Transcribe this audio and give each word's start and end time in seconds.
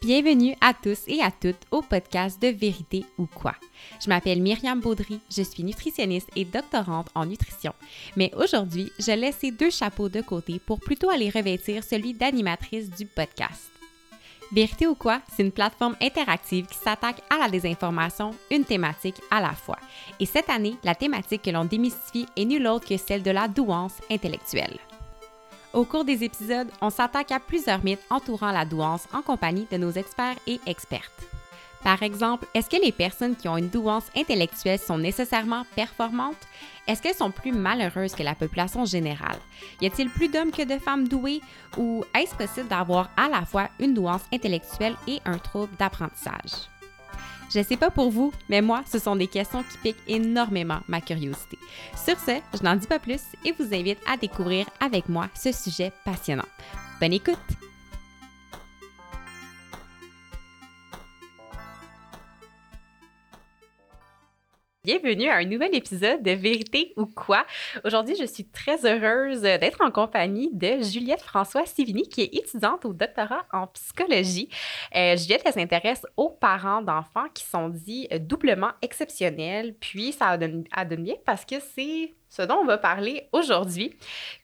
Bienvenue 0.00 0.54
à 0.60 0.74
tous 0.74 1.00
et 1.08 1.20
à 1.20 1.32
toutes 1.32 1.66
au 1.72 1.82
podcast 1.82 2.40
de 2.40 2.46
Vérité 2.46 3.04
ou 3.18 3.26
quoi. 3.26 3.56
Je 4.00 4.08
m'appelle 4.08 4.40
Myriam 4.40 4.78
Baudry, 4.78 5.18
je 5.28 5.42
suis 5.42 5.64
nutritionniste 5.64 6.28
et 6.36 6.44
doctorante 6.44 7.08
en 7.16 7.26
nutrition. 7.26 7.72
Mais 8.16 8.30
aujourd'hui, 8.36 8.92
je 9.00 9.10
laisse 9.10 9.38
ces 9.40 9.50
deux 9.50 9.70
chapeaux 9.70 10.08
de 10.08 10.20
côté 10.20 10.60
pour 10.64 10.78
plutôt 10.78 11.10
aller 11.10 11.30
revêtir 11.30 11.82
celui 11.82 12.14
d'animatrice 12.14 12.90
du 12.90 13.06
podcast. 13.06 13.72
Vérité 14.52 14.86
ou 14.86 14.94
quoi, 14.94 15.20
c'est 15.34 15.42
une 15.42 15.50
plateforme 15.50 15.96
interactive 16.00 16.66
qui 16.66 16.78
s'attaque 16.78 17.20
à 17.28 17.38
la 17.38 17.48
désinformation, 17.48 18.30
une 18.52 18.64
thématique 18.64 19.20
à 19.32 19.40
la 19.40 19.52
fois. 19.52 19.78
Et 20.20 20.26
cette 20.26 20.48
année, 20.48 20.76
la 20.84 20.94
thématique 20.94 21.42
que 21.42 21.50
l'on 21.50 21.64
démystifie 21.64 22.26
est 22.36 22.44
nulle 22.44 22.68
autre 22.68 22.86
que 22.86 22.96
celle 22.96 23.24
de 23.24 23.32
la 23.32 23.48
douance 23.48 23.94
intellectuelle. 24.08 24.78
Au 25.74 25.84
cours 25.84 26.04
des 26.04 26.24
épisodes, 26.24 26.70
on 26.80 26.88
s'attaque 26.88 27.30
à 27.30 27.40
plusieurs 27.40 27.84
mythes 27.84 28.02
entourant 28.08 28.52
la 28.52 28.64
douance 28.64 29.06
en 29.12 29.20
compagnie 29.20 29.66
de 29.70 29.76
nos 29.76 29.90
experts 29.90 30.36
et 30.46 30.60
expertes. 30.66 31.12
Par 31.84 32.02
exemple, 32.02 32.46
est-ce 32.54 32.70
que 32.70 32.82
les 32.82 32.90
personnes 32.90 33.36
qui 33.36 33.48
ont 33.48 33.56
une 33.56 33.68
douance 33.68 34.06
intellectuelle 34.16 34.78
sont 34.78 34.98
nécessairement 34.98 35.64
performantes? 35.76 36.48
Est-ce 36.86 37.02
qu'elles 37.02 37.14
sont 37.14 37.30
plus 37.30 37.52
malheureuses 37.52 38.14
que 38.14 38.22
la 38.22 38.34
population 38.34 38.84
générale? 38.84 39.38
Y 39.80 39.86
a-t-il 39.86 40.10
plus 40.10 40.28
d'hommes 40.28 40.50
que 40.50 40.64
de 40.64 40.78
femmes 40.78 41.06
douées? 41.06 41.42
Ou 41.76 42.02
est-ce 42.18 42.34
possible 42.34 42.68
d'avoir 42.68 43.10
à 43.16 43.28
la 43.28 43.44
fois 43.44 43.68
une 43.78 43.94
douance 43.94 44.24
intellectuelle 44.32 44.96
et 45.06 45.20
un 45.26 45.38
trouble 45.38 45.76
d'apprentissage? 45.78 46.68
Je 47.50 47.62
sais 47.62 47.76
pas 47.76 47.90
pour 47.90 48.10
vous, 48.10 48.32
mais 48.48 48.60
moi, 48.60 48.82
ce 48.90 48.98
sont 48.98 49.16
des 49.16 49.26
questions 49.26 49.62
qui 49.62 49.78
piquent 49.78 50.08
énormément 50.08 50.80
ma 50.86 51.00
curiosité. 51.00 51.58
Sur 51.96 52.18
ce, 52.18 52.32
je 52.56 52.62
n'en 52.62 52.76
dis 52.76 52.86
pas 52.86 52.98
plus 52.98 53.22
et 53.44 53.52
vous 53.52 53.74
invite 53.74 54.00
à 54.06 54.16
découvrir 54.16 54.66
avec 54.80 55.08
moi 55.08 55.28
ce 55.34 55.52
sujet 55.52 55.92
passionnant. 56.04 56.46
Bonne 57.00 57.14
écoute! 57.14 57.67
Bienvenue 64.88 65.28
à 65.28 65.36
un 65.36 65.44
nouvel 65.44 65.74
épisode 65.74 66.22
de 66.22 66.30
Vérité 66.30 66.94
ou 66.96 67.04
quoi? 67.04 67.44
Aujourd'hui, 67.84 68.16
je 68.18 68.24
suis 68.24 68.46
très 68.46 68.86
heureuse 68.86 69.42
d'être 69.42 69.82
en 69.82 69.90
compagnie 69.90 70.48
de 70.54 70.80
Juliette 70.80 71.20
François 71.20 71.66
Sivini, 71.66 72.08
qui 72.08 72.22
est 72.22 72.34
étudiante 72.34 72.86
au 72.86 72.94
doctorat 72.94 73.44
en 73.52 73.66
psychologie. 73.66 74.48
Euh, 74.96 75.14
Juliette, 75.14 75.42
elle 75.44 75.52
s'intéresse 75.52 76.06
aux 76.16 76.30
parents 76.30 76.80
d'enfants 76.80 77.28
qui 77.34 77.44
sont 77.44 77.68
dits 77.68 78.08
doublement 78.18 78.70
exceptionnels. 78.80 79.74
Puis, 79.78 80.12
ça 80.12 80.38
donne, 80.38 80.64
donne 80.88 81.04
bien 81.04 81.16
parce 81.26 81.44
que 81.44 81.56
c'est 81.60 82.14
ce 82.28 82.42
dont 82.42 82.56
on 82.56 82.64
va 82.64 82.78
parler 82.78 83.26
aujourd'hui. 83.32 83.94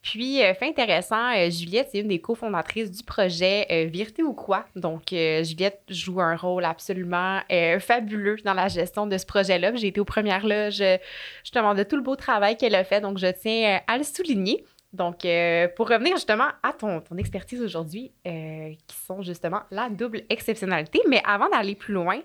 Puis, 0.03 0.43
euh, 0.43 0.55
fait 0.55 0.69
intéressant, 0.69 1.33
euh, 1.37 1.51
Juliette, 1.51 1.89
c'est 1.93 1.99
une 1.99 2.09
des 2.09 2.21
cofondatrices 2.21 2.91
du 2.91 3.03
projet 3.03 3.67
euh, 3.71 4.23
ou 4.25 4.33
quoi. 4.33 4.65
Donc, 4.75 5.09
Juliette 5.11 5.83
joue 5.89 6.21
un 6.21 6.37
rôle 6.37 6.65
absolument 6.65 7.41
fabuleux 7.81 8.37
dans 8.45 8.55
la 8.55 8.69
gestion 8.69 9.07
de 9.07 9.17
ce 9.19 9.27
projet-là. 9.27 9.75
J'ai 9.75 9.89
été 9.89 10.01
aux 10.01 10.05
premières 10.05 10.47
loges 10.47 10.83
justement 11.43 11.75
de 11.75 11.83
tout 11.83 11.97
le 11.97 12.03
beau 12.03 12.17
travail 12.17 12.57
qu'elle 12.57 12.75
a 12.75 12.85
fait, 12.85 13.01
donc 13.01 13.19
je 13.19 13.27
tiens 13.27 13.81
à 13.87 13.98
le 13.98 14.05
souligner. 14.05 14.65
Donc, 14.93 15.27
pour 15.77 15.89
revenir 15.89 16.15
justement 16.17 16.48
à 16.63 16.73
ton, 16.73 17.01
ton 17.01 17.17
expertise 17.17 17.61
aujourd'hui, 17.63 18.13
qui 18.25 18.97
sont 19.07 19.23
justement 19.23 19.61
la 19.71 19.89
double 19.89 20.23
exceptionnalité. 20.31 21.01
Mais 21.09 21.23
avant 21.25 21.48
d'aller 21.48 21.75
plus 21.75 21.95
loin, 21.95 22.21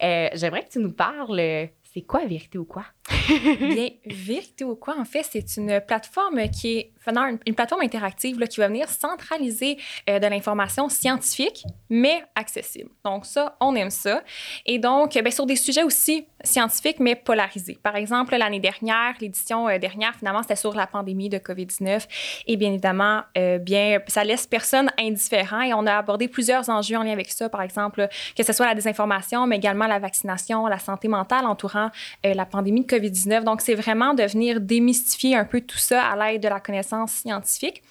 j'aimerais 0.00 0.64
que 0.64 0.70
tu 0.70 0.78
nous 0.78 0.92
parles 0.92 1.68
c'est 1.94 2.02
quoi 2.02 2.26
Vérité 2.26 2.58
ou 2.58 2.64
quoi? 2.64 2.84
Bien, 3.28 3.88
Vérité 4.04 4.64
ou 4.64 4.74
quoi, 4.74 4.98
en 4.98 5.04
fait, 5.04 5.22
c'est 5.22 5.56
une 5.56 5.80
plateforme 5.86 6.48
qui 6.50 6.76
est 6.76 6.92
une, 7.06 7.54
plateforme 7.54 7.82
interactive 7.82 8.38
là, 8.38 8.46
qui 8.46 8.60
va 8.60 8.68
venir 8.68 8.88
centraliser 8.88 9.78
euh, 10.08 10.18
de 10.18 10.26
l'information 10.26 10.88
scientifique, 10.88 11.64
mais 11.90 12.24
accessible. 12.34 12.90
Donc, 13.04 13.26
ça, 13.26 13.56
on 13.60 13.74
aime 13.74 13.90
ça. 13.90 14.22
Et 14.66 14.78
donc, 14.78 15.12
bien, 15.12 15.30
sur 15.30 15.46
des 15.46 15.56
sujets 15.56 15.82
aussi 15.82 16.26
scientifiques, 16.44 17.00
mais 17.00 17.14
polarisés. 17.14 17.78
Par 17.82 17.96
exemple, 17.96 18.36
l'année 18.36 18.60
dernière, 18.60 19.14
l'édition 19.20 19.68
euh, 19.68 19.78
dernière, 19.78 20.14
finalement, 20.14 20.42
c'était 20.42 20.56
sur 20.56 20.74
la 20.74 20.86
pandémie 20.86 21.28
de 21.28 21.38
COVID-19. 21.38 22.06
Et 22.46 22.56
bien 22.56 22.70
évidemment, 22.70 23.22
euh, 23.36 23.58
bien, 23.58 23.98
ça 24.06 24.24
laisse 24.24 24.46
personne 24.46 24.90
indifférent. 24.98 25.62
Et 25.62 25.74
on 25.74 25.86
a 25.86 25.96
abordé 25.96 26.28
plusieurs 26.28 26.68
enjeux 26.68 26.96
en 26.96 27.02
lien 27.02 27.12
avec 27.12 27.30
ça. 27.30 27.48
Par 27.48 27.62
exemple, 27.62 28.08
que 28.36 28.42
ce 28.42 28.52
soit 28.52 28.66
la 28.66 28.74
désinformation, 28.74 29.46
mais 29.46 29.56
également 29.56 29.86
la 29.86 29.98
vaccination, 29.98 30.66
la 30.66 30.78
santé 30.78 31.08
mentale 31.08 31.46
entourant 31.46 31.90
euh, 32.26 32.34
la 32.34 32.46
pandémie 32.46 32.84
de 32.84 32.86
COVID-19. 32.86 33.44
Donc, 33.44 33.60
c'est 33.60 33.74
vraiment 33.74 34.14
de 34.14 34.22
venir 34.22 34.60
démystifier 34.60 35.36
un 35.36 35.44
peu 35.44 35.60
tout 35.60 35.78
ça 35.78 36.02
à 36.02 36.16
l'aide 36.16 36.42
de 36.42 36.48
la 36.48 36.60
connaissance 36.60 36.93
scientifique. 37.06 37.82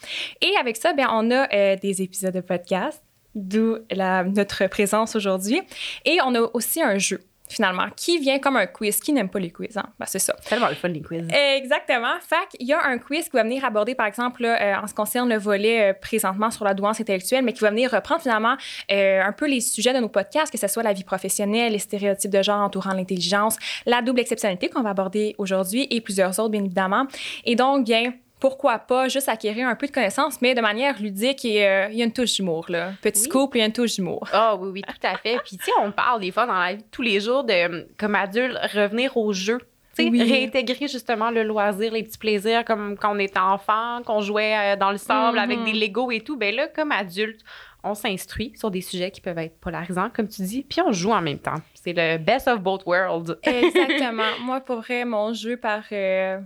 Et 0.41 0.52
avec 0.59 0.78
ça, 0.78 0.94
bien, 0.94 1.09
on 1.12 1.30
a 1.31 1.47
euh, 1.53 1.75
des 1.75 2.02
épisodes 2.02 2.34
de 2.34 2.41
podcast, 2.41 3.03
d'où 3.36 3.78
notre 3.91 4.68
présence 4.68 5.16
aujourd'hui. 5.16 5.62
Et 6.06 6.19
on 6.24 6.36
a 6.36 6.41
aussi 6.53 6.81
un 6.81 6.97
jeu 6.97 7.19
finalement, 7.53 7.88
qui 7.96 8.18
vient 8.19 8.40
comme 8.40 8.58
un 8.58 8.66
quiz. 8.66 9.00
Qui 9.00 9.14
n'aime 9.14 9.30
pas 9.30 9.40
les 9.40 9.52
quiz? 9.52 9.78
Hein? 9.78 9.86
Ben, 10.00 10.06
c'est 10.06 10.19
ça. 10.19 10.36
Tellement 10.47 10.68
le 10.68 10.75
fun, 10.75 10.88
les 10.88 11.02
quiz. 11.02 11.28
Exactement. 11.56 12.16
Fait 12.22 12.36
il 12.59 12.68
y 12.68 12.74
a 12.74 12.84
un 12.84 12.97
quiz 12.97 13.25
qui 13.25 13.36
va 13.36 13.44
venir 13.44 13.64
aborder, 13.64 13.96
par 13.96 14.08
exemple, 14.08 14.44
euh, 14.44 14.75
en 14.75 14.88
ce 14.88 14.94
qui 14.94 14.96
concerne 14.96 15.30
le 15.30 15.38
volet 15.38 15.91
euh, 15.91 15.94
présentement 15.94 16.52
sur 16.52 16.66
la 16.66 16.74
douance 16.74 17.00
intellectuelle, 17.00 17.44
mais 17.44 17.53
qui 17.53 17.62
va 17.62 17.70
venir 17.70 17.91
reprendre 17.91 18.22
finalement 18.22 18.56
euh, 18.91 19.22
un 19.22 19.31
peu 19.31 19.47
les 19.47 19.62
sujets 19.62 19.94
de 19.94 20.00
nos 20.00 20.09
podcasts, 20.09 20.52
que 20.52 20.59
ce 20.59 20.68
soit 20.68 20.84
la 20.84 20.94
vie 20.94 21.03
professionnelle, 21.03 21.74
les 21.74 21.80
stéréotypes 21.80 22.31
de 22.31 22.41
genre 22.41 22.62
entourant 22.62 22.94
l'intelligence, 22.94 23.58
la 23.85 24.02
double 24.02 24.20
exceptionnalité 24.22 24.70
qu'on 24.70 24.81
va 24.81 24.90
aborder 24.90 25.35
aujourd'hui 25.38 25.88
et 25.90 26.02
plusieurs 26.02 26.40
autres, 26.40 26.50
bien 26.50 26.64
évidemment. 26.64 27.06
Et 27.46 27.56
donc, 27.56 27.85
bien, 27.85 28.14
pourquoi 28.44 28.78
pas 28.78 29.08
juste 29.08 29.30
acquérir 29.30 29.70
un 29.70 29.76
peu 29.76 29.88
de 29.88 29.94
connaissances, 29.94 30.42
mais 30.42 30.54
de 30.54 30.59
manière 30.59 31.02
ludique 31.02 31.46
et 31.46 31.66
euh, 31.66 31.88
il 31.90 31.98
y 31.98 32.02
a 32.02 32.06
une 32.06 32.12
touche 32.12 32.34
d'humour, 32.34 32.66
là. 32.68 32.92
Petit 33.02 33.30
couple, 33.30 33.56
il 33.56 33.59
y 33.62 33.64
a 33.64 33.68
une 33.68 33.72
touche 33.72 33.96
d'humour. 33.96 34.28
Ah 34.34 34.58
oui, 34.58 34.70
oui, 34.74 34.81
tout 34.81 35.08
à 35.08 35.16
fait. 35.16 35.38
Puis, 35.46 35.56
tu 35.56 35.64
sais, 35.64 35.72
on 35.81 35.94
parle 35.94 36.20
des 36.20 36.31
fois 36.31 36.46
dans 36.46 36.59
la 36.59 36.74
vie 36.74 36.84
de 36.84 36.88
tous 36.92 37.02
les 37.02 37.22
jours 37.22 37.46
de, 37.46 37.88
comme 37.98 38.16
adulte, 38.16 38.58
revenir 38.74 39.16
au 39.16 39.32
jeu. 39.32 39.59
sais, 39.94 40.09
réintégrer 40.09 40.90
justement 40.90 41.32
le 41.32 41.44
loisir, 41.44 41.94
les 41.94 42.03
petits 42.03 42.18
plaisirs 42.18 42.66
comme 42.66 42.98
quand 42.98 43.16
on 43.16 43.20
était 43.20 43.40
enfant, 43.40 44.02
qu'on 44.06 44.20
jouait 44.20 44.74
euh, 44.74 44.76
dans 44.76 44.92
le 44.92 44.98
sable 44.98 45.40
avec 45.40 45.59
mm-hmm. 45.59 45.80
des 45.80 45.88
Legos 45.88 46.12
et 46.12 46.20
tout. 46.20 46.36
Ben 46.36 46.53
là, 46.53 46.68
comme 46.68 46.92
adulte, 46.92 47.40
on 47.82 47.96
s'instruit 47.96 48.52
sur 48.56 48.72
des 48.72 48.82
sujets 48.82 49.12
qui 49.12 49.22
peuvent 49.22 49.38
être 49.38 49.58
polarisants, 49.62 50.09
comme 50.09 50.28
tu 50.28 50.42
dis, 50.42 50.64
puis 50.64 50.82
on 50.82 50.92
joue 50.92 51.12
en 51.12 51.22
même 51.22 51.40
temps. 51.40 51.62
C'est 51.76 51.94
le 51.94 52.18
best 52.18 52.50
of 52.50 52.59
both 52.59 52.84
worlds. 52.86 53.38
Exactement. 53.44 54.24
Moi, 54.42 54.59
pour 54.59 54.82
vrai, 54.82 55.06
mon 55.06 55.34
jeu 55.34 55.56
par, 55.56 55.84
euh, 55.94 56.40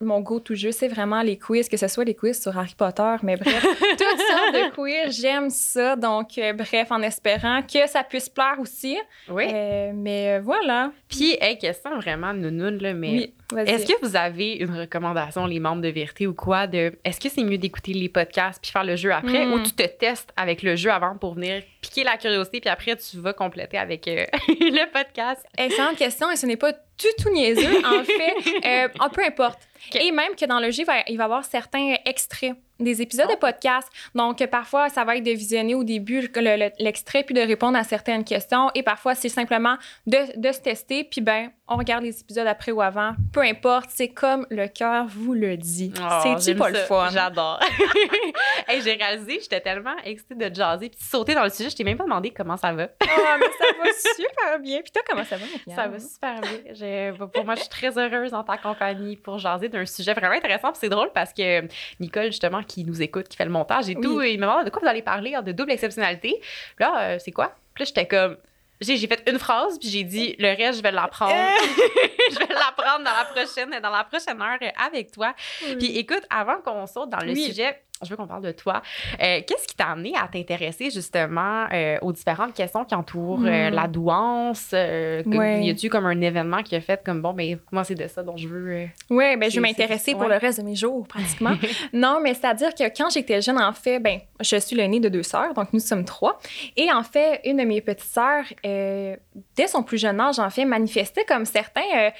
mon 0.00 0.20
go-to 0.20 0.54
jeu, 0.54 0.70
c'est 0.70 0.86
vraiment 0.86 1.22
les 1.22 1.38
quiz, 1.38 1.68
que 1.68 1.76
ce 1.76 1.88
soit 1.88 2.04
les 2.04 2.14
quiz 2.14 2.40
sur 2.40 2.56
Harry 2.56 2.74
Potter, 2.76 3.16
mais 3.22 3.36
bref, 3.36 3.62
toutes 3.80 4.00
sortes 4.00 4.54
de 4.54 4.70
quiz, 4.72 5.20
j'aime 5.20 5.50
ça. 5.50 5.96
Donc, 5.96 6.38
euh, 6.38 6.52
bref, 6.52 6.90
en 6.90 7.02
espérant 7.02 7.62
que 7.62 7.86
ça 7.88 8.04
puisse 8.04 8.28
plaire 8.28 8.56
aussi. 8.60 8.96
Oui. 9.28 9.44
Euh, 9.52 9.90
mais 9.94 10.36
euh, 10.36 10.40
voilà. 10.40 10.92
Puis, 11.08 11.36
hey, 11.40 11.58
question 11.58 11.96
vraiment 11.96 12.32
nounoun, 12.32 12.78
là, 12.78 12.94
mais 12.94 13.10
oui, 13.10 13.34
est-ce 13.66 13.86
que 13.86 14.06
vous 14.06 14.14
avez 14.14 14.54
une 14.54 14.80
recommandation, 14.80 15.46
les 15.46 15.58
membres 15.58 15.82
de 15.82 15.88
Vérité 15.88 16.26
ou 16.26 16.34
quoi, 16.34 16.66
de 16.68 16.92
est-ce 17.04 17.18
que 17.18 17.28
c'est 17.28 17.42
mieux 17.42 17.58
d'écouter 17.58 17.92
les 17.92 18.08
podcasts 18.08 18.62
puis 18.62 18.70
faire 18.70 18.84
le 18.84 18.94
jeu 18.94 19.12
après 19.12 19.46
ou 19.46 19.56
hmm. 19.56 19.62
tu 19.62 19.72
te 19.72 19.82
testes 19.82 20.32
avec 20.36 20.62
le 20.62 20.76
jeu 20.76 20.90
avant 20.90 21.16
pour 21.16 21.34
venir 21.34 21.62
piquer 21.80 22.04
la 22.04 22.18
curiosité 22.18 22.60
puis 22.60 22.68
après 22.68 22.96
tu 22.96 23.18
vas 23.18 23.32
compléter 23.32 23.78
avec 23.78 24.04
le 24.06 24.92
podcast? 24.92 25.46
Excellente 25.56 25.96
question 25.96 26.30
et 26.30 26.36
ce 26.36 26.44
n'est 26.44 26.56
pas 26.58 26.72
tout, 26.72 27.08
tout 27.22 27.30
niaiseux. 27.30 27.84
En 27.86 28.04
fait, 28.04 28.88
peu 29.14 29.24
importe. 29.24 29.67
Et 29.94 30.10
même 30.12 30.34
que 30.34 30.44
dans 30.44 30.60
le 30.60 30.70
jeu, 30.70 30.82
il 30.82 30.86
va, 30.86 31.00
il 31.08 31.16
va 31.16 31.24
y 31.24 31.26
avoir 31.26 31.44
certains 31.44 31.96
extraits 32.04 32.56
des 32.78 33.02
épisodes 33.02 33.28
de 33.28 33.34
ah. 33.34 33.52
podcast. 33.52 33.88
Donc, 34.14 34.44
parfois, 34.46 34.88
ça 34.88 35.04
va 35.04 35.16
être 35.16 35.24
de 35.24 35.30
visionner 35.30 35.74
au 35.74 35.84
début 35.84 36.30
l'extrait 36.78 37.24
puis 37.24 37.34
de 37.34 37.40
répondre 37.40 37.76
à 37.76 37.84
certaines 37.84 38.24
questions. 38.24 38.70
Et 38.74 38.82
parfois, 38.82 39.14
c'est 39.14 39.28
simplement 39.28 39.76
de, 40.06 40.38
de, 40.38 40.52
se 40.52 40.60
tester. 40.60 41.04
Puis, 41.04 41.20
ben, 41.20 41.50
on 41.66 41.76
regarde 41.76 42.04
les 42.04 42.20
épisodes 42.20 42.46
après 42.46 42.72
ou 42.72 42.80
avant. 42.80 43.12
Peu 43.32 43.40
importe, 43.40 43.90
c'est 43.90 44.08
comme 44.08 44.46
le 44.50 44.68
cœur 44.68 45.06
vous 45.06 45.34
le 45.34 45.56
dit. 45.56 45.92
Oh, 46.00 46.34
c'est 46.38 46.54
pas 46.54 46.70
le 46.70 46.78
fun? 46.78 47.08
J'adore. 47.12 47.60
hey, 48.68 48.80
J'ai 48.82 48.94
réalisé, 48.94 49.38
j'étais 49.42 49.60
tellement 49.60 49.96
excitée 50.04 50.34
de 50.34 50.54
jaser 50.54 50.88
puis 50.88 51.00
sauter 51.00 51.34
dans 51.34 51.44
le 51.44 51.50
sujet. 51.50 51.70
Je 51.70 51.76
t'ai 51.76 51.84
même 51.84 51.98
pas 51.98 52.04
demandé 52.04 52.30
comment 52.30 52.56
ça 52.56 52.72
va. 52.72 52.88
oh, 53.02 53.36
mais 53.38 53.46
ça 53.58 53.66
va 53.78 53.90
super 53.92 54.58
bien. 54.60 54.80
Puis 54.82 54.92
toi, 54.92 55.02
comment 55.08 55.24
ça 55.24 55.36
va, 55.36 55.74
Ça 55.74 55.88
va 55.88 55.98
super 55.98 56.40
bien. 56.40 57.14
Pour 57.26 57.44
moi, 57.44 57.54
je 57.54 57.60
suis 57.60 57.68
très 57.68 57.98
heureuse 57.98 58.34
en 58.34 58.44
ta 58.44 58.56
compagnie 58.56 59.16
pour 59.16 59.38
jaser 59.38 59.68
d'un 59.68 59.86
sujet 59.86 60.14
vraiment 60.14 60.34
intéressant. 60.34 60.72
C'est 60.74 60.88
drôle 60.88 61.10
parce 61.12 61.32
que 61.32 61.66
Nicole, 62.00 62.26
justement, 62.26 62.62
qui 62.68 62.84
nous 62.84 63.02
écoute, 63.02 63.28
qui 63.28 63.36
fait 63.36 63.44
le 63.44 63.50
montage 63.50 63.88
et 63.88 63.94
tout. 63.94 64.22
il 64.22 64.38
me 64.38 64.42
demande 64.42 64.64
de 64.64 64.70
quoi 64.70 64.80
vous 64.82 64.88
allez 64.88 65.02
parler, 65.02 65.36
de 65.44 65.52
double 65.52 65.72
exceptionnalité. 65.72 66.40
Là, 66.78 67.00
euh, 67.00 67.18
c'est 67.18 67.32
quoi? 67.32 67.54
Puis 67.74 67.82
là, 67.82 67.86
j'étais 67.86 68.06
comme. 68.06 68.36
J'ai, 68.80 68.96
fait 69.08 69.28
une 69.28 69.40
phrase, 69.40 69.76
puis 69.80 69.88
j'ai 69.88 70.04
dit 70.04 70.36
le 70.38 70.56
reste, 70.56 70.78
je 70.78 70.82
vais 70.84 70.92
l'apprendre. 70.92 71.34
je 72.30 72.38
vais 72.38 72.54
l'apprendre 72.54 73.04
dans 73.04 73.10
la 73.10 73.24
prochaine, 73.24 73.70
dans 73.82 73.90
la 73.90 74.04
prochaine 74.04 74.40
heure 74.40 74.72
avec 74.86 75.10
toi. 75.10 75.34
Puis 75.78 75.98
écoute, 75.98 76.22
avant 76.30 76.60
qu'on 76.60 76.86
saute 76.86 77.10
dans 77.10 77.18
le 77.18 77.34
sujet, 77.34 77.82
je 78.04 78.10
veux 78.10 78.16
qu'on 78.16 78.26
parle 78.26 78.42
de 78.42 78.52
toi. 78.52 78.82
Euh, 79.20 79.40
qu'est-ce 79.46 79.66
qui 79.66 79.74
t'a 79.74 79.88
amené 79.88 80.12
à 80.16 80.28
t'intéresser 80.28 80.90
justement 80.90 81.66
euh, 81.72 81.98
aux 82.02 82.12
différentes 82.12 82.54
questions 82.54 82.84
qui 82.84 82.94
entourent 82.94 83.44
euh, 83.44 83.70
la 83.70 83.86
douance? 83.88 84.72
Ouais. 84.72 85.60
Y 85.62 85.70
a-tu 85.70 85.88
comme 85.88 86.06
un 86.06 86.20
événement 86.20 86.62
qui 86.62 86.76
a 86.76 86.80
fait 86.80 87.02
comme 87.04 87.20
bon, 87.20 87.32
ben 87.32 87.58
moi 87.72 87.84
c'est 87.84 87.94
de 87.94 88.06
ça 88.06 88.22
dont 88.22 88.36
je 88.36 88.48
veux. 88.48 88.88
oui, 89.10 89.36
ben 89.36 89.50
je 89.50 89.56
vais 89.56 89.60
m'intéresser 89.60 90.12
pour 90.12 90.28
le 90.28 90.36
reste 90.36 90.60
de 90.60 90.64
mes 90.64 90.74
jours 90.74 91.06
pratiquement. 91.06 91.54
non, 91.92 92.20
mais 92.22 92.34
c'est-à-dire 92.34 92.74
que 92.74 92.84
quand 92.96 93.10
j'étais 93.10 93.40
jeune, 93.40 93.58
en 93.58 93.72
fait, 93.72 93.98
ben 93.98 94.20
je 94.40 94.56
suis 94.56 94.76
l'aînée 94.76 95.00
de 95.00 95.08
deux 95.08 95.22
sœurs, 95.22 95.54
donc 95.54 95.72
nous 95.72 95.80
sommes 95.80 96.04
trois. 96.04 96.38
Et 96.76 96.92
en 96.92 97.02
fait, 97.02 97.40
une 97.44 97.58
de 97.58 97.64
mes 97.64 97.80
petites 97.80 98.08
sœurs, 98.08 98.44
dès 98.62 99.66
son 99.66 99.82
plus 99.82 99.98
jeune 99.98 100.20
âge, 100.20 100.38
en 100.38 100.50
fait, 100.50 100.64
manifestait 100.64 101.24
comme 101.24 101.44
certains 101.44 102.12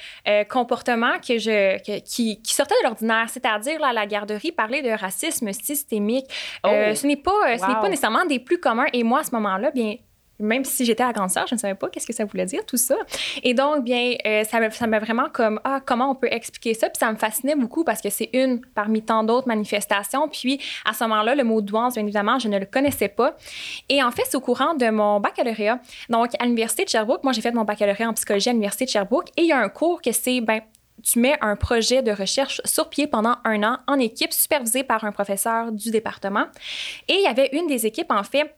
comportements 0.49 1.19
que 1.25 1.37
je, 1.37 1.77
qui, 2.01 2.41
qui, 2.41 2.53
sortaient 2.53 2.75
de 2.81 2.87
l'ordinaire, 2.87 3.27
c'est-à-dire 3.29 3.83
à 3.83 3.93
la 3.93 4.05
garderie, 4.05 4.51
parler 4.51 4.81
de 4.81 4.89
racisme 4.89 5.51
systémique. 5.75 6.25
Euh, 6.65 6.91
oh. 6.91 6.95
ce 6.95 7.07
n'est 7.07 7.17
pas, 7.17 7.31
euh, 7.47 7.57
ce 7.57 7.65
n'est 7.67 7.75
pas 7.75 7.89
nécessairement 7.89 8.25
des 8.25 8.39
plus 8.39 8.59
communs. 8.59 8.87
Et 8.93 9.03
moi, 9.03 9.19
à 9.19 9.23
ce 9.23 9.31
moment-là, 9.35 9.71
bien, 9.71 9.95
même 10.39 10.63
si 10.63 10.85
j'étais 10.85 11.03
à 11.03 11.11
grande 11.11 11.29
sœur, 11.29 11.45
je 11.47 11.55
ne 11.55 11.59
savais 11.59 11.75
pas 11.75 11.89
qu'est-ce 11.89 12.07
que 12.07 12.13
ça 12.13 12.25
voulait 12.25 12.45
dire, 12.45 12.65
tout 12.65 12.77
ça. 12.77 12.95
Et 13.43 13.53
donc, 13.53 13.83
bien, 13.83 14.15
euh, 14.25 14.43
ça 14.45 14.87
m'a 14.87 14.99
vraiment 14.99 15.27
comme, 15.31 15.59
ah, 15.65 15.81
comment 15.85 16.09
on 16.11 16.15
peut 16.15 16.29
expliquer 16.31 16.73
ça? 16.73 16.89
Puis 16.89 16.97
ça 16.97 17.11
me 17.11 17.17
fascinait 17.17 17.55
beaucoup 17.55 17.83
parce 17.83 18.01
que 18.01 18.09
c'est 18.09 18.29
une 18.33 18.61
parmi 18.73 19.01
tant 19.01 19.23
d'autres 19.23 19.47
manifestations. 19.47 20.29
Puis 20.29 20.61
à 20.85 20.93
ce 20.93 21.03
moment-là, 21.03 21.35
le 21.35 21.43
mot 21.43 21.61
douance, 21.61 21.95
bien 21.95 22.03
évidemment, 22.03 22.39
je 22.39 22.47
ne 22.47 22.57
le 22.57 22.65
connaissais 22.65 23.09
pas. 23.09 23.35
Et 23.89 24.01
en 24.01 24.11
fait, 24.11 24.23
c'est 24.25 24.37
au 24.37 24.41
courant 24.41 24.73
de 24.75 24.89
mon 24.89 25.19
baccalauréat. 25.19 25.79
Donc, 26.09 26.31
à 26.39 26.45
l'Université 26.45 26.85
de 26.85 26.89
Sherbrooke, 26.89 27.23
moi, 27.23 27.33
j'ai 27.33 27.41
fait 27.41 27.51
mon 27.51 27.65
baccalauréat 27.65 28.09
en 28.09 28.13
psychologie 28.13 28.49
à 28.49 28.53
l'Université 28.53 28.85
de 28.85 28.91
Sherbrooke. 28.91 29.29
Et 29.35 29.41
il 29.41 29.47
y 29.47 29.51
a 29.51 29.59
un 29.59 29.69
cours 29.69 30.01
que 30.01 30.11
c'est, 30.13 30.39
ben, 30.39 30.61
tu 31.03 31.19
mets 31.19 31.37
un 31.41 31.55
projet 31.55 32.01
de 32.01 32.11
recherche 32.11 32.61
sur 32.65 32.89
pied 32.89 33.07
pendant 33.07 33.35
un 33.43 33.63
an 33.63 33.77
en 33.87 33.99
équipe, 33.99 34.33
supervisé 34.33 34.83
par 34.83 35.03
un 35.03 35.11
professeur 35.11 35.71
du 35.71 35.91
département. 35.91 36.45
Et 37.07 37.13
il 37.13 37.21
y 37.21 37.27
avait 37.27 37.49
une 37.53 37.67
des 37.67 37.85
équipes, 37.85 38.11
en 38.11 38.23
fait, 38.23 38.55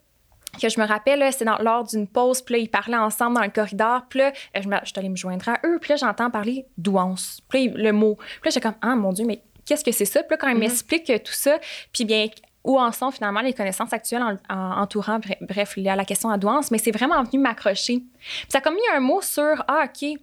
que 0.60 0.70
je 0.70 0.80
me 0.80 0.86
rappelle, 0.86 1.26
c'est 1.32 1.46
lors 1.46 1.84
d'une 1.86 2.08
pause, 2.08 2.42
puis 2.42 2.56
là, 2.56 2.60
ils 2.60 2.70
parlaient 2.70 2.98
ensemble 2.98 3.36
dans 3.36 3.44
le 3.44 3.50
corridor, 3.50 4.06
puis 4.10 4.20
là, 4.20 4.34
je, 4.60 4.68
me, 4.68 4.76
suis 4.84 4.94
allée 4.98 5.10
me 5.10 5.16
joindre 5.16 5.48
à 5.50 5.60
eux, 5.66 5.80
puis 5.80 5.92
là, 5.92 5.96
j'entends 5.96 6.30
parler 6.30 6.66
douance, 6.78 7.42
puis 7.50 7.70
le 7.70 7.92
mot. 7.92 8.16
Puis 8.16 8.26
là, 8.46 8.52
j'étais 8.52 8.62
comme, 8.62 8.76
ah, 8.82 8.96
mon 8.96 9.14
Dieu, 9.14 9.26
mais 9.26 9.42
qu'est-ce 9.66 9.84
que 9.84 9.92
c'est 9.92 10.06
ça? 10.06 10.24
Puis 10.24 10.32
là, 10.32 10.38
quand 10.38 10.50
ils 10.50 10.56
mm-hmm. 10.56 10.60
m'expliquent 10.60 11.24
tout 11.24 11.34
ça, 11.34 11.58
puis 11.94 12.06
bien, 12.06 12.28
où 12.64 12.80
en 12.80 12.92
sont 12.92 13.12
finalement 13.12 13.42
les 13.42 13.54
connaissances 13.54 13.94
actuelles 13.94 14.24
en, 14.50 14.56
entourant, 14.82 15.20
bref, 15.42 15.74
la 15.78 16.06
question 16.06 16.30
à 16.30 16.38
douance, 16.38 16.70
mais 16.72 16.78
c'est 16.78 16.92
vraiment 16.92 17.24
venu 17.24 17.42
m'accrocher. 17.42 18.00
Puis 18.20 18.46
ça 18.50 18.60
a 18.60 18.62
comme 18.62 18.76
mis 18.76 18.82
un 18.96 19.00
mot 19.00 19.22
sur, 19.22 19.64
ah, 19.68 19.86
OK, 19.86 20.20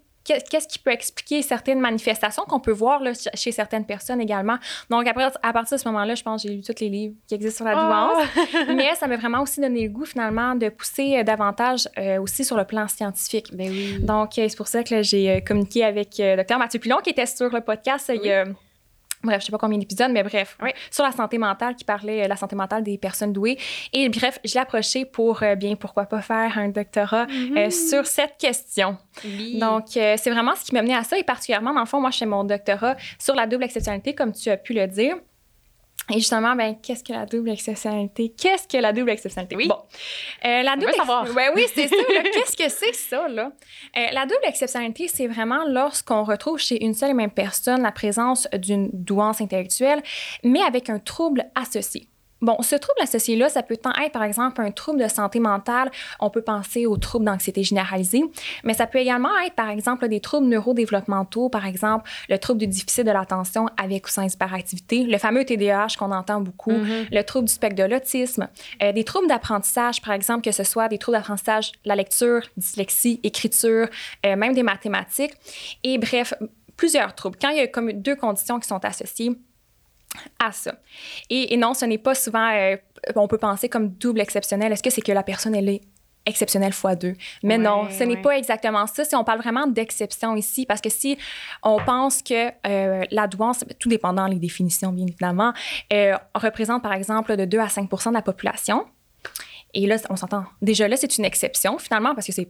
qu'est-ce 0.51 0.69
qui 0.69 0.79
peut 0.79 0.91
expliquer 0.91 1.43
certaines 1.43 1.81
manifestations 1.81 2.45
qu'on 2.45 2.61
peut 2.61 2.73
voir 2.73 3.03
là, 3.03 3.13
chez 3.35 3.53
certaines 3.53 3.85
personnes 3.85 4.21
également? 4.21 4.59
Donc, 4.91 5.07
après, 5.07 5.29
à 5.43 5.53
partir 5.53 5.77
de 5.77 5.83
ce 5.83 5.89
moment-là, 5.89 6.15
je 6.15 6.23
pense 6.23 6.43
que 6.43 6.49
j'ai 6.49 6.55
lu 6.55 6.63
tous 6.63 6.81
les 6.81 6.89
livres 6.89 7.15
qui 7.27 7.35
existent 7.35 7.65
sur 7.65 7.65
la 7.65 7.75
douance. 7.75 8.29
Oh! 8.37 8.59
Mais 8.75 8.95
ça 8.95 9.07
m'a 9.07 9.17
vraiment 9.17 9.43
aussi 9.43 9.61
donné 9.61 9.87
le 9.87 9.93
goût, 9.93 10.05
finalement, 10.05 10.55
de 10.55 10.69
pousser 10.69 11.19
euh, 11.19 11.23
davantage 11.23 11.89
euh, 11.99 12.21
aussi 12.21 12.45
sur 12.45 12.57
le 12.57 12.65
plan 12.65 12.89
scientifique. 12.89 13.55
Ben 13.55 13.69
oui. 13.71 13.99
Donc, 14.01 14.39
euh, 14.39 14.47
c'est 14.49 14.57
pour 14.57 14.69
ça 14.69 14.83
que 14.83 15.03
j'ai 15.03 15.43
communiqué 15.47 15.85
avec 15.85 16.15
le 16.19 16.37
docteur 16.37 16.59
Mathieu 16.59 16.81
Pilon, 16.81 16.99
qui 17.03 17.11
était 17.11 17.27
sur 17.27 17.53
le 17.53 17.61
podcast 17.61 18.11
il 18.15 18.27
y 18.27 18.33
a 18.33 18.45
bref, 19.23 19.41
je 19.41 19.47
sais 19.47 19.53
pas 19.53 19.59
combien 19.59 19.79
d'épisodes, 19.79 20.11
mais 20.11 20.23
bref, 20.23 20.57
sur 20.91 21.05
la 21.05 21.13
santé 21.13 21.39
mentale, 21.39 21.75
qui 21.75 21.85
parlait 21.85 22.19
de 22.19 22.25
euh, 22.25 22.29
la 22.29 22.37
santé 22.37 22.57
mentale 22.57 22.83
des 22.83 22.99
personnes 22.99 23.33
douées. 23.33 23.59
Et 23.93 24.09
bref, 24.09 24.39
je 24.45 24.55
l'ai 24.55 24.61
approché 24.61 25.05
pour, 25.05 25.43
euh, 25.43 25.55
bien, 25.55 25.77
pourquoi 25.77 26.05
pas 26.05 26.21
faire 26.23 26.59
un 26.59 26.69
doctorat 26.69 27.23
euh, 27.23 27.67
mm-hmm. 27.67 27.89
sur 27.89 28.07
cette 28.07 28.37
question. 28.39 28.97
Donc, 29.59 29.87
c'est 29.91 30.31
vraiment 30.31 30.55
ce 30.55 30.65
qui 30.65 30.75
m'a 30.75 30.83
mené 30.83 30.95
à 30.95 31.05
ça, 31.05 31.19
et 31.19 31.25
particulièrement, 31.25 31.75
dans 31.75 31.81
le 31.81 31.87
fond, 31.87 32.01
moi, 32.01 32.11
je 32.11 32.19
fais 32.19 32.27
mon 32.27 32.45
doctorat 32.45 32.97
sur 33.19 33.35
la 33.35 33.47
double 33.47 33.65
exceptionnalité, 33.65 34.15
comme 34.15 34.33
tu 34.33 34.51
as 34.51 34.57
pu 34.57 34.73
le 34.73 34.87
dire. 34.87 35.17
Et 36.11 36.15
justement, 36.15 36.55
ben, 36.55 36.77
qu'est-ce 36.83 37.05
que 37.05 37.13
la 37.13 37.27
double 37.27 37.51
exceptionnalité? 37.51 38.33
Qu'est-ce 38.37 38.67
que 38.67 38.81
la 38.81 38.93
double 38.93 39.11
exceptionnalité? 39.11 39.57
Oui. 39.57 39.69
Bon. 39.69 39.77
Euh, 40.45 40.63
la 40.63 40.77
double 40.77 40.93
ouais, 41.37 41.51
oui, 41.55 41.67
c'est 41.75 41.89
ça. 41.89 41.97
qu'est-ce 42.35 42.57
que 42.57 42.69
c'est 42.69 42.95
ça, 42.95 43.29
là? 43.29 43.53
Euh, 43.97 44.07
la 44.13 44.25
double 44.25 44.41
exceptionnalité, 44.45 45.09
c'est 45.09 45.27
vraiment 45.27 45.65
lorsqu'on 45.67 46.25
retrouve 46.25 46.59
chez 46.59 46.83
une 46.83 46.95
seule 46.95 47.11
et 47.11 47.15
même 47.15 47.31
personne 47.31 47.83
la 47.83 47.93
présence 47.93 48.49
d'une 48.55 48.89
douance 48.93 49.41
intellectuelle, 49.41 50.03
mais 50.45 50.63
avec 50.63 50.89
un 50.89 50.99
trouble 50.99 51.45
associé. 51.55 52.09
Bon, 52.41 52.57
ce 52.63 52.77
trouble 52.77 53.01
associé-là, 53.03 53.49
ça 53.49 53.63
peut 53.63 53.77
tant 53.77 53.93
être, 53.95 54.13
par 54.13 54.23
exemple, 54.23 54.61
un 54.61 54.71
trouble 54.71 55.03
de 55.03 55.09
santé 55.09 55.41
mentale. 55.41 55.91
On 56.21 56.31
peut 56.31 56.43
penser 56.43 56.87
aux 56.87 56.97
troubles 56.97 57.25
d'anxiété 57.25 57.65
généralisée, 57.65 58.23
mais 58.63 58.75
ça 58.75 58.87
peut 58.87 58.99
également 58.99 59.37
être, 59.45 59.55
par 59.55 59.71
exemple, 59.71 60.09
des 60.09 60.21
troubles 60.21 60.47
neurodéveloppementaux, 60.47 61.49
par 61.49 61.67
exemple, 61.67 62.09
le 62.29 62.39
trouble 62.39 62.61
du 62.61 62.67
déficit 62.69 63.05
de 63.05 63.11
l'attention 63.11 63.67
avec 63.77 64.07
ou 64.07 64.11
sans 64.11 64.33
hyperactivité, 64.33 65.05
le 65.05 65.19
fameux 65.19 65.45
TDAH 65.45 65.97
qu'on 65.99 66.13
entend 66.13 66.41
beaucoup, 66.41 66.73
mm-hmm. 66.73 67.09
le 67.11 67.23
trouble 67.23 67.49
du 67.49 67.53
spectre 67.53 67.77
de 67.77 67.89
l'autisme, 67.89 68.49
euh, 68.83 68.93
des 68.93 69.05
troubles 69.05 69.29
d'apprentissage, 69.29 70.01
par 70.01 70.13
exemple, 70.13 70.43
que 70.43 70.53
ce 70.53 70.65
soit 70.65 70.89
des 70.89 70.99
troubles 70.99 71.19
d'apprentissage, 71.19 71.73
la 71.85 71.97
lecture, 71.97 72.43
dyslexie, 72.57 73.21
écriture, 73.25 73.89
euh, 74.27 74.37
même 74.37 74.55
des 74.55 74.63
mathématiques, 74.63 75.33
et 75.83 75.99
bref, 75.99 76.35
plusieurs 76.77 77.15
troubles. 77.15 77.37
Quand 77.41 77.51
il 77.51 77.59
y 77.59 77.61
a 77.61 77.67
comme 77.67 77.93
deux 77.93 78.17
conditions 78.17 78.61
qui 78.61 78.69
sont 78.69 78.85
associées, 78.85 79.37
à 80.39 80.53
ça. 80.53 80.75
Et, 81.31 81.57
non, 81.57 81.75
ce 81.75 81.85
n'est 81.85 81.99
pas 81.99 82.15
souvent, 82.15 82.51
euh, 82.53 82.77
on 83.15 83.29
peut 83.29 83.39
penser 83.39 83.69
comme 83.69 83.91
double 83.91 84.21
exceptionnel. 84.21 84.73
Est-ce 84.73 84.83
que 84.83 84.91
c'est 84.91 85.03
que 85.03 85.13
la 85.13 85.23
personne, 85.23 85.55
elle 85.55 85.69
est 85.69 85.81
exceptionnelle 86.27 86.73
fois 86.73 86.95
deux? 86.95 87.15
Mais 87.43 87.59
non, 87.59 87.89
ce 87.91 88.05
n'est 88.05 88.21
pas 88.21 88.37
exactement 88.37 88.87
ça. 88.87 89.05
Si 89.05 89.15
on 89.15 89.25
parle 89.25 89.41
vraiment 89.41 89.67
d'exception 89.67 90.37
ici, 90.37 90.67
parce 90.67 90.81
que 90.81 90.91
si 90.91 91.17
on 91.63 91.79
pense 91.85 92.23
que 92.23 92.49
euh, 92.67 93.05
la 93.11 93.27
douance, 93.27 93.65
tout 93.79 93.89
dépendant 93.89 94.27
les 94.27 94.39
définitions, 94.39 94.93
bien 94.93 95.07
évidemment, 95.07 95.53
euh, 95.93 96.17
représente 96.35 96.83
par 96.83 96.93
exemple 96.93 97.37
de 97.37 97.45
2 97.45 97.59
à 97.59 97.67
5% 97.67 98.09
de 98.11 98.15
la 98.15 98.23
population, 98.23 98.87
et 99.75 99.87
là, 99.87 99.97
on 100.09 100.17
s'entend. 100.17 100.45
Déjà 100.63 100.89
là, 100.89 100.97
c'est 100.97 101.19
une 101.19 101.25
exception 101.25 101.79
finalement 101.79 102.15
parce 102.15 102.27
que 102.27 102.33
c'est 102.33 102.49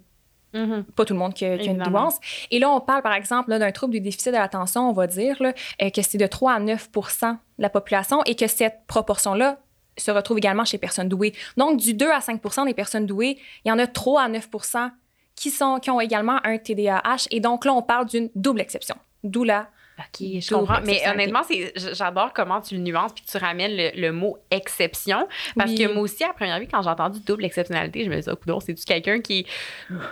Mm-hmm. 0.55 0.83
Pas 0.85 1.05
tout 1.05 1.13
le 1.13 1.19
monde 1.19 1.35
qui 1.35 1.45
a, 1.45 1.57
une 1.57 1.79
douance. 1.79 2.19
Et 2.51 2.59
là, 2.59 2.71
on 2.71 2.81
parle, 2.81 3.03
par 3.03 3.13
exemple, 3.13 3.57
d'un 3.57 3.73
trouble 3.73 3.93
du 3.93 4.01
déficit 4.01 4.29
de 4.29 4.39
l'attention, 4.39 4.89
on 4.89 4.93
va 4.93 5.07
dire 5.07 5.37
euh, 5.43 5.91
que 5.91 6.03
c'est 6.03 6.19
de 6.19 6.27
3 6.27 6.53
à 6.53 6.61
9% 6.61 7.33
de 7.33 7.37
la 7.59 7.71
population 7.71 8.23
et 8.25 8.35
que 8.35 8.47
cette 8.47 8.87
proportion-là 8.87 9.59
se 9.97 10.11
retrouve 10.11 10.39
également 10.39 10.65
chez 10.65 10.77
les 10.77 10.81
personnes 10.81 11.09
douées. 11.09 11.35
Donc, 11.57 11.79
du 11.79 11.95
2 11.95 12.09
à 12.11 12.21
5% 12.21 12.67
des 12.67 12.75
personnes 12.75 13.07
douées, 13.07 13.39
il 13.65 13.69
y 13.69 13.73
en 13.73 13.79
a 13.79 13.87
3 13.87 14.23
à 14.23 14.29
9% 14.29 14.91
qui, 15.35 15.51
sont, 15.51 15.79
qui 15.81 15.91
ont 15.91 16.01
également 16.01 16.39
un 16.45 16.59
TDAH. 16.59 17.27
Et 17.31 17.41
donc, 17.41 17.65
là, 17.65 17.73
on 17.75 17.83
parle 17.83 18.07
d'une 18.07 18.31
double 18.35 18.61
exception. 18.61 18.97
D'où 19.25 19.45
la 19.45 19.69
OK, 19.99 20.41
je 20.41 20.55
comprends. 20.55 20.81
Mais 20.85 21.03
honnêtement, 21.09 21.43
j'adore 21.75 22.33
comment 22.33 22.61
tu 22.61 22.77
le 22.77 22.81
nuances 22.81 23.13
puis 23.13 23.25
tu 23.29 23.37
ramènes 23.37 23.77
le, 23.95 24.13
mot 24.13 24.39
exception. 24.51 25.27
Parce 25.57 25.75
que 25.75 25.93
moi 25.93 26.03
aussi, 26.03 26.23
à 26.25 26.33
première 26.33 26.61
vue, 26.61 26.69
quand 26.71 26.83
j'ai 26.83 26.89
entendu 26.89 27.21
double 27.21 27.45
exceptionnalité, 27.45 28.05
je 28.05 28.11
me 28.11 28.17
disais, 28.17 28.31
oh, 28.31 28.61
c'est-tu 28.61 28.85
quelqu'un 28.85 29.21
qui. 29.21 29.47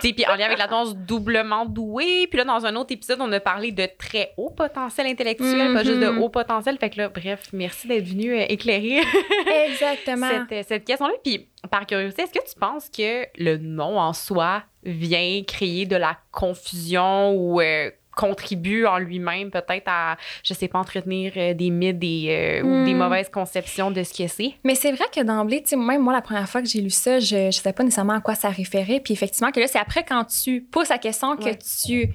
Tu 0.01 0.13
puis 0.13 0.25
en 0.27 0.35
lien 0.35 0.45
avec 0.45 0.57
la 0.57 0.67
tendance 0.67 0.95
doublement 0.95 1.65
doué. 1.65 2.27
Puis 2.27 2.37
là, 2.37 2.43
dans 2.43 2.65
un 2.65 2.75
autre 2.75 2.93
épisode, 2.93 3.19
on 3.21 3.31
a 3.31 3.39
parlé 3.39 3.71
de 3.71 3.87
très 3.97 4.33
haut 4.37 4.49
potentiel 4.49 5.07
intellectuel, 5.07 5.73
pas 5.73 5.83
juste 5.83 5.99
de 5.99 6.05
mm-hmm. 6.05 6.19
haut 6.19 6.29
potentiel. 6.29 6.77
Fait 6.77 6.89
que 6.89 6.97
là, 6.97 7.09
bref, 7.09 7.49
merci 7.53 7.87
d'être 7.87 8.07
venu 8.07 8.33
euh, 8.33 8.45
éclairer. 8.49 9.01
Exactement. 9.69 10.27
cette, 10.29 10.51
euh, 10.51 10.63
cette 10.67 10.85
question-là. 10.85 11.13
Puis 11.23 11.47
par 11.71 11.85
curiosité, 11.85 12.23
est-ce 12.23 12.33
que 12.33 12.45
tu 12.45 12.59
penses 12.59 12.89
que 12.89 13.25
le 13.37 13.57
nom 13.57 13.99
en 13.99 14.13
soi 14.13 14.63
vient 14.83 15.43
créer 15.43 15.85
de 15.85 15.95
la 15.95 16.17
confusion 16.31 17.31
ou. 17.31 17.61
Euh, 17.61 17.91
contribue 18.17 18.85
en 18.85 18.97
lui-même 18.97 19.51
peut-être 19.51 19.87
à, 19.87 20.17
je 20.43 20.53
sais 20.53 20.67
pas, 20.67 20.79
entretenir 20.79 21.33
euh, 21.37 21.53
des 21.53 21.69
mythes 21.69 21.99
des, 21.99 22.61
euh, 22.61 22.63
ou 22.63 22.85
des 22.85 22.93
hmm. 22.93 22.97
mauvaises 22.97 23.29
conceptions 23.29 23.91
de 23.91 24.03
ce 24.03 24.13
que 24.13 24.27
c'est. 24.27 24.53
Mais 24.63 24.75
c'est 24.75 24.91
vrai 24.91 25.05
que 25.15 25.21
d'emblée, 25.21 25.61
tu 25.61 25.69
sais, 25.69 25.75
même 25.75 26.01
moi, 26.01 26.13
la 26.13 26.21
première 26.21 26.49
fois 26.49 26.61
que 26.61 26.67
j'ai 26.67 26.81
lu 26.81 26.89
ça, 26.89 27.19
je 27.19 27.47
ne 27.47 27.51
savais 27.51 27.73
pas 27.73 27.83
nécessairement 27.83 28.13
à 28.13 28.21
quoi 28.21 28.35
ça 28.35 28.49
référait. 28.49 28.99
Puis 28.99 29.13
effectivement, 29.13 29.51
que 29.51 29.59
là, 29.59 29.67
c'est 29.67 29.79
après 29.79 30.03
quand 30.03 30.25
tu 30.25 30.61
poses 30.61 30.89
la 30.89 30.97
question 30.97 31.37
que 31.37 31.49
tu 31.49 32.09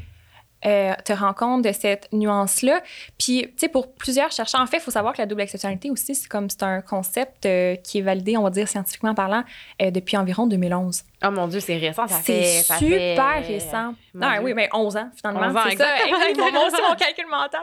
euh, 0.65 0.93
te 1.05 1.13
rends 1.13 1.35
compte 1.35 1.63
de 1.63 1.73
cette 1.73 2.09
nuance-là. 2.13 2.81
Puis, 3.19 3.43
tu 3.43 3.53
sais, 3.57 3.69
pour 3.69 3.93
plusieurs 3.95 4.31
chercheurs, 4.31 4.61
en 4.61 4.67
fait, 4.67 4.77
il 4.77 4.83
faut 4.83 4.93
savoir 4.93 5.13
que 5.13 5.19
la 5.19 5.27
double 5.27 5.41
exceptionnalité 5.41 5.91
aussi, 5.91 6.15
c'est 6.15 6.29
comme 6.29 6.49
c'est 6.49 6.63
un 6.63 6.81
concept 6.81 7.47
euh, 7.47 7.75
qui 7.77 7.99
est 7.99 8.03
validé, 8.03 8.37
on 8.37 8.45
va 8.45 8.51
dire 8.51 8.69
scientifiquement 8.69 9.15
parlant, 9.15 9.43
euh, 9.81 9.91
depuis 9.91 10.17
environ 10.17 10.47
2011. 10.47 11.03
Oh 11.25 11.31
mon 11.31 11.49
Dieu, 11.49 11.61
c'est 11.61 11.77
récent, 11.77 12.07
ça 12.07 12.21
C'est 12.23 12.63
super 12.63 13.45
récent. 13.45 13.95
Ah, 14.21 14.41
oui, 14.41 14.55
mais 14.55 14.69
11 14.73 14.97
ans, 14.97 15.11
finalement. 15.17 15.49
11 15.49 15.57
ans, 15.57 15.61
c'est 15.71 15.77
ça. 15.77 15.85
Moi 16.11 16.67
aussi, 16.67 16.83
mon 16.89 16.95
calcul 16.97 17.27
mental. 17.29 17.63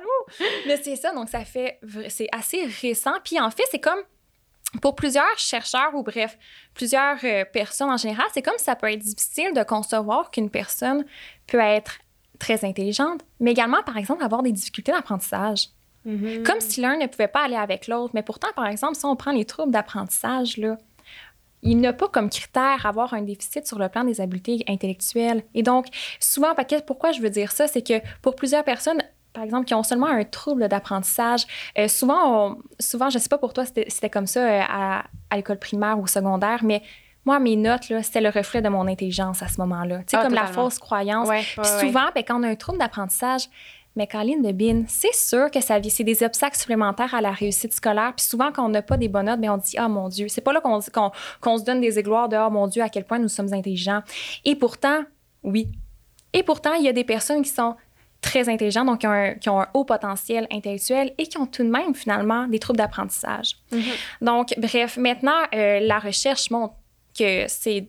Mais 0.68 0.78
c'est 0.78 0.96
ça, 0.96 1.14
donc 1.14 1.30
ça 1.30 1.46
fait... 1.46 1.80
C'est 2.10 2.28
assez 2.32 2.66
récent. 2.82 3.14
Puis 3.24 3.40
en 3.40 3.50
fait, 3.50 3.64
c'est 3.72 3.80
comme 3.80 4.00
pour 4.82 4.96
plusieurs 4.96 5.38
chercheurs 5.38 5.96
ou 5.96 6.04
bref, 6.04 6.38
plusieurs 6.74 7.18
personnes 7.52 7.90
en 7.90 7.98
général, 7.98 8.26
c'est 8.34 8.42
comme 8.44 8.58
ça 8.58 8.76
peut 8.76 8.92
être 8.92 9.00
difficile 9.00 9.54
de 9.54 9.64
concevoir 9.64 10.30
qu'une 10.32 10.50
personne 10.50 11.06
peut 11.48 11.60
être 11.60 12.00
très 12.40 12.66
intelligente, 12.66 13.22
mais 13.40 13.52
également, 13.52 13.84
par 13.84 13.98
exemple, 13.98 14.24
avoir 14.24 14.42
des 14.42 14.52
difficultés 14.52 14.92
d'apprentissage. 14.92 15.70
Mm-hmm. 16.08 16.44
Comme 16.44 16.62
si 16.62 16.82
l'un 16.82 16.98
ne 16.98 17.08
pouvait 17.08 17.28
pas 17.28 17.44
aller 17.44 17.56
avec 17.56 17.88
l'autre. 17.88 18.12
Mais 18.14 18.24
pourtant, 18.24 18.48
par 18.56 18.68
exemple, 18.68 18.96
si 18.96 19.06
on 19.06 19.16
prend 19.16 19.32
les 19.32 19.46
troubles 19.46 19.72
d'apprentissage, 19.72 20.58
là, 20.58 20.78
il 21.62 21.80
n'a 21.80 21.94
pas 21.94 22.08
comme 22.08 22.30
critère 22.30 22.86
avoir 22.86 23.14
un 23.14 23.22
déficit 23.22 23.68
sur 23.68 23.78
le 23.80 23.90
plan 23.90 24.04
des 24.04 24.22
habiletés 24.22 24.64
intellectuelles. 24.68 25.44
Et 25.54 25.64
donc, 25.64 25.88
souvent, 26.20 26.54
pourquoi 26.88 27.12
je 27.12 27.22
veux 27.22 27.30
dire 27.30 27.52
ça, 27.52 27.68
c'est 27.68 27.86
que 27.86 28.02
pour 28.22 28.36
plusieurs 28.36 28.64
personnes, 28.64 29.04
par 29.34 29.44
exemple, 29.44 29.66
qui 29.66 29.74
ont 29.74 29.84
seulement 29.84 30.08
un 30.08 30.24
trouble 30.24 30.68
d'apprentissage. 30.68 31.46
Euh, 31.78 31.88
souvent, 31.88 32.58
souvent, 32.80 33.10
je 33.10 33.18
ne 33.18 33.22
sais 33.22 33.30
pas 33.30 33.38
pour 33.38 33.54
toi, 33.54 33.66
c'était 33.66 34.10
comme 34.10 34.26
ça 34.26 34.40
euh, 34.40 34.62
à, 34.68 35.04
à 35.30 35.36
l'école 35.36 35.60
primaire 35.60 36.00
ou 36.00 36.08
secondaire, 36.08 36.64
mais 36.64 36.82
moi, 37.30 37.38
mes 37.38 37.56
notes, 37.56 37.84
c'était 38.02 38.22
le 38.22 38.30
reflet 38.30 38.60
de 38.60 38.70
mon 38.70 38.88
intelligence 38.88 39.44
à 39.44 39.48
ce 39.48 39.62
moment-là. 39.62 40.00
Tu 40.00 40.06
sais, 40.08 40.18
ah, 40.18 40.24
comme 40.24 40.34
la 40.34 40.48
fausse 40.48 40.80
croyance. 40.80 41.30
Puis 41.30 41.70
souvent, 41.80 42.08
ben, 42.16 42.24
quand 42.28 42.40
on 42.40 42.44
a 42.44 42.48
un 42.48 42.56
trouble 42.56 42.80
d'apprentissage, 42.80 43.44
mais 43.96 44.08
Caroline 44.08 44.42
de 44.42 44.52
Bin, 44.52 44.86
c'est 44.88 45.14
sûr 45.14 45.52
que 45.52 45.62
ça 45.62 45.78
c'est 45.90 46.04
des 46.04 46.24
obstacles 46.24 46.58
supplémentaires 46.58 47.14
à 47.14 47.22
la 47.22 47.30
réussite 47.30 47.72
scolaire. 47.72 48.14
Puis 48.18 48.26
souvent, 48.26 48.52
quand 48.52 48.66
on 48.66 48.70
n'a 48.70 48.82
pas 48.82 48.98
des 48.98 49.10
bonnes 49.10 49.28
notes, 49.28 49.40
bien, 49.40 49.54
on 49.54 49.58
dit 49.58 49.76
Ah 49.78 49.88
mon 49.88 50.10
Dieu. 50.10 50.28
C'est 50.28 50.42
pas 50.42 50.54
là 50.54 50.60
qu'on 50.60 51.58
se 51.58 51.64
donne 51.64 51.82
des 51.82 52.00
égloires 52.00 52.30
de 52.30 52.36
Ah 52.36 52.50
mon 52.50 52.66
Dieu, 52.66 52.82
à 52.82 52.90
quel 52.90 53.04
point 53.04 53.20
nous 53.20 53.28
sommes 53.28 53.54
intelligents. 53.54 54.02
Et 54.44 54.56
pourtant, 54.56 55.04
oui. 55.44 55.68
Et 56.34 56.42
pourtant, 56.42 56.74
il 56.74 56.84
y 56.84 56.90
a 56.90 56.94
des 56.94 57.04
personnes 57.04 57.44
qui 57.44 57.52
sont 57.52 57.76
très 58.22 58.50
intelligents, 58.50 58.86
donc 58.86 59.02
qui 59.02 59.08
ont, 59.50 59.60
un, 59.60 59.68
haut 59.76 59.86
potentiel 59.86 60.48
intellectuel 60.52 61.14
et 61.20 61.28
qui 61.28 61.38
ont 61.38 61.46
tout 61.46 61.64
de 61.64 61.70
même 61.70 61.94
finalement 61.94 62.48
des 62.48 62.58
troubles 62.58 62.78
d'apprentissage. 62.78 63.56
Mm-hmm. 63.72 63.82
Donc, 64.22 64.56
bref, 64.58 64.98
maintenant, 64.98 65.42
euh, 65.54 65.80
la 65.80 66.00
recherche 66.00 66.50
montre 66.50 66.74
que 67.18 67.46
c'est 67.48 67.88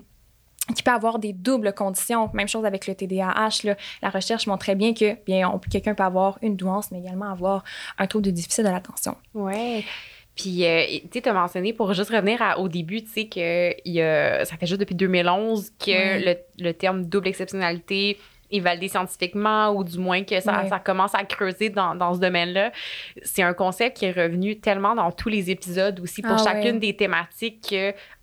qui 0.74 0.82
peut 0.82 0.90
avoir 0.90 1.18
des 1.18 1.32
doubles 1.32 1.72
conditions. 1.72 2.30
Même 2.32 2.48
chose 2.48 2.64
avec 2.64 2.86
le 2.86 2.94
TDAH. 2.94 3.74
La 4.02 4.10
recherche 4.10 4.46
montre 4.46 4.60
très 4.60 4.74
bien 4.74 4.94
que 4.94 5.16
bien 5.24 5.50
quelqu'un 5.70 5.94
peut 5.94 6.04
avoir 6.04 6.38
une 6.42 6.56
douance, 6.56 6.90
mais 6.90 6.98
également 7.00 7.30
avoir 7.30 7.64
un 7.98 8.06
trouble 8.06 8.26
de 8.26 8.30
déficit 8.30 8.64
de 8.64 8.70
l'attention. 8.70 9.16
Oui. 9.34 9.84
Puis, 10.36 10.64
euh, 10.64 10.84
tu 11.10 11.28
as 11.28 11.32
mentionné, 11.32 11.72
pour 11.72 11.92
juste 11.92 12.10
revenir 12.10 12.40
au 12.58 12.68
début, 12.68 13.02
tu 13.02 13.10
sais, 13.10 13.26
que 13.26 13.74
y 13.84 14.00
a, 14.00 14.44
ça 14.44 14.56
fait 14.56 14.66
juste 14.66 14.80
depuis 14.80 14.94
2011 14.94 15.72
que 15.78 16.24
le, 16.24 16.36
le, 16.58 16.72
terme 16.72 17.04
double 17.04 17.28
exceptionnalité 17.28 18.16
est 18.50 18.60
validé 18.60 18.88
scientifiquement 18.88 19.70
ou 19.70 19.84
du 19.84 19.98
moins 19.98 20.24
que 20.24 20.40
ça, 20.40 20.68
ça 20.68 20.78
commence 20.78 21.14
à 21.14 21.24
creuser 21.24 21.70
dans, 21.70 21.94
dans 21.94 22.14
ce 22.14 22.20
domaine-là. 22.20 22.72
C'est 23.22 23.42
un 23.42 23.54
concept 23.54 23.98
qui 23.98 24.06
est 24.06 24.12
revenu 24.12 24.58
tellement 24.58 24.94
dans 24.94 25.10
tous 25.12 25.28
les 25.28 25.50
épisodes 25.50 26.00
aussi 26.00 26.22
pour 26.22 26.32
ah 26.32 26.44
chacune 26.44 26.78
des 26.78 26.94
thématiques 26.94 27.74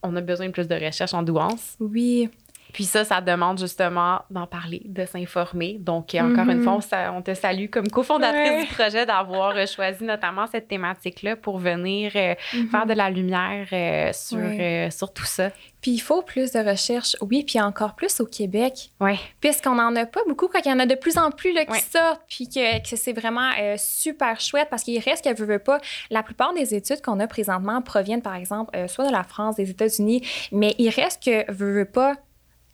qu'on 0.01 0.15
a 0.15 0.21
besoin 0.21 0.47
de 0.47 0.51
plus 0.51 0.67
de 0.67 0.75
recherche 0.75 1.13
en 1.13 1.23
douance. 1.23 1.75
Oui. 1.79 2.29
Puis 2.77 2.83
ça, 2.83 3.03
ça 3.03 3.21
demande 3.21 3.57
justement 3.57 4.21
d'en 4.29 4.45
parler, 4.45 4.83
de 4.85 5.03
s'informer. 5.07 5.77
Donc, 5.79 6.13
encore 6.13 6.47
une 6.47 6.61
mm-hmm. 6.61 6.81
fois, 6.81 7.11
on, 7.11 7.23
te 7.23 7.33
salue 7.33 7.71
comme 7.71 7.87
cofondatrice 7.87 8.67
du 8.69 8.75
projet 8.75 9.03
d'avoir 9.03 9.57
euh, 9.57 9.65
choisi 9.65 10.03
notamment 10.03 10.45
cette 10.45 10.67
thématique-là 10.67 11.37
pour 11.37 11.57
venir 11.57 12.11
euh, 12.15 12.35
mm-hmm. 12.53 12.69
faire 12.69 12.85
de 12.85 12.93
la 12.93 13.09
lumière 13.09 13.65
euh, 13.73 14.13
sur, 14.13 14.91
sur 14.91 15.11
tout 15.11 15.25
ça. 15.25 15.49
Puis 15.81 15.89
il 15.89 15.99
faut 15.99 16.21
plus 16.21 16.51
de 16.51 16.59
recherche, 16.59 17.15
oui, 17.19 17.43
puis 17.43 17.59
encore 17.59 17.95
plus 17.95 18.19
au 18.19 18.27
Québec. 18.27 18.91
Oui. 18.99 19.13
Puisqu'on 19.41 19.73
n'en 19.73 19.95
a 19.95 20.05
pas 20.05 20.21
beaucoup, 20.27 20.47
quand 20.47 20.59
il 20.63 20.69
y 20.69 20.71
en 20.71 20.77
a 20.77 20.85
de 20.85 20.93
plus 20.93 21.17
en 21.17 21.31
plus 21.31 21.53
là, 21.53 21.65
qui 21.65 21.79
sortent, 21.79 22.21
puis 22.29 22.47
que, 22.47 22.87
que 22.87 22.95
c'est 22.95 23.13
vraiment 23.13 23.49
super 23.77 24.39
chouette 24.39 24.67
parce 24.69 24.83
qu'il 24.83 24.99
reste 24.99 25.23
qu'elle 25.23 25.35
veut, 25.35 25.47
veut 25.47 25.57
pas. 25.57 25.79
La 26.11 26.21
plupart 26.21 26.53
des 26.53 26.75
études 26.75 27.01
qu'on 27.01 27.19
a 27.19 27.25
présentement 27.25 27.81
proviennent, 27.81 28.21
par 28.21 28.35
exemple, 28.35 28.69
soit 28.87 29.07
de 29.07 29.11
la 29.11 29.23
France, 29.23 29.55
des 29.55 29.71
États-Unis, 29.71 30.21
mais 30.51 30.75
il 30.77 30.89
reste 30.89 31.23
que 31.23 31.51
veut, 31.51 31.71
veut 31.71 31.85
pas 31.85 32.13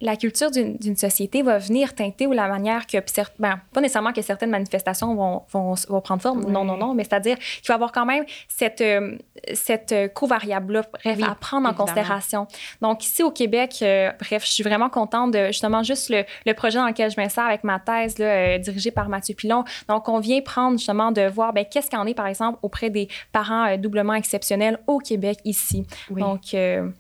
la 0.03 0.17
culture 0.17 0.51
d'une 0.51 0.97
société 0.97 1.41
va 1.43 1.57
venir 1.57 1.95
teinter 1.95 2.27
ou 2.27 2.33
la 2.33 2.49
manière 2.49 2.85
que, 2.85 2.97
ben, 3.39 3.59
pas 3.71 3.79
nécessairement 3.79 4.11
que 4.11 4.21
certaines 4.21 4.49
manifestations 4.49 5.15
vont, 5.15 5.43
vont, 5.49 5.75
vont 5.87 6.01
prendre 6.01 6.21
forme, 6.21 6.43
non, 6.43 6.65
non, 6.65 6.75
non, 6.75 6.93
mais 6.93 7.05
c'est-à-dire 7.05 7.37
qu'il 7.37 7.67
va 7.69 7.73
y 7.73 7.75
avoir 7.75 7.93
quand 7.93 8.05
même 8.05 8.25
cette, 8.49 8.81
euh, 8.81 9.17
cette 9.53 10.13
covariable-là, 10.13 10.83
bref, 10.91 11.19
à 11.23 11.35
prendre 11.35 11.69
en 11.69 11.73
considération. 11.73 12.47
Donc, 12.81 13.05
ici 13.05 13.23
au 13.23 13.31
Québec, 13.31 13.79
euh, 13.81 14.11
bref, 14.19 14.45
je 14.45 14.51
suis 14.51 14.63
vraiment 14.63 14.89
contente 14.89 15.31
de 15.31 15.47
justement 15.47 15.83
juste 15.83 16.09
le, 16.09 16.25
le 16.45 16.53
projet 16.53 16.79
dans 16.79 16.87
lequel 16.87 17.09
je 17.09 17.19
m'insère 17.19 17.45
avec 17.45 17.63
ma 17.63 17.79
thèse, 17.79 18.17
là, 18.19 18.25
euh, 18.25 18.57
dirigée 18.57 18.91
par 18.91 19.07
Mathieu 19.07 19.35
Pilon. 19.35 19.63
Donc, 19.87 20.09
on 20.09 20.19
vient 20.19 20.41
prendre 20.41 20.77
justement 20.77 21.13
de 21.13 21.21
voir, 21.29 21.53
ben, 21.53 21.63
qu'est-ce 21.63 21.89
qu'on 21.89 22.05
est, 22.07 22.13
par 22.13 22.27
exemple, 22.27 22.59
auprès 22.61 22.89
des 22.89 23.07
parents 23.31 23.77
doublement 23.77 24.15
exceptionnels 24.15 24.79
au 24.85 24.99
Québec 24.99 25.39
ici. 25.45 25.85
Donc, 26.09 26.41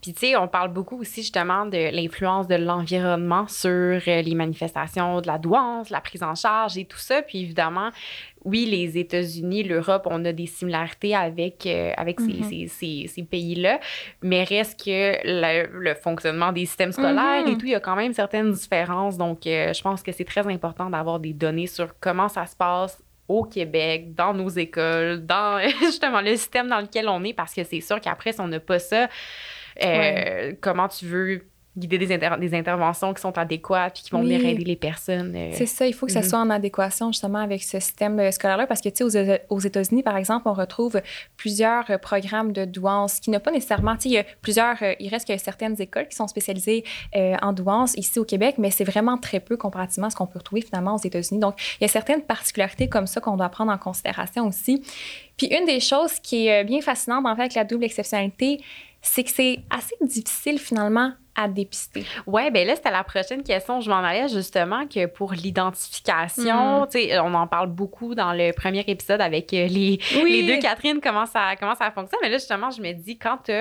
puis, 0.01 0.13
tu 0.13 0.19
sais, 0.19 0.37
on 0.37 0.47
parle 0.47 0.71
beaucoup 0.71 1.01
aussi 1.01 1.21
justement 1.21 1.65
de 1.65 1.93
l'influence 1.93 2.47
de 2.47 2.55
l'environnement 2.55 2.92
sur 3.47 3.69
euh, 3.69 4.21
les 4.21 4.35
manifestations 4.35 5.21
de 5.21 5.27
la 5.27 5.37
douance, 5.37 5.89
la 5.89 6.01
prise 6.01 6.23
en 6.23 6.35
charge 6.35 6.77
et 6.77 6.85
tout 6.85 6.97
ça. 6.97 7.21
Puis 7.21 7.41
évidemment, 7.41 7.89
oui, 8.43 8.65
les 8.65 8.97
États-Unis, 8.97 9.63
l'Europe, 9.63 10.07
on 10.09 10.23
a 10.25 10.31
des 10.33 10.47
similarités 10.47 11.15
avec, 11.15 11.65
euh, 11.65 11.91
avec 11.97 12.19
ces, 12.19 12.65
mm-hmm. 12.65 13.07
ces, 13.07 13.23
pays-là, 13.23 13.79
mais 14.21 14.43
reste 14.43 14.83
que 14.83 15.15
le, 15.23 15.93
fonctionnement 15.95 16.51
des 16.51 16.65
systèmes 16.65 16.91
scolaires 16.91 17.45
et 17.45 17.51
mm-hmm. 17.51 17.57
tout, 17.57 17.65
il 17.65 17.71
y 17.71 17.75
a 17.75 17.79
quand 17.79 17.95
même 17.95 18.13
certaines 18.13 18.51
différences. 18.51 19.17
Donc, 19.17 19.47
euh, 19.47 19.73
je 19.73 19.81
pense 19.81 20.03
que 20.03 20.11
c'est 20.11 20.25
très 20.25 20.47
important 20.47 20.89
d'avoir 20.89 21.19
des 21.19 21.33
données 21.33 21.67
sur 21.67 21.97
comment 21.99 22.27
ça 22.27 22.45
se 22.45 22.55
passe 22.55 23.01
au 23.29 23.45
Québec, 23.45 24.13
dans 24.13 24.33
nos 24.33 24.49
écoles, 24.49 25.25
dans 25.25 25.59
justement 25.79 26.19
le 26.19 26.35
système 26.35 26.67
dans 26.67 26.81
lequel 26.81 27.07
on 27.07 27.23
est, 27.23 27.33
parce 27.33 27.53
que 27.53 27.63
c'est 27.63 27.81
sûr 27.81 28.01
qu'après, 28.01 28.33
si 28.33 28.41
on 28.41 28.47
n'a 28.47 28.59
pas 28.59 28.79
ça, 28.79 29.07
comment 30.61 30.87
tu 30.89 31.05
veux 31.05 31.52
guider 31.75 31.97
des, 31.97 32.07
des, 32.07 32.55
interventions 32.55 33.13
qui 33.13 33.21
sont 33.21 33.35
adéquates 33.35 33.95
puis 33.95 34.03
qui 34.03 34.11
vont 34.11 34.21
venir 34.21 34.45
aider 34.45 34.63
les 34.63 34.75
personnes. 34.75 35.33
Euh. 35.35 35.51
C'est 35.53 35.65
ça, 35.65 35.87
il 35.87 35.93
faut 35.93 36.05
que 36.05 36.11
ça 36.11 36.21
mhm. 36.21 36.27
soit 36.27 36.39
en 36.39 36.49
adéquation 36.51 37.11
justement 37.11 37.39
avec 37.39 37.63
ce 37.63 37.79
système 37.79 38.19
euh, 38.19 38.29
scolaire-là 38.29 38.67
parce 38.67 38.81
que, 38.81 38.89
tu 38.89 39.09
sais, 39.09 39.45
aux, 39.49 39.59
États-Unis, 39.59 40.03
par 40.03 40.15
exemple, 40.15 40.47
on 40.47 40.53
retrouve 40.53 41.01
plusieurs 41.35 41.89
euh, 41.89 41.97
programmes 41.97 42.51
de 42.51 42.65
douance 42.65 43.19
qui 43.19 43.31
n'ont 43.31 43.39
pas 43.39 43.51
nécessairement, 43.51 43.95
tu 43.95 44.03
sais, 44.03 44.09
il 44.09 44.13
y 44.13 44.17
a 44.19 44.25
plusieurs, 44.41 44.77
il 44.99 45.09
reste 45.09 45.27
que 45.27 45.35
certaines 45.37 45.81
écoles 45.81 46.07
qui 46.07 46.15
sont 46.15 46.27
spécialisées 46.27 46.83
en 47.13 47.53
douance 47.53 47.95
ici 47.95 48.19
au 48.19 48.25
Québec, 48.25 48.55
mais 48.57 48.69
c'est 48.69 48.83
vraiment 48.83 49.17
très 49.17 49.39
peu 49.39 49.57
comparativement 49.57 50.07
à 50.07 50.09
ce 50.09 50.15
qu'on 50.15 50.27
peut 50.27 50.39
retrouver 50.39 50.61
finalement 50.61 50.95
aux 50.95 51.03
États-Unis. 51.03 51.39
Donc, 51.39 51.55
il 51.79 51.83
y 51.83 51.85
a 51.85 51.87
certaines 51.87 52.21
particularités 52.21 52.87
comme 52.87 53.07
ça 53.07 53.19
qu'on 53.19 53.37
doit 53.37 53.49
prendre 53.49 53.71
en 53.71 53.77
considération 53.77 54.47
aussi. 54.47 54.83
Puis 55.37 55.47
une 55.47 55.65
des 55.65 55.79
choses 55.79 56.19
qui 56.19 56.47
est 56.47 56.63
bien 56.63 56.81
fascinante 56.81 57.25
en 57.25 57.35
fait 57.35 57.41
avec 57.41 57.55
la 57.55 57.63
double 57.63 57.85
exceptionnalité, 57.85 58.61
c'est 59.01 59.23
que 59.23 59.31
c'est 59.31 59.59
assez 59.69 59.95
difficile 60.01 60.59
finalement 60.59 61.13
à 61.35 61.47
dépister? 61.47 62.05
Oui, 62.27 62.49
bien 62.51 62.65
là, 62.65 62.75
c'était 62.75 62.91
la 62.91 63.03
prochaine 63.03 63.43
question. 63.43 63.81
Je 63.81 63.89
m'en 63.89 63.97
allais 64.03 64.27
justement 64.29 64.85
que 64.87 65.05
pour 65.05 65.33
l'identification, 65.33 66.81
mm. 66.81 66.87
tu 66.89 66.99
sais, 66.99 67.19
on 67.19 67.33
en 67.33 67.47
parle 67.47 67.67
beaucoup 67.67 68.15
dans 68.15 68.33
le 68.33 68.51
premier 68.53 68.83
épisode 68.87 69.21
avec 69.21 69.53
euh, 69.53 69.67
les, 69.67 69.99
les 70.25 70.43
deux 70.47 70.59
Catherine, 70.59 70.99
comment 71.01 71.25
ça, 71.25 71.55
comment 71.59 71.75
ça 71.75 71.91
fonctionne. 71.91 72.19
Mais 72.21 72.29
là, 72.29 72.37
justement, 72.37 72.71
je 72.71 72.81
me 72.81 72.91
dis, 72.93 73.17
quand 73.17 73.37
tu 73.45 73.51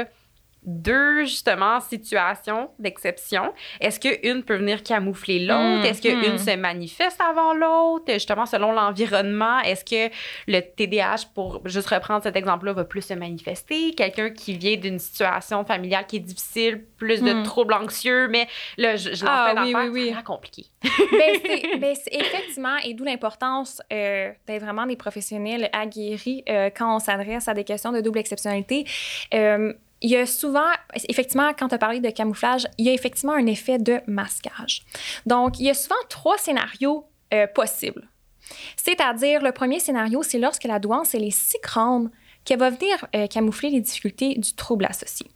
deux, 0.65 1.25
justement, 1.25 1.81
situations 1.81 2.71
d'exception. 2.79 3.53
Est-ce 3.81 3.99
qu'une 3.99 4.45
peut 4.45 4.57
venir 4.57 4.83
camoufler 4.83 5.41
l'autre? 5.41 5.85
Est-ce 5.85 6.01
qu'une 6.01 6.35
hmm. 6.35 6.39
se 6.39 6.57
manifeste 6.57 7.21
avant 7.21 7.53
l'autre? 7.53 8.13
Justement, 8.13 8.47
selon 8.47 8.73
l'environnement, 8.73 9.59
est-ce 9.61 9.85
que 9.85 10.15
le 10.47 10.61
TDAH, 10.61 11.33
pour 11.35 11.67
juste 11.67 11.89
reprendre 11.89 12.23
cet 12.23 12.37
exemple-là, 12.37 12.73
va 12.75 12.85
plus 12.85 13.03
se 13.03 13.15
manifester? 13.15 13.93
Quelqu'un 13.95 14.31
qui 14.31 14.57
vient 14.57 14.77
d'une 14.77 14.99
situation 14.99 15.65
familiale 15.65 16.07
qui 16.07 16.17
est 16.17 16.21
difficile, 16.21 16.85
plus 16.97 17.23
de 17.23 17.33
hmm. 17.33 17.43
troubles 17.43 17.75
anxieux, 17.75 18.29
mais 18.29 18.47
là, 18.77 18.97
je, 18.97 19.15
je 19.15 19.25
ah, 19.27 19.55
oui, 19.65 19.75
oui, 19.75 19.89
oui. 19.89 20.15
c'est 20.17 20.25
compliqué. 20.25 20.67
ben, 20.83 21.41
ben 21.81 21.97
effectivement, 22.11 22.77
et 22.85 22.95
d'où 22.95 23.05
l'importance 23.05 23.83
euh, 23.93 24.31
d'être 24.47 24.63
vraiment 24.63 24.87
des 24.87 24.97
professionnels 24.97 25.69
aguerris 25.73 26.45
euh, 26.49 26.71
quand 26.75 26.95
on 26.95 26.99
s'adresse 26.99 27.49
à 27.49 27.55
des 27.55 27.65
questions 27.65 27.93
de 27.93 28.01
double 28.01 28.19
exceptionnalité. 28.19 28.87
Euh, 29.35 29.73
il 30.03 30.11
y 30.11 30.17
a 30.17 30.27
souvent, 30.27 30.69
effectivement, 31.09 31.53
quand 31.57 31.69
tu 31.69 31.75
as 31.75 31.79
parlé 31.79 32.01
de 32.01 32.11
camouflage, 32.11 32.67
il 32.77 32.87
y 32.87 32.89
a 32.89 32.93
effectivement 32.93 33.33
un 33.33 33.47
effet 33.47 33.79
de 33.79 34.01
masquage. 34.07 34.83
Donc, 35.27 35.59
il 35.61 35.67
y 35.67 35.71
a 35.71 35.75
souvent 35.75 35.97
trois 36.09 36.37
scénarios 36.39 37.07
euh, 37.33 37.47
possibles. 37.47 38.09
C'est-à-dire, 38.77 39.43
le 39.43 39.53
premier 39.53 39.79
scénario, 39.79 40.23
c'est 40.23 40.39
lorsque 40.39 40.65
la 40.65 40.79
douance 40.79 41.15
elle 41.15 41.25
est 41.25 41.31
si 41.31 41.57
grande 41.63 42.11
qu'elle 42.45 42.59
va 42.59 42.71
venir 42.71 43.07
euh, 43.15 43.29
camoufler 43.29 43.71
les 43.71 43.81
difficultés 43.81 44.35
du 44.35 44.55
trouble 44.55 44.85
associé. 44.85 45.31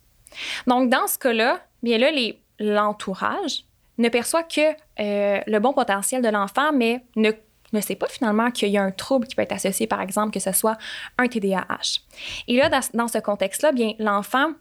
Donc, 0.67 0.91
dans 0.91 1.07
ce 1.07 1.17
cas-là, 1.19 1.61
bien 1.83 1.99
là, 1.99 2.11
l'entourage 2.59 3.65
ne 3.99 4.09
perçoit 4.09 4.43
que 4.43 4.73
euh, 5.01 5.41
le 5.47 5.59
bon 5.59 5.73
potentiel 5.73 6.23
de 6.23 6.29
l'enfant, 6.29 6.73
mais 6.73 7.05
ne 7.15 7.31
ne 7.73 7.81
sait 7.81 7.97
pas 7.97 8.09
finalement 8.09 8.51
qu'il 8.51 8.69
y 8.69 8.79
a 8.79 8.83
un 8.83 8.91
trouble 8.91 9.27
qui 9.27 9.35
peut 9.35 9.43
être 9.43 9.53
associé, 9.53 9.87
par 9.87 10.01
exemple, 10.01 10.33
que 10.33 10.41
ce 10.41 10.53
soit 10.53 10.77
un 11.19 11.27
TDAH. 11.27 12.01
Et 12.49 12.57
là, 12.57 12.69
dans, 12.95 13.09
ce 13.09 13.19
contexte-là, 13.19 13.73
bien, 13.73 13.93
l'enfant, 13.99 14.53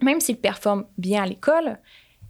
même 0.00 0.20
s'il 0.20 0.36
performe 0.36 0.84
bien 0.98 1.22
à 1.22 1.26
l'école, 1.26 1.78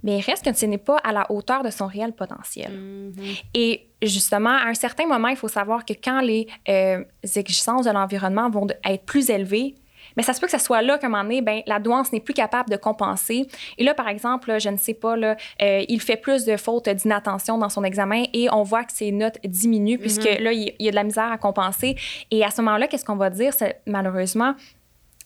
mais 0.02 0.19
il 0.19 0.21
reste 0.21 0.45
que 0.45 0.57
ce 0.57 0.66
n'est 0.66 0.78
pas 0.78 0.97
à 0.99 1.12
la 1.12 1.31
hauteur 1.31 1.62
de 1.62 1.71
son 1.71 1.87
réel 1.87 2.12
potentiel. 2.12 2.73
Mm-hmm. 2.73 3.42
Et 3.54 3.88
justement, 4.02 4.50
à 4.50 4.66
un 4.66 4.75
certain 4.75 5.07
moment, 5.07 5.28
il 5.28 5.37
faut 5.37 5.49
savoir 5.49 5.85
que 5.85 5.92
quand 5.92 6.21
les 6.21 6.49
euh, 6.69 7.04
exigences 7.37 7.87
de 7.87 7.90
l'environnement 7.92 8.50
vont 8.50 8.66
être 8.85 9.04
plus 9.04 9.31
élevées, 9.31 9.76
mais 10.16 10.23
ça 10.23 10.33
se 10.33 10.40
peut 10.40 10.47
que 10.47 10.52
ça 10.52 10.59
soit 10.59 10.83
là 10.83 10.99
qu'à 10.99 11.07
un 11.07 11.11
moment 11.11 11.23
donné, 11.23 11.42
ben, 11.42 11.62
la 11.66 11.78
douance 11.78 12.12
n'est 12.12 12.21
plus 12.21 12.35
capable 12.35 12.71
de 12.71 12.76
compenser. 12.76 13.47
Et 13.78 13.85
là, 13.85 13.95
par 13.95 14.09
exemple, 14.09 14.59
je 14.59 14.69
ne 14.69 14.76
sais 14.76 14.95
pas, 14.95 15.16
là, 15.16 15.37
euh, 15.61 15.85
il 15.88 16.00
fait 16.00 16.16
plus 16.16 16.45
de 16.45 16.57
fautes 16.57 16.88
d'inattention 16.88 17.59
dans 17.59 17.69
son 17.69 17.85
examen 17.85 18.25
et 18.33 18.49
on 18.52 18.62
voit 18.62 18.85
que 18.85 18.92
ses 18.92 19.12
notes 19.12 19.38
diminuent 19.45 19.99
puisque 19.99 20.23
mm-hmm. 20.23 20.42
là, 20.42 20.52
il, 20.52 20.75
y 20.78 20.88
a 20.88 20.90
de 20.90 20.97
la 20.97 21.04
misère 21.04 21.31
à 21.31 21.38
compenser. 21.38 21.97
Et 22.31 22.45
à 22.45 22.50
ce 22.50 22.61
moment-là, 22.62 22.88
qu'est-ce 22.88 23.04
qu'on 23.04 23.16
va 23.16 23.31
dire? 23.31 23.52
Malheureusement, 23.87 24.54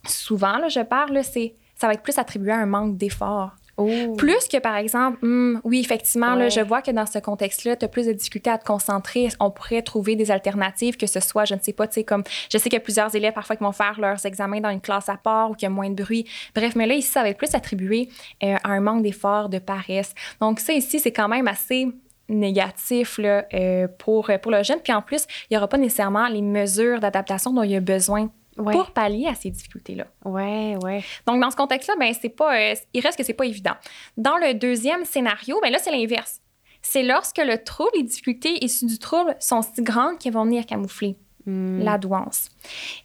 souvent, 0.06 0.58
là, 0.58 0.68
je 0.68 0.80
parle, 0.80 1.22
c'est 1.24 1.54
ça 1.74 1.86
va 1.86 1.92
être 1.92 2.02
plus 2.02 2.18
attribué 2.18 2.52
à 2.52 2.56
un 2.56 2.66
manque 2.66 2.96
d'effort 2.96 3.52
Oh. 3.78 4.14
Plus 4.16 4.48
que, 4.48 4.58
par 4.58 4.76
exemple, 4.76 5.18
hmm, 5.20 5.60
oui, 5.64 5.80
effectivement, 5.80 6.34
là, 6.34 6.48
je 6.48 6.60
vois 6.60 6.80
que 6.80 6.90
dans 6.90 7.04
ce 7.04 7.18
contexte-là, 7.18 7.76
tu 7.76 7.84
as 7.84 7.88
plus 7.88 8.06
de 8.06 8.12
difficultés 8.12 8.48
à 8.48 8.56
te 8.56 8.64
concentrer. 8.64 9.28
On 9.38 9.50
pourrait 9.50 9.82
trouver 9.82 10.16
des 10.16 10.30
alternatives, 10.30 10.96
que 10.96 11.06
ce 11.06 11.20
soit, 11.20 11.44
je 11.44 11.54
ne 11.54 11.60
sais 11.60 11.74
pas, 11.74 11.86
tu 11.86 11.94
sais, 11.94 12.04
comme, 12.04 12.24
je 12.50 12.56
sais 12.56 12.64
qu'il 12.64 12.74
y 12.74 12.76
a 12.76 12.80
plusieurs 12.80 13.14
élèves 13.14 13.34
parfois 13.34 13.56
qui 13.56 13.62
vont 13.62 13.72
faire 13.72 14.00
leurs 14.00 14.24
examens 14.24 14.60
dans 14.60 14.70
une 14.70 14.80
classe 14.80 15.08
à 15.08 15.16
part 15.16 15.50
ou 15.50 15.54
qu'il 15.54 15.66
y 15.66 15.70
a 15.70 15.74
moins 15.74 15.90
de 15.90 16.02
bruit. 16.02 16.26
Bref, 16.54 16.74
mais 16.74 16.86
là, 16.86 16.94
ici, 16.94 17.10
ça 17.10 17.22
va 17.22 17.28
être 17.28 17.38
plus 17.38 17.54
attribué 17.54 18.08
euh, 18.42 18.56
à 18.64 18.70
un 18.70 18.80
manque 18.80 19.02
d'effort, 19.02 19.50
de 19.50 19.58
paresse. 19.58 20.14
Donc, 20.40 20.60
ça, 20.60 20.72
ici, 20.72 20.98
c'est 20.98 21.12
quand 21.12 21.28
même 21.28 21.46
assez 21.46 21.88
négatif 22.28 23.18
là, 23.18 23.44
euh, 23.54 23.88
pour, 23.98 24.30
pour 24.42 24.52
le 24.52 24.62
jeune. 24.62 24.80
Puis 24.82 24.92
en 24.92 25.02
plus, 25.02 25.26
il 25.48 25.54
n'y 25.54 25.56
aura 25.58 25.68
pas 25.68 25.78
nécessairement 25.78 26.28
les 26.28 26.42
mesures 26.42 26.98
d'adaptation 26.98 27.52
dont 27.52 27.62
il 27.62 27.76
a 27.76 27.80
besoin 27.80 28.30
Ouais. 28.58 28.72
pour 28.72 28.90
pallier 28.92 29.26
à 29.28 29.34
ces 29.34 29.50
difficultés-là. 29.50 30.06
Ouais, 30.24 30.76
ouais. 30.82 31.02
Donc, 31.26 31.40
dans 31.40 31.50
ce 31.50 31.56
contexte-là, 31.56 31.94
ben, 31.98 32.12
c'est 32.18 32.28
pas, 32.30 32.56
euh, 32.58 32.74
il 32.94 33.00
reste 33.00 33.18
que 33.18 33.24
c'est 33.24 33.34
pas 33.34 33.44
évident. 33.46 33.74
Dans 34.16 34.36
le 34.38 34.54
deuxième 34.54 35.04
scénario, 35.04 35.58
ben 35.62 35.70
là, 35.70 35.78
c'est 35.78 35.90
l'inverse. 35.90 36.40
C'est 36.82 37.02
lorsque 37.02 37.38
le 37.38 37.62
trouble, 37.62 37.90
les 37.96 38.02
difficultés 38.04 38.64
issues 38.64 38.86
du 38.86 38.98
trouble 38.98 39.34
sont 39.40 39.62
si 39.62 39.82
grandes 39.82 40.18
qu'elles 40.18 40.32
vont 40.32 40.44
venir 40.44 40.64
camoufler 40.66 41.16
Hmm. 41.48 41.80
la 41.84 41.96
douance. 41.96 42.48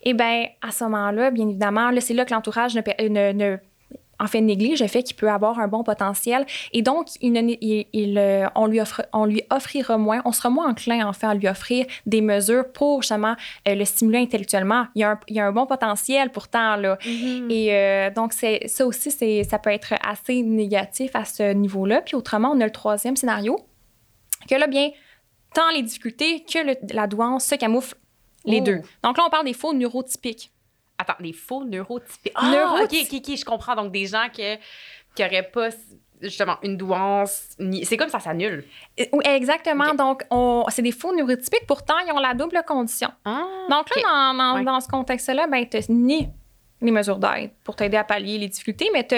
Et 0.02 0.16
bien, 0.16 0.48
à 0.64 0.72
ce 0.72 0.84
moment-là, 0.86 1.30
bien 1.30 1.48
évidemment, 1.48 1.92
là, 1.92 2.02
c'est 2.02 2.16
là 2.16 2.26
que 2.26 2.34
l'entourage 2.34 2.74
ne, 2.74 2.82
pe- 2.82 3.00
ne- 3.08 3.34
ne- 3.34 3.58
en 4.22 4.28
fait, 4.28 4.40
néglige 4.40 4.82
le 4.82 4.88
fait 4.88 5.02
qu'il 5.04 5.16
peut 5.16 5.30
avoir 5.30 5.60
un 5.60 5.68
bon 5.68 5.84
potentiel. 5.84 6.46
Et 6.74 6.82
donc, 6.84 7.08
il 7.22 7.34
ne- 7.34 7.42
il- 7.60 7.88
il, 7.92 8.18
euh, 8.18 8.48
on, 8.56 8.68
lui 8.68 8.80
offre, 8.80 9.02
on 9.14 9.26
lui 9.26 9.42
offrira 9.50 9.98
moins, 9.98 10.22
on 10.26 10.32
sera 10.32 10.50
moins 10.50 10.70
enclin, 10.70 11.08
en 11.08 11.12
fait, 11.12 11.26
à 11.26 11.34
lui 11.34 11.48
offrir 11.48 11.86
des 12.06 12.22
mesures 12.22 12.72
pour, 12.72 13.02
justement, 13.02 13.36
euh, 13.68 13.74
le 13.76 13.84
stimuler 13.84 14.20
intellectuellement. 14.20 14.86
Il 14.96 15.02
y, 15.02 15.04
a 15.04 15.12
un, 15.12 15.20
il 15.28 15.36
y 15.36 15.40
a 15.40 15.48
un 15.48 15.52
bon 15.52 15.66
potentiel, 15.66 16.30
pourtant, 16.30 16.76
là. 16.76 16.98
Mhm. 17.06 17.50
Et 17.50 17.74
euh, 17.76 18.10
donc, 18.12 18.34
ça 18.34 18.86
aussi, 18.86 19.12
ça 19.44 19.60
peut 19.60 19.72
être 19.72 19.96
assez 20.08 20.44
négatif 20.44 21.16
à 21.16 21.26
ce 21.26 21.54
niveau-là. 21.54 22.02
Puis 22.02 22.16
autrement, 22.16 22.52
on 22.54 22.62
a 22.62 22.66
le 22.66 22.72
troisième 22.72 23.16
scénario, 23.16 23.58
que 24.48 24.56
là, 24.56 24.68
bien, 24.68 24.92
tant 25.54 25.70
les 25.76 25.82
difficultés 25.82 26.44
que 26.44 26.60
le- 26.60 26.94
la 26.94 27.08
douance 27.08 27.46
se 27.46 27.56
camouflent 27.56 27.96
les 28.46 28.60
Oh. 28.62 28.66
deux. 28.66 28.82
Donc 29.04 29.18
là, 29.18 29.24
on 29.26 29.30
parle 29.30 29.46
des 29.46 29.54
faux 29.54 29.74
neurotypiques. 29.74 30.52
Attends, 31.02 31.16
des 31.20 31.34
faux 31.34 31.64
neurotypiques. 31.64 32.34
Ah, 32.36 32.52
Neuroty- 32.52 33.04
ok, 33.06 33.14
ok, 33.14 33.22
ok, 33.30 33.38
je 33.38 33.46
comprends. 33.46 33.76
Donc, 33.76 33.92
des 33.92 34.06
gens 34.06 34.28
que, 34.36 34.56
qui 35.16 35.24
n'auraient 35.24 35.50
pas, 35.52 35.70
justement, 36.22 36.58
une 36.64 36.78
douance. 36.78 37.50
ni- 37.60 37.84
C'est 37.86 37.98
comme 37.98 38.10
ça 38.10 38.20
s'annule. 38.20 38.64
Oui, 39.12 39.24
exactement. 39.26 39.94
Donc, 39.96 40.24
on, 40.30 40.66
c'est 40.70 40.82
des 40.84 40.92
faux 40.92 41.16
neurotypiques, 41.16 41.66
pourtant, 41.68 41.96
ils 42.06 42.12
ont 42.12 42.20
la 42.20 42.34
double 42.34 42.62
condition. 42.68 43.10
Ah, 43.26 43.44
Donc 43.70 43.88
là, 43.96 44.02
dans, 44.04 44.38
dans- 44.38 44.56
Ouais. 44.60 44.64
dans 44.64 44.80
ce 44.80 44.88
contexte-là, 44.88 45.48
ben, 45.48 45.68
tu 45.68 45.80
ni 45.92 46.30
les 46.82 46.92
mesures 46.92 47.18
d'aide 47.18 47.52
pour 47.64 47.76
t'aider 47.76 47.98
à 47.98 48.04
pallier 48.04 48.38
les 48.38 48.48
difficultés, 48.48 48.90
mais 48.94 49.06
tu 49.08 49.16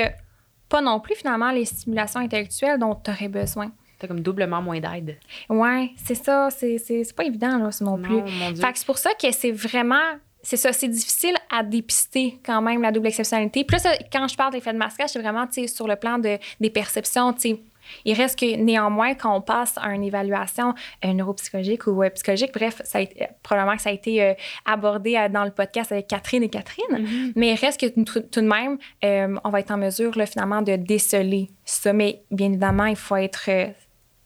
pas 0.70 0.82
non 0.82 1.00
plus, 1.00 1.16
finalement, 1.16 1.52
les 1.52 1.66
stimulations 1.66 2.20
intellectuelles 2.20 2.80
dont 2.80 2.96
tu 2.96 3.12
aurais 3.12 3.28
besoin. 3.28 3.72
T'as 4.00 4.08
comme 4.08 4.22
doublement 4.22 4.62
moins 4.62 4.80
d'aide. 4.80 5.18
Ouais, 5.50 5.92
c'est 5.96 6.16
ça. 6.16 6.50
C'est, 6.50 6.78
pas 7.16 7.24
évident, 7.26 7.58
là, 7.58 7.70
non 7.82 7.98
plus. 8.02 8.16
Non, 8.18 8.26
mon 8.30 8.52
Dieu. 8.52 8.62
Fait 8.66 8.74
que 8.74 8.80
c'est 8.80 8.86
pour 8.86 8.98
ça 8.98 9.12
que 9.14 9.32
c'est 9.32 9.52
vraiment. 9.52 10.02
C'est 10.44 10.58
ça, 10.58 10.74
c'est 10.74 10.90
difficile 10.90 11.36
à 11.50 11.64
dépister 11.64 12.38
quand 12.46 12.62
même 12.62 12.82
la 12.82 12.92
double 12.92 13.08
exceptionnalité. 13.08 13.64
Puis 13.64 13.76
là, 13.78 13.80
ça, 13.80 13.92
quand 14.12 14.28
je 14.28 14.36
parle 14.36 14.52
d'effet 14.54 14.74
de 14.74 14.78
masquage, 14.78 15.10
c'est 15.12 15.20
vraiment 15.22 15.48
sur 15.68 15.88
le 15.88 15.96
plan 15.96 16.18
de, 16.20 16.38
des 16.60 16.70
perceptions. 16.70 17.32
tu 17.34 17.40
sais. 17.40 17.60
Il 18.06 18.14
reste 18.14 18.40
que 18.40 18.56
néanmoins, 18.56 19.14
quand 19.14 19.36
on 19.36 19.42
passe 19.42 19.78
à 19.78 19.94
une 19.94 20.04
évaluation 20.04 20.74
euh, 21.04 21.14
neuropsychologique 21.14 21.86
ou 21.88 22.02
euh, 22.02 22.10
psychologique, 22.12 22.52
bref, 22.54 22.82
ça 22.86 23.00
a 23.00 23.02
été- 23.02 23.28
probablement 23.44 23.76
que 23.76 23.82
ça 23.82 23.90
a 23.90 23.94
été 23.94 24.24
euh, 24.24 24.34
abordé 24.66 25.16
euh, 25.18 25.28
dans 25.28 25.44
le 25.44 25.52
podcast 25.52 25.92
avec 25.92 26.08
Catherine 26.08 26.44
et 26.44 26.50
Catherine, 26.50 26.86
Mhm. 26.92 27.34
mais 27.36 27.52
il 27.52 27.56
reste 27.56 27.80
que 27.82 27.88
tout, 28.04 28.20
de 28.42 28.48
même, 28.48 28.78
euh, 29.04 29.36
on 29.44 29.50
va 29.50 29.60
être 29.60 29.72
en 29.72 29.78
mesure 29.78 30.18
là, 30.18 30.26
finalement 30.26 30.62
de 30.62 30.78
déceler 30.78 31.50
ça. 31.66 31.92
Mais 31.92 32.22
bien 32.32 32.48
évidemment, 32.48 32.86
il 32.86 32.96
faut 32.96 33.18
être 33.18 33.46
euh, 33.50 33.68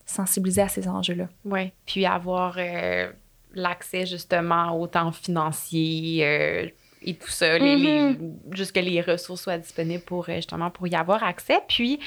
sensibilisé 0.05 0.61
à 0.61 0.67
ces 0.69 0.87
enjeux-là. 0.87 1.27
Ouais. 1.45 1.73
Puis 1.87 2.05
avoir 2.05 2.55
euh, 2.59 3.11
l'accès 3.59 4.05
justement 4.05 4.79
au 4.79 4.87
temps 4.87 5.11
financier 5.11 6.25
euh, 6.25 6.67
et 7.03 7.13
tout 7.13 7.29
ça, 7.29 7.57
les, 7.59 8.15
que 8.73 8.79
les 8.79 9.01
ressources 9.01 9.41
soient 9.43 9.57
disponibles 9.59 10.03
pour 10.03 10.27
euh, 10.29 10.35
justement 10.35 10.71
pour 10.71 10.87
y 10.87 10.95
avoir 10.95 11.23
accès. 11.23 11.59
Puis 11.67 11.99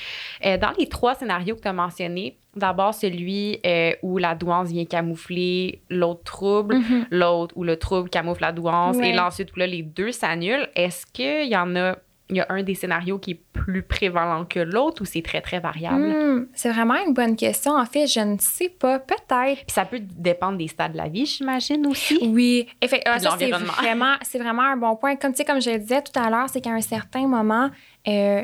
euh, 0.45 0.59
dans 0.59 0.73
les 0.78 0.88
trois 0.88 1.14
scénarios 1.14 1.54
que 1.57 1.61
tu 1.62 1.69
as 1.69 1.73
mentionnés, 1.73 2.37
d'abord 2.57 2.92
celui 2.92 3.61
euh, 3.64 3.92
où 4.02 4.19
la 4.19 4.35
douance 4.35 4.69
vient 4.71 4.85
camoufler 4.85 5.80
l'autre 5.90 6.25
trouble, 6.25 6.76
l'autre 7.11 7.54
où 7.57 7.62
le 7.62 7.76
trouble 7.76 8.11
camoufle 8.11 8.42
la 8.42 8.52
douance, 8.52 8.97
Ouais. 8.97 9.11
et 9.11 9.12
là, 9.12 9.26
ensuite 9.28 9.52
où 9.54 9.59
là 9.61 9.66
les 9.69 9.83
deux 9.83 10.11
s'annulent. 10.11 10.69
Est-ce 10.75 11.07
qu'il 11.07 11.49
y 11.49 11.57
en 11.57 11.76
a 11.76 11.97
il 12.30 12.37
y 12.37 12.40
a 12.40 12.46
un 12.49 12.62
des 12.62 12.75
scénarios 12.75 13.18
qui 13.18 13.32
est 13.32 13.40
plus 13.52 13.82
prévalent 13.82 14.44
que 14.44 14.60
l'autre 14.60 15.02
ou 15.02 15.04
c'est 15.04 15.22
très, 15.22 15.40
très 15.40 15.60
variable? 15.60 16.06
Hmm, 16.08 16.46
c'est 16.54 16.70
vraiment 16.70 16.94
une 17.06 17.12
bonne 17.12 17.37
question. 17.37 17.72
En 17.76 17.84
fait, 17.84 18.06
je 18.06 18.20
ne 18.20 18.37
sais 18.38 18.68
pas. 18.68 18.99
Peut-être. 19.00 19.56
Puis 19.64 19.64
ça 19.68 19.84
peut 19.84 20.00
dépendre 20.00 20.56
des 20.58 20.68
stades 20.68 20.92
de 20.92 20.96
la 20.96 21.08
vie, 21.08 21.26
j'imagine 21.26 21.86
aussi. 21.86 22.19
Oui, 22.23 22.66
effect- 22.80 23.02
ah, 23.06 23.19
c'est 23.19 23.50
vraiment, 23.50 24.14
c'est 24.23 24.38
vraiment 24.38 24.62
un 24.62 24.76
bon 24.76 24.97
point. 24.97 25.16
Comme, 25.16 25.32
tu 25.32 25.38
sais, 25.38 25.45
comme 25.45 25.60
je 25.60 25.71
le 25.71 25.78
disais 25.78 26.02
tout 26.02 26.19
à 26.19 26.30
l'heure, 26.30 26.49
c'est 26.49 26.60
qu'à 26.60 26.71
un 26.71 26.80
certain 26.80 27.26
moment, 27.26 27.71
euh, 28.08 28.43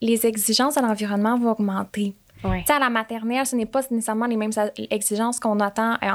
les 0.00 0.26
exigences 0.26 0.74
de 0.76 0.80
l'environnement 0.82 1.36
vont 1.38 1.52
augmenter. 1.52 2.14
Ouais. 2.44 2.60
Tu 2.60 2.66
sais, 2.66 2.72
à 2.74 2.78
la 2.78 2.88
maternelle, 2.90 3.44
ce 3.46 3.56
n'est 3.56 3.66
pas 3.66 3.80
nécessairement 3.90 4.26
les 4.26 4.36
mêmes 4.36 4.52
exigences 4.90 5.40
qu'on 5.40 5.58
attend 5.58 5.94
euh, 6.02 6.08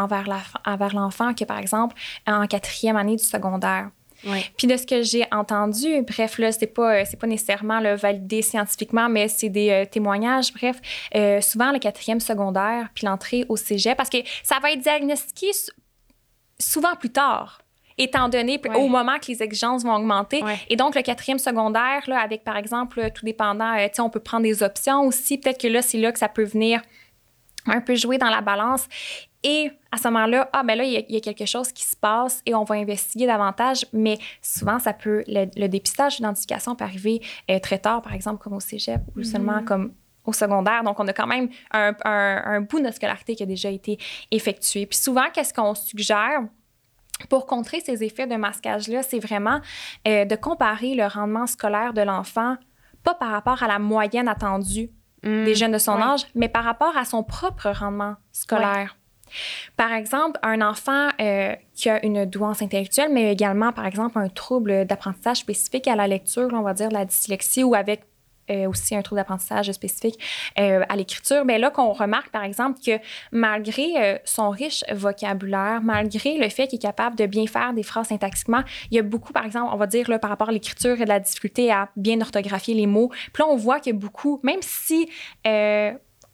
envers 0.66 0.94
l'enfant 0.94 1.34
que, 1.34 1.44
par 1.44 1.58
exemple, 1.58 1.96
en 2.26 2.48
quatrième 2.48 2.96
année 2.96 3.18
du 3.18 3.24
secondaire. 3.24 3.90
Ouais. 4.26 4.46
Puis 4.58 4.68
de 4.68 4.78
ce 4.78 4.86
que 4.86 5.02
j'ai 5.02 5.26
entendu, 5.32 6.02
bref, 6.04 6.38
là, 6.38 6.52
c'est 6.52 6.68
pas, 6.68 6.96
euh, 7.02 7.04
c'est 7.10 7.20
pas 7.20 7.28
nécessairement 7.28 7.80
là, 7.80 7.96
validé 7.96 8.42
scientifiquement, 8.42 9.10
mais 9.10 9.28
c'est 9.28 9.50
des 9.50 9.70
euh, 9.70 9.86
témoignages. 9.86 10.54
Bref, 10.54 10.78
euh, 11.16 11.42
souvent 11.42 11.72
le 11.72 11.80
quatrième 11.80 12.20
secondaire, 12.20 12.90
puis 12.94 13.06
l'entrée 13.06 13.46
au 13.50 13.58
cégep, 13.58 13.98
parce 13.98 14.10
que 14.10 14.18
ça 14.44 14.60
va 14.62 14.72
être 14.72 14.80
diagnostiqué 14.82 15.52
souvent 16.60 16.96
plus 16.96 17.12
tard. 17.12 17.60
Étant 17.98 18.28
donné 18.28 18.60
Ouais. 18.64 18.76
au 18.76 18.88
moment 18.88 19.20
que 19.20 19.28
les 19.28 19.44
exigences 19.44 19.84
vont 19.84 19.94
augmenter. 19.94 20.42
Ouais. 20.44 20.58
Et 20.68 20.76
donc, 20.76 20.96
le 20.96 21.04
quatrième 21.04 21.38
secondaire, 21.38 22.02
là, 22.08 22.20
avec 22.22 22.44
par 22.44 22.58
exemple, 22.58 23.12
tout 23.12 23.24
dépendant, 23.24 23.78
euh, 23.78 23.88
on 24.00 24.10
peut 24.10 24.20
prendre 24.20 24.44
des 24.44 24.64
options 24.64 25.02
aussi. 25.02 25.38
Peut-être 25.38 25.62
que 25.62 25.68
là, 25.68 25.84
c'est 25.84 26.00
là 26.00 26.12
que 26.12 26.18
ça 26.18 26.28
peut 26.28 26.44
venir 26.44 26.82
un 27.68 27.82
peu 27.82 27.96
jouer 27.96 28.18
dans 28.18 28.30
la 28.30 28.42
balance. 28.42 28.88
Et 29.44 29.72
à 29.92 29.98
ce 29.98 30.08
moment-là, 30.08 30.50
ah 30.54 30.64
ben 30.64 30.76
là, 30.78 30.84
il 30.86 30.94
y, 30.94 30.98
a- 30.98 31.04
il 31.08 31.14
y 31.16 31.18
a 31.18 31.22
quelque 31.22 31.46
chose 31.46 31.72
qui 31.72 31.84
se 31.84 31.96
passe 31.96 32.42
et 32.46 32.56
on 32.56 32.64
va 32.64 32.76
investiguer 32.76 33.26
davantage. 33.28 33.86
Mais 33.94 34.18
souvent, 34.42 34.80
ça 34.80 34.94
peut, 34.94 35.24
le, 35.28 35.46
le 35.60 35.68
dépistage, 35.68 36.18
l'identification 36.18 36.76
peut 36.76 36.86
arriver 36.86 37.22
euh, 37.52 37.60
très 37.60 37.78
tard, 37.80 38.02
par 38.02 38.14
exemple, 38.14 38.42
comme 38.42 38.54
au 38.54 38.60
cégep 38.60 39.02
ou 39.18 39.24
seulement 39.24 39.64
comme 39.64 39.94
au 40.26 40.32
secondaire. 40.32 40.84
Donc, 40.84 40.98
on 41.00 41.08
a 41.10 41.14
quand 41.14 41.28
même 41.28 41.50
un, 41.72 41.94
un- 42.06 42.44
un 42.46 42.62
bout 42.62 42.78
de 42.80 42.84
notre 42.84 42.96
scolarité 42.96 43.36
qui 43.36 43.44
a 43.44 43.46
déjà 43.46 43.70
été 43.70 43.98
effectué. 44.32 44.86
Puis 44.86 44.98
souvent, 44.98 45.26
qu'est-ce 45.34 45.54
qu'on 45.54 45.76
suggère? 45.76 46.42
Pour 47.30 47.46
contrer 47.46 47.80
ces 47.80 48.04
effets 48.04 48.26
de 48.28 48.36
masquage-là, 48.36 49.04
c'est 49.04 49.20
vraiment 49.20 49.60
euh, 50.08 50.26
de 50.26 50.36
comparer 50.36 50.96
le 50.96 51.06
rendement 51.06 51.46
scolaire 51.48 51.94
de 51.94 52.02
l'enfant, 52.02 52.56
pas 53.04 53.14
par 53.14 53.30
rapport 53.32 53.62
à 53.64 53.68
la 53.68 53.80
moyenne 53.80 54.28
attendue 54.28 54.90
Mm. 55.26 55.46
des 55.46 55.56
jeunes 55.56 55.72
de 55.72 55.78
son 55.78 55.96
Ouais. 55.96 56.02
âge, 56.04 56.22
mais 56.36 56.50
par 56.50 56.66
rapport 56.66 56.98
à 56.98 57.06
son 57.06 57.24
propre 57.24 57.70
rendement 57.70 58.16
scolaire. 58.34 58.98
Par 59.78 59.92
exemple, 59.94 60.40
un 60.44 60.62
enfant 60.62 61.10
euh, 61.22 61.56
qui 61.74 61.90
a 61.90 62.06
une 62.06 62.26
douance 62.26 62.62
intellectuelle, 62.62 63.10
mais 63.12 63.32
également, 63.32 63.72
par 63.72 63.86
exemple, 63.86 64.18
un 64.18 64.30
trouble 64.30 64.86
d'apprentissage 64.86 65.38
spécifique 65.38 65.88
à 65.88 65.96
la 65.96 66.08
lecture, 66.08 66.50
on 66.54 66.62
va 66.62 66.74
dire 66.74 66.90
la 66.92 67.06
dyslexie, 67.06 67.64
ou 67.64 67.76
avec 67.76 68.02
euh, 68.52 68.68
aussi 68.68 68.94
un 68.94 69.02
trouble 69.02 69.22
d'apprentissage 69.22 69.72
spécifique 69.72 70.20
euh, 70.60 70.84
à 70.90 70.98
l'écriture, 70.98 71.46
bien 71.46 71.58
là 71.58 71.72
qu'on 71.72 71.94
remarque, 71.94 72.30
par 72.30 72.44
exemple, 72.44 72.78
que 72.86 73.00
malgré 73.32 74.20
son 74.26 74.50
riche 74.50 74.84
vocabulaire, 74.92 75.82
malgré 75.82 76.38
le 76.38 76.50
fait 76.50 76.68
qu'il 76.68 76.76
est 76.76 76.82
capable 76.82 77.16
de 77.16 77.26
bien 77.26 77.48
faire 77.48 77.74
des 77.74 77.84
phrases 77.84 78.08
syntaxiquement, 78.08 78.64
il 78.92 78.98
y 78.98 79.00
a 79.00 79.04
beaucoup, 79.04 79.32
par 79.32 79.46
exemple, 79.46 79.70
on 79.74 79.78
va 79.78 79.88
dire, 79.88 80.10
là, 80.10 80.20
par 80.20 80.30
rapport 80.30 80.50
à 80.50 80.52
l'écriture, 80.52 80.98
de 80.98 81.06
la 81.06 81.22
difficulté 81.22 81.72
à 81.72 81.90
bien 81.96 82.20
orthographier 82.20 82.74
les 82.74 82.86
mots. 82.86 83.10
Puis 83.32 83.44
là, 83.44 83.48
on 83.50 83.56
voit 83.56 83.80
a 83.86 83.94
beaucoup, 83.94 84.42
même 84.44 84.62
si 84.62 85.10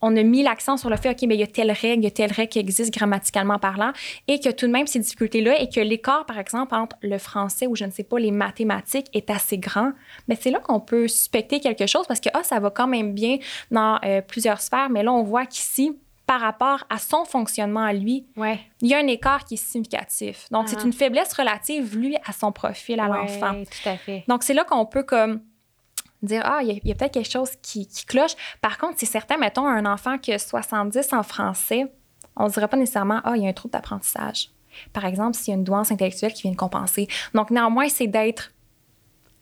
on 0.02 0.16
a 0.16 0.24
mis 0.24 0.44
l'accent 0.44 0.78
sur 0.78 0.90
le 0.90 0.96
fait, 0.98 1.10
OK, 1.10 1.22
mais 1.28 1.36
il 1.36 1.40
y 1.40 1.44
a 1.44 1.48
telle 1.48 1.72
règle, 1.72 2.02
il 2.02 2.04
y 2.06 2.08
a 2.08 2.12
telle 2.12 2.32
règle 2.32 2.50
qui 2.50 2.60
existe 2.60 2.94
grammaticalement 2.94 3.60
parlant, 3.60 3.92
et 4.28 4.40
que 4.40 4.50
tout 4.50 4.68
de 4.68 4.72
même 4.72 4.88
ces 4.88 5.00
difficultés-là, 5.00 5.60
et 5.62 5.70
que 5.70 5.80
l'écart, 5.80 6.26
par 6.26 6.40
exemple, 6.40 6.74
entre 6.76 6.96
le 7.02 7.18
français 7.18 7.68
ou 7.68 7.76
je 7.76 7.86
ne 7.86 7.92
sais 7.92 8.04
pas, 8.04 8.18
les 8.20 8.32
mathématiques 8.32 9.08
est 9.14 9.30
assez 9.30 9.58
grand, 9.58 9.92
mais 10.28 10.38
c'est 10.40 10.52
là 10.52 10.60
qu'on 10.60 10.80
peut 10.80 11.08
suspecter 11.08 11.60
quelque 11.60 11.86
chose 11.88 12.06
parce 12.08 12.20
que, 12.20 12.30
ah, 12.34 12.44
ça 12.44 12.60
va 12.60 12.70
quand 12.70 12.88
même 12.88 13.14
bien 13.14 13.38
dans 13.72 14.00
euh, 14.06 14.22
plusieurs 14.22 14.62
sphères, 14.62 14.90
mais 14.90 15.04
là, 15.04 15.12
on 15.12 15.24
voit 15.24 15.46
qu'ici, 15.46 15.98
par 16.26 16.42
rapport 16.42 16.84
à 16.92 17.00
son 17.00 17.26
fonctionnement 17.26 17.82
à 17.84 17.92
lui, 17.92 18.28
Ouais. 18.38 18.60
il 18.84 18.88
y 18.90 18.94
a 18.94 19.00
un 19.00 19.08
écart 19.08 19.46
qui 19.46 19.56
est 19.56 19.58
significatif. 19.58 20.46
Donc, 20.52 20.70
c'est 20.70 20.78
Ah. 20.80 20.86
une 20.86 20.94
faiblesse 20.94 21.34
relative, 21.34 21.98
lui, 21.98 22.16
à 22.24 22.32
son 22.34 22.52
profil, 22.52 23.00
à 23.00 23.10
Ouais, 23.10 23.18
l'enfant. 23.18 23.54
Tout 23.64 23.90
à 23.90 23.98
fait. 23.98 24.24
Donc, 24.28 24.44
c'est 24.44 24.54
là 24.54 24.64
qu'on 24.64 24.86
peut 24.86 25.02
comme 25.02 25.42
dire, 26.22 26.42
ah, 26.46 26.60
il 26.62 26.68
y 26.68 26.72
a, 26.72 26.74
il 26.84 26.88
y 26.88 26.92
a 26.92 26.96
peut-être 26.96 27.14
quelque 27.14 27.32
chose 27.32 27.52
qui, 27.62 27.88
qui 27.88 28.06
cloche. 28.06 28.34
Par 28.62 28.78
contre, 28.78 28.96
c'est 28.98 29.06
certain, 29.06 29.38
mettons, 29.38 29.68
un 29.68 29.86
enfant 29.86 30.18
qui 30.18 30.34
a 30.34 30.40
70 30.40 31.14
en 31.14 31.24
français, 31.24 31.92
on 32.36 32.46
ne 32.46 32.50
dirait 32.50 32.68
pas 32.68 32.78
nécessairement, 32.78 33.22
ah, 33.24 33.34
il 33.36 33.44
y 33.44 33.46
a 33.46 33.50
un 33.50 33.54
trouble 33.54 33.74
d'apprentissage. 33.74 34.50
Par 34.94 35.06
exemple, 35.06 35.36
s'il 35.36 35.54
y 35.54 35.56
a 35.56 35.58
une 35.58 35.64
douance 35.64 35.92
intellectuelle 35.92 36.34
qui 36.34 36.44
vient 36.44 36.52
de 36.52 36.58
compenser. 36.58 37.08
Donc, 37.34 37.50
néanmoins, 37.52 37.90
c'est 37.90 38.08
d'être 38.08 38.52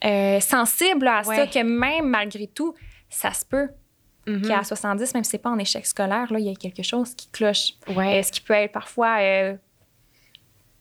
euh, 0.06 0.40
sensible 0.40 1.08
à 1.08 1.24
ça, 1.24 1.48
que 1.48 1.64
même 1.64 2.08
malgré 2.08 2.48
tout, 2.48 2.74
ça 3.10 3.34
se 3.34 3.46
peut. 3.46 3.70
qui 4.26 4.50
est 4.50 4.54
à 4.54 4.64
70, 4.64 5.14
même 5.14 5.24
si 5.24 5.32
c'est 5.32 5.38
pas 5.38 5.50
en 5.50 5.58
échec 5.58 5.86
scolaire, 5.86 6.32
là, 6.34 6.40
il 6.40 6.46
y 6.46 6.50
a 6.50 6.56
quelque 6.56 6.84
chose 6.84 7.14
qui 7.14 7.30
cloche. 7.30 7.74
Ouais. 7.88 8.20
Euh, 8.20 8.24
ce 8.24 8.32
qui 8.32 8.42
peut 8.42 8.54
être 8.54 8.74
parfois 8.74 9.20
euh, 9.20 9.56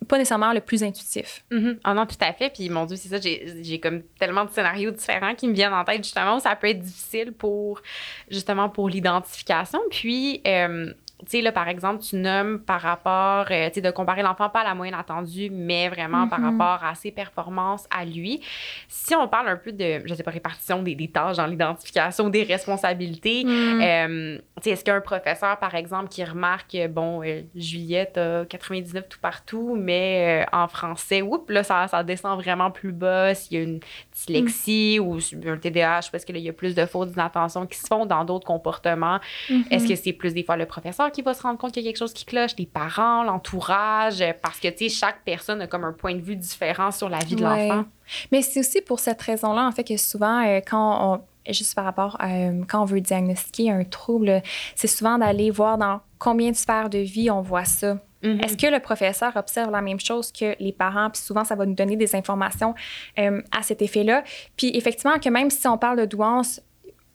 pas 0.06 0.18
nécessairement 0.18 0.52
le 0.52 0.60
plus 0.60 0.82
intuitif. 0.82 1.44
Ah 1.84 1.94
non, 1.94 2.06
tout 2.06 2.16
à 2.20 2.32
fait. 2.32 2.50
Puis 2.50 2.68
mon 2.70 2.86
Dieu, 2.86 2.96
c'est 2.96 3.08
ça, 3.08 3.20
j'ai 3.20 3.62
j'ai 3.62 3.80
comme 3.80 4.02
tellement 4.18 4.44
de 4.44 4.50
scénarios 4.50 4.90
différents 4.90 5.34
qui 5.34 5.48
me 5.48 5.52
viennent 5.52 5.72
en 5.72 5.84
tête, 5.84 6.04
justement, 6.04 6.36
où 6.36 6.40
ça 6.40 6.54
peut 6.56 6.68
être 6.68 6.80
difficile 6.80 7.32
pour, 7.32 7.82
justement, 8.30 8.68
pour 8.68 8.88
l'identification. 8.88 9.80
Puis, 9.90 10.40
euh, 10.46 10.92
tu 11.20 11.30
sais, 11.30 11.40
là, 11.40 11.50
par 11.50 11.66
exemple, 11.68 12.02
tu 12.02 12.16
nommes 12.16 12.60
par 12.60 12.80
rapport, 12.82 13.46
euh, 13.50 13.68
tu 13.68 13.74
sais, 13.76 13.80
de 13.80 13.90
comparer 13.90 14.22
l'enfant 14.22 14.50
pas 14.50 14.60
à 14.60 14.64
la 14.64 14.74
moyenne 14.74 14.94
attendue, 14.94 15.48
mais 15.50 15.88
vraiment 15.88 16.28
par 16.28 16.40
Mhm. 16.40 16.58
rapport 16.60 16.84
à 16.86 16.94
ses 16.94 17.10
performances 17.10 17.86
à 17.90 18.04
lui. 18.04 18.42
Si 18.86 19.14
on 19.14 19.26
parle 19.26 19.48
un 19.48 19.56
peu 19.56 19.72
de, 19.72 20.02
je 20.06 20.12
sais 20.14 20.22
pas, 20.22 20.30
répartition 20.30 20.82
des, 20.82 20.94
des 20.94 21.08
tâches 21.08 21.38
dans 21.38 21.46
l'identification, 21.46 22.28
des 22.28 22.42
responsabilités, 22.42 23.44
Mm. 23.44 23.80
euh, 23.80 24.38
tu 24.56 24.62
sais, 24.64 24.70
est-ce 24.70 24.84
qu'un 24.84 25.00
professeur, 25.00 25.58
par 25.58 25.74
exemple, 25.74 26.08
qui 26.08 26.22
remarque, 26.22 26.74
euh, 26.74 26.86
bon, 26.88 27.22
euh, 27.24 27.40
Juliette 27.54 28.18
a 28.18 28.44
99 28.44 29.08
tout 29.08 29.18
partout, 29.20 29.74
mais 29.78 30.44
en 30.52 30.68
français, 30.68 31.22
oups, 31.22 31.50
là, 31.50 31.62
ça, 31.62 31.88
ça 31.88 32.02
descend 32.04 32.38
vraiment 32.40 32.70
plus 32.70 32.92
bas. 32.92 33.34
S'il 33.34 33.56
y 33.56 33.60
a 33.60 33.64
une 33.64 33.80
dyslexie 34.12 34.98
ou 35.00 35.18
un 35.46 35.56
TDAH, 35.56 36.10
parce 36.12 36.24
que 36.24 36.32
là, 36.32 36.38
il 36.38 36.44
y 36.44 36.48
a 36.48 36.52
plus 36.52 36.74
de 36.74 36.84
fautes 36.86 37.10
d'inattention 37.10 37.66
qui 37.66 37.78
se 37.78 37.86
font 37.86 38.06
dans 38.06 38.24
d'autres 38.24 38.46
comportements? 38.46 39.18
Mhm. 39.50 39.64
Est-ce 39.70 39.88
que 39.88 39.94
c'est 39.94 40.12
plus 40.12 40.34
des 40.34 40.42
fois 40.44 40.56
le 40.56 40.66
professeur 40.66 41.05
qui 41.10 41.22
va 41.22 41.34
se 41.34 41.42
rendre 41.42 41.58
compte 41.58 41.72
qu'il 41.72 41.82
y 41.82 41.86
a 41.86 41.90
quelque 41.90 41.98
chose 41.98 42.12
qui 42.12 42.24
cloche, 42.24 42.52
les 42.58 42.66
parents, 42.66 43.22
l'entourage, 43.24 44.20
euh, 44.20 44.32
parce 44.42 44.58
que, 44.60 44.68
tu 44.68 44.88
sais, 44.88 44.96
chaque 44.96 45.22
personne 45.24 45.60
a 45.62 45.66
comme 45.66 45.84
un 45.84 45.92
point 45.92 46.14
de 46.14 46.20
vue 46.20 46.36
différent 46.36 46.90
sur 46.90 47.08
la 47.08 47.18
vie 47.18 47.36
de 47.36 47.44
Ouais. 47.44 47.68
l'enfant. 47.68 47.84
Mais 48.32 48.42
c'est 48.42 48.60
aussi 48.60 48.80
pour 48.80 48.98
cette 49.00 49.20
raison-là, 49.22 49.66
en 49.66 49.72
fait, 49.72 49.84
que 49.84 49.96
souvent, 49.96 50.44
euh, 50.46 50.60
quand 50.66 51.14
on, 51.46 51.52
juste 51.52 51.74
par 51.74 51.84
rapport 51.84 52.16
à 52.20 52.28
euh, 52.30 52.62
quand 52.68 52.82
on 52.82 52.84
veut 52.84 53.00
diagnostiquer 53.00 53.70
un 53.70 53.84
trouble, 53.84 54.42
c'est 54.74 54.88
souvent 54.88 55.18
d'aller 55.18 55.50
voir 55.50 55.78
dans 55.78 56.00
combien 56.18 56.50
de 56.50 56.56
sphères 56.56 56.90
de 56.90 56.98
vie 56.98 57.30
on 57.30 57.40
voit 57.40 57.64
ça. 57.64 57.98
Mhm. 58.22 58.40
Est-ce 58.40 58.56
que 58.56 58.66
le 58.66 58.80
professeur 58.80 59.36
observe 59.36 59.70
la 59.70 59.82
même 59.82 60.00
chose 60.00 60.32
que 60.32 60.56
les 60.58 60.72
parents? 60.72 61.10
Puis 61.10 61.22
souvent, 61.22 61.44
ça 61.44 61.54
va 61.54 61.66
nous 61.66 61.74
donner 61.74 61.96
des 61.96 62.16
informations 62.16 62.74
euh, 63.18 63.42
à 63.56 63.62
cet 63.62 63.82
effet-là. 63.82 64.24
Puis 64.56 64.70
effectivement, 64.74 65.18
que 65.18 65.28
même 65.28 65.50
si 65.50 65.68
on 65.68 65.78
parle 65.78 65.98
de 65.98 66.04
douance, 66.06 66.60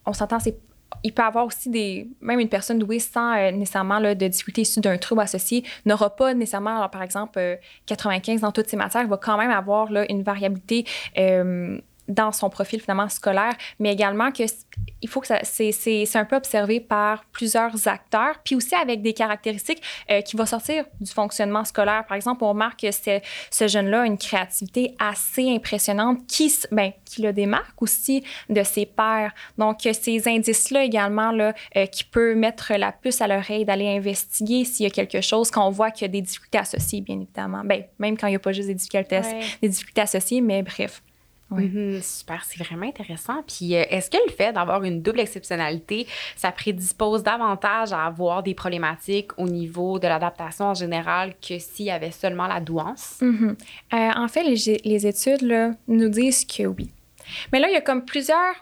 on 0.06 0.12
s'entend, 0.12 0.38
c'est 0.38 0.56
il 1.02 1.12
peut 1.12 1.22
avoir 1.22 1.46
aussi 1.46 1.68
des. 1.68 2.08
Même 2.20 2.40
une 2.40 2.48
personne 2.48 2.78
douée 2.78 2.98
sans 2.98 3.36
euh, 3.36 3.50
nécessairement 3.50 3.98
là, 3.98 4.14
de 4.14 4.28
difficultés 4.28 4.62
issues 4.62 4.80
d'un 4.80 4.98
trouble 4.98 5.20
associé 5.20 5.64
n'aura 5.84 6.14
pas 6.14 6.34
nécessairement, 6.34 6.76
alors, 6.76 6.90
par 6.90 7.02
exemple, 7.02 7.38
euh, 7.38 7.56
95 7.86 8.40
dans 8.40 8.52
toutes 8.52 8.68
ses 8.68 8.76
matières, 8.76 9.06
va 9.06 9.16
quand 9.16 9.36
même 9.36 9.50
avoir 9.50 9.90
là, 9.90 10.10
une 10.10 10.22
variabilité. 10.22 10.84
euh, 11.18 11.78
dans 12.08 12.32
son 12.32 12.50
profil 12.50 12.80
finalement 12.80 13.08
scolaire, 13.08 13.52
mais 13.78 13.92
également 13.92 14.32
que 14.32 14.42
il 15.00 15.08
faut 15.08 15.20
que 15.20 15.26
ça 15.26 15.38
c'est 15.44 15.72
c'est 15.72 16.04
c'est 16.06 16.18
un 16.18 16.24
peu 16.24 16.36
observé 16.36 16.80
par 16.80 17.24
plusieurs 17.26 17.86
acteurs, 17.88 18.40
puis 18.44 18.54
aussi 18.56 18.74
avec 18.74 19.02
des 19.02 19.12
caractéristiques 19.12 19.82
euh, 20.10 20.20
qui 20.20 20.36
vont 20.36 20.46
sortir 20.46 20.84
du 21.00 21.10
fonctionnement 21.10 21.64
scolaire. 21.64 22.04
Par 22.06 22.16
exemple, 22.16 22.44
on 22.44 22.48
remarque 22.50 22.80
que 22.80 22.90
c'est- 22.90 23.22
ce 23.50 23.68
jeune-là 23.68 24.02
a 24.02 24.06
une 24.06 24.18
créativité 24.18 24.94
assez 24.98 25.48
impressionnante 25.50 26.26
qui 26.26 26.52
ben, 26.70 26.92
qui 27.04 27.22
le 27.22 27.32
démarque 27.32 27.80
aussi 27.82 28.24
de 28.48 28.62
ses 28.62 28.86
pairs. 28.86 29.32
Donc 29.58 29.80
ces 29.92 30.28
indices-là 30.28 30.84
également 30.84 31.30
là 31.32 31.54
euh, 31.76 31.86
qui 31.86 32.04
peut 32.04 32.34
mettre 32.34 32.72
la 32.74 32.92
puce 32.92 33.20
à 33.20 33.26
l'oreille 33.28 33.64
d'aller 33.64 33.88
investiguer 33.88 34.64
s'il 34.64 34.84
y 34.84 34.86
a 34.86 34.90
quelque 34.90 35.20
chose 35.20 35.50
quand 35.50 35.66
on 35.66 35.70
voit 35.70 35.90
qu'il 35.90 36.02
y 36.02 36.04
a 36.06 36.12
des 36.12 36.22
difficultés 36.22 36.58
associées, 36.58 37.00
bien 37.00 37.16
évidemment. 37.16 37.62
Ben 37.64 37.84
même 37.98 38.16
quand 38.16 38.26
il 38.26 38.30
n'y 38.30 38.36
a 38.36 38.40
pas 38.40 38.52
juste 38.52 38.68
des 38.68 38.74
difficultés 38.74 39.18
Ouais. 39.20 39.40
des 39.60 39.68
difficultés 39.68 40.00
associées, 40.00 40.40
mais 40.40 40.62
bref. 40.62 41.02
Mhm, 41.60 42.00
super, 42.02 42.44
c'est 42.44 42.62
vraiment 42.62 42.86
intéressant. 42.86 43.42
Puis 43.46 43.74
euh, 43.76 43.84
est-ce 43.90 44.10
que 44.10 44.16
le 44.26 44.32
fait 44.32 44.52
d'avoir 44.52 44.82
une 44.84 45.02
double 45.02 45.20
exceptionnalité, 45.20 46.06
ça 46.36 46.52
prédispose 46.52 47.22
davantage 47.22 47.92
à 47.92 48.04
avoir 48.04 48.42
des 48.42 48.54
problématiques 48.54 49.30
au 49.38 49.46
niveau 49.46 49.98
de 49.98 50.06
l'adaptation 50.08 50.66
en 50.66 50.74
général 50.74 51.34
que 51.46 51.58
s'il 51.58 51.86
y 51.86 51.90
avait 51.90 52.10
seulement 52.10 52.46
la 52.46 52.60
douance? 52.60 53.18
Euh, 53.22 53.56
en 53.92 54.28
fait, 54.28 54.42
les, 54.44 54.80
les 54.84 55.06
études 55.06 55.42
là, 55.42 55.70
nous 55.88 56.08
disent 56.08 56.44
que 56.44 56.64
oui. 56.66 56.90
Mais 57.52 57.60
là, 57.60 57.68
il 57.68 57.72
y 57.72 57.76
a 57.76 57.80
comme 57.80 58.04
plusieurs. 58.04 58.54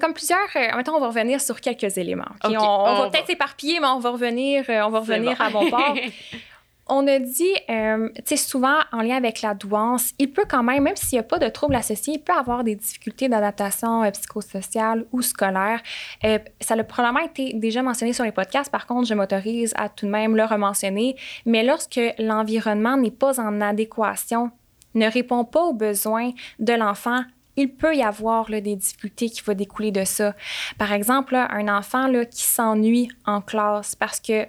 Comme 0.00 0.14
plusieurs, 0.14 0.38
euh, 0.56 0.76
mettons, 0.76 0.96
on 0.96 1.00
va 1.00 1.06
revenir 1.06 1.40
sur 1.40 1.60
quelques 1.60 1.96
éléments. 1.96 2.24
On, 2.42 2.48
on 2.50 2.56
on 2.58 2.84
va 2.96 3.02
va. 3.02 3.10
peut-être 3.10 3.26
s'éparpiller, 3.28 3.78
mais 3.78 3.86
on 3.86 4.00
va 4.00 4.10
revenir, 4.10 4.64
euh, 4.68 4.82
on 4.84 4.90
va 4.90 4.98
revenir 4.98 5.36
bon. 5.38 5.44
à 5.44 5.50
bon 5.50 5.70
port. 5.70 5.94
On 6.88 7.08
a 7.08 7.18
dit, 7.18 7.52
euh, 7.68 8.08
tu 8.14 8.22
sais, 8.26 8.36
souvent 8.36 8.78
en 8.92 9.02
lien 9.02 9.16
avec 9.16 9.42
la 9.42 9.54
douance, 9.54 10.12
il 10.20 10.30
peut 10.30 10.44
quand 10.48 10.62
même, 10.62 10.84
même 10.84 10.94
s'il 10.94 11.16
n'y 11.16 11.20
a 11.20 11.24
pas 11.24 11.40
de 11.40 11.48
trouble 11.48 11.74
associé, 11.74 12.14
il 12.14 12.18
peut 12.20 12.32
avoir 12.32 12.62
des 12.62 12.76
difficultés 12.76 13.28
d'adaptation 13.28 14.04
euh, 14.04 14.10
psychosociale 14.12 15.04
ou 15.10 15.20
scolaire. 15.20 15.80
Euh, 16.24 16.38
ça 16.60 16.74
a 16.74 16.84
probablement 16.84 17.24
été 17.24 17.54
déjà 17.54 17.82
mentionné 17.82 18.12
sur 18.12 18.24
les 18.24 18.30
podcasts. 18.30 18.70
Par 18.70 18.86
contre, 18.86 19.08
je 19.08 19.14
m'autorise 19.14 19.74
à 19.76 19.88
tout 19.88 20.06
de 20.06 20.12
même 20.12 20.36
le 20.36 20.44
rementionner. 20.44 21.16
Mais 21.44 21.64
lorsque 21.64 22.00
l'environnement 22.20 22.96
n'est 22.96 23.10
pas 23.10 23.40
en 23.40 23.60
adéquation, 23.60 24.52
ne 24.94 25.10
répond 25.10 25.44
pas 25.44 25.64
aux 25.64 25.74
besoins 25.74 26.30
de 26.60 26.72
l'enfant, 26.72 27.22
il 27.56 27.74
peut 27.74 27.96
y 27.96 28.02
avoir 28.02 28.48
des 28.48 28.76
difficultés 28.76 29.28
qui 29.28 29.42
vont 29.42 29.54
découler 29.54 29.90
de 29.90 30.04
ça. 30.04 30.34
Par 30.78 30.92
exemple, 30.92 31.34
un 31.34 31.68
enfant 31.68 32.06
là, 32.06 32.24
qui 32.26 32.42
s'ennuie 32.42 33.08
en 33.24 33.40
classe 33.40 33.96
parce 33.96 34.20
que 34.20 34.46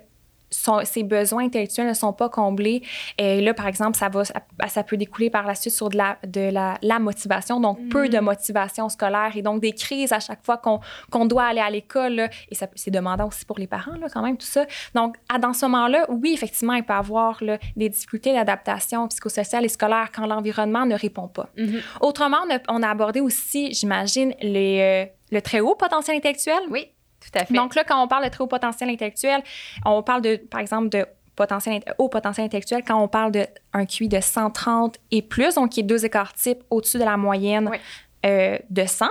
son- 0.49 0.83
ses 0.85 1.03
besoins 1.03 1.45
intellectuels 1.45 1.87
ne 1.87 1.93
sont 1.93 2.13
pas 2.13 2.29
comblés. 2.29 2.83
Et 3.17 3.41
là, 3.41 3.53
par 3.53 3.67
exemple, 3.67 3.97
ça, 3.97 4.09
va, 4.09 4.23
ça 4.23 4.83
peut 4.83 4.97
découler 4.97 5.29
par 5.29 5.45
la 5.45 5.55
suite 5.55 5.73
sur 5.73 5.89
de 5.89 5.97
la, 5.97 6.17
de 6.25 6.49
la, 6.51 6.77
la 6.81 6.99
motivation, 6.99 7.59
donc 7.59 7.77
peu 7.89 8.09
de 8.09 8.19
motivation 8.19 8.89
scolaire 8.89 9.31
et 9.35 9.41
donc 9.41 9.61
des 9.61 9.73
crises 9.73 10.11
à 10.13 10.19
chaque 10.19 10.43
fois 10.45 10.57
qu'on 10.57 10.79
qu'on 11.11 11.25
doit 11.25 11.43
aller 11.45 11.61
à 11.61 11.69
l'école. 11.69 12.19
Et 12.51 12.55
c'est 12.75 12.91
demandant 12.91 13.27
aussi 13.27 13.45
pour 13.45 13.59
les 13.59 13.67
parents, 13.67 13.95
là, 13.99 14.07
quand 14.13 14.21
même, 14.21 14.37
tout 14.37 14.45
ça. 14.45 14.65
Donc, 14.93 15.15
à, 15.29 15.39
dans 15.39 15.53
ce 15.53 15.65
moment-là, 15.65 16.05
oui, 16.09 16.31
effectivement, 16.33 16.73
il 16.73 16.83
peut 16.83 16.93
y 16.93 16.97
avoir 16.97 17.43
là, 17.43 17.57
des 17.75 17.89
difficultés 17.89 18.33
d'adaptation 18.33 19.07
psychosociale 19.07 19.65
et 19.65 19.69
scolaire 19.69 20.09
quand 20.13 20.25
l'environnement 20.25 20.85
ne 20.85 20.95
répond 20.95 21.27
pas. 21.27 21.49
Mhm. 21.57 21.81
Autrement, 22.01 22.37
on 22.47 22.55
a, 22.55 22.59
on 22.69 22.83
a 22.83 22.89
abordé 22.89 23.19
aussi, 23.21 23.73
j'imagine, 23.73 24.33
les, 24.41 24.79
euh, 25.07 25.11
le 25.31 25.41
très 25.41 25.59
haut 25.59 25.75
potentiel 25.75 26.17
intellectuel. 26.17 26.59
Oui, 26.69 26.87
tout 27.31 27.39
à 27.39 27.45
fait. 27.45 27.53
Donc 27.53 27.75
là, 27.75 27.83
quand 27.83 28.01
on 28.01 28.07
parle 28.07 28.23
de 28.25 28.29
très 28.29 28.43
haut 28.43 28.47
potentiel 28.47 28.89
intellectuel, 28.89 29.41
on 29.85 30.01
parle 30.03 30.21
de, 30.21 30.35
par 30.37 30.59
exemple, 30.59 30.89
de 30.89 31.05
potentiel, 31.35 31.83
haut 31.99 32.09
potentiel 32.09 32.45
intellectuel 32.45 32.81
quand 32.85 32.99
on 33.01 33.07
parle 33.07 33.31
d'un 33.31 33.85
QI 33.85 34.07
de 34.07 34.19
130 34.19 34.97
et 35.11 35.21
plus, 35.21 35.55
donc 35.55 35.69
qui 35.71 35.81
est 35.81 35.83
deux 35.83 36.03
écarts 36.05 36.33
types 36.33 36.63
au-dessus 36.69 36.97
de 36.97 37.03
la 37.03 37.17
moyenne 37.17 37.69
Oui. 37.71 37.77
euh, 38.25 38.57
de 38.69 38.85
100. 38.85 39.05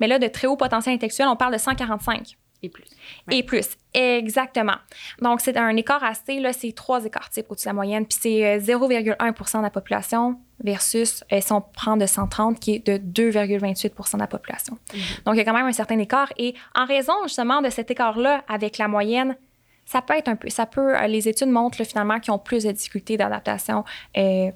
Mais 0.00 0.06
là, 0.06 0.18
de 0.18 0.26
très 0.28 0.46
haut 0.46 0.56
potentiel 0.56 0.94
intellectuel, 0.94 1.28
on 1.28 1.36
parle 1.36 1.52
de 1.54 1.58
145 1.58 2.36
Et 2.64 2.68
plus. 2.68 2.84
Ouais. 3.28 3.38
et 3.38 3.42
plus. 3.42 3.76
Exactement. 3.92 4.76
Donc, 5.20 5.40
c'est 5.40 5.56
un 5.56 5.76
écart 5.76 6.02
assez, 6.02 6.40
là, 6.40 6.52
c'est 6.52 6.72
trois 6.72 7.04
écarts 7.04 7.30
types 7.30 7.46
au-dessus 7.50 7.66
de 7.66 7.70
la 7.70 7.74
moyenne. 7.74 8.06
Puis 8.06 8.18
c'est 8.20 8.56
euh, 8.56 8.58
0,1% 8.58 9.58
de 9.58 9.62
la 9.62 9.70
population 9.70 10.38
versus, 10.62 11.22
euh, 11.32 11.40
si 11.40 11.52
on 11.52 11.60
prend 11.60 11.96
de 11.96 12.06
130, 12.06 12.58
qui 12.58 12.76
est 12.76 12.86
de 12.86 12.96
2,28% 12.96 14.14
de 14.14 14.18
la 14.18 14.26
population. 14.26 14.78
Donc, 15.24 15.34
il 15.34 15.38
y 15.38 15.40
a 15.40 15.44
quand 15.44 15.54
même 15.54 15.66
un 15.66 15.72
certain 15.72 15.98
écart. 15.98 16.32
Et 16.38 16.54
en 16.74 16.86
raison, 16.86 17.12
justement, 17.24 17.62
de 17.62 17.70
cet 17.70 17.90
écart-là 17.90 18.44
avec 18.48 18.78
la 18.78 18.88
moyenne, 18.88 19.36
ça 19.84 20.02
peut 20.02 20.14
être 20.14 20.28
un 20.28 20.36
peu, 20.36 20.48
ça 20.48 20.66
peut, 20.66 20.96
euh, 20.96 21.06
les 21.06 21.28
études 21.28 21.48
montrent 21.48 21.78
là, 21.80 21.84
finalement 21.84 22.18
qu'ils 22.20 22.32
ont 22.32 22.38
plus 22.38 22.64
de 22.64 22.72
difficultés 22.72 23.16
d'adaptation 23.16 23.84
euh, 24.16 24.50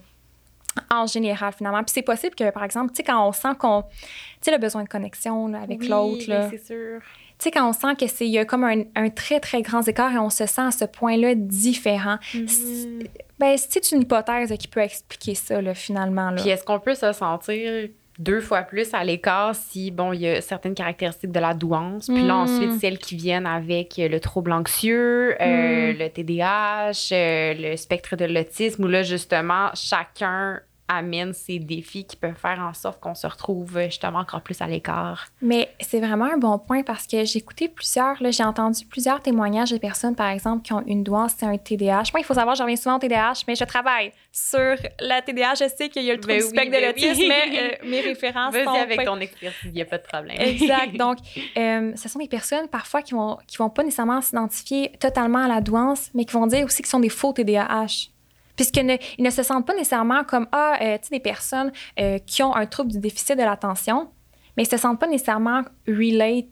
en 0.90 1.06
général, 1.06 1.52
finalement. 1.52 1.82
Puis 1.82 1.92
c'est 1.94 2.02
possible 2.02 2.34
que, 2.34 2.50
par 2.50 2.64
exemple, 2.64 2.92
tu 2.92 2.96
sais, 2.96 3.02
quand 3.02 3.26
on 3.26 3.32
sent 3.32 3.54
qu'on, 3.58 3.82
tu 3.82 3.88
sais, 4.42 4.50
le 4.50 4.58
besoin 4.58 4.84
de 4.84 4.88
connexion 4.88 5.48
là, 5.48 5.60
avec 5.60 5.80
Oui, 5.80 5.88
l'autre, 5.88 6.24
là, 6.28 6.48
c'est 6.50 6.64
sûr. 6.64 7.00
Tu 7.38 7.44
sais, 7.44 7.50
quand 7.50 7.68
on 7.68 7.72
sent 7.72 7.94
que 7.98 8.06
c'est 8.06 8.26
il 8.26 8.32
y 8.32 8.38
a 8.38 8.44
comme 8.44 8.64
un, 8.64 8.82
un 8.96 9.10
très, 9.10 9.38
très 9.40 9.62
grand 9.62 9.86
écart 9.86 10.12
et 10.12 10.18
on 10.18 10.30
se 10.30 10.46
sent 10.46 10.60
à 10.62 10.70
ce 10.70 10.84
point-là 10.84 11.34
différent, 11.34 12.18
Mhm. 12.34 12.46
ben, 13.38 13.56
c'est 13.56 13.92
une 13.92 14.02
hypothèse 14.02 14.52
qui 14.58 14.68
peut 14.68 14.80
expliquer 14.80 15.34
ça, 15.34 15.60
là, 15.62 15.74
finalement. 15.74 16.30
Là. 16.30 16.40
Puis 16.40 16.50
est-ce 16.50 16.64
qu'on 16.64 16.80
peut 16.80 16.94
se 16.94 17.12
sentir 17.12 17.88
deux 18.18 18.40
fois 18.40 18.62
plus 18.62 18.92
à 18.94 19.04
l'écart 19.04 19.54
si, 19.54 19.92
bon, 19.92 20.12
il 20.12 20.22
y 20.22 20.28
a 20.28 20.40
certaines 20.40 20.74
caractéristiques 20.74 21.30
de 21.30 21.38
la 21.38 21.54
douance, 21.54 22.08
puis 22.08 22.22
là, 22.24 22.34
Mm. 22.34 22.40
ensuite, 22.40 22.80
celles 22.80 22.98
qui 22.98 23.14
viennent 23.14 23.46
avec 23.46 23.96
euh, 24.00 24.08
le 24.08 24.18
trouble 24.18 24.50
anxieux, 24.50 25.40
euh, 25.40 25.92
Mm. 25.92 25.98
le 25.98 26.08
TDAH, 26.08 27.10
euh, 27.12 27.54
le 27.56 27.76
spectre 27.76 28.16
de 28.16 28.24
l'autisme, 28.24 28.84
où 28.84 28.88
là, 28.88 29.04
justement, 29.04 29.70
chacun 29.74 30.58
amène 30.88 31.32
ses 31.32 31.58
défis 31.58 32.04
qui 32.04 32.16
peuvent 32.16 32.34
faire 32.34 32.60
en 32.60 32.74
sorte 32.74 33.00
qu'on 33.00 33.14
se 33.14 33.26
retrouve 33.26 33.76
euh, 33.76 33.84
justement 33.84 34.20
encore 34.20 34.40
plus 34.40 34.60
à 34.60 34.66
l'écart. 34.66 35.26
Mais 35.42 35.68
c'est 35.80 36.00
vraiment 36.00 36.24
un 36.24 36.38
bon 36.38 36.58
point 36.58 36.82
parce 36.82 37.06
que 37.06 37.24
j'ai 37.24 37.38
écouté 37.38 37.68
plusieurs, 37.68 38.16
j'ai 38.30 38.44
entendu 38.44 38.84
plusieurs 38.86 39.20
témoignages 39.20 39.70
de 39.70 39.78
personnes, 39.78 40.16
par 40.16 40.28
exemple, 40.28 40.62
qui 40.62 40.72
ont 40.72 40.82
une 40.86 41.04
douance, 41.04 41.32
c'est 41.36 41.46
un 41.46 41.56
TDAH. 41.56 42.10
Moi, 42.12 42.20
il 42.20 42.24
faut 42.24 42.34
savoir, 42.34 42.56
je 42.56 42.62
reviens 42.62 42.76
souvent 42.76 42.96
au 42.96 42.98
TDAH, 42.98 43.44
mais 43.46 43.54
je 43.54 43.64
travaille 43.64 44.12
sur 44.32 44.76
la 45.00 45.22
TDAH. 45.22 45.54
Je 45.54 45.68
sais 45.68 45.88
qu'il 45.88 46.04
y 46.04 46.10
a 46.10 46.14
le 46.14 46.20
trouble 46.20 46.34
Ben 46.34 46.40
du 46.40 46.44
oui, 46.44 46.50
spectre 46.50 46.70
ben 46.70 46.80
de 46.80 46.86
l'autisme, 46.86 47.20
oui. 47.20 47.28
mais 47.28 47.60
euh, 47.60 47.88
mes 47.90 48.00
références 48.00 48.54
Vas-y 48.54 48.78
avec 48.78 49.04
ton 49.04 49.20
expertise, 49.20 49.64
il 49.64 49.72
n'y 49.72 49.82
a 49.82 49.86
pas 49.86 49.98
de 49.98 50.02
problème. 50.02 50.40
Exact. 50.40 50.92
Donc, 50.96 51.18
euh, 51.56 51.92
ce 51.94 52.08
sont 52.08 52.18
des 52.18 52.28
personnes 52.28 52.68
parfois 52.68 53.02
qui 53.02 53.14
vont, 53.14 53.38
qui 53.46 53.56
vont 53.58 53.70
pas 53.70 53.82
nécessairement 53.82 54.20
s'identifier 54.20 54.92
totalement 55.00 55.44
à 55.44 55.48
la 55.48 55.60
douance, 55.60 56.10
mais 56.14 56.24
qui 56.24 56.32
vont 56.32 56.46
dire 56.46 56.64
aussi 56.64 56.78
qu'ils 56.78 56.86
sont 56.86 57.00
des 57.00 57.08
faux 57.08 57.32
TDAH. 57.32 58.10
Puisqu'ils 58.58 58.84
ne, 58.84 58.96
ils 59.18 59.24
ne 59.24 59.30
se 59.30 59.44
sentent 59.44 59.66
pas 59.66 59.72
nécessairement 59.74 60.24
comme, 60.24 60.48
ah, 60.50 60.76
euh, 60.82 60.98
tu 60.98 61.04
sais, 61.04 61.14
des 61.14 61.20
personnes 61.20 61.70
euh, 62.00 62.18
qui 62.26 62.42
ont 62.42 62.54
un 62.56 62.66
trouble 62.66 62.90
du 62.90 62.98
déficit 62.98 63.38
de 63.38 63.44
l'attention, 63.44 64.10
mais 64.56 64.64
ils 64.64 64.68
se 64.68 64.76
sentent 64.76 64.98
pas 64.98 65.06
nécessairement 65.06 65.62
relate 65.86 66.46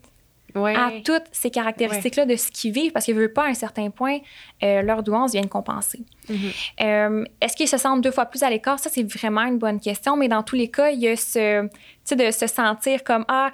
à 0.55 0.89
toutes 1.03 1.25
ces 1.33 1.51
caractéristiques-là 1.51 2.25
de 2.25 2.37
ce 2.37 2.49
qu'ils 2.49 2.71
vivent 2.71 2.93
parce 2.93 3.05
qu'ils 3.05 3.13
ne 3.13 3.19
veulent 3.19 3.33
pas, 3.33 3.43
à 3.43 3.49
un 3.49 3.53
certain 3.53 3.89
point, 3.89 4.19
euh, 4.63 4.81
leur 4.81 5.03
douance 5.03 5.33
vienne 5.33 5.49
compenser. 5.49 5.99
Mm-hmm. 6.29 7.25
Est-ce 7.41 7.55
qu'ils 7.57 7.67
se 7.67 7.77
sentent 7.77 8.01
deux 8.01 8.11
fois 8.11 8.25
plus 8.25 8.41
à 8.41 8.49
l'écart? 8.49 8.79
Ça, 8.79 8.89
c'est 8.89 9.03
vraiment 9.03 9.43
une 9.43 9.59
bonne 9.59 9.79
question, 9.79 10.15
mais 10.15 10.29
dans 10.29 10.41
tous 10.41 10.55
les 10.55 10.71
cas, 10.71 10.89
il 10.89 10.99
y 10.99 11.09
a 11.09 11.15
ce, 11.17 11.67
de 12.15 12.31
se 12.31 12.47
sentir 12.47 13.03
comme, 13.03 13.25
ah, 13.27 13.51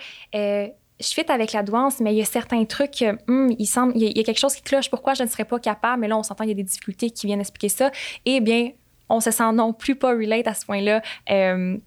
je 1.00 1.08
fit 1.08 1.30
avec 1.30 1.54
la 1.54 1.64
douance, 1.64 2.00
mais 2.00 2.14
il 2.14 2.18
y 2.18 2.22
a 2.22 2.26
certains 2.26 2.64
trucs, 2.66 3.04
hmm, 3.28 3.52
il 3.58 3.66
semble, 3.66 3.94
il 3.96 4.18
y, 4.18 4.20
a, 4.20 4.24
quelque 4.24 4.40
chose 4.40 4.56
qui 4.56 4.62
cloche. 4.62 4.90
Pourquoi 4.90 5.14
je 5.14 5.24
ne 5.24 5.28
serais 5.28 5.46
pas 5.46 5.60
capable? 5.60 6.02
Mais 6.02 6.08
là, 6.08 6.18
on 6.18 6.24
s'entend, 6.24 6.44
il 6.44 6.50
y 6.50 6.54
a 6.54 6.56
des 6.56 6.64
difficultés 6.64 7.10
qui 7.10 7.28
viennent 7.28 7.42
expliquer 7.42 7.70
ça. 7.70 7.92
Eh 8.26 8.40
bien, 8.40 8.72
on 9.10 9.20
se 9.20 9.32
sent 9.32 9.52
non 9.54 9.74
plus 9.74 9.96
pas 9.96 10.12
relate 10.12 10.48
à 10.48 10.54
ce 10.54 10.66
point-là. 10.66 11.02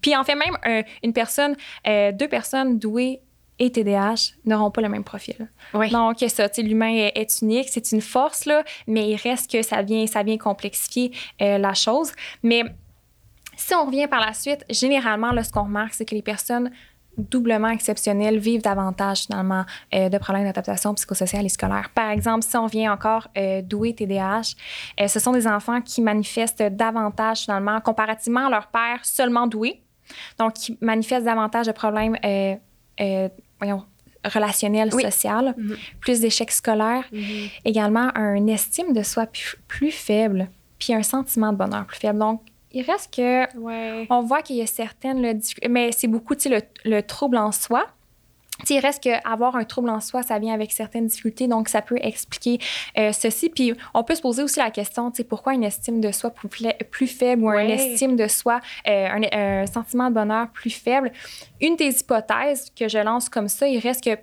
puis 0.01 0.15
en 0.15 0.23
fait, 0.23 0.35
même 0.35 0.85
une 1.03 1.13
personne, 1.13 1.55
deux 1.85 2.27
personnes 2.27 2.77
douées 2.77 3.21
et 3.59 3.71
TDAH 3.71 4.33
n'auront 4.45 4.71
pas 4.71 4.81
le 4.81 4.89
même 4.89 5.03
profil. 5.03 5.49
Donc, 5.73 6.17
ça, 6.27 6.47
l'humain 6.57 7.09
est, 7.15 7.41
unique, 7.41 7.69
c'est 7.69 7.91
une 7.91 8.01
force, 8.01 8.45
là, 8.45 8.63
mais 8.85 9.09
il 9.09 9.15
reste 9.15 9.51
que 9.51 9.61
ça 9.61 9.81
vient, 9.81 10.05
ça 10.07 10.23
vient 10.23 10.37
complexifier 10.37 11.11
euh, 11.41 11.57
la 11.57 11.73
chose. 11.73 12.11
Mais 12.43 12.63
si 13.55 13.73
on 13.73 13.85
revient 13.85 14.07
par 14.07 14.19
la 14.19 14.33
suite, 14.33 14.63
généralement, 14.69 15.31
là, 15.31 15.43
ce 15.43 15.51
qu'on 15.51 15.63
remarque, 15.63 15.95
c'est 15.95 16.05
que 16.05 16.13
les 16.13 16.21
personnes 16.21 16.71
doublement 17.17 17.69
exceptionnelles 17.69 18.37
vivent 18.37 18.61
davantage 18.61 19.23
finalement 19.23 19.65
euh, 19.93 20.09
de 20.09 20.17
problèmes 20.17 20.45
d'adaptation 20.45 20.93
psychosociale 20.93 21.45
et 21.45 21.49
scolaire. 21.49 21.89
Par 21.93 22.11
exemple, 22.11 22.43
si 22.43 22.55
on 22.57 22.67
vient 22.67 22.93
encore 22.93 23.27
euh, 23.37 23.61
doué 23.61 23.93
TDAH, 23.93 24.55
euh, 24.99 25.07
ce 25.07 25.19
sont 25.19 25.31
des 25.31 25.47
enfants 25.47 25.81
qui 25.81 26.01
manifestent 26.01 26.63
davantage 26.63 27.41
finalement 27.41 27.81
comparativement 27.81 28.47
à 28.47 28.49
leur 28.49 28.67
père 28.67 28.99
seulement 29.03 29.47
doué. 29.47 29.81
Donc, 30.39 30.53
qui 30.53 30.77
manifestent 30.79 31.25
davantage 31.25 31.67
de 31.67 31.71
problèmes 31.73 32.15
voyons, 33.59 33.83
relationnel, 34.23 34.91
social, 34.91 35.53
mhm. 35.57 35.75
plus 35.99 36.21
d'échecs 36.21 36.51
scolaires, 36.51 37.05
mhm. 37.11 37.49
également 37.65 38.11
un 38.15 38.47
estime 38.47 38.93
de 38.93 39.03
soi 39.03 39.25
plus, 39.67 39.91
faible, 39.91 40.49
puis 40.79 40.93
un 40.93 41.03
sentiment 41.03 41.51
de 41.51 41.57
bonheur 41.57 41.85
plus 41.85 41.97
faible. 41.97 42.19
Donc, 42.19 42.41
il 42.71 42.83
reste 42.83 43.13
que, 43.13 43.47
on 44.09 44.21
voit 44.21 44.41
qu'il 44.41 44.57
y 44.57 44.61
a 44.61 44.67
certaines, 44.67 45.41
mais 45.69 45.91
c'est 45.91 46.07
beaucoup, 46.07 46.35
le, 46.45 46.61
le 46.85 47.01
trouble 47.01 47.37
en 47.37 47.51
soi, 47.51 47.87
il 48.69 48.79
reste 48.79 49.03
qu'avoir 49.03 49.55
un 49.55 49.63
trouble 49.63 49.89
en 49.89 49.99
soi, 49.99 50.23
ça 50.23 50.39
vient 50.39 50.53
avec 50.53 50.71
certaines 50.71 51.07
difficultés, 51.07 51.47
donc 51.47 51.69
ça 51.69 51.81
peut 51.81 51.97
expliquer 52.01 52.59
euh, 52.97 53.11
ceci. 53.11 53.49
Puis 53.49 53.73
on 53.93 54.03
peut 54.03 54.15
se 54.15 54.21
poser 54.21 54.43
aussi 54.43 54.59
la 54.59 54.71
question, 54.71 55.11
pourquoi 55.29 55.53
une 55.53 55.63
estime 55.63 56.01
de 56.01 56.11
soi 56.11 56.31
plus, 56.31 57.07
faible 57.07 57.43
ou 57.43 57.51
une 57.51 57.69
estime 57.69 58.15
de 58.15 58.27
soi, 58.27 58.59
euh, 58.87 59.07
un, 59.31 59.65
sentiment 59.67 60.09
de 60.09 60.15
bonheur 60.15 60.47
plus 60.49 60.69
faible? 60.69 61.11
Une 61.61 61.75
des 61.75 61.99
hypothèses 61.99 62.71
que 62.77 62.87
je 62.87 62.97
lance 62.97 63.29
comme 63.29 63.47
ça, 63.47 63.67
il 63.67 63.79
reste 63.79 64.03
que 64.03 64.17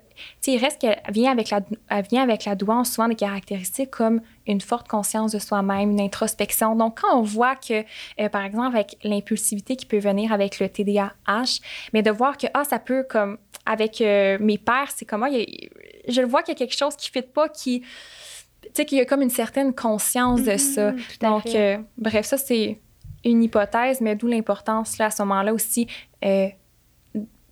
il 0.46 0.59
reste 0.59 0.80
qu'elle 0.80 1.00
vient 1.09 1.33
avec 1.33 1.50
la, 1.50 1.61
vient 2.02 2.22
avec 2.22 2.44
la 2.44 2.54
douance 2.54 2.92
souvent 2.92 3.09
des 3.09 3.16
caractéristiques 3.16 3.90
comme 3.90 4.20
une 4.46 4.61
forte 4.61 4.88
conscience 4.88 5.33
de 5.33 5.38
soi-même, 5.38 5.90
une 5.90 6.00
introspection. 6.00 6.76
Donc, 6.76 7.00
quand 7.00 7.18
on 7.18 7.22
voit 7.22 7.57
que, 7.57 7.85
euh, 8.20 8.28
par 8.28 8.44
exemple, 8.44 8.76
avec 8.76 8.96
l'impulsivité 9.02 9.76
qui 9.76 9.87
peut 9.87 9.98
venir 9.98 10.33
avec 10.33 10.61
le 10.61 10.68
TDAH, 10.68 11.61
mais 11.92 12.02
de 12.02 12.11
voir 12.11 12.37
que, 12.37 12.46
ah, 12.54 12.64
ça 12.64 12.78
peut, 12.78 13.04
comme, 13.09 13.38
avec 13.66 14.00
euh, 14.00 14.37
mes 14.40 14.59
pères, 14.59 14.90
c'est 14.94 15.04
comment, 15.04 15.28
je 15.28 16.20
le 16.20 16.26
vois 16.26 16.42
qu'il 16.42 16.52
y 16.52 16.57
a 16.57 16.59
quelque 16.59 16.76
chose 16.76 16.96
qui 16.96 17.11
ne 17.14 17.22
fit 17.22 17.26
pas, 17.26 17.48
qui, 17.48 17.80
tu 17.80 18.68
sais, 18.74 18.85
qu'il 18.85 18.98
y 18.98 19.00
a 19.00 19.07
comme 19.07 19.22
une 19.22 19.30
certaine 19.30 19.74
conscience 19.74 20.42
de 20.42 20.57
ça. 20.57 20.92
Mhm, 20.92 21.00
Donc, 21.22 21.46
euh, 21.46 21.78
bref, 21.96 22.26
ça, 22.26 22.37
c'est 22.37 22.78
une 23.24 23.42
hypothèse, 23.42 24.02
mais 24.02 24.16
d'où 24.16 24.26
l'importance, 24.26 24.98
là, 24.98 25.07
à 25.07 25.11
ce 25.11 25.22
moment-là 25.22 25.54
aussi, 25.54 25.87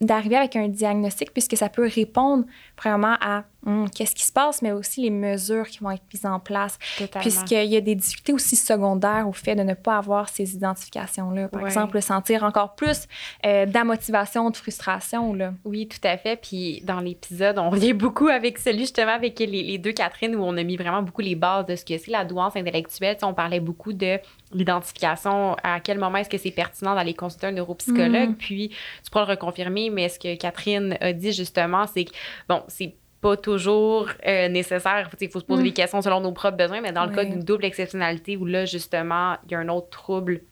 d'arriver 0.03 0.37
avec 0.37 0.57
un 0.57 0.69
diagnostic 0.69 1.33
puisque 1.33 1.57
ça 1.57 1.69
peut 1.69 1.89
répondre 1.93 2.45
vraiment 2.77 3.17
à 3.21 3.45
hum, 3.67 3.89
qu'est-ce 3.91 4.15
qui 4.15 4.25
se 4.25 4.33
passe, 4.33 4.63
mais 4.63 4.73
aussi 4.73 5.03
les 5.03 5.11
mesures 5.11 5.69
qui 5.69 5.79
vont 5.79 5.91
être 5.91 6.03
mises 6.13 6.27
en 6.27 6.41
place. 6.41 6.79
Puisqu'il 7.21 7.65
y 7.65 7.77
a 7.77 7.81
des 7.81 7.95
difficultés 7.95 8.33
aussi 8.33 8.57
secondaires 8.57 9.29
au 9.29 9.33
fait 9.33 9.55
de 9.55 9.63
ne 9.63 9.75
pas 9.75 9.97
avoir 9.97 10.29
ces 10.29 10.55
identifications-là. 10.55 11.49
Par 11.49 11.65
exemple, 11.67 12.01
sentir 12.03 12.45
encore 12.45 12.75
plus 12.75 13.07
euh, 13.47 13.67
d'amotivation, 13.67 14.51
de 14.51 14.57
frustration. 14.57 15.35
Là. 15.35 15.53
Oui, 15.65 15.89
tout 15.89 16.07
à 16.07 16.17
fait. 16.17 16.37
Puis 16.37 16.83
dans 16.85 17.01
l'épisode, 17.01 17.59
on 17.59 17.71
revient 17.71 17.93
beaucoup 17.93 18.29
avec 18.29 18.59
celui 18.59 18.81
justement 18.81 19.13
avec 19.13 19.39
les, 19.39 19.79
deux 19.79 19.93
Catherine 19.93 20.37
où 20.37 20.43
on 20.43 20.57
a 20.57 20.63
mis 20.63 20.77
vraiment 20.77 21.03
beaucoup 21.03 21.23
les 21.23 21.35
bases 21.35 21.67
de 21.67 21.77
ce 21.77 21.85
que 21.85 21.99
c'est 21.99 22.11
la 22.11 22.25
douance 22.25 22.57
intellectuelle. 22.57 23.17
on 23.23 23.35
parlait 23.35 23.61
beaucoup 23.61 23.93
de 23.93 24.19
l'identification, 24.53 25.57
à 25.63 25.81
quel 25.81 25.99
moment 25.99 26.19
est-ce 26.19 26.29
que 26.29 26.39
c'est 26.39 26.51
pertinent 26.51 26.95
d'aller 26.95 27.15
consulter 27.15 27.47
un 27.49 27.53
neuropsychologue. 27.53 28.31
Mm. 28.31 28.37
Puis 28.37 28.69
tu 29.03 29.11
pourras 29.11 29.25
le 29.25 29.31
reconfirmer, 29.31 29.91
mais 29.91 30.09
ce 30.09 30.19
que 30.19 30.35
Catherine 30.37 30.97
a 31.01 31.13
dit 31.13 31.33
justement, 31.33 31.87
c'est 31.87 32.05
que, 32.05 32.13
bon, 32.49 32.63
c'est 32.69 32.95
pas 33.23 33.37
toujours 33.37 34.09
euh, 34.27 34.49
nécessaire. 34.49 35.09
Il 35.19 35.31
faut 35.31 35.41
se 35.41 35.45
poser 35.45 35.63
mm. 35.63 35.67
des 35.67 35.73
questions 35.73 36.03
selon 36.03 36.21
nos 36.21 36.33
propres 36.33 36.59
besoins, 36.59 36.83
mais 36.83 36.93
dans 36.93 37.07
le 37.07 37.15
cas 37.15 37.25
d'une 37.25 37.43
double 37.43 37.65
exceptionnalité 37.65 38.37
où 38.37 38.45
là, 38.45 38.67
justement, 38.67 39.37
il 39.47 39.53
y 39.53 39.55
a 39.55 39.61
un 39.61 39.69
autre 39.69 39.89
trouble 39.89 40.43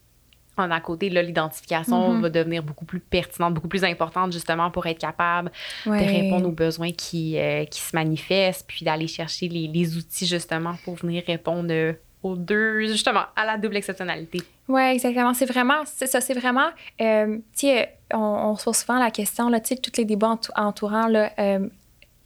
en 0.57 0.71
à 0.71 0.81
côté, 0.81 1.09
là, 1.11 1.23
l'identification 1.23 2.15
mm-hmm. 2.15 2.21
va 2.21 2.31
devenir 2.31 2.63
beaucoup 2.63 2.85
plus 2.85 3.01
pertinente, 3.01 3.55
beaucoup 3.55 3.69
plus 3.69 3.85
importante, 3.85 4.33
justement, 4.33 4.71
pour 4.71 4.87
être 4.87 4.99
capable 4.99 5.51
de 5.87 5.91
répondre 5.91 6.47
aux 6.47 6.53
besoins 6.53 6.93
qui, 6.93 7.39
euh, 7.39 7.65
qui 7.65 7.81
se 7.81 7.97
manifestent, 7.97 8.67
puis 8.67 8.85
d'aller 8.85 9.07
chercher 9.07 9.49
les, 9.49 9.67
les, 9.69 9.97
outils, 9.97 10.27
justement, 10.27 10.75
pour 10.85 10.97
venir 10.97 11.23
répondre 11.27 11.71
euh, 11.71 11.95
aux 12.23 12.37
deux, 12.37 12.87
justement, 12.87 13.23
à 13.37 13.47
la 13.47 13.57
double 13.57 13.79
exceptionnalité. 13.79 14.43
Oui, 14.69 14.83
exactement. 14.83 15.33
C'est 15.33 15.47
vraiment, 15.47 15.83
c'est 15.87 16.07
ça, 16.07 16.21
c'est 16.21 16.35
vraiment, 16.35 16.69
euh, 17.01 17.39
tu 17.57 17.67
sais, 17.67 17.97
on, 18.13 18.19
on, 18.19 18.57
se 18.57 18.65
pose 18.65 18.77
souvent 18.77 18.99
la 18.99 19.11
question, 19.11 19.49
là, 19.49 19.61
tu 19.61 19.75
sais, 19.75 19.77
tous 19.81 19.97
les 19.97 20.05
débats 20.05 20.39
entourant 20.57 21.07
là, 21.07 21.33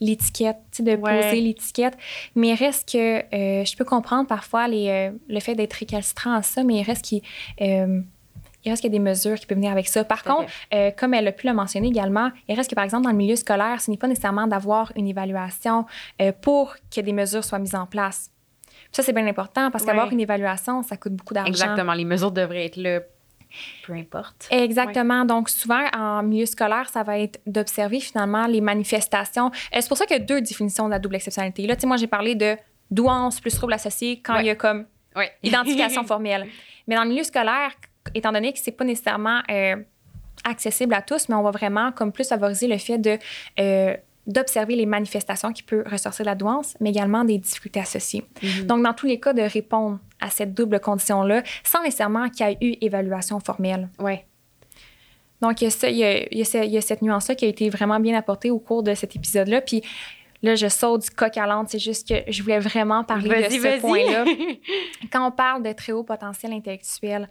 l'étiquette, 0.01 0.59
de 0.81 0.97
poser 0.97 1.41
l'étiquette. 1.41 1.97
Mais 2.35 2.49
il 2.49 2.55
reste 2.55 2.91
que, 2.93 3.19
euh, 3.35 3.65
je 3.65 3.77
peux 3.77 3.85
comprendre 3.85 4.27
parfois 4.27 4.69
les, 4.69 5.11
le 5.29 5.41
fait 5.41 5.55
d'être 5.55 5.75
récalcitrant 5.75 6.35
à 6.35 6.43
ça, 6.43 6.63
mais 6.65 6.75
il 6.75 6.83
reste 6.83 7.05
qu'il 7.05 7.23
il 8.67 8.71
reste 8.71 8.81
qu'il 8.81 8.91
y 8.91 8.97
a 8.97 8.99
des 8.99 9.05
mesures 9.05 9.39
qui 9.39 9.45
peuvent 9.45 9.59
venir 9.59 9.73
avec 9.73 9.89
ça. 9.89 10.05
Par 10.05 10.25
contre, 10.25 10.51
comme 10.97 11.13
elle 11.13 11.29
a 11.29 11.33
pu 11.33 11.47
le 11.47 11.53
mentionner 11.53 11.89
également, 11.89 12.31
il 12.49 12.55
reste 12.55 12.71
que, 12.71 12.75
par 12.75 12.85
exemple, 12.85 13.05
dans 13.05 13.11
le 13.11 13.17
milieu 13.17 13.37
scolaire, 13.37 13.81
ce 13.81 13.91
n'est 13.91 13.99
pas 13.99 14.09
nécessairement 14.09 14.47
d'avoir 14.47 14.91
une 14.97 15.07
évaluation 15.07 15.85
pour 16.41 16.75
que 16.95 17.01
des 17.01 17.13
mesures 17.13 17.45
soient 17.45 17.59
mises 17.59 17.75
en 17.75 17.87
place. 17.87 18.31
Ça, 18.91 19.03
c'est 19.03 19.13
bien 19.13 19.27
important 19.27 19.71
parce 19.71 19.85
qu'avoir 19.85 20.11
une 20.13 20.21
évaluation, 20.21 20.83
ça 20.83 20.97
coûte 20.97 21.15
beaucoup 21.15 21.35
d'argent. 21.35 21.51
Exactement. 21.51 21.93
Les 21.95 22.05
mesures 22.05 22.31
devraient 22.31 22.67
être 22.67 22.77
là 22.77 23.01
peu 23.87 23.93
importe. 23.93 24.49
Exactement. 24.51 25.25
Donc, 25.25 25.49
souvent, 25.49 25.85
en 25.97 26.23
milieu 26.23 26.47
scolaire, 26.47 26.89
ça 26.89 27.03
va 27.03 27.19
être 27.19 27.41
d'observer 27.47 28.01
finalement 28.01 28.47
les 28.47 28.61
manifestations. 28.61 29.47
Euh, 29.47 29.79
c'est 29.81 29.89
pour 29.89 29.97
ça 29.97 30.07
qu'il 30.07 30.17
y 30.17 30.21
a 30.21 30.25
deux 30.25 30.41
définitions 30.41 30.87
de 30.87 30.91
la 30.91 30.99
double 30.99 31.17
exceptionnalité. 31.17 31.67
Là, 31.67 31.77
tu 31.77 31.83
sais, 31.83 31.87
moi, 31.87 31.97
j'ai 31.97 32.07
parlé 32.07 32.35
de 32.35 32.57
douance 32.91 33.41
plus 33.41 33.55
trouble 33.55 33.73
associé 33.73 34.21
quand 34.21 34.39
il 34.39 34.47
y 34.47 34.51
a 34.51 34.55
comme 34.55 34.87
identification 35.43 36.05
formelle. 36.05 36.47
Mais 36.87 36.97
dans 36.97 37.05
le 37.05 37.11
milieu 37.11 37.25
scolaire, 37.25 37.73
étant 38.15 38.33
donné 38.33 38.53
que 38.53 38.59
c'est 38.59 38.73
pas 38.73 38.85
nécessairement 38.85 39.41
euh, 39.51 39.77
accessible 40.45 40.95
à 40.95 41.03
tous, 41.03 41.29
mais 41.29 41.35
on 41.35 41.43
va 41.43 41.51
vraiment 41.51 41.93
comme 41.93 42.13
plus 42.13 42.29
favoriser 42.29 42.67
le 42.67 42.79
fait 42.79 42.99
de 42.99 43.19
euh, 43.59 43.97
d'observer 44.27 44.75
les 44.75 44.87
manifestations 44.87 45.53
qui 45.53 45.63
peuvent 45.63 45.87
ressortir 45.87 46.25
de 46.25 46.31
la 46.31 46.35
douance, 46.35 46.77
mais 46.81 46.91
également 46.91 47.25
des 47.25 47.37
difficultés 47.37 47.81
associées. 47.81 48.25
Mhm. 48.43 48.67
Donc, 48.67 48.83
dans 48.83 48.95
tous 48.95 49.07
les 49.07 49.21
cas, 49.21 49.35
de 49.35 49.43
répondre 49.43 49.99
à 50.25 50.31
cette 50.31 50.55
double 50.55 50.81
condition-là 50.81 51.43
sans 51.63 51.83
nécessairement 51.83 52.29
qu'il 52.31 52.47
y 52.47 52.51
ait 52.51 52.59
eu 52.61 52.77
évaluation 52.81 53.39
formelle. 53.41 53.89
Oui. 53.99 54.19
Donc, 55.41 55.61
il 55.61 55.69
y 55.93 56.41
a, 56.41 56.81
cette 56.81 57.03
nuance-là 57.03 57.35
qui 57.35 57.45
a 57.45 57.49
été 57.49 57.69
vraiment 57.69 58.01
bien 58.01 58.17
apportée 58.17 58.51
au 58.51 58.59
cours 58.59 58.83
de 58.83 58.95
cet 58.95 59.15
épisode-là. 59.15 59.61
Puis 59.61 59.83
là, 60.43 60.55
je 60.55 60.69
saute 60.69 61.03
du 61.03 61.11
coq 61.11 61.37
à 61.37 61.47
l'âne. 61.47 61.67
C'est 61.69 61.79
juste 61.79 62.09
que 62.09 62.15
je 62.31 62.43
voulais 62.43 62.61
vraiment 62.61 63.05
parler 63.05 63.43
de 63.43 63.51
ce 63.51 63.81
point-là. 63.81 64.25
Quand 65.13 65.27
on 65.27 65.31
parle 65.31 65.63
de 65.63 65.73
très 65.73 65.93
haut 65.93 66.05
potentiel 66.05 66.53
intellectuel, 66.53 67.29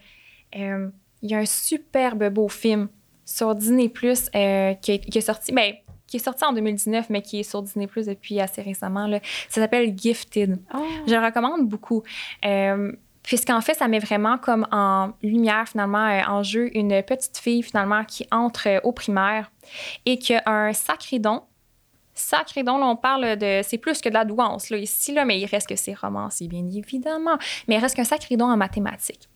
euh, 0.56 0.90
il 1.24 1.32
y 1.32 1.34
a 1.34 1.40
un 1.40 1.46
superbe 1.46 2.30
beau 2.30 2.50
film 2.50 2.88
sur 3.26 3.56
Disney 3.56 3.90
Plus 3.90 4.30
euh, 4.36 4.74
qui, 4.76 5.00
qui, 5.00 5.18
est 5.18 5.22
sorti. 5.22 5.52
Ben, 5.52 5.74
qui 6.14 6.18
est 6.18 6.24
sorti 6.24 6.46
en 6.46 6.54
2019, 6.54 7.10
mais 7.10 7.24
qui 7.24 7.40
est 7.40 7.44
sur 7.44 7.64
Disney 7.64 7.88
Plus 7.88 8.06
depuis 8.06 8.40
assez 8.40 8.62
récemment. 8.62 9.08
Là. 9.08 9.20
Ça 9.50 9.62
s'appelle 9.62 9.98
Gifted. 9.98 10.60
Oh. 10.72 10.78
Je 11.08 11.16
le 11.16 11.26
recommande 11.26 11.68
beaucoup. 11.68 12.04
Euh, 12.46 12.92
Puisqu'en 13.24 13.62
fait, 13.62 13.74
ça 13.74 13.88
met 13.88 14.00
vraiment 14.00 14.38
comme 14.38 14.68
en 14.70 15.14
lumière, 15.24 15.66
finalement, 15.68 16.06
euh, 16.06 16.22
en 16.28 16.44
jeu, 16.44 16.70
une 16.78 17.02
petite 17.04 17.38
fille, 17.38 17.64
finalement, 17.64 18.04
qui 18.04 18.28
entre 18.32 18.68
euh, 18.68 18.80
au 18.84 18.92
primaire 18.92 19.50
et 20.06 20.20
qui 20.20 20.36
a 20.36 20.44
un 20.46 20.74
sacré 20.74 21.20
don. 21.20 21.42
Sacré 22.14 22.64
don, 22.64 22.78
là, 22.78 22.86
on 22.86 22.98
parle 22.98 23.38
de. 23.38 23.62
C'est 23.64 23.78
plus 23.78 24.02
que 24.02 24.10
de 24.10 24.14
la 24.14 24.26
douance, 24.26 24.70
là, 24.70 24.78
ici, 24.78 25.14
là, 25.14 25.24
mais 25.24 25.40
il 25.40 25.46
reste 25.46 25.70
que 25.70 25.78
c'est 25.78 25.94
romancé, 25.94 26.50
bien 26.50 26.68
évidemment. 26.68 27.38
Mais 27.70 27.76
il 27.76 27.80
reste 27.80 27.96
qu'un 27.96 28.04
sacré 28.04 28.36
don 28.36 28.52
en 28.52 28.58
mathématiques. 28.58 29.30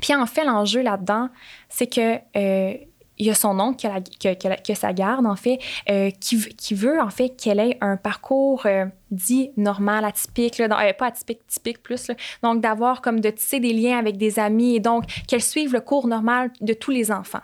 Puis 0.00 0.14
en 0.16 0.26
fait, 0.26 0.44
l'enjeu 0.44 0.82
là-dedans, 0.82 1.28
c'est 1.68 1.86
que 1.86 2.18
il 3.22 3.26
y 3.26 3.30
a 3.30 3.34
son 3.36 3.60
oncle 3.60 3.88
que, 4.20 4.74
sa 4.74 4.92
garde, 4.92 5.26
en 5.26 5.36
fait, 5.36 5.60
euh, 5.88 6.10
qui, 6.10 6.74
veut, 6.74 7.00
en 7.00 7.10
fait, 7.10 7.28
qu'elle 7.28 7.60
ait 7.60 7.78
un 7.80 7.96
parcours 7.96 8.66
euh, 8.66 8.86
dit 9.12 9.52
normal, 9.56 10.04
atypique, 10.04 10.58
là, 10.58 10.64
euh, 10.64 10.92
pas 10.92 11.06
atypique, 11.06 11.46
typique 11.46 11.82
plus. 11.84 12.10
donc, 12.42 12.60
d'avoir 12.60 13.00
comme 13.00 13.20
de 13.20 13.30
tisser 13.30 13.60
des 13.60 13.72
liens 13.72 13.96
avec 13.96 14.16
des 14.16 14.40
amis 14.40 14.74
et 14.74 14.80
donc 14.80 15.04
qu'elle 15.28 15.40
suive 15.40 15.72
le 15.72 15.80
cours 15.80 16.08
normal 16.08 16.50
de 16.60 16.72
tous 16.72 16.90
les 16.90 17.12
enfants. 17.12 17.42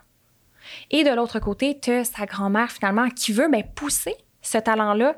Et 0.91 1.05
de 1.05 1.11
l'autre 1.11 1.39
côté, 1.39 1.79
tu 1.81 1.93
as 1.93 2.05
sa 2.05 2.27
grand-mère, 2.27 2.73
finalement, 2.73 3.09
qui 3.09 3.33
veut 3.33 3.49
ben, 3.49 3.63
pousser 3.77 4.17
ce 4.43 4.59
talent-là 4.59 5.15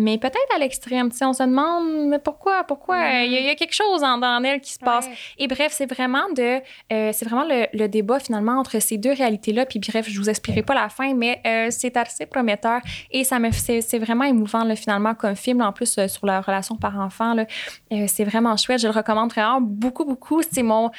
mais 0.00 0.18
peut-être 0.18 0.54
à 0.54 0.58
l'extrême. 0.58 1.10
On 1.22 1.32
se 1.32 1.42
demande 1.42 2.08
mais 2.08 2.18
pourquoi, 2.18 2.64
pourquoi? 2.64 2.96
Mhm. 2.96 3.24
il 3.26 3.32
y, 3.32 3.36
a- 3.36 3.40
il 3.40 3.46
y 3.46 3.50
a 3.50 3.54
quelque 3.54 3.74
chose 3.74 4.02
en, 4.02 4.18
dans 4.18 4.42
elle 4.44 4.60
qui 4.60 4.72
se 4.72 4.78
passe. 4.78 5.06
Et 5.38 5.46
bref, 5.46 5.72
c'est 5.72 5.86
vraiment 5.92 6.24
de, 6.34 6.60
euh, 6.92 7.10
c'est 7.12 7.24
vraiment 7.24 7.44
le, 7.44 7.66
le 7.72 7.88
débat 7.88 8.18
finalement 8.18 8.58
entre 8.58 8.80
ces 8.80 8.98
deux 8.98 9.12
réalités-là. 9.12 9.66
Puis 9.66 9.78
bref, 9.78 10.06
je 10.08 10.18
vous 10.18 10.28
expliquerai 10.30 10.62
pas 10.62 10.74
la 10.74 10.88
fin, 10.88 11.14
mais 11.14 11.40
euh, 11.46 11.66
c'est 11.70 11.96
assez 11.96 12.26
prometteur 12.26 12.80
et 13.10 13.24
ça 13.24 13.38
me, 13.38 13.50
c'est, 13.52 13.98
vraiment 13.98 14.24
émouvant 14.24 14.64
là, 14.64 14.76
finalement 14.76 15.14
comme 15.14 15.36
film. 15.36 15.60
En 15.60 15.72
plus 15.72 15.98
euh, 15.98 16.08
sur 16.08 16.26
la 16.26 16.40
relation 16.40 16.76
par-enfant, 16.76 17.34
là, 17.34 17.44
euh, 17.92 18.04
c'est 18.08 18.24
vraiment 18.24 18.56
chouette. 18.56 18.80
Je 18.80 18.86
le 18.88 18.92
recommande 18.94 19.30
vraiment 19.32 19.60
beaucoup, 19.60 20.04
beaucoup. 20.04 20.40
C'est 20.42 20.62
mon 20.62 20.90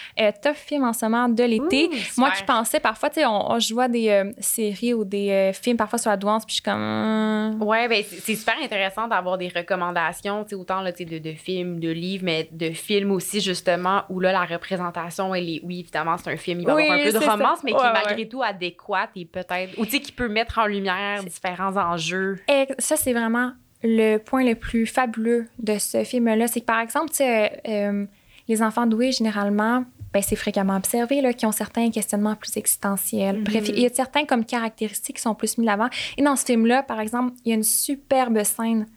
top 0.43 0.55
film 0.55 0.83
en 0.83 0.93
ce 0.93 1.05
moment 1.05 1.27
de 1.29 1.43
l'été. 1.43 1.89
Moi 2.17 2.29
qui 2.31 2.43
pensais 2.43 2.79
parfois, 2.79 3.09
tu 3.09 3.21
sais, 3.21 3.25
on, 3.25 3.51
on- 3.51 3.59
je 3.59 3.73
vois 3.73 3.87
des 3.87 4.31
séries 4.39 4.93
ou 4.93 5.03
des 5.05 5.51
films 5.53 5.77
parfois 5.77 5.97
sur 5.99 6.09
la 6.11 6.17
douance, 6.17 6.45
puis 6.45 6.51
je 6.55 6.61
suis 6.61 6.63
comme. 6.63 6.81
hum, 6.81 7.61
Ouais, 7.63 7.87
ben 7.87 8.03
c'est 8.07 8.35
super 8.35 8.55
intéressant 8.61 8.90
d'avoir 9.07 9.37
des 9.37 9.47
recommandations, 9.47 10.45
autant 10.53 10.81
là, 10.81 10.91
de, 10.91 11.17
de 11.19 11.31
films, 11.33 11.79
de 11.79 11.89
livres, 11.89 12.23
mais 12.25 12.47
de 12.51 12.71
films 12.71 13.11
aussi, 13.11 13.41
justement, 13.41 14.03
où 14.09 14.19
là, 14.19 14.31
la 14.31 14.45
représentation, 14.45 15.33
elle 15.33 15.49
est, 15.49 15.61
oui, 15.63 15.79
évidemment, 15.79 16.17
c'est 16.17 16.31
un 16.31 16.37
film, 16.37 16.59
il 16.61 16.67
va 16.67 16.75
Oui, 16.75 16.83
avoir 16.83 16.99
un 16.99 17.03
peu 17.03 17.11
de 17.11 17.19
ça. 17.19 17.31
romance, 17.31 17.63
mais 17.63 17.71
qui 17.71 17.77
est 17.77 17.81
ouais. 17.81 17.93
malgré 17.93 18.27
tout 18.27 18.43
adéquate 18.43 19.09
et 19.15 19.25
peut-être, 19.25 19.77
ou 19.79 19.85
qui 19.85 20.11
peut 20.11 20.27
mettre 20.29 20.59
en 20.59 20.65
lumière 20.67 21.23
différents 21.23 21.75
enjeux. 21.77 22.37
Et 22.49 22.67
ça, 22.77 22.95
c'est 22.95 23.13
vraiment 23.13 23.51
le 23.83 24.17
point 24.17 24.43
le 24.43 24.55
plus 24.55 24.85
fabuleux 24.85 25.47
de 25.59 25.77
ce 25.77 26.03
film-là. 26.03 26.47
C'est 26.47 26.61
que, 26.61 26.65
par 26.65 26.79
exemple, 26.79 27.09
tu 27.09 27.17
sais, 27.17 27.61
euh, 27.67 27.91
euh, 27.91 28.05
les 28.47 28.61
enfants 28.61 28.85
doués, 28.85 29.11
généralement, 29.11 29.85
ben, 30.13 30.21
c'est 30.21 30.35
fréquemment 30.35 30.75
observé, 30.75 31.21
là, 31.21 31.33
qui 31.33 31.45
ont 31.45 31.51
certains 31.51 31.89
questionnements 31.89 32.35
plus 32.35 32.57
existentiels. 32.57 33.37
Mhm. 33.37 33.43
Bref, 33.43 33.69
il 33.69 33.79
y 33.79 33.85
a 33.85 33.89
certains 33.93 34.25
comme 34.25 34.45
caractéristiques 34.45 35.17
qui 35.17 35.21
sont 35.21 35.35
plus 35.35 35.57
mis 35.57 35.65
l'avant. 35.65 35.89
Et 36.17 36.23
dans 36.23 36.35
ce 36.35 36.45
film-là, 36.45 36.83
par 36.83 36.99
exemple, 36.99 37.33
il 37.45 37.49
y 37.49 37.51
a 37.51 37.55
une 37.55 37.63
superbe 37.63 38.43
scène 38.43 38.87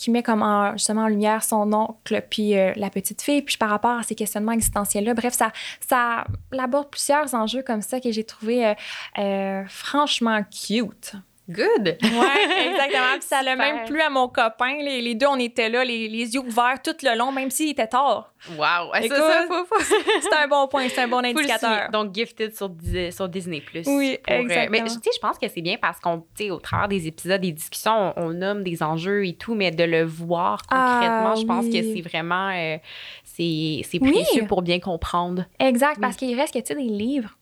qui 0.00 0.10
met 0.10 0.22
comme 0.22 0.40
en, 0.40 0.72
justement 0.72 1.02
en 1.02 1.08
lumière 1.08 1.44
son 1.44 1.70
oncle 1.74 2.24
puis 2.30 2.56
euh, 2.56 2.72
la 2.76 2.88
petite 2.88 3.20
fille 3.20 3.42
puis 3.42 3.58
par 3.58 3.68
rapport 3.68 3.98
à 3.98 4.02
ces 4.02 4.14
questionnements 4.14 4.52
existentiels 4.52 5.04
là 5.04 5.12
bref 5.12 5.34
ça 5.34 5.52
ça 5.86 6.24
aborde 6.58 6.88
plusieurs 6.88 7.34
enjeux 7.34 7.62
comme 7.62 7.82
ça 7.82 8.00
que 8.00 8.10
j'ai 8.10 8.24
trouvé 8.24 8.66
euh, 8.66 8.74
euh, 9.18 9.62
franchement 9.68 10.42
cute 10.44 11.16
Good! 11.48 11.96
Ouais, 12.00 12.66
exactement. 12.68 13.12
Puis 13.14 13.22
ça 13.22 13.42
l'a 13.42 13.56
même 13.56 13.84
plu 13.84 14.00
à 14.00 14.08
mon 14.08 14.28
copain. 14.28 14.76
Les, 14.82 15.00
les 15.02 15.14
deux, 15.16 15.26
on 15.26 15.36
était 15.38 15.68
là, 15.68 15.84
les, 15.84 16.06
les 16.06 16.34
yeux 16.34 16.40
ouverts 16.40 16.80
tout 16.82 16.94
le 17.02 17.18
long, 17.18 17.32
même 17.32 17.50
s'il 17.50 17.70
était 17.70 17.88
tard. 17.88 18.32
Wow! 18.50 18.92
Ça, 19.08 19.46
faut, 19.48 19.84
C'est 20.22 20.34
un 20.36 20.46
bon 20.46 20.68
point, 20.68 20.88
c'est 20.88 21.00
un 21.02 21.08
bon 21.08 21.24
indicateur. 21.24 21.90
Donc, 21.90 22.14
Gifted 22.14 22.54
sur, 22.54 22.70
sur 23.10 23.28
Disney+. 23.28 23.62
Oui, 23.74 23.82
pour, 24.22 24.34
euh, 24.34 24.38
exactement. 24.38 24.68
mais 24.70 24.82
tu 24.84 24.90
sais, 24.90 25.10
je 25.12 25.18
pense 25.20 25.38
que 25.38 25.48
c'est 25.48 25.60
bien 25.60 25.76
parce 25.80 25.98
qu'on, 25.98 26.18
tu 26.36 26.44
sais, 26.44 26.50
au 26.50 26.60
travers 26.60 26.86
des 26.88 27.08
épisodes, 27.08 27.40
des 27.40 27.52
discussions, 27.52 28.12
on, 28.16 28.26
on 28.26 28.30
nomme 28.30 28.62
des 28.62 28.82
enjeux 28.82 29.26
et 29.26 29.34
tout, 29.34 29.54
mais 29.54 29.72
de 29.72 29.84
le 29.84 30.04
voir 30.04 30.62
concrètement, 30.68 31.32
Ah, 31.32 31.34
je 31.36 31.44
pense 31.46 31.64
oui. 31.64 31.72
que 31.72 31.94
c'est 31.94 32.00
vraiment, 32.08 32.50
euh, 32.50 32.76
c'est 33.24 33.82
c'est 33.90 34.00
Oui. 34.00 34.12
précieux 34.12 34.46
pour 34.46 34.62
bien 34.62 34.78
comprendre. 34.78 35.46
Exact, 35.58 35.96
Oui. 35.96 36.00
parce 36.02 36.16
qu'il 36.16 36.38
reste 36.38 36.54
que, 36.54 36.60
tu 36.60 36.66
sais, 36.66 36.74
des 36.76 36.82
livres, 36.82 37.36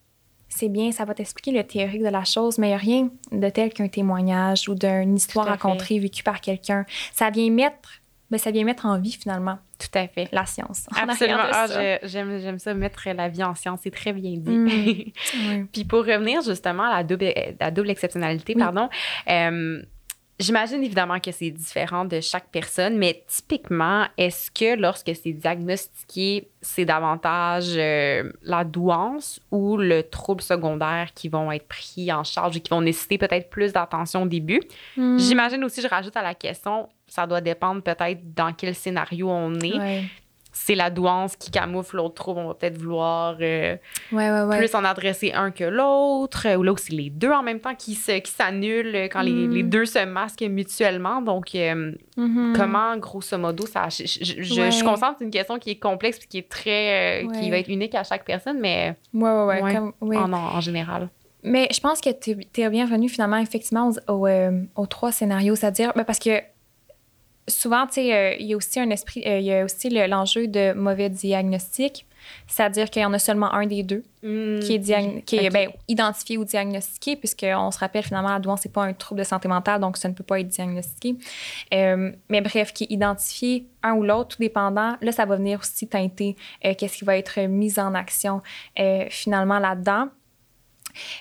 c'est 0.48 0.68
bien, 0.68 0.92
ça 0.92 1.04
va 1.04 1.14
t'expliquer 1.14 1.52
le 1.52 1.64
théorique 1.64 2.02
de 2.02 2.08
la 2.08 2.24
chose, 2.24 2.58
mais 2.58 2.68
il 2.68 2.70
n'y 2.70 2.74
a 2.74 2.78
rien 2.78 3.10
de 3.32 3.48
tel 3.50 3.72
qu'un 3.72 3.88
témoignage 3.88 4.68
ou 4.68 4.74
d'une 4.74 5.16
histoire 5.16 5.46
racontée, 5.46 5.98
vécue 5.98 6.22
par 6.22 6.40
quelqu'un. 6.40 6.84
Ça 7.12 7.30
vient 7.30 7.50
mettre, 7.50 8.00
ben, 8.30 8.38
ça 8.38 8.50
vient 8.50 8.64
mettre 8.64 8.86
en 8.86 8.98
vie, 8.98 9.12
finalement, 9.12 9.58
Tout 9.78 9.96
à 9.98 10.08
fait. 10.08 10.28
la 10.32 10.46
science. 10.46 10.86
en 10.94 11.08
Absolument. 11.08 11.38
Ah, 11.52 11.66
j'aime, 12.02 12.38
j'aime 12.40 12.58
ça, 12.58 12.74
mettre 12.74 13.08
la 13.08 13.28
vie 13.28 13.42
en 13.44 13.54
science. 13.54 13.80
C'est 13.82 13.90
très 13.90 14.12
bien 14.12 14.32
dit. 14.38 14.50
Mm. 14.50 14.66
Oui. 15.48 15.64
Puis 15.72 15.84
pour 15.84 16.00
revenir 16.00 16.42
justement 16.42 16.84
à 16.84 16.96
la 16.98 17.04
double, 17.04 17.32
la 17.60 17.70
double 17.70 17.90
exceptionnalité, 17.90 18.54
Oui. 18.56 18.60
pardon, 18.62 18.88
euh, 19.30 19.82
j'imagine 20.38 20.82
évidemment 20.82 21.18
que 21.20 21.32
c'est 21.32 21.50
différent 21.50 22.04
de 22.04 22.20
chaque 22.20 22.48
personne, 22.50 22.96
mais 22.96 23.24
typiquement, 23.26 24.06
est-ce 24.16 24.50
que 24.50 24.78
lorsque 24.78 25.10
c'est 25.14 25.32
diagnostiqué, 25.32 26.48
c'est 26.60 26.84
davantage 26.84 27.74
euh, 27.76 28.32
la 28.42 28.64
douance 28.64 29.40
ou 29.50 29.76
le 29.76 30.02
trouble 30.02 30.42
secondaire 30.42 31.12
qui 31.14 31.28
vont 31.28 31.50
être 31.52 31.66
pris 31.66 32.12
en 32.12 32.24
charge 32.24 32.56
et 32.56 32.60
qui 32.60 32.70
vont 32.70 32.80
nécessiter 32.80 33.18
peut-être 33.18 33.50
plus 33.50 33.72
d'attention 33.72 34.22
au 34.22 34.26
début? 34.26 34.60
Mm. 34.96 35.18
J'imagine 35.18 35.64
aussi, 35.64 35.82
je 35.82 35.88
rajoute 35.88 36.16
à 36.16 36.22
la 36.22 36.34
question, 36.34 36.88
ça 37.06 37.26
doit 37.26 37.40
dépendre 37.40 37.82
peut-être 37.82 38.34
dans 38.34 38.52
quel 38.52 38.74
scénario 38.74 39.28
on 39.30 39.54
est. 39.60 39.78
Ouais. 39.78 40.04
C'est 40.50 40.74
la 40.74 40.90
douance 40.90 41.36
qui 41.36 41.50
camoufle 41.50 41.96
l'autre 41.96 42.14
trouble, 42.14 42.40
on 42.40 42.48
va 42.48 42.54
peut-être 42.54 42.78
vouloir 42.78 43.36
euh, 43.40 43.76
Ouais, 44.12 44.30
ouais, 44.30 44.42
ouais. 44.42 44.58
plus 44.58 44.74
en 44.74 44.82
adresser 44.82 45.32
un 45.32 45.50
que 45.50 45.62
l'autre, 45.64 46.46
ou 46.56 46.62
là 46.62 46.72
c'est 46.78 46.94
les 46.94 47.10
deux 47.10 47.30
en 47.30 47.42
même 47.42 47.60
temps 47.60 47.74
qui 47.74 47.94
se- 47.94 48.18
qui 48.18 48.32
s'annulent 48.32 49.08
quand 49.12 49.20
les, 49.20 49.32
Mm. 49.46 49.50
les 49.52 49.62
deux 49.62 49.84
se 49.84 50.04
masquent 50.04 50.42
mutuellement. 50.48 51.20
Donc, 51.22 51.54
euh, 51.54 51.92
Mhm. 52.16 52.54
comment, 52.56 52.96
grosso 52.96 53.36
modo, 53.38 53.66
ça. 53.66 53.88
Je, 53.90 54.04
je, 54.06 54.24
je- 54.24 54.42
je 54.42 54.60
Ouais. 54.60 54.70
suis 54.70 54.84
consciente 54.84 55.12
que 55.12 55.18
c'est 55.18 55.24
une 55.26 55.30
question 55.30 55.58
qui 55.58 55.70
est 55.70 55.78
complexe 55.78 56.18
et 56.24 56.26
qui 56.26 56.38
est 56.38 56.48
très. 56.48 57.24
euh, 57.24 57.30
qui 57.40 57.50
va 57.50 57.58
être 57.58 57.68
unique 57.68 57.94
à 57.94 58.02
chaque 58.02 58.24
personne, 58.24 58.58
mais 58.58 58.96
comme- 59.74 59.92
en, 60.16 60.32
en 60.32 60.60
général. 60.60 61.08
Mais 61.44 61.68
je 61.72 61.78
pense 61.80 62.00
que 62.00 62.10
tu 62.10 62.36
es 62.60 62.68
bienvenue 62.70 63.08
finalement, 63.08 63.36
effectivement, 63.36 63.90
aux, 64.08 64.12
aux, 64.26 64.28
aux 64.76 64.86
trois 64.86 65.12
scénarios. 65.12 65.54
C'est-à-dire, 65.54 65.92
ben, 65.94 66.04
parce 66.04 66.18
que 66.18 66.30
souvent, 67.48 67.86
tu 67.86 67.94
sais, 67.94 68.14
euh, 68.14 68.34
il 68.38 68.46
y 68.46 68.54
a 68.54 68.56
aussi 68.56 68.78
un 68.80 68.90
esprit, 68.90 69.22
euh, 69.26 69.38
il 69.38 69.44
y 69.46 69.52
a 69.52 69.64
aussi 69.64 69.88
le- 69.90 70.06
l'enjeu 70.06 70.46
de 70.46 70.72
mauvais 70.72 71.08
diagnostic. 71.10 72.04
C'est-à-dire 72.46 72.90
qu'il 72.90 73.00
y 73.00 73.04
en 73.06 73.12
a 73.14 73.18
seulement 73.18 73.54
un 73.54 73.64
des 73.66 73.82
deux 73.82 74.02
qui 74.20 74.74
est, 74.74 74.78
diagn- 74.78 75.22
qui 75.24 75.36
est 75.36 75.46
Ok. 75.46 75.52
ben, 75.52 75.70
identifié 75.86 76.36
ou 76.36 76.44
diagnostiqué, 76.44 77.16
puisqu'on 77.16 77.70
se 77.70 77.78
rappelle 77.78 78.02
finalement, 78.02 78.30
la 78.30 78.38
douance, 78.38 78.60
c'est 78.64 78.72
pas 78.72 78.82
un 78.82 78.92
trouble 78.92 79.20
de 79.20 79.24
santé 79.24 79.48
mentale, 79.48 79.80
donc 79.80 79.96
ça 79.96 80.08
ne 80.08 80.12
peut 80.14 80.24
pas 80.24 80.38
être 80.40 80.48
diagnostiqué. 80.48 81.14
Euh, 81.72 82.12
mais 82.28 82.40
bref, 82.42 82.74
qui 82.74 82.84
est 82.84 82.90
identifié 82.90 83.66
un 83.82 83.94
ou 83.94 84.02
l'autre, 84.02 84.36
tout 84.36 84.42
dépendant. 84.42 84.96
Là, 85.00 85.12
ça 85.12 85.24
va 85.24 85.36
venir 85.36 85.60
aussi 85.60 85.86
teinter 85.88 86.36
qu'est-ce 86.62 86.98
qui 86.98 87.04
va 87.06 87.16
être 87.16 87.40
mis 87.46 87.78
en 87.78 87.94
action 87.94 88.42
finalement 89.08 89.58
là-dedans. 89.58 90.08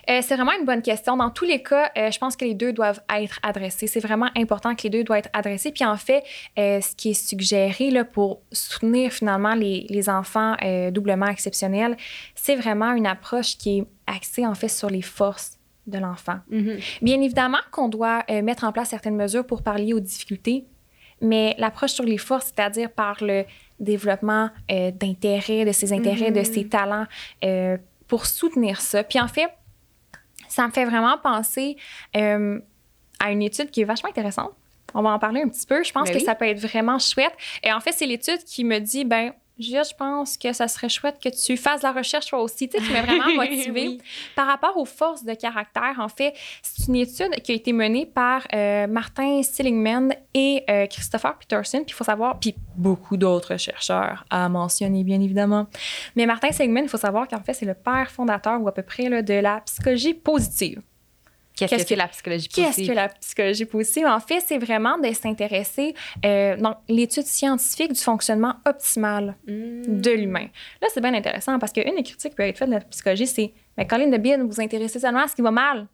Euh, 0.09 0.19
c'est 0.21 0.35
vraiment 0.35 0.53
une 0.59 0.65
bonne 0.65 0.81
question. 0.81 1.17
Dans 1.17 1.29
tous 1.29 1.45
les 1.45 1.61
cas, 1.61 1.91
euh, 1.97 2.11
je 2.11 2.17
pense 2.17 2.35
que 2.35 2.45
les 2.45 2.53
deux 2.53 2.73
doivent 2.73 3.01
être 3.15 3.39
adressés. 3.43 3.87
C'est 3.87 3.99
vraiment 3.99 4.29
important 4.35 4.75
que 4.75 4.83
les 4.83 4.89
deux 4.89 5.03
doivent 5.03 5.19
être 5.19 5.29
adressés. 5.33 5.71
Puis 5.71 5.85
en 5.85 5.97
fait, 5.97 6.23
euh, 6.57 6.81
ce 6.81 6.95
qui 6.95 7.11
est 7.11 7.13
suggéré 7.13 7.91
là, 7.91 8.03
pour 8.05 8.41
soutenir 8.51 9.11
finalement 9.11 9.53
les, 9.55 9.85
les 9.89 10.09
enfants 10.09 10.55
doublement 10.91 11.27
exceptionnels, 11.27 11.95
c'est 12.35 12.55
vraiment 12.55 12.91
une 12.93 13.05
approche 13.07 13.57
qui 13.57 13.79
est 13.79 13.85
axée 14.07 14.45
en 14.45 14.55
fait 14.55 14.67
sur 14.69 14.89
les 14.89 15.01
forces 15.01 15.57
de 15.85 15.97
l'enfant. 15.97 16.39
Mhm. 16.49 16.77
Bien 17.01 17.21
évidemment 17.21 17.59
qu'on 17.71 17.87
doit 17.89 18.23
mettre 18.43 18.63
en 18.63 18.71
place 18.71 18.89
certaines 18.89 19.15
mesures 19.15 19.45
pour 19.45 19.63
pallier 19.63 19.93
aux 19.93 19.99
difficultés, 19.99 20.65
mais 21.21 21.55
l'approche 21.57 21.91
sur 21.91 22.03
les 22.03 22.17
forces, 22.17 22.51
c'est-à-dire 22.55 22.91
par 22.91 23.17
le 23.23 23.45
développement 23.79 24.49
d'intérêts, 24.69 25.65
de 25.65 25.71
ses 25.71 25.93
intérêts, 25.93 26.31
de 26.31 26.39
Mhm. 26.39 26.45
ses 26.45 26.67
talents, 26.67 27.05
pour 28.07 28.25
soutenir 28.25 28.81
ça. 28.81 29.03
Puis 29.03 29.19
en 29.19 29.27
fait, 29.27 29.49
ça 30.47 30.65
me 30.67 30.71
fait 30.71 30.85
vraiment 30.85 31.17
penser 31.17 31.77
euh, 32.15 32.59
à 33.19 33.31
une 33.31 33.41
étude 33.41 33.69
qui 33.71 33.81
est 33.81 33.85
vachement 33.85 34.09
intéressante. 34.09 34.51
On 34.93 35.01
va 35.01 35.09
en 35.09 35.19
parler 35.19 35.41
un 35.41 35.49
petit 35.49 35.65
peu. 35.65 35.83
Je 35.83 35.91
pense 35.91 36.07
Ben 36.07 36.13
que 36.13 36.19
oui. 36.19 36.25
ça 36.25 36.35
peut 36.35 36.45
être 36.45 36.59
vraiment 36.59 36.97
chouette. 36.99 37.33
Et 37.63 37.71
en 37.71 37.79
fait, 37.79 37.91
c'est 37.91 38.05
l'étude 38.05 38.43
qui 38.43 38.63
me 38.63 38.79
dit, 38.79 39.03
ben, 39.05 39.33
Juliette, 39.59 39.89
je 39.89 39.95
pense 39.95 40.37
que 40.37 40.53
ça 40.53 40.67
serait 40.67 40.89
chouette 40.89 41.17
que 41.23 41.29
tu 41.29 41.57
fasses 41.57 41.81
la 41.81 41.91
recherche 41.91 42.27
toi 42.27 42.41
aussi. 42.41 42.69
Tu 42.69 42.77
sais, 42.77 42.83
qui 42.83 42.93
m'a 42.93 43.01
vraiment 43.01 43.33
motivée. 43.35 43.87
Oui. 43.87 44.01
Par 44.35 44.47
rapport 44.47 44.77
aux 44.77 44.85
forces 44.85 45.23
de 45.23 45.33
caractère, 45.33 45.95
en 45.99 46.09
fait, 46.09 46.33
c'est 46.61 46.87
une 46.87 46.95
étude 46.95 47.31
qui 47.43 47.51
a 47.51 47.55
été 47.55 47.73
menée 47.73 48.05
par 48.05 48.43
euh, 48.53 48.87
Martin 48.87 49.41
Seligman 49.43 50.13
et 50.33 50.63
euh, 50.69 50.85
Christopher 50.87 51.37
Peterson. 51.37 51.79
Puis 51.79 51.89
il 51.89 51.93
faut 51.93 52.03
savoir, 52.03 52.39
puis 52.39 52.55
beaucoup 52.75 53.17
d'autres 53.17 53.57
chercheurs 53.57 54.25
à 54.29 54.47
mentionner, 54.49 55.03
bien 55.03 55.21
évidemment. 55.21 55.67
Mais 56.15 56.25
Martin 56.25 56.51
Seligman, 56.51 56.83
il 56.83 56.89
faut 56.89 56.97
savoir 56.97 57.27
qu'en 57.27 57.41
fait, 57.41 57.53
c'est 57.53 57.65
le 57.65 57.73
père 57.73 58.11
fondateur 58.11 58.61
ou 58.61 58.67
à 58.67 58.73
peu 58.73 58.83
près 58.83 59.09
là, 59.09 59.21
de 59.21 59.33
la 59.33 59.61
psychologie 59.61 60.13
positive. 60.13 60.81
Qu'est-ce 61.57 61.75
Qu'est-ce 61.75 61.87
que 61.89 61.95
la 61.95 62.07
psychologie 62.07 62.47
Qu'est-ce 62.49 62.67
positive? 62.67 62.87
que 62.89 62.95
la 62.95 63.09
psychologie 63.09 63.65
positive? 63.65 64.05
En 64.05 64.19
fait, 64.19 64.41
c'est 64.45 64.57
vraiment 64.59 64.97
de 64.99 65.11
s'intéresser 65.13 65.95
euh, 66.25 66.55
dans 66.57 66.75
l'étude 66.87 67.23
scientifique 67.25 67.93
du 67.93 67.99
fonctionnement 67.99 68.55
optimal 68.65 69.35
Mm. 69.47 70.01
de 70.01 70.11
l'humain. 70.11 70.47
Là, 70.81 70.87
c'est 70.93 71.01
bien 71.01 71.13
intéressant 71.13 71.57
parce 71.59 71.73
qu'une 71.73 71.95
des 71.95 72.03
critiques 72.03 72.29
qui 72.31 72.35
peut 72.35 72.43
être 72.43 72.57
faite 72.57 72.69
de 72.69 72.75
la 72.75 72.81
psychologie, 72.81 73.27
c'est 73.27 73.53
Mais 73.77 73.85
Colin 73.87 74.07
de 74.07 74.17
bien, 74.17 74.37
vous 74.37 74.47
vous 74.47 74.61
intéressez 74.61 74.99
seulement 74.99 75.21
à 75.23 75.27
ce 75.27 75.35
qui 75.35 75.41
va 75.41 75.51
mal. 75.51 75.87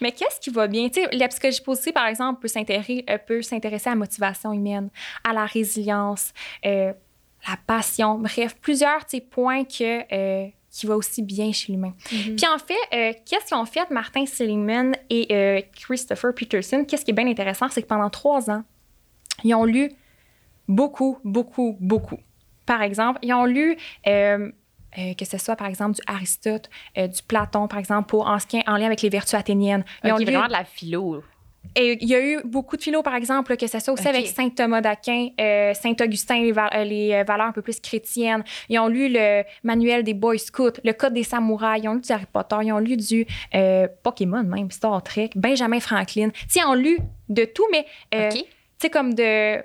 Mais 0.00 0.12
qu'est-ce 0.12 0.38
qui 0.38 0.50
va 0.50 0.66
bien? 0.68 0.88
Tu 0.88 1.02
sais, 1.02 1.08
la 1.12 1.28
psychologie 1.28 1.60
positive, 1.62 1.92
par 1.92 2.06
exemple, 2.06 2.40
peut 2.40 2.48
s'intéresser, 2.48 3.04
euh, 3.10 3.18
peut 3.18 3.42
s'intéresser 3.42 3.88
à 3.88 3.92
la 3.92 3.96
motivation 3.96 4.52
humaine, 4.52 4.88
à 5.28 5.32
la 5.32 5.46
résilience, 5.46 6.32
euh, 6.64 6.92
la 7.48 7.56
passion, 7.66 8.18
bref, 8.18 8.54
plusieurs 8.60 9.04
points 9.30 9.64
que, 9.64 10.00
euh, 10.14 10.48
qui 10.74 10.86
va 10.86 10.96
aussi 10.96 11.22
bien 11.22 11.52
chez 11.52 11.72
l'humain. 11.72 11.94
Mhm. 12.10 12.36
Puis 12.36 12.46
en 12.46 12.58
fait, 12.58 12.74
euh, 12.92 13.12
qu'est-ce 13.24 13.46
qu'ils 13.46 13.56
ont 13.56 13.64
fait, 13.64 13.88
Martin 13.90 14.26
Seligman 14.26 14.96
et 15.08 15.26
euh, 15.30 15.60
Christopher 15.72 16.34
Peterson? 16.34 16.84
Qu'est-ce 16.84 17.04
qui 17.04 17.12
est 17.12 17.14
bien 17.14 17.28
intéressant, 17.28 17.68
c'est 17.70 17.82
que 17.82 17.86
pendant 17.86 18.10
trois 18.10 18.50
ans, 18.50 18.64
ils 19.44 19.54
ont 19.54 19.64
lu 19.64 19.92
beaucoup, 20.66 21.18
beaucoup, 21.24 21.76
beaucoup. 21.80 22.18
Par 22.66 22.82
exemple, 22.82 23.20
ils 23.22 23.32
ont 23.32 23.44
lu 23.44 23.76
euh, 24.06 24.50
euh, 24.98 25.14
que 25.14 25.24
ce 25.24 25.38
soit, 25.38 25.54
par 25.54 25.66
exemple, 25.66 25.94
du 25.96 26.02
Aristote, 26.06 26.70
euh, 26.98 27.06
du 27.06 27.22
Platon, 27.22 27.68
par 27.68 27.78
exemple, 27.78 28.08
pour, 28.08 28.26
en, 28.26 28.36
en 28.36 28.76
lien 28.76 28.86
avec 28.86 29.02
les 29.02 29.08
vertus 29.08 29.34
athéniennes. 29.34 29.84
Ils 30.02 30.12
ont 30.12 30.16
lu 30.16 30.24
vraiment 30.24 30.46
de 30.46 30.52
la 30.52 30.64
philo. 30.64 31.22
Et 31.76 31.98
il 32.00 32.08
y 32.08 32.14
a 32.14 32.24
eu 32.24 32.40
beaucoup 32.44 32.76
de 32.76 32.82
philo, 32.82 33.02
par 33.02 33.14
exemple, 33.14 33.56
que 33.56 33.66
ça 33.66 33.80
soit 33.80 33.94
aussi 33.94 34.08
avec 34.08 34.26
saint 34.28 34.48
Thomas 34.48 34.80
d'Aquin, 34.80 35.28
euh, 35.40 35.74
saint 35.74 35.94
Augustin, 36.00 36.40
les, 36.40 36.52
euh, 36.52 36.84
les, 36.84 37.12
euh, 37.14 37.24
valeurs 37.24 37.46
un 37.46 37.52
peu 37.52 37.62
plus 37.62 37.80
chrétiennes. 37.80 38.44
Ils 38.68 38.78
ont 38.78 38.88
lu 38.88 39.08
le 39.10 39.42
manuel 39.62 40.04
des 40.04 40.14
Boy 40.14 40.38
Scouts, 40.38 40.80
le 40.84 40.92
Code 40.92 41.14
des 41.14 41.24
samouraïs, 41.24 41.82
ils 41.84 41.88
ont 41.88 41.94
lu 41.94 42.00
du 42.00 42.12
Harry 42.12 42.26
Potter, 42.32 42.56
ils 42.62 42.72
ont 42.72 42.78
lu 42.78 42.96
du 42.96 43.26
euh, 43.54 43.88
Pokémon 44.02 44.42
même, 44.44 44.70
Star 44.70 45.02
Trek, 45.02 45.30
Benjamin 45.34 45.80
Franklin. 45.80 46.30
Ils 46.54 46.64
ont 46.66 46.74
lu 46.74 46.98
de 47.28 47.44
tout, 47.44 47.66
mais 47.72 47.86
euh, 48.14 48.30
tu 48.30 48.38
OK. 48.38 48.46
sais, 48.78 48.90
comme 48.90 49.14
de... 49.14 49.62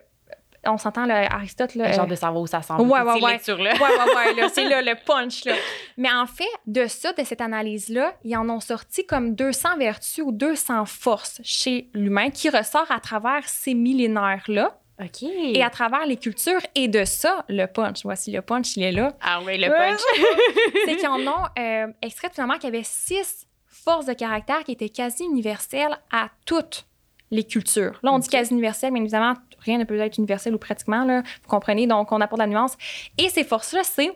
On 0.66 0.78
s'entend, 0.78 1.05
là, 1.05 1.28
Aristote, 1.34 1.76
là, 1.76 1.91
Genre 1.91 2.05
euh, 2.05 2.07
de 2.07 2.16
savoir 2.16 2.41
où 2.41 2.47
ça 2.47 2.60
va. 2.60 2.82
Ouais, 2.82 3.01
ouais, 3.01 3.22
ouais. 3.22 3.32
lectures-là. 3.34 3.74
Ouais, 3.74 3.80
ouais, 3.80 4.16
ouais, 4.16 4.34
là, 4.34 4.49
c'est 4.49 4.68
là 4.68 4.82
le 4.82 4.93
punch, 5.05 5.45
là. 5.45 5.53
Mais 5.97 6.12
en 6.12 6.26
fait, 6.26 6.49
de 6.68 6.88
ça, 6.88 7.14
de 7.14 7.24
cette 7.24 7.41
analyse-là, 7.41 8.14
ils 8.24 8.36
en 8.36 8.49
ont 8.49 8.60
sorti 8.60 9.05
comme 9.05 9.36
200 9.36 9.78
vertus 9.78 10.24
ou 10.26 10.32
200 10.32 10.86
forces 10.86 11.41
chez 11.43 11.89
l'humain 11.93 12.30
qui 12.30 12.49
ressort 12.49 12.89
à 12.91 12.99
travers 12.99 13.47
ces 13.47 13.74
millénaires-là 13.74 14.78
OK. 15.01 15.24
et 15.24 15.64
à 15.64 15.70
travers 15.70 16.05
les 16.05 16.18
cultures. 16.18 16.62
Et 16.76 16.88
de 16.88 17.05
ça, 17.05 17.45
le 17.47 17.66
punch, 17.66 18.03
voici 18.03 18.32
le 18.32 18.41
punch, 18.41 18.76
il 18.76 18.84
est 18.84 18.91
là. 18.91 19.14
Ah 19.22 19.39
oui, 19.45 19.57
le 19.57 19.70
punch. 19.70 19.99
C'est 20.86 20.97
qu'ils 20.97 21.07
en 21.07 21.20
ont 21.26 21.45
euh, 21.57 21.88
extrait 22.01 22.30
finalement 22.34 22.55
qu'il 22.55 22.66
y 22.66 22.76
avait 22.76 22.84
six 22.84 23.47
forces 23.66 24.05
de 24.05 24.14
caractère 24.14 24.64
qui 24.64 24.74
étaient 24.74 24.89
quasi 24.89 25.24
universelles 25.24 25.97
à 26.12 26.28
toutes 26.45 26.86
les 27.32 27.43
cultures. 27.43 27.99
Là, 28.03 28.11
on 28.11 28.19
dit 28.19 28.27
quasi 28.30 28.51
universel, 28.51 28.91
mais 28.91 28.99
évidemment, 28.99 29.34
rien 29.59 29.77
ne 29.77 29.84
peut 29.84 29.99
être 29.99 30.17
universel 30.17 30.53
ou 30.55 30.57
pratiquement, 30.57 31.03
là. 31.05 31.21
Vous 31.21 31.47
comprenez? 31.47 31.86
Donc, 31.88 32.11
on 32.11 32.21
apporte 32.21 32.39
la 32.39 32.47
nuance. 32.47 32.75
Et 33.17 33.30
ces 33.30 33.43
forces-là, 33.43 33.82
c'est. 33.84 34.11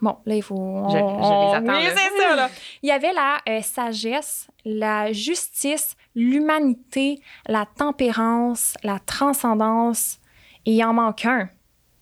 Bon, 0.00 0.16
là, 0.26 0.34
il 0.34 0.42
faut. 0.42 0.56
on- 0.56 0.88
Je- 0.88 0.92
je 0.94 0.98
les 0.98 1.02
on- 1.02 1.52
attends, 1.52 1.72
Oui, 1.76 1.84
c'est 1.94 2.22
ça, 2.22 2.36
là. 2.36 2.50
Il 2.82 2.88
y 2.88 2.92
avait 2.92 3.12
la 3.12 3.38
euh, 3.48 3.62
sagesse, 3.62 4.48
la 4.64 5.12
justice, 5.12 5.96
l'humanité, 6.14 7.20
la 7.46 7.64
tempérance, 7.66 8.74
la 8.82 8.98
transcendance, 8.98 10.18
et 10.66 10.72
il 10.72 10.84
en 10.84 10.92
manque 10.94 11.24
un. 11.26 11.48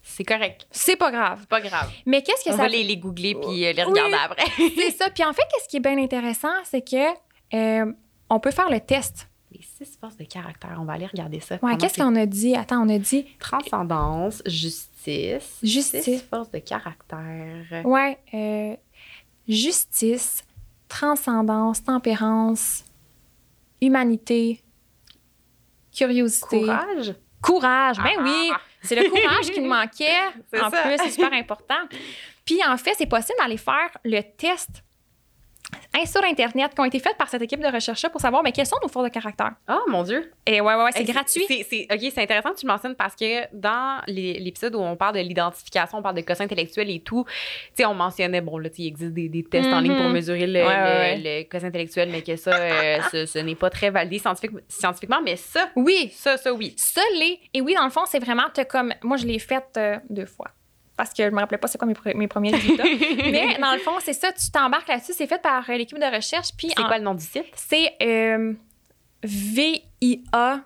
C'est 0.04 0.24
correct. 0.24 0.66
C'est 0.70 0.96
pas 0.96 1.10
grave. 1.12 1.46
Pas 1.46 1.60
grave. 1.60 1.88
Mais 2.06 2.22
qu'est-ce 2.22 2.44
que 2.44 2.50
On 2.50 2.56
ça 2.56 2.62
va 2.62 2.68
les, 2.68 2.82
les 2.82 2.96
googler 2.96 3.34
puis 3.34 3.64
euh, 3.66 3.72
les 3.72 3.84
Oui. 3.84 3.90
regarder 3.90 4.16
après. 4.24 4.44
c'est 4.76 4.90
ça. 4.90 5.10
Puis 5.10 5.24
en 5.24 5.32
fait, 5.32 5.42
qu'est-ce 5.52 5.68
qui 5.68 5.76
est 5.76 5.80
bien 5.80 5.96
intéressant, 5.98 6.52
c'est 6.64 6.82
que 6.82 7.06
euh, 7.54 7.92
on 8.28 8.40
peut 8.40 8.50
faire 8.50 8.68
le 8.70 8.80
test. 8.80 9.28
Les 9.52 9.60
six 9.62 9.96
forces 10.00 10.16
de 10.16 10.24
caractère, 10.24 10.76
on 10.80 10.84
va 10.84 10.94
aller 10.94 11.06
regarder 11.06 11.40
ça. 11.40 11.58
Ouais, 11.62 11.76
qu'est-ce 11.76 11.98
qu'on 12.00 12.16
a 12.16 12.26
dit? 12.26 12.54
Attends, 12.56 12.82
on 12.84 12.88
a 12.88 12.98
dit. 12.98 13.26
Transcendance, 13.38 14.42
justice. 14.46 15.58
Justice. 15.62 16.04
Six 16.04 16.22
forces 16.22 16.50
de 16.50 16.58
caractère. 16.58 17.82
Ouais, 17.84 18.18
euh, 18.34 18.76
justice, 19.48 20.42
transcendance, 20.88 21.82
tempérance, 21.82 22.84
humanité, 23.80 24.60
curiosité. 25.94 26.60
Courage. 26.60 27.14
Courage, 27.40 27.96
ben 27.98 28.10
Ah, 28.18 28.22
oui. 28.22 28.50
ah, 28.54 28.60
C'est 28.82 28.94
le 28.94 29.08
courage 29.10 29.50
qui 29.50 29.60
me 29.60 29.68
manquait. 29.68 30.06
C'est 30.52 30.60
En 30.62 30.70
ça. 30.70 30.82
plus, 30.82 30.96
c'est 30.98 31.10
super 31.10 31.32
important. 31.32 31.74
Puis 32.44 32.60
en 32.66 32.76
fait, 32.76 32.94
c'est 32.96 33.06
possible 33.06 33.36
d'aller 33.40 33.56
faire 33.56 33.90
le 34.04 34.20
test 34.22 34.82
sur 36.04 36.22
Internet 36.24 36.74
qui 36.74 36.80
ont 36.80 36.84
été 36.84 36.98
faits 36.98 37.16
par 37.16 37.28
cette 37.28 37.42
équipe 37.42 37.60
de 37.60 37.66
recherche 37.72 38.06
pour 38.08 38.20
savoir 38.20 38.42
mais 38.42 38.50
quels 38.52 38.66
sont 38.66 38.76
nos 38.82 38.88
forces 38.88 39.08
de 39.08 39.12
caractère. 39.12 39.52
Ah, 39.68 39.78
mon 39.88 40.02
Dieu. 40.02 40.32
Et 40.46 40.60
ouais, 40.60 40.74
ouais, 40.74 40.82
ouais, 40.84 40.90
c'est 40.92 41.04
gratuit. 41.04 41.44
C'est, 41.46 41.62
c'est- 41.68 41.86
OK, 41.92 42.00
c'est 42.12 42.22
intéressant 42.22 42.50
que 42.50 42.56
tu 42.58 42.66
le 42.66 42.72
mentionnes 42.72 42.94
parce 42.96 43.14
que 43.14 43.46
dans 43.54 44.00
l'épisode 44.08 44.74
où 44.74 44.80
on 44.80 44.96
parle 44.96 45.14
de 45.16 45.20
l'identification, 45.20 45.98
on 45.98 46.02
parle 46.02 46.16
de 46.16 46.22
quotient 46.22 46.44
intellectuel 46.44 46.90
et 46.90 47.00
tout, 47.00 47.24
tu 47.26 47.32
sais, 47.74 47.86
on 47.86 47.94
mentionnait, 47.94 48.40
bon, 48.40 48.58
là, 48.58 48.68
tu 48.68 48.82
il 48.82 48.86
existe 48.88 49.12
des, 49.12 49.28
des 49.28 49.44
tests 49.44 49.68
en 49.72 49.80
ligne 49.80 49.94
pour 49.96 50.06
Mhm. 50.06 50.12
mesurer 50.12 50.46
le, 50.46 50.60
Ouais, 50.60 50.66
ouais, 50.66 51.16
le- 51.18 51.22
le 51.40 51.44
quotient 51.44 51.68
intellectuel, 51.68 52.08
mais 52.10 52.22
que 52.22 52.34
ça, 52.36 52.50
euh, 52.52 52.98
ce, 53.12 53.26
ce 53.26 53.38
n'est 53.38 53.54
pas 53.54 53.70
très 53.70 53.90
validé 53.90 54.18
scientifique- 54.18 54.58
scientifiquement, 54.68 55.20
mais 55.22 55.36
ça, 55.36 55.70
Oui, 55.76 56.10
ça, 56.14 56.36
ça, 56.36 56.52
oui. 56.52 56.74
ça 56.76 57.02
l'est. 57.18 57.38
Et 57.54 57.60
oui, 57.60 57.74
dans 57.74 57.84
le 57.84 57.90
fond, 57.90 58.02
c'est 58.06 58.18
vraiment 58.18 58.44
t'as 58.52 58.64
comme. 58.64 58.92
Moi, 59.02 59.16
je 59.18 59.26
l'ai 59.26 59.38
faite 59.38 59.68
euh, 59.76 59.96
deux 60.10 60.26
fois. 60.26 60.48
Parce 61.02 61.14
que 61.14 61.24
je 61.24 61.30
me 61.30 61.40
rappelais 61.40 61.58
pas 61.58 61.66
c'est 61.66 61.78
quoi 61.78 61.86
mes, 61.88 61.94
pre- 61.94 62.14
mes 62.16 62.28
premiers 62.28 62.52
résultats. 62.52 62.84
Mais 63.30 63.58
dans 63.58 63.72
le 63.72 63.78
fond, 63.80 63.92
c'est 64.00 64.12
ça, 64.12 64.32
tu 64.32 64.50
t'embarques 64.52 64.86
là-dessus. 64.86 65.12
C'est 65.16 65.26
fait 65.26 65.42
par 65.42 65.68
l'équipe 65.68 65.98
de 65.98 66.14
recherche. 66.14 66.50
Puis 66.56 66.68
C'est 66.76 66.80
en- 66.80 66.86
quoi 66.86 66.98
le 66.98 67.02
nom 67.04 67.14
du 67.14 67.24
site? 67.24 67.46
C'est 67.56 67.92
euh, 68.00 68.52
VIA, 69.24 70.60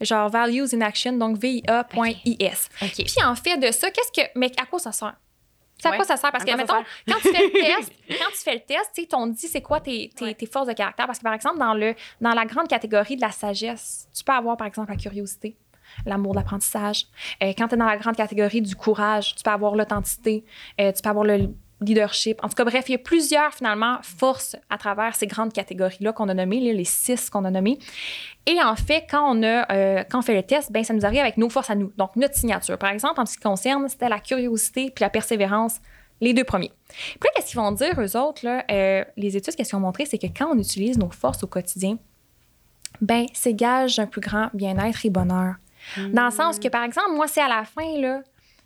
genre 0.00 0.28
Values 0.28 0.66
in 0.74 0.80
Action, 0.80 1.12
donc 1.12 1.38
VIA.is. 1.38 2.68
OK. 2.82 2.94
Puis 2.94 3.24
en 3.24 3.34
fait 3.34 3.56
de 3.58 3.70
ça, 3.70 3.90
qu'est-ce 3.90 4.12
que. 4.20 4.26
Mais 4.34 4.50
à 4.60 4.66
quoi 4.66 4.78
ça 4.78 4.92
sert? 4.92 5.14
C'est 5.78 5.88
à 5.88 5.96
quoi 5.96 6.04
ça 6.04 6.16
sert? 6.16 6.30
Parce 6.30 6.44
que, 6.44 6.56
mettons, 6.56 6.84
quand 7.08 7.16
tu 7.22 7.28
fais 7.32 7.42
le 7.44 7.50
test, 7.78 7.92
quand 8.08 8.30
tu 8.30 8.38
fais 8.38 8.54
le 8.54 8.60
test, 8.60 9.08
t'on 9.08 9.26
dit 9.26 9.48
c'est 9.48 9.62
quoi 9.62 9.80
tes, 9.80 10.10
tes, 10.14 10.24
Ouais. 10.26 10.34
tes 10.34 10.46
forces 10.46 10.68
de 10.68 10.72
caractère? 10.74 11.06
Parce 11.06 11.18
que, 11.18 11.24
par 11.24 11.34
exemple, 11.34 11.58
dans, 11.58 11.74
le, 11.74 11.94
dans 12.20 12.34
la 12.34 12.44
grande 12.44 12.68
catégorie 12.68 13.16
de 13.16 13.20
la 13.20 13.32
sagesse, 13.32 14.06
tu 14.16 14.22
peux 14.22 14.32
avoir, 14.32 14.56
par 14.56 14.66
exemple, 14.68 14.90
la 14.92 14.96
curiosité, 14.96 15.56
l'amour 16.06 16.32
de 16.32 16.38
l'apprentissage. 16.38 17.06
Euh, 17.42 17.52
quand 17.56 17.68
tu 17.68 17.74
es 17.74 17.78
dans 17.78 17.86
la 17.86 17.96
grande 17.96 18.16
catégorie 18.16 18.62
du 18.62 18.76
courage, 18.76 19.34
tu 19.34 19.42
peux 19.42 19.50
avoir 19.50 19.74
l'authenticité, 19.74 20.44
euh, 20.80 20.92
tu 20.92 21.02
peux 21.02 21.08
avoir 21.08 21.24
le 21.24 21.48
leadership. 21.80 22.38
En 22.44 22.48
tout 22.48 22.54
cas, 22.54 22.64
bref, 22.64 22.84
il 22.88 22.92
y 22.92 22.94
a 22.94 22.98
plusieurs, 22.98 23.52
finalement, 23.52 23.98
forces 24.02 24.56
à 24.70 24.78
travers 24.78 25.16
ces 25.16 25.26
grandes 25.26 25.52
catégories-là 25.52 26.12
qu'on 26.12 26.28
a 26.28 26.34
nommées, 26.34 26.60
les 26.60 26.84
six 26.84 27.28
qu'on 27.28 27.44
a 27.44 27.50
nommées. 27.50 27.78
Et 28.46 28.62
en 28.62 28.76
fait, 28.76 29.04
quand 29.10 29.36
on, 29.36 29.42
a, 29.42 29.70
euh, 29.72 30.04
quand 30.08 30.20
on 30.20 30.22
fait 30.22 30.34
le 30.34 30.42
test, 30.42 30.70
ben, 30.70 30.84
ça 30.84 30.94
nous 30.94 31.04
arrive 31.04 31.20
avec 31.20 31.38
nos 31.38 31.48
forces 31.48 31.70
à 31.70 31.74
nous. 31.74 31.92
Donc, 31.96 32.14
notre 32.16 32.34
signature. 32.34 32.78
Par 32.78 32.90
exemple, 32.90 33.20
en 33.20 33.26
ce 33.26 33.36
qui 33.36 33.42
concerne, 33.42 33.88
c'était 33.88 34.08
la 34.08 34.20
curiosité 34.20 34.92
puis 34.94 35.02
la 35.02 35.10
persévérance, 35.10 35.80
les 36.20 36.34
deux 36.34 36.44
premiers. 36.44 36.70
Puis 36.88 37.28
qu'est-ce 37.34 37.48
qu'ils 37.48 37.60
vont 37.60 37.72
dire, 37.72 38.00
eux 38.00 38.16
autres, 38.16 38.44
là, 38.44 38.64
les 39.16 39.36
études, 39.36 39.56
qu'est-ce 39.56 39.70
qu'ils 39.70 39.76
ont 39.76 39.80
montré, 39.80 40.06
c'est 40.06 40.18
que 40.18 40.28
quand 40.28 40.54
on 40.54 40.58
utilise 40.58 40.98
nos 40.98 41.10
forces 41.10 41.42
au 41.42 41.48
quotidien, 41.48 41.98
ben, 43.00 43.26
c'est 43.32 43.54
gage 43.54 43.96
d'un 43.96 44.06
plus 44.06 44.20
grand 44.20 44.48
bien-être 44.54 45.04
et 45.04 45.10
bonheur. 45.10 45.54
Dans 46.12 46.26
le 46.26 46.30
sens 46.30 46.58
que, 46.58 46.68
par 46.68 46.84
exemple, 46.84 47.12
moi, 47.12 47.26
c'est 47.26 47.40
à 47.40 47.48
la 47.48 47.64
fin, 47.64 48.00
là, 48.00 48.22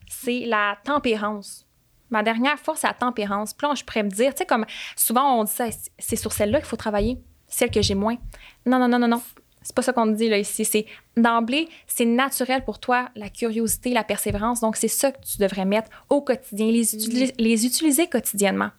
c'est 0.09 0.41
la 0.47 0.79
tempérance. 0.85 1.67
Ma 2.11 2.23
dernière 2.23 2.59
force, 2.59 2.81
c'est 2.81 2.87
la 2.87 2.95
tempérance. 2.95 3.53
Puis 3.53 3.67
là, 3.67 3.75
je 3.75 3.85
pourrais 3.85 4.05
me 4.05 4.11
dire, 4.11 4.33
tu 4.35 4.39
sais, 4.39 4.47
comme 4.47 4.65
souvent, 4.95 5.41
on 5.41 5.45
dit 5.45 5.53
ça, 5.53 5.67
c'est 5.99 6.17
sur 6.17 6.33
celle-là 6.33 6.59
qu'il 6.59 6.69
faut 6.69 6.77
travailler, 6.77 7.19
celle 7.49 7.71
que 7.71 7.83
j'ai 7.83 7.95
moins. 7.95 8.17
Non, 8.65 8.79
non, 8.79 8.89
non, 8.89 8.99
non, 8.99 9.09
non. 9.09 9.23
C'est 9.63 9.75
pas 9.75 9.83
ça 9.83 9.93
qu'on 9.93 10.07
dit 10.07 10.29
là 10.29 10.39
ici. 10.39 10.65
C'est 10.65 10.87
d'emblée, 11.17 11.69
c'est 11.89 12.05
naturel 12.05 12.65
pour 12.65 12.79
toi 12.79 13.09
la 13.17 13.29
curiosité, 13.29 13.91
la 13.91 14.05
persévérance. 14.05 14.61
Donc 14.61 14.77
c'est 14.77 14.87
ça 14.87 15.11
que 15.11 15.19
tu 15.27 15.39
devrais 15.39 15.65
mettre 15.65 15.91
au 16.09 16.21
quotidien, 16.21 16.71
les, 16.71 17.35
les 17.37 17.67
utiliser 17.67 18.07
quotidiennement. 18.07 18.71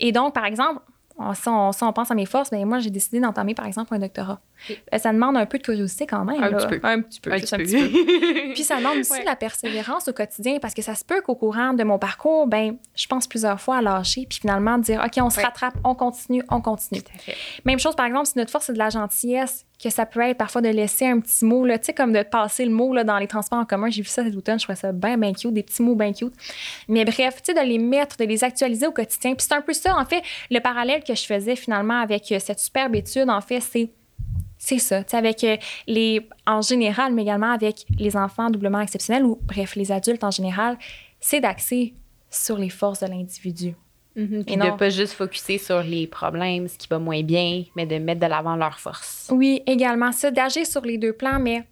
Et 0.00 0.12
donc 0.12 0.32
par 0.32 0.46
exemple, 0.46 0.80
si 1.34 1.48
on, 1.48 1.70
si 1.72 1.82
on 1.84 1.92
pense 1.92 2.10
à 2.10 2.14
mes 2.14 2.26
forces, 2.26 2.50
ben 2.50 2.64
moi 2.66 2.80
j'ai 2.80 2.90
décidé 2.90 3.20
d'entamer 3.20 3.54
par 3.54 3.66
exemple 3.66 3.94
un 3.94 3.98
doctorat. 3.98 4.40
Euh, 4.70 4.98
Ça 4.98 5.12
demande 5.12 5.36
un 5.36 5.46
peu 5.46 5.58
de 5.58 5.62
curiosité 5.62 6.06
quand 6.06 6.24
même. 6.24 6.42
Un 6.42 6.50
là. 6.50 6.56
petit 6.58 6.66
peu. 6.66 6.80
Un 6.86 7.00
petit 7.02 7.20
peu. 7.20 7.32
Un 7.32 7.38
petit 7.38 7.54
un 7.54 7.58
peu. 7.58 7.64
petit 7.64 7.76
peu. 7.76 8.52
Puis 8.54 8.64
ça 8.64 8.78
demande 8.78 8.98
aussi 8.98 9.12
Ouais. 9.12 9.20
de 9.20 9.24
la 9.26 9.36
persévérance 9.36 10.08
au 10.08 10.12
quotidien 10.12 10.58
parce 10.60 10.74
que 10.74 10.82
ça 10.82 10.94
se 10.94 11.04
peut 11.04 11.20
qu'au 11.20 11.34
courant 11.36 11.72
de 11.72 11.84
mon 11.84 11.98
parcours, 11.98 12.46
ben, 12.48 12.76
je 12.96 13.06
pense 13.06 13.26
plusieurs 13.28 13.60
fois 13.60 13.76
à 13.76 13.82
lâcher 13.82 14.26
puis 14.28 14.38
finalement 14.40 14.76
dire 14.78 15.02
OK, 15.04 15.12
on 15.22 15.30
se 15.30 15.38
Ouais. 15.38 15.44
rattrape, 15.44 15.74
on 15.84 15.94
continue, 15.94 16.42
on 16.50 16.60
continue. 16.60 17.00
Tout 17.02 17.12
à 17.14 17.18
fait. 17.18 17.36
Même 17.64 17.78
chose 17.78 17.94
par 17.94 18.06
exemple, 18.06 18.26
si 18.26 18.36
notre 18.38 18.50
force 18.50 18.66
c'est 18.66 18.72
de 18.72 18.78
la 18.78 18.90
gentillesse, 18.90 19.66
que 19.82 19.90
ça 19.90 20.06
peut 20.06 20.20
être 20.20 20.38
parfois 20.38 20.62
de 20.62 20.68
laisser 20.68 21.06
un 21.06 21.20
petit 21.20 21.44
mot 21.44 21.64
là, 21.64 21.78
tu 21.78 21.86
sais 21.86 21.92
comme 21.92 22.12
de 22.12 22.22
passer 22.22 22.64
le 22.64 22.70
mot 22.70 22.94
là 22.94 23.04
dans 23.04 23.18
les 23.18 23.26
transports 23.26 23.58
en 23.58 23.64
commun, 23.64 23.90
j'ai 23.90 24.02
vu 24.02 24.08
ça 24.08 24.24
cet 24.24 24.34
automne, 24.34 24.58
je 24.58 24.64
trouvais 24.64 24.76
ça 24.76 24.92
bien 24.92 25.18
bien 25.18 25.32
cute, 25.32 25.52
des 25.52 25.62
petits 25.62 25.82
mots 25.82 25.94
bien 25.94 26.12
cute. 26.12 26.34
Mais 26.88 27.04
bref, 27.04 27.42
tu 27.42 27.52
sais 27.52 27.54
de 27.54 27.66
les 27.66 27.78
mettre, 27.78 28.16
de 28.16 28.24
les 28.24 28.44
actualiser 28.44 28.86
au 28.86 28.92
quotidien. 28.92 29.34
Puis 29.34 29.46
c'est 29.48 29.54
un 29.54 29.62
peu 29.62 29.72
ça 29.72 29.96
en 29.96 30.04
fait 30.04 30.22
le 30.50 30.60
parallèle 30.60 31.02
que 31.02 31.14
je 31.14 31.24
faisais 31.24 31.56
finalement 31.56 32.00
avec 32.00 32.30
euh, 32.32 32.38
cette 32.38 32.60
superbe 32.60 32.94
étude 32.96 33.28
en 33.28 33.40
fait, 33.40 33.60
c'est 33.60 33.90
c'est 34.64 34.78
ça, 34.78 35.04
tu 35.04 35.10
sais, 35.10 35.16
avec 35.18 35.44
euh, 35.44 35.58
les, 35.86 36.26
en 36.46 36.62
général, 36.62 37.12
mais 37.12 37.22
également 37.22 37.52
avec 37.52 37.84
les 37.98 38.16
enfants 38.16 38.48
doublement 38.48 38.80
exceptionnels 38.80 39.24
ou, 39.24 39.38
bref, 39.42 39.76
les 39.76 39.92
adultes 39.92 40.24
en 40.24 40.30
général, 40.30 40.78
c'est 41.20 41.40
d'axer 41.40 41.92
sur 42.30 42.56
les 42.56 42.70
forces 42.70 43.00
de 43.00 43.06
l'individu. 43.06 43.74
Mhm, 44.16 44.44
Puis 44.44 44.54
Et 44.54 44.56
de 44.56 44.62
non. 44.62 44.76
pas 44.76 44.90
juste 44.90 45.14
focuser 45.14 45.58
sur 45.58 45.82
les 45.82 46.06
problèmes, 46.06 46.68
ce 46.68 46.78
qui 46.78 46.86
va 46.88 46.98
moins 46.98 47.22
bien, 47.22 47.64
mais 47.74 47.84
de 47.86 47.96
mettre 47.98 48.20
de 48.20 48.26
l'avant 48.26 48.54
leurs 48.56 48.78
forces. 48.78 49.28
Oui, 49.32 49.62
également 49.66 50.12
ça, 50.12 50.30
d'agir 50.30 50.66
sur 50.66 50.82
les 50.82 50.98
deux 50.98 51.12
plans, 51.12 51.40
mais 51.40 51.64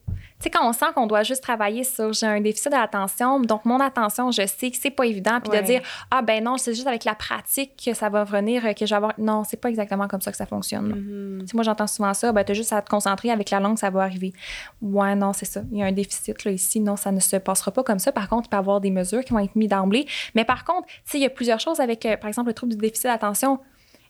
sais, 0.43 0.51
quand 0.51 0.69
on 0.69 0.73
sent 0.73 0.87
qu'on 0.95 1.07
doit 1.07 1.23
juste 1.23 1.43
travailler 1.43 1.85
sur 1.85 2.13
j'ai 2.13 2.27
un 2.27 2.41
déficit 2.41 2.71
d'attention, 2.73 3.41
donc 3.41 3.65
mon 3.65 3.81
attention, 3.81 4.31
je 4.31 4.47
sais 4.47 4.71
que 4.71 4.77
c'est 4.81 4.91
pas 4.91 5.07
évident, 5.07 5.41
puis 5.41 5.51
Ouais. 5.53 5.61
de 5.63 5.67
dire 5.67 5.83
ah 6.11 6.23
ben 6.23 6.43
non, 6.45 6.57
c'est 6.57 6.75
juste 6.75 6.87
avec 6.87 7.05
la 7.05 7.15
pratique 7.15 7.81
que 7.85 7.95
ça 7.95 8.09
va 8.09 8.25
venir, 8.25 8.65
euh, 8.67 8.73
que 8.73 8.85
je 8.87 8.91
vais 8.91 8.97
avoir. 8.97 9.13
Non, 9.19 9.45
c'est 9.45 9.57
pas 9.57 9.69
exactement 9.69 10.09
comme 10.09 10.21
ça 10.21 10.31
que 10.31 10.37
ça 10.37 10.47
fonctionne. 10.47 11.39
Tu 11.41 11.47
sais, 11.47 11.53
moi, 11.55 11.63
j'entends 11.65 11.87
souvent 11.87 12.15
ça, 12.15 12.33
ben, 12.33 12.45
t'as 12.45 12.55
juste 12.55 12.73
à 12.73 12.83
te 12.83 12.91
concentrer 12.91 13.31
avec 13.31 13.51
la 13.51 13.61
langue, 13.61 13.79
ça 13.79 13.91
va 13.91 14.03
arriver. 14.03 14.33
Ouais, 14.81 15.15
non, 15.15 15.33
c'est 15.33 15.45
ça. 15.47 15.63
Il 15.71 15.79
y 15.79 15.83
a 15.83 15.87
un 15.87 15.93
déficit 15.93 16.45
là, 16.45 16.51
ici. 16.51 16.81
Non, 16.81 16.97
ça 16.97 17.13
ne 17.13 17.21
se 17.21 17.37
passera 17.37 17.71
pas 17.71 17.83
comme 17.83 17.99
ça. 17.99 18.13
Par 18.13 18.29
contre, 18.29 18.47
il 18.47 18.51
peut 18.51 18.57
y 18.57 18.59
avoir 18.59 18.81
des 18.81 18.91
mesures 18.91 19.25
qui 19.25 19.33
vont 19.33 19.39
être 19.39 19.55
mises 19.57 19.69
d'emblée. 19.69 20.07
Mais 20.35 20.45
par 20.45 20.65
contre, 20.65 20.89
il 21.15 21.21
y 21.21 21.25
a 21.27 21.31
plusieurs 21.31 21.61
choses 21.61 21.81
avec, 21.81 22.05
euh, 22.07 22.17
par 22.17 22.29
exemple, 22.29 22.49
le 22.49 22.55
trouble 22.55 22.73
du 22.73 22.79
déficit 22.79 23.05
d'attention. 23.07 23.59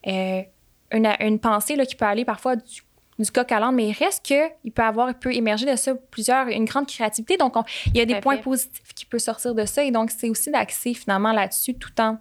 Euh, 0.06 0.42
une, 0.92 1.08
une 1.20 1.38
pensée 1.38 1.74
là, 1.76 1.86
qui 1.86 1.94
peut 1.96 2.04
aller 2.04 2.24
parfois 2.24 2.56
du, 2.56 2.82
du 3.18 3.30
coq 3.30 3.50
à 3.52 3.60
l'âne, 3.60 3.74
mais 3.74 3.88
il 3.88 3.92
reste 3.92 4.24
qu'il 4.24 4.72
peut 4.72 4.82
avoir, 4.82 5.08
il 5.10 5.14
peut 5.14 5.34
émerger 5.34 5.70
de 5.70 5.76
ça 5.76 5.92
plusieurs, 6.10 6.48
une 6.48 6.64
grande 6.64 6.86
créativité. 6.86 7.36
Donc, 7.36 7.56
on- 7.56 7.64
il 7.88 7.96
y 7.98 8.00
a 8.00 8.06
des 8.06 8.20
points 8.20 8.36
fait. 8.36 8.42
positifs 8.42 8.94
qui 8.94 9.04
peuvent 9.04 9.20
sortir 9.20 9.54
de 9.54 9.64
ça. 9.64 9.84
Et 9.84 9.90
donc, 9.90 10.10
c'est 10.10 10.28
aussi 10.30 10.50
d'axer 10.50 10.94
finalement 10.94 11.32
là-dessus 11.32 11.74
tout 11.74 11.90
en, 12.00 12.18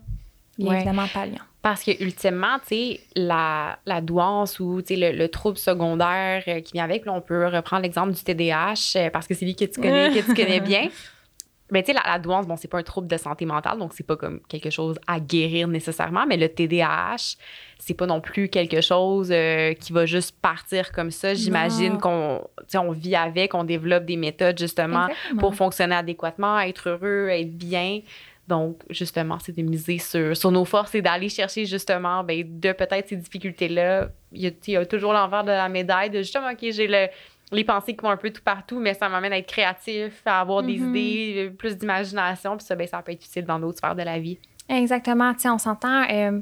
bien 0.58 0.70
Ouais. 0.70 0.76
évidemment, 0.78 1.08
palliant. 1.14 1.40
Parce 1.62 1.84
que 1.84 1.92
ultimement, 2.04 2.58
tu 2.68 2.76
sais, 2.76 3.00
la, 3.16 3.78
la 3.86 4.02
douance 4.02 4.60
ou 4.60 4.82
le, 4.90 5.12
le 5.16 5.28
trouble 5.30 5.58
secondaire 5.58 6.44
euh, 6.48 6.60
qui 6.62 6.74
vient 6.74 6.84
avec, 6.84 7.06
là, 7.06 7.14
on 7.14 7.22
peut 7.22 7.46
reprendre 7.48 7.84
l'exemple 7.84 8.12
du 8.14 8.24
TDAH 8.24 8.74
euh, 8.96 9.10
parce 9.12 9.28
que 9.28 9.36
c'est 9.36 9.46
lui 9.46 9.56
que 9.56 9.66
tu 9.66 9.80
connais, 9.80 10.10
que 10.10 10.26
tu 10.26 10.34
connais 10.34 10.60
bien. 10.60 10.90
Mais 11.72 11.84
tu 11.84 11.88
sais, 11.88 11.94
la, 11.94 12.04
la, 12.06 12.20
douance, 12.20 12.46
bon, 12.46 12.58
c'est 12.58 12.68
pas 12.68 12.78
un 12.78 12.84
trouble 12.84 13.08
de 13.08 13.18
santé 13.18 13.46
mentale, 13.46 13.80
donc 13.80 13.94
c'est 13.94 14.06
pas 14.06 14.18
comme 14.18 14.42
quelque 14.50 14.70
chose 14.70 15.00
à 15.08 15.20
guérir 15.22 15.70
nécessairement, 15.70 16.26
mais 16.28 16.36
le 16.36 16.50
TDAH, 16.50 17.38
c'est 17.80 17.94
pas 17.94 18.06
non 18.06 18.20
plus 18.20 18.50
quelque 18.50 18.82
chose 18.82 19.30
euh, 19.32 19.74
qui 19.74 19.94
va 19.94 20.06
juste 20.06 20.36
partir 20.42 20.92
comme 20.92 21.12
ça. 21.12 21.34
J'imagine 21.34 21.98
qu'on 21.98 22.46
on 22.76 22.92
vit 22.92 23.16
avec, 23.16 23.56
on 23.56 23.64
développe 23.64 24.06
des 24.06 24.18
méthodes 24.18 24.60
justement 24.60 25.08
pour 25.40 25.56
fonctionner 25.56 25.96
adéquatement, 25.96 26.60
être 26.60 26.90
heureux, 26.90 27.30
être 27.30 27.58
bien. 27.58 28.02
Donc, 28.48 28.82
justement, 28.90 29.38
c'est 29.40 29.56
de 29.56 29.62
miser 29.62 29.98
sur, 29.98 30.36
sur 30.36 30.52
nos 30.52 30.66
forces 30.66 30.94
et 30.96 31.02
d'aller 31.02 31.30
chercher 31.30 31.66
justement 31.66 32.22
ben, 32.24 32.44
de 32.46 32.74
peut-être 32.74 33.08
ces 33.08 33.16
difficultés-là. 33.16 34.10
Il 34.34 34.42
y, 34.42 34.48
a, 34.48 34.52
il 34.68 34.74
y 34.74 34.76
a 34.76 34.86
toujours 34.86 35.14
l'envers 35.14 35.46
de 35.46 35.52
la 35.52 35.70
médaille 35.70 36.10
de 36.10 36.18
justement, 36.18 36.52
OK, 36.52 36.60
j'ai 36.62 36.88
le, 36.88 37.08
les 37.52 37.64
pensées 37.64 37.96
qui 37.96 38.04
vont 38.04 38.10
un 38.12 38.18
peu 38.18 38.30
tout 38.32 38.42
partout, 38.44 38.80
mais 38.80 38.94
ça 38.94 39.10
m'amène 39.10 39.34
à 39.34 39.38
être 39.38 39.48
créatif, 39.48 40.22
à 40.26 40.42
avoir 40.42 40.64
des 40.64 40.78
mm-hmm. 40.78 40.90
idées, 40.90 41.54
plus 41.58 41.78
d'imagination. 41.78 42.58
Puis 42.58 42.66
ça, 42.66 42.76
ben, 42.76 42.88
ça 42.88 43.02
peut 43.02 43.12
être 43.12 43.26
utile 43.26 43.46
dans 43.46 43.60
d'autres 43.60 43.78
sphères 43.78 43.96
de 43.96 44.04
la 44.04 44.20
vie. 44.20 44.40
Exactement. 44.70 45.34
On 45.46 45.58
s'entend. 45.58 46.04
Euh, 46.10 46.40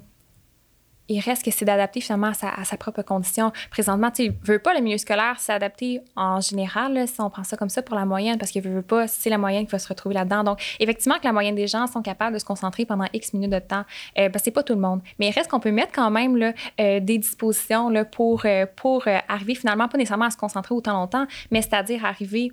il 1.10 1.20
reste 1.20 1.44
que 1.44 1.52
c'est 1.52 1.66
d'adapter 1.66 2.02
finalement 2.02 2.32
à 2.42 2.64
sa, 2.64 2.78
propre 2.78 3.02
condition. 3.02 3.52
Présentement, 3.72 4.12
tu 4.12 4.32
veux 4.44 4.60
pas 4.60 4.74
le 4.74 4.82
milieu 4.82 4.98
scolaire 4.98 5.40
s'adapter 5.40 6.02
en 6.16 6.40
général, 6.40 7.08
si 7.08 7.20
on 7.20 7.30
prend 7.30 7.44
ça 7.44 7.58
comme 7.58 7.70
ça 7.70 7.82
pour 7.82 7.96
la 7.96 8.06
moyenne, 8.06 8.38
parce 8.38 8.52
qu'il 8.52 8.62
veut 8.62 8.82
pas, 8.82 9.08
c'est 9.08 9.30
la 9.30 9.38
moyenne 9.38 9.66
qui 9.66 9.72
va 9.72 9.80
se 9.80 9.88
retrouver 9.88 10.16
là-dedans. 10.16 10.44
Donc, 10.44 10.62
effectivement, 10.80 11.18
que 11.18 11.26
la 11.26 11.34
moyenne 11.34 11.56
des 11.56 11.68
gens 11.68 11.88
sont 11.88 12.02
capables 12.02 12.34
de 12.34 12.40
se 12.40 12.46
concentrer 12.46 12.86
pendant 12.86 13.06
X 13.12 13.34
minutes 13.34 13.52
de 13.52 13.60
temps, 13.60 13.84
euh, 14.18 14.30
ben, 14.30 14.40
c'est 14.42 14.52
pas 14.52 14.64
tout 14.64 14.74
le 14.74 14.82
monde. 14.82 15.02
Mais 15.18 15.28
il 15.28 15.32
reste 15.32 15.50
qu'on 15.50 15.60
peut 15.60 15.72
mettre 15.72 15.92
quand 15.92 16.12
même 16.12 16.36
euh, 16.42 17.00
des 17.00 17.18
dispositions 17.18 17.92
pour, 18.12 18.46
euh, 18.46 18.66
pour 18.76 19.06
arriver 19.28 19.56
finalement, 19.56 19.88
pas 19.88 19.98
nécessairement 19.98 20.26
à 20.26 20.32
se 20.32 20.38
concentrer 20.38 20.76
autant 20.76 20.94
longtemps, 20.94 21.26
mais 21.52 21.62
c'est-à-dire 21.62 22.06
arriver 22.06 22.52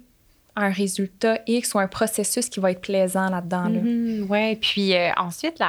un 0.56 0.70
résultat 0.70 1.38
X 1.46 1.74
ou 1.74 1.78
un 1.78 1.86
processus 1.86 2.48
qui 2.48 2.60
va 2.60 2.70
être 2.70 2.80
plaisant 2.80 3.28
là-dedans. 3.28 3.68
Là. 3.68 3.80
Mm-hmm. 3.80 4.26
oui, 4.28 4.56
puis 4.56 4.94
euh, 4.94 5.10
ensuite, 5.16 5.62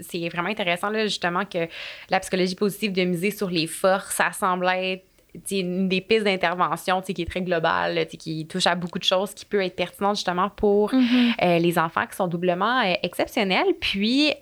c'est 0.00 0.28
vraiment 0.30 0.48
intéressant 0.48 0.88
là, 0.88 1.04
justement 1.04 1.44
que 1.44 1.68
la 2.08 2.20
psychologie 2.20 2.54
positive 2.54 2.92
de 2.92 3.04
miser 3.04 3.30
sur 3.30 3.50
les 3.50 3.66
forces, 3.66 4.14
ça 4.14 4.32
semble 4.32 4.66
être 4.68 5.04
une 5.50 5.86
des 5.86 6.00
pistes 6.00 6.24
d'intervention 6.24 7.02
qui 7.02 7.20
est 7.20 7.28
très 7.28 7.42
globale, 7.42 8.06
qui 8.06 8.46
touche 8.46 8.66
à 8.66 8.74
beaucoup 8.74 8.98
de 8.98 9.04
choses, 9.04 9.34
qui 9.34 9.44
peut 9.44 9.62
être 9.62 9.76
pertinente 9.76 10.16
justement 10.16 10.48
pour 10.48 10.94
mm-hmm. 10.94 11.32
euh, 11.42 11.58
les 11.58 11.78
enfants 11.78 12.06
qui 12.06 12.16
sont 12.16 12.26
doublement 12.26 12.80
euh, 12.80 12.94
exceptionnels. 13.02 13.74
Puis, 13.78 14.32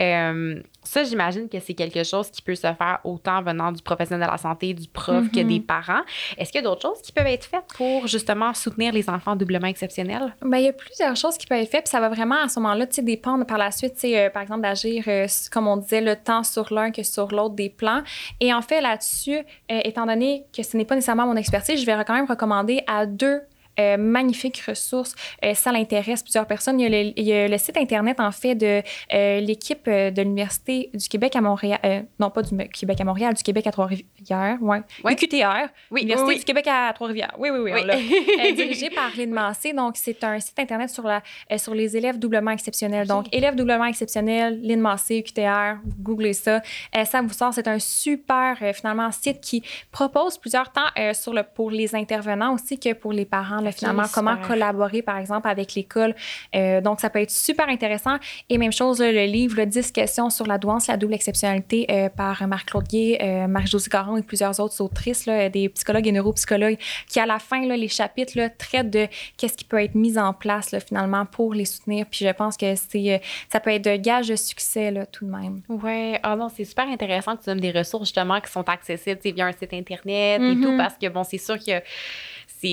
ça, 0.85 1.05
j'imagine 1.05 1.49
que 1.49 1.59
c'est 1.61 1.75
quelque 1.75 2.05
chose 2.05 2.31
qui 2.31 2.43
peut 2.43 2.55
se 2.55 2.63
faire 2.63 3.01
autant 3.05 3.43
venant 3.43 3.73
du 3.73 3.83
professionnel 3.83 4.27
de 4.27 4.31
la 4.31 4.39
santé, 4.39 4.75
du 4.75 4.89
prof, 4.89 5.29
que 5.31 5.41
des 5.41 5.61
mhm. 5.61 5.63
parents. 5.63 6.03
Est-ce 6.39 6.51
qu'il 6.53 6.63
y 6.63 6.65
a 6.65 6.69
d'autres 6.69 6.83
choses 6.83 7.03
qui 7.03 7.13
peuvent 7.13 7.27
être 7.27 7.45
faites 7.45 7.65
pour 7.77 8.07
justement 8.07 8.55
soutenir 8.55 8.93
les 8.93 9.09
enfants 9.09 9.37
doublement 9.37 9.67
exceptionnels? 9.67 10.35
Bien, 10.43 10.59
il 10.59 10.65
y 10.65 10.69
a 10.69 10.73
plusieurs 10.73 11.17
choses 11.17 11.37
qui 11.37 11.47
peuvent 11.47 11.59
être 11.59 11.71
faites, 11.71 11.85
puis 11.85 11.91
ça 11.91 12.01
va 12.01 12.09
vraiment 12.09 12.43
à 12.43 12.49
ce 12.49 12.61
moment-là 12.61 12.87
dépendre 13.03 13.47
par 13.47 13.59
la 13.59 13.71
suite, 13.71 13.97
euh, 14.05 14.31
par 14.31 14.43
exemple, 14.43 14.63
d'agir, 14.63 15.05
euh, 15.09 15.27
comme 15.51 15.67
on 15.67 15.77
disait, 15.77 16.01
le 16.01 16.17
temps 16.17 16.43
sur 16.43 16.73
l'un 16.73 16.91
que 16.91 17.03
sur 17.03 17.29
l'autre 17.29 17.55
des 17.55 17.71
plans. 17.71 18.03
Et 18.41 18.53
en 18.53 18.63
fait, 18.63 18.81
là-dessus, 18.81 19.39
euh, 19.39 19.81
étant 19.85 20.07
donné 20.07 20.45
que 20.57 20.63
ce 20.63 20.77
n'est 20.77 20.85
pas 20.85 20.95
nécessairement 20.95 21.27
mon 21.27 21.37
expertise, 21.37 21.81
je 21.81 21.87
vais 21.87 22.05
quand 22.05 22.15
même 22.15 22.27
recommander 22.27 22.83
à 22.87 23.07
deux 23.07 23.41
euh, 23.81 23.97
magnifique 23.97 24.63
ressource. 24.67 25.15
Euh, 25.45 25.55
ça 25.55 25.73
l'intéresse 25.73 26.23
plusieurs 26.23 26.47
personnes. 26.47 26.79
Il 26.79 27.19
y, 27.19 27.33
a 27.33 27.49
le, 27.49 27.59
site 27.59 27.77
Internet, 27.77 28.21
en 28.21 28.31
fait, 28.31 28.55
de 28.55 28.83
euh, 29.13 29.41
l'équipe 29.41 29.87
de 29.87 30.23
l'Université 30.23 30.91
du 30.95 31.09
Québec 31.09 31.35
à 31.35 31.41
Montréal. 31.41 32.07
non, 32.21 32.31
pas 32.31 32.43
du 32.43 32.57
Québec 32.69 33.01
à 33.01 33.05
Montréal, 33.05 33.35
du 33.35 33.43
Québec 33.43 33.67
à 33.67 33.73
Trois-Rivières. 33.73 34.59
Ouais. 34.61 34.81
ouais. 35.03 35.17
QTR. 35.17 35.69
Oui, 35.91 36.03
Université 36.03 36.37
du 36.37 36.45
Québec 36.45 36.69
à 36.69 36.93
Trois-Rivières. 36.93 37.35
Oui, 37.39 37.51
oui, 37.51 37.59
oui. 37.59 37.73
oui. 37.75 38.55
dirigé 38.55 38.91
par 38.91 39.11
Lynn 39.17 39.31
Massé. 39.31 39.73
Donc, 39.73 39.97
c'est 39.97 40.23
un 40.23 40.39
site 40.39 40.59
Internet 40.59 40.91
sur, 40.91 41.05
la, 41.05 41.23
sur 41.57 41.75
les 41.75 41.97
élèves 41.97 42.19
doublement 42.19 42.53
exceptionnels. 42.53 43.09
Donc, 43.09 43.27
élèves 43.33 43.57
doublement 43.57 43.87
exceptionnels, 43.87 44.61
Lynn 44.63 44.81
Massé, 44.81 45.23
QTR, 45.23 45.79
googlez 45.99 46.33
ça. 46.33 46.63
ça 47.05 47.23
vous 47.23 47.33
sort. 47.33 47.53
C'est 47.53 47.67
un 47.67 47.81
super, 47.81 48.57
finalement, 48.73 49.11
site 49.11 49.41
qui 49.41 49.63
propose 49.91 50.39
plusieurs 50.39 50.71
temps 50.71 50.83
sur 51.13 51.35
le, 51.35 51.43
pour 51.43 51.71
les 51.71 51.95
intervenants 51.97 52.55
aussi 52.55 52.79
que 52.79 52.93
pour 52.93 53.13
les 53.13 53.25
parents 53.25 53.64
finalement, 53.73 54.05
comment 54.13 54.37
collaborer, 54.37 55.03
par 55.03 55.19
exemple, 55.19 55.49
avec 55.49 55.75
l'école? 55.75 56.15
Euh, 56.55 56.81
donc, 56.81 57.01
ça 57.01 57.11
peut 57.11 57.21
être 57.21 57.31
super 57.31 57.69
intéressant. 57.69 58.17
Et 58.49 58.59
même 58.59 58.73
chose, 58.73 59.01
le 59.01 59.25
livre, 59.27 59.57
le 59.57 59.67
10 59.67 59.93
questions 59.93 60.31
sur 60.31 60.47
la 60.47 60.59
douance, 60.59 60.87
la 60.87 60.97
double 60.97 61.15
exceptionnalité 61.15 61.87
euh, 61.91 62.09
par 62.09 62.47
Marc-Claude 62.47 62.87
Gué, 62.89 63.19
euh, 63.23 63.47
Marie-Josie 63.47 63.89
Caron 63.89 64.17
et 64.17 64.23
plusieurs 64.23 64.59
autres 64.61 64.81
autrices, 64.81 65.27
là, 65.27 65.49
des 65.49 65.69
psychologues 65.69 66.07
et 66.07 66.13
neuropsychologues, 66.13 66.79
qui, 67.09 67.21
à 67.21 67.27
la 67.27 67.39
fin, 67.39 67.67
là, 67.67 67.77
les 67.77 67.89
chapitres 67.89 68.33
là, 68.37 68.49
traitent 68.51 68.91
de 68.91 69.07
qu'est-ce 69.37 69.57
qui 69.57 69.65
peut 69.65 69.83
être 69.83 69.95
mis 69.95 70.19
en 70.19 70.33
place, 70.33 70.71
là, 70.71 70.81
finalement, 70.81 71.27
pour 71.27 71.55
les 71.55 71.65
soutenir. 71.65 72.07
Puis 72.11 72.25
je 72.25 72.33
pense 72.33 72.57
que 72.57 72.75
c'est, 72.75 73.21
ça 73.51 73.61
peut 73.61 73.71
être 73.71 73.85
de 73.85 73.97
gage 73.97 74.29
de 74.29 74.37
succès, 74.37 74.91
là, 74.91 75.07
tout 75.07 75.25
de 75.25 75.31
même. 75.31 75.61
Oui, 75.69 76.17
ah 76.23 76.37
non, 76.37 76.49
c'est 76.49 76.65
super 76.65 76.89
intéressant 76.89 77.37
que 77.37 77.43
tu 77.43 77.47
donnes 77.47 77.61
des 77.61 77.73
ressources, 77.73 78.05
justement, 78.05 78.41
qui 78.41 78.51
sont 78.51 78.69
accessibles 78.69 79.21
via 79.25 79.47
un 79.47 79.53
site 79.53 79.73
Internet 79.73 80.41
et 80.41 80.55
tout, 80.61 80.71
mm-hmm. 80.71 80.77
parce 80.77 80.95
que, 80.97 81.09
bon, 81.09 81.25
c'est 81.25 81.39
sûr 81.39 81.59
que 81.59 81.83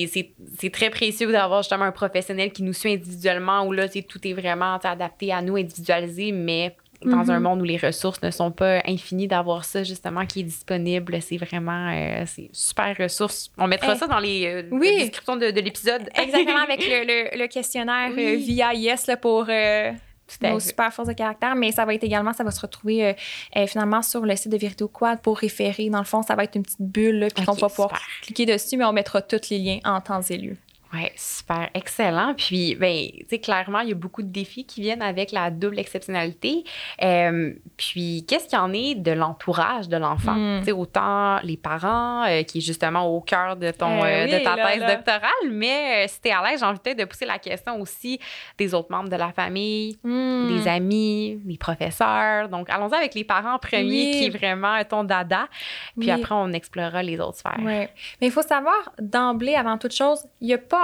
c'est 0.08 0.70
très 0.72 0.90
précieux 0.90 1.32
d'avoir 1.32 1.62
justement 1.62 1.86
un 1.86 1.92
professionnel 1.92 2.52
qui 2.52 2.64
nous 2.64 2.74
suit 2.74 2.94
individuellement 2.94 3.66
où 3.66 3.72
là, 3.72 3.88
tout 3.90 4.28
est 4.28 4.34
vraiment 4.34 4.76
adapté 4.76 5.32
à 5.32 5.42
nous, 5.42 5.56
individualisé, 5.56 6.32
mais 6.32 6.76
dans 7.04 7.32
un 7.32 7.38
mhm. 7.38 7.44
monde 7.44 7.62
où 7.62 7.64
les 7.64 7.78
ressources 7.78 8.22
ne 8.22 8.32
sont 8.32 8.52
pas 8.52 8.82
infinies, 8.86 9.28
d'avoir 9.28 9.66
ça 9.66 9.84
justement 9.84 10.26
qui 10.26 10.42
est 10.42 10.44
disponible, 10.44 11.20
c'est 11.22 11.38
vraiment 11.38 11.90
euh, 11.92 12.24
c'est 12.28 12.50
super 12.52 12.96
ressource. 12.98 13.52
On 13.58 13.68
mettra 13.68 13.96
ça 13.96 14.08
dans 14.08 14.20
les, 14.20 14.46
euh, 14.46 14.80
descriptions 14.80 15.36
de, 15.36 15.48
l'épisode. 15.48 16.10
Exactement, 16.16 16.60
avec 16.60 16.80
le, 16.88 17.48
questionnaire 17.52 18.12
euh, 18.12 18.36
via 18.36 18.74
Yes 18.74 19.08
là, 19.08 19.18
pour 19.18 19.48
nos 20.42 20.60
super 20.60 20.94
forces 20.94 21.08
de 21.08 21.14
caractère, 21.14 21.56
mais 21.56 21.72
ça 21.72 21.86
va 21.86 21.94
être 21.94 22.04
également, 22.04 22.34
ça 22.34 22.44
va 22.44 22.52
se 22.52 22.62
retrouver 22.62 23.06
euh, 23.06 23.14
euh, 23.58 23.68
finalement 23.68 24.02
sur 24.02 24.22
le 24.22 24.36
site 24.36 24.52
de 24.52 24.58
Virtuo 24.58 24.88
Quad 24.88 25.22
pour 25.22 25.38
référer. 25.38 25.90
Dans 25.90 26.00
le 26.00 26.06
fond, 26.06 26.22
ça 26.22 26.36
va 26.36 26.44
être 26.44 26.56
une 26.56 26.64
petite 26.64 26.82
bulle, 26.82 27.28
puis 27.36 27.46
qu'on 27.46 27.54
va 27.54 27.70
pouvoir 27.70 28.00
cliquer 28.22 28.46
dessus, 28.46 28.78
mais 28.78 28.86
on 28.86 28.94
mettra 28.94 29.22
tous 29.22 29.50
les 29.50 29.60
liens 29.60 29.80
en 29.84 30.02
temps 30.02 30.22
et 30.22 30.38
lieu. 30.38 30.58
Oui, 30.94 31.10
super, 31.16 31.70
excellent. 31.74 32.34
Puis, 32.36 32.76
ben, 32.76 33.08
tu 33.12 33.26
sais, 33.30 33.40
clairement, 33.40 33.80
il 33.80 33.90
y 33.90 33.92
a 33.94 33.96
beaucoup 33.96 34.22
de 34.22 34.28
défis 34.28 34.66
qui 34.66 34.82
viennent 34.82 35.02
avec 35.02 35.32
la 35.32 35.50
double 35.50 35.80
exceptionnalité. 35.80 36.66
Euh, 37.02 37.54
puis, 37.78 38.26
qu'est-ce 38.28 38.48
qu'il 38.50 38.58
y 38.58 38.62
en 38.62 38.74
est 38.74 38.96
de 38.96 39.12
l'entourage 39.12 39.88
de 39.88 39.96
l'enfant? 39.96 40.34
Hmm. 40.34 40.60
Tu 40.60 40.66
sais, 40.66 40.72
autant 40.74 41.40
les 41.44 41.56
parents, 41.56 42.26
euh, 42.26 42.44
qui 42.44 42.58
est 42.58 42.62
justement 42.62 43.08
au 43.08 43.22
cœur 43.22 43.56
de, 43.56 43.72
ton, 43.72 44.04
euh, 44.04 44.26
de 44.26 44.44
ta 44.44 44.56
thèse 44.56 44.86
doctorale, 44.86 45.50
mais 45.50 46.08
si 46.10 46.20
tu 46.22 46.28
es 46.28 46.32
à 46.32 46.44
l'aise, 46.44 46.60
j'ai 46.60 46.66
envie 46.66 46.96
de 46.96 47.06
pousser 47.06 47.26
la 47.26 47.40
question 47.40 47.80
aussi 47.80 48.20
des 48.58 48.74
autres 48.74 48.92
membres 48.92 49.10
de 49.10 49.16
la 49.16 49.32
famille, 49.32 49.98
hmm. 50.04 50.48
des 50.50 50.68
amis, 50.68 51.40
des 51.46 51.58
professeurs. 51.58 52.50
Donc, 52.50 52.70
allons-y 52.70 52.96
avec 52.96 53.16
les 53.16 53.24
parents 53.24 53.60
premiers, 53.60 54.12
qui 54.12 54.26
est 54.26 54.38
vraiment 54.38 54.84
ton 54.84 55.06
dada. 55.06 55.48
Puis 55.98 56.12
après, 56.12 56.36
on 56.36 56.52
explorera 56.52 57.02
les 57.02 57.20
autres 57.20 57.38
sphères. 57.38 57.60
Oui. 57.60 57.88
Mais 58.20 58.28
il 58.28 58.32
faut 58.32 58.42
savoir, 58.42 58.92
d'emblée, 59.00 59.56
avant 59.56 59.78
toute 59.78 59.94
chose, 59.94 60.26
il 60.42 60.48
n'y 60.48 60.54
a 60.54 60.58
pas 60.58 60.81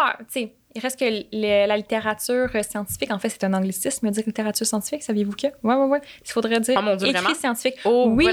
il 0.77 0.81
reste 0.81 0.99
que 0.99 1.25
la 1.31 1.75
littérature 1.75 2.49
scientifique, 2.63 3.11
en 3.11 3.17
fait, 3.17 3.29
c'est 3.29 3.43
un 3.43 3.53
anglicisme, 3.53 4.11
dire 4.11 4.23
littérature 4.27 4.65
scientifique, 4.65 5.01
saviez-vous 5.01 5.31
que? 5.31 5.47
Oui, 5.63 5.73
oui, 5.75 5.87
oui. 5.89 5.97
Il 6.23 6.31
faudrait 6.31 6.59
dire 6.59 6.79
oh 6.79 7.03
écrit 7.03 7.35
scientifique. 7.35 7.79
Oh, 7.83 8.05
oui. 8.09 8.27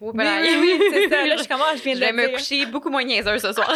Oh, 0.00 0.12
oui, 0.14 0.24
oui, 0.60 0.80
c'est 0.90 1.08
ça. 1.10 1.26
Là, 1.26 1.36
je 1.36 1.46
commence, 1.46 1.76
je 1.76 1.82
viens 1.82 1.94
de 1.94 2.00
Je 2.00 2.04
vais 2.04 2.12
me 2.12 2.32
coucher 2.32 2.64
beaucoup 2.66 2.88
moins 2.88 3.04
niaiseuse 3.04 3.42
ce 3.42 3.52
soir. 3.52 3.70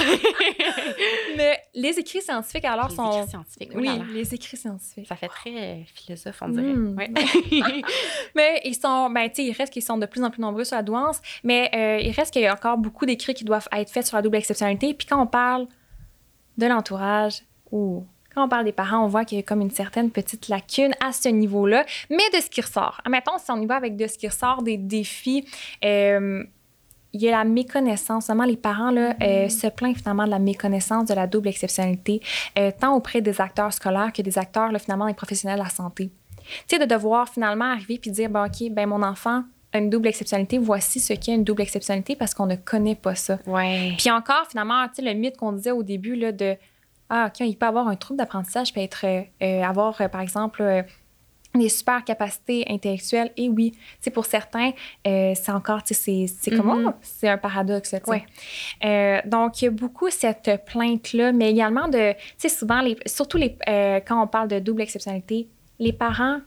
Mais 1.36 1.58
les 1.74 1.98
écrits 1.98 2.22
scientifiques, 2.22 2.64
alors, 2.64 2.88
les 2.88 2.94
sont... 2.94 3.10
Écrits 3.10 3.28
scientifiques, 3.28 3.72
oui, 3.74 3.90
les 4.14 4.34
écrits 4.34 4.56
scientifiques. 4.56 5.06
Ça 5.06 5.16
fait 5.16 5.28
très 5.28 5.84
philosophe, 5.94 6.38
on 6.40 6.48
dirait. 6.48 6.72
Hmm. 6.72 6.96
mais 8.34 8.62
ils 8.64 8.74
sont, 8.74 9.10
ben, 9.10 9.28
tu 9.28 9.36
sais, 9.36 9.44
il 9.44 9.52
reste 9.52 9.72
qu'ils 9.72 9.82
sont 9.82 9.98
de 9.98 10.06
plus 10.06 10.22
en 10.22 10.30
plus 10.30 10.40
nombreux 10.40 10.64
sur 10.64 10.76
la 10.76 10.82
douance, 10.82 11.20
mais 11.44 11.70
euh, 11.74 11.98
il 12.00 12.12
reste 12.12 12.32
qu'il 12.32 12.42
y 12.42 12.46
a 12.46 12.54
encore 12.54 12.78
beaucoup 12.78 13.04
d'écrits 13.04 13.34
qui 13.34 13.44
doivent 13.44 13.68
être 13.72 13.90
faits 13.90 14.06
sur 14.06 14.16
la 14.16 14.22
double 14.22 14.36
exceptionnalité. 14.36 14.94
Puis 14.94 15.06
quand 15.06 15.20
on 15.20 15.26
parle 15.26 15.66
de 16.58 16.66
l'entourage 16.66 17.42
ou 17.70 18.04
quand 18.36 18.44
on 18.44 18.48
parle 18.50 18.66
des 18.66 18.72
parents, 18.72 19.02
on 19.02 19.08
voit 19.08 19.24
qu'il 19.24 19.38
y 19.38 19.40
a 19.40 19.42
comme 19.42 19.62
une 19.62 19.70
certaine 19.70 20.10
petite 20.10 20.48
lacune 20.48 20.92
à 21.00 21.12
ce 21.12 21.30
niveau-là, 21.30 21.86
mais 22.10 22.28
de 22.34 22.42
ce 22.42 22.50
qui 22.50 22.60
ressort. 22.60 23.00
Admettons, 23.06 23.38
si 23.38 23.50
on 23.50 23.60
y 23.62 23.64
va 23.64 23.76
avec 23.76 23.96
de 23.96 24.06
ce 24.06 24.18
qui 24.18 24.28
ressort 24.28 24.62
des 24.62 24.76
défis, 24.76 25.46
euh, 25.82 26.44
il 27.14 27.22
y 27.22 27.28
a 27.28 27.38
la 27.38 27.44
méconnaissance. 27.44 28.26
Vraiment, 28.26 28.44
les 28.44 28.58
parents 28.58 28.90
là, 28.90 29.14
euh, 29.22 29.46
mm-hmm. 29.46 29.48
se 29.48 29.66
plaignent 29.68 29.94
finalement 29.94 30.26
de 30.26 30.30
la 30.30 30.38
méconnaissance 30.38 31.06
de 31.06 31.14
la 31.14 31.26
double 31.26 31.48
exceptionnalité, 31.48 32.20
euh, 32.58 32.70
tant 32.78 32.94
auprès 32.94 33.22
des 33.22 33.40
acteurs 33.40 33.72
scolaires 33.72 34.12
que 34.12 34.20
des 34.20 34.36
acteurs, 34.36 34.70
là, 34.70 34.78
finalement, 34.78 35.06
des 35.06 35.14
professionnels 35.14 35.58
de 35.58 35.64
la 35.64 35.70
santé. 35.70 36.10
Tu 36.68 36.76
sais, 36.76 36.78
de 36.78 36.84
devoir 36.84 37.30
finalement 37.30 37.64
arriver 37.64 37.98
puis 37.98 38.10
dire, 38.10 38.28
bon, 38.28 38.44
OK, 38.44 38.70
ben 38.70 38.86
mon 38.86 39.02
enfant, 39.02 39.44
une 39.78 39.90
double 39.90 40.08
exceptionnalité, 40.08 40.58
voici 40.58 41.00
ce 41.00 41.12
qu'est 41.12 41.34
une 41.34 41.44
double 41.44 41.62
exceptionnalité 41.62 42.16
parce 42.16 42.34
qu'on 42.34 42.46
ne 42.46 42.56
connaît 42.56 42.94
pas 42.94 43.14
ça. 43.14 43.38
Ouais. 43.46 43.92
Puis 43.98 44.10
encore, 44.10 44.46
finalement, 44.48 44.86
tu 44.88 44.96
sais, 44.96 45.02
le 45.02 45.12
mythe 45.18 45.36
qu'on 45.36 45.52
disait 45.52 45.70
au 45.72 45.82
début 45.82 46.14
là, 46.16 46.32
de 46.32 46.56
ah, 47.08 47.28
OK, 47.28 47.40
il 47.46 47.56
peut 47.56 47.66
avoir 47.66 47.86
un 47.86 47.94
trouble 47.96 48.18
d'apprentissage, 48.18 48.72
peut 48.74 48.80
être 48.80 49.04
euh, 49.06 49.62
avoir, 49.62 50.00
euh, 50.00 50.08
par 50.08 50.20
exemple, 50.20 50.60
euh, 50.62 50.82
des 51.54 51.68
super 51.68 52.04
capacités 52.04 52.64
intellectuelles. 52.68 53.30
Et 53.36 53.48
oui, 53.48 53.72
tu 54.02 54.10
pour 54.10 54.26
certains, 54.26 54.72
euh, 55.06 55.32
c'est 55.34 55.52
encore, 55.52 55.82
tu 55.84 55.94
sais, 55.94 56.26
c'est 56.26 56.50
comme, 56.50 56.66
Mhm. 56.66 56.86
oh, 56.88 56.92
c'est 57.00 57.28
un 57.28 57.38
paradoxe. 57.38 57.94
Ouais. 58.08 58.24
Euh, 58.84 59.20
donc, 59.24 59.62
il 59.62 59.66
y 59.66 59.68
a 59.68 59.70
beaucoup 59.70 60.10
cette 60.10 60.50
plainte-là, 60.66 61.32
mais 61.32 61.50
également 61.50 61.88
de, 61.88 62.12
tu 62.12 62.18
sais, 62.36 62.48
souvent, 62.48 62.80
les, 62.80 62.96
surtout 63.06 63.38
les, 63.38 63.56
euh, 63.68 64.00
quand 64.06 64.22
on 64.22 64.26
parle 64.26 64.48
de 64.48 64.58
double 64.58 64.82
exceptionnalité, 64.82 65.48
les 65.78 65.92
parents 65.92 66.40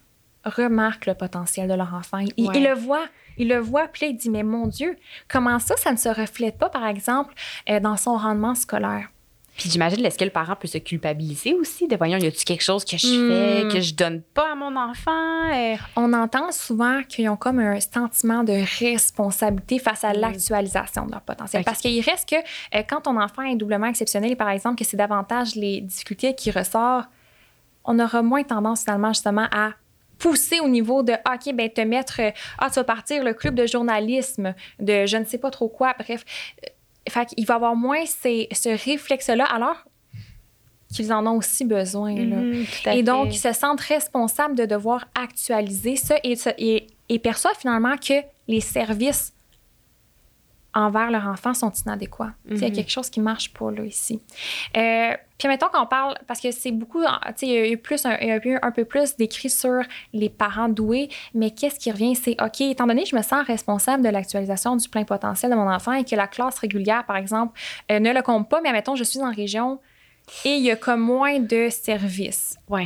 remarquent 0.45 1.05
le 1.07 1.15
potentiel 1.15 1.67
de 1.67 1.73
leur 1.73 1.93
enfant. 1.93 2.19
Ils, 2.37 2.47
Ouais. 2.47 2.57
ils 2.57 2.63
le 2.63 2.73
voient. 2.73 3.05
Ils 3.37 3.47
le 3.47 3.57
voient, 3.59 3.87
puis 3.87 4.05
là, 4.05 4.11
ils 4.11 4.17
disent, 4.17 4.29
mais 4.31 4.43
mon 4.43 4.67
Dieu, 4.67 4.97
comment 5.29 5.59
ça, 5.59 5.75
ça 5.77 5.91
ne 5.91 5.97
se 5.97 6.09
reflète 6.09 6.57
pas, 6.57 6.69
par 6.69 6.85
exemple, 6.85 7.33
euh, 7.69 7.79
dans 7.79 7.95
son 7.97 8.17
rendement 8.17 8.53
scolaire? 8.55 9.09
Puis 9.57 9.69
j'imagine, 9.69 10.05
est-ce 10.05 10.17
que 10.17 10.23
le 10.23 10.29
parent 10.29 10.55
peut 10.55 10.69
se 10.69 10.77
culpabiliser 10.77 11.53
aussi 11.53 11.85
de 11.89 11.97
voyons, 11.97 12.17
y 12.17 12.25
a-tu 12.27 12.45
quelque 12.45 12.63
chose 12.63 12.85
que 12.85 12.95
je 12.97 13.07
Hmm. 13.07 13.29
fais, 13.67 13.67
que 13.75 13.81
je 13.81 13.93
donne 13.93 14.21
pas 14.21 14.53
à 14.53 14.55
mon 14.55 14.73
enfant? 14.77 15.51
Euh, 15.53 15.75
On 15.97 16.13
entend 16.13 16.51
souvent 16.53 17.03
qu'ils 17.03 17.27
ont 17.27 17.35
comme 17.35 17.59
un 17.59 17.77
sentiment 17.81 18.45
de 18.45 18.53
responsabilité 18.79 19.79
face 19.79 20.03
à 20.05 20.11
Mm. 20.13 20.19
l'actualisation 20.21 21.05
de 21.07 21.11
leur 21.11 21.21
potentiel. 21.21 21.63
Parce 21.65 21.79
qu'il 21.81 22.01
reste 22.01 22.29
que 22.29 22.35
euh, 22.35 22.83
quand 22.89 23.01
ton 23.01 23.19
enfant 23.19 23.41
est 23.41 23.55
doublement 23.55 23.87
exceptionnel, 23.87 24.31
et 24.31 24.35
par 24.37 24.49
exemple, 24.49 24.77
que 24.77 24.85
c'est 24.85 24.95
davantage 24.97 25.55
les 25.55 25.81
difficultés 25.81 26.33
qui 26.35 26.51
ressortent, 26.51 27.09
on 27.83 27.99
aura 27.99 28.21
moins 28.21 28.43
tendance 28.43 28.83
finalement 28.83 29.09
justement 29.11 29.47
à 29.51 29.71
pousser 30.19 30.59
au 30.59 30.67
niveau 30.67 31.01
de 31.03 31.13
Ah, 31.25 31.35
OK, 31.35 31.53
ben 31.55 31.69
te 31.69 31.81
mettre 31.81 32.19
euh, 32.21 32.31
ah 32.57 32.69
tu 32.69 32.75
vas 32.75 32.83
partir 32.83 33.23
le 33.23 33.33
club 33.33 33.55
de 33.55 33.65
journalisme 33.65 34.53
de 34.79 35.05
je 35.05 35.17
ne 35.17 35.25
sais 35.25 35.37
pas 35.37 35.49
trop 35.51 35.69
quoi 35.69 35.95
bref 35.97 36.23
Euh, 36.65 36.69
fait 37.09 37.25
qu'il 37.27 37.45
va 37.45 37.55
avoir 37.55 37.75
moins 37.75 38.05
ces- 38.05 38.47
ce 38.51 38.69
réflexe 38.85 39.29
là 39.29 39.45
alors 39.45 39.77
qu'ils 40.93 41.13
en 41.13 41.25
ont 41.27 41.37
aussi 41.37 41.65
besoin 41.65 42.15
là. 42.15 42.37
mhm, 42.41 42.65
à 42.85 42.95
Et 42.95 43.03
donc, 43.03 43.33
ils 43.33 43.37
se 43.39 43.53
sentent 43.53 43.81
responsables 43.81 44.55
de 44.55 44.65
devoir 44.65 45.05
actualiser 45.15 45.95
ça 45.95 46.15
et, 46.23 46.35
et, 46.57 46.87
et 47.09 47.19
perçoivent 47.19 47.57
finalement 47.57 47.95
que 47.97 48.15
les 48.47 48.59
services 48.61 49.33
envers 50.73 51.09
leur 51.11 51.25
enfant 51.27 51.53
sont 51.53 51.71
inadéquats. 51.85 52.33
Sais, 52.47 52.55
Il 52.55 52.61
y 52.61 52.65
a 52.65 52.67
Mhm. 52.69 52.75
quelque 52.75 52.91
chose 52.91 53.09
qui 53.09 53.19
marche 53.19 53.53
pas 53.53 53.71
là 53.71 53.83
ici. 53.83 54.21
Euh, 54.77 55.13
puis 55.39 55.47
mettons 55.47 55.67
qu'on 55.69 55.87
parle, 55.87 56.15
parce 56.27 56.39
que 56.39 56.51
c'est 56.51 56.71
beaucoup, 56.71 57.01
tu 57.01 57.07
sais, 57.37 57.45
il 57.47 57.51
y 57.53 57.57
a 57.57 57.67
eu 57.69 57.77
plus 57.77 58.05
un, 58.05 58.15
il 58.21 58.27
y 58.27 58.31
a 58.31 58.45
eu 58.45 58.59
un 58.61 58.71
peu 58.71 58.85
plus 58.85 59.15
d'écrit 59.17 59.49
sur 59.49 59.81
les 60.13 60.29
parents 60.29 60.69
doués, 60.69 61.09
mais 61.33 61.49
qu'est-ce 61.51 61.79
qui 61.79 61.91
revient, 61.91 62.13
c'est 62.15 62.35
OK, 62.41 62.61
étant 62.61 62.85
donné 62.85 63.03
que 63.03 63.09
je 63.09 63.15
me 63.15 63.21
sens 63.23 63.43
responsable 63.47 64.03
de 64.03 64.09
l'actualisation 64.09 64.75
du 64.75 64.87
plein 64.89 65.05
potentiel 65.05 65.49
de 65.49 65.55
mon 65.55 65.67
enfant 65.71 65.93
et 65.93 66.03
que 66.03 66.15
la 66.15 66.27
classe 66.27 66.59
régulière, 66.59 67.05
par 67.05 67.15
exemple, 67.15 67.59
euh, 67.91 67.99
ne 67.99 68.13
le 68.13 68.21
compte 68.21 68.47
pas, 68.49 68.61
mais 68.61 68.71
mettons, 68.71 68.95
je 68.95 69.03
suis 69.03 69.21
en 69.21 69.31
région 69.31 69.79
et 70.45 70.55
il 70.57 70.61
y 70.63 70.69
a 70.71 70.75
comme 70.75 70.99
moins 71.01 71.39
de 71.39 71.69
services. 71.69 72.57
Ouais. 72.67 72.85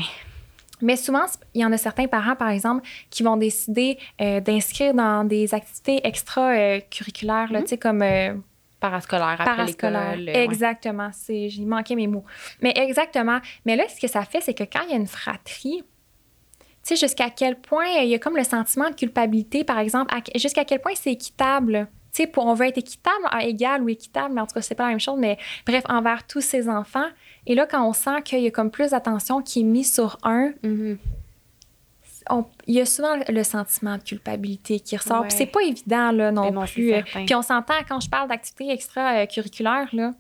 Mais 0.82 0.96
souvent, 0.98 1.26
il 1.54 1.62
y 1.62 1.66
en 1.66 1.72
a 1.72 1.78
certains 1.78 2.08
parents, 2.08 2.36
par 2.36 2.50
exemple, 2.50 2.86
qui 3.10 3.24
vont 3.24 3.38
décider 3.38 3.98
euh, 4.22 4.42
d'inscrire 4.42 4.94
dans 4.94 5.24
des 5.24 5.54
activités 5.54 6.02
extra-curriculaires, 6.06 7.52
là, 7.52 7.60
Mhm. 7.60 7.64
tu 7.66 7.70
sais, 7.70 7.78
comme 7.78 8.02
euh, 8.02 8.34
Parascolaire 8.90 9.42
après 9.42 9.66
l'école. 9.66 10.30
euh, 10.30 10.34
ouais. 10.34 10.44
Exactement. 10.44 11.10
C'est, 11.14 11.50
j'ai 11.50 11.66
manqué 11.66 11.96
mes 11.96 12.08
mots. 12.08 12.26
Mais 12.62 12.74
exactement. 12.76 13.40
Mais 13.66 13.76
là, 13.76 13.84
ce 13.88 14.00
que 14.00 14.08
ça 14.08 14.24
fait, 14.24 14.42
c'est 14.42 14.54
que 14.54 14.64
quand 14.64 14.82
il 14.86 14.90
y 14.92 14.94
a 14.94 14.98
une 14.98 15.08
fratrie, 15.08 15.84
tu 16.60 16.66
sais, 16.84 16.96
jusqu'à 16.98 17.30
quel 17.30 17.56
point 17.60 17.86
il 18.02 18.10
y 18.10 18.16
a 18.16 18.20
comme 18.20 18.36
le 18.36 18.44
sentiment 18.44 18.90
de 18.90 18.96
culpabilité, 18.96 19.64
par 19.64 19.80
exemple, 19.80 20.14
jusqu'à 20.36 20.66
quel 20.66 20.82
point 20.82 20.92
c'est 20.96 21.14
équitable. 21.14 21.88
Tu 22.12 22.22
sais, 22.24 22.28
pour- 22.28 22.46
on 22.46 22.54
veut 22.54 22.68
être 22.68 22.78
équitable, 22.78 23.26
à 23.32 23.44
égal 23.46 23.82
ou 23.82 23.90
équitable, 23.90 24.36
mais 24.36 24.42
en 24.42 24.46
tout 24.46 24.54
cas, 24.54 24.62
c'est 24.62 24.76
pas 24.76 24.84
la 24.84 24.90
même 24.90 25.00
chose, 25.00 25.18
mais 25.18 25.38
bref, 25.66 25.84
envers 25.90 26.28
tous 26.28 26.42
ses 26.42 26.70
enfants. 26.70 27.08
Et 27.48 27.56
là, 27.56 27.66
quand 27.66 27.88
on 27.88 27.94
sent 27.94 28.22
qu'il 28.24 28.40
y 28.42 28.48
a 28.48 28.52
comme 28.52 28.70
plus 28.70 28.92
d'attention 28.92 29.42
qui 29.42 29.62
est 29.62 29.64
mise 29.64 29.92
sur 29.94 30.18
un, 30.24 30.52
Mhm. 30.62 31.00
on- 31.00 31.23
il 32.68 32.76
y 32.76 32.82
a 32.82 32.86
souvent 32.86 33.16
le 33.28 33.44
sentiment 33.44 33.98
de 33.98 34.04
culpabilité 34.04 34.80
qui 34.80 34.96
ressort. 34.98 35.22
Ouais. 35.22 35.28
Puis 35.28 35.38
c'est 35.38 35.46
pas 35.46 35.62
évident 35.62 36.12
là, 36.12 36.32
non, 36.32 36.50
Ben 36.52 36.66
plus. 36.66 36.94
euh. 36.94 37.02
Puis 37.26 37.36
on 37.36 37.42
s'entend 37.42 37.74
quand 37.88 38.00
je 38.00 38.10
parle 38.10 38.30
d'activités 38.30 38.70
extra-curriculaires, 38.72 39.90
là, 39.94 40.12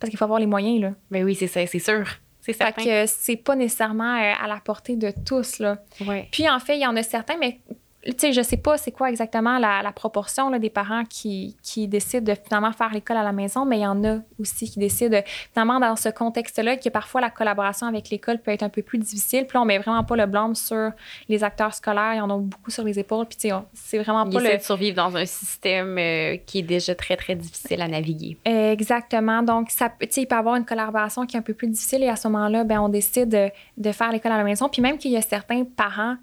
parce 0.00 0.10
qu'il 0.10 0.18
faut 0.18 0.24
avoir 0.24 0.40
les 0.40 0.46
moyens. 0.46 0.80
Là. 0.80 0.90
Ben 1.10 1.24
oui, 1.24 1.34
c'est 1.34 1.46
ça, 1.46 1.66
c'est 1.66 1.78
sûr. 1.78 2.04
C'est 2.40 2.52
Fait 2.54 2.64
certain. 2.64 2.84
que 2.84 3.06
c'est 3.06 3.36
pas 3.36 3.54
nécessairement 3.54 4.16
euh, 4.16 4.32
à 4.42 4.48
la 4.48 4.58
portée 4.58 4.96
de 4.96 5.12
tous. 5.24 5.60
Là. 5.60 5.78
Ouais. 6.06 6.28
Puis 6.32 6.48
en 6.48 6.58
fait, 6.58 6.76
il 6.76 6.82
y 6.82 6.86
en 6.86 6.96
a 6.96 7.02
certains, 7.04 7.36
mais 7.38 7.60
tu 8.04 8.12
sais, 8.18 8.32
je 8.32 8.42
sais 8.42 8.56
pas 8.56 8.76
c'est 8.78 8.90
quoi 8.90 9.08
exactement 9.10 9.58
la, 9.58 9.82
la 9.82 9.92
proportion 9.92 10.50
là, 10.50 10.58
des 10.58 10.70
parents 10.70 11.04
qui, 11.04 11.56
qui 11.62 11.86
décident 11.88 12.32
de 12.32 12.36
finalement 12.38 12.72
faire 12.72 12.90
l'école 12.92 13.16
à 13.16 13.22
la 13.22 13.32
maison, 13.32 13.64
mais 13.64 13.78
il 13.78 13.82
y 13.82 13.86
en 13.86 14.02
a 14.04 14.18
aussi 14.40 14.68
qui 14.70 14.78
décident 14.78 15.18
de- 15.18 15.22
finalement 15.52 15.78
dans 15.80 15.94
ce 15.96 16.08
contexte-là 16.08 16.76
que 16.76 16.88
parfois 16.88 17.20
la 17.20 17.30
collaboration 17.30 17.86
avec 17.86 18.10
l'école 18.10 18.38
peut 18.38 18.50
être 18.50 18.62
un 18.62 18.68
peu 18.68 18.82
plus 18.82 18.98
difficile. 18.98 19.46
Puis 19.46 19.56
là, 19.56 19.62
on 19.62 19.64
met 19.64 19.78
vraiment 19.78 20.04
pas 20.04 20.16
le 20.16 20.26
blâme 20.26 20.54
sur 20.54 20.90
les 21.28 21.44
acteurs 21.44 21.74
scolaires, 21.74 22.14
ils 22.14 22.20
en 22.20 22.30
ont 22.30 22.38
beaucoup 22.40 22.70
sur 22.70 22.84
les 22.84 22.98
épaules. 22.98 23.26
Puis 23.26 23.36
tu 23.38 23.48
sais, 23.50 23.54
c'est 23.74 23.98
vraiment 23.98 24.24
pas 24.24 24.30
le 24.40 24.58
de 24.58 24.62
survivre 24.62 24.96
dans 24.96 25.16
un 25.16 25.24
système 25.26 25.96
euh, 25.98 26.36
qui 26.44 26.58
est 26.60 26.62
déjà 26.62 26.94
très, 26.94 27.16
très 27.16 27.34
difficile 27.36 27.80
à 27.82 27.88
naviguer. 27.88 28.36
Exactement. 28.44 29.42
Donc, 29.42 29.70
ça, 29.70 29.88
peut- 29.88 30.06
tu 30.06 30.12
sais, 30.14 30.22
il 30.22 30.26
peut 30.26 30.34
y 30.34 30.38
avoir 30.38 30.56
une 30.56 30.64
collaboration 30.64 31.24
qui 31.26 31.36
est 31.36 31.38
un 31.38 31.42
peu 31.42 31.54
plus 31.54 31.68
difficile 31.68 32.02
et 32.02 32.08
à 32.08 32.16
ce 32.16 32.26
moment-là, 32.28 32.64
ben, 32.64 32.80
on 32.80 32.88
décide 32.88 33.28
de, 33.28 33.48
de 33.78 33.92
faire 33.92 34.10
l'école 34.12 34.32
à 34.32 34.38
la 34.38 34.44
maison. 34.44 34.68
Puis 34.68 34.82
même 34.82 34.98
qu'il 34.98 35.10
y 35.12 35.16
a 35.16 35.22
certains 35.22 35.64
parents 35.64 36.16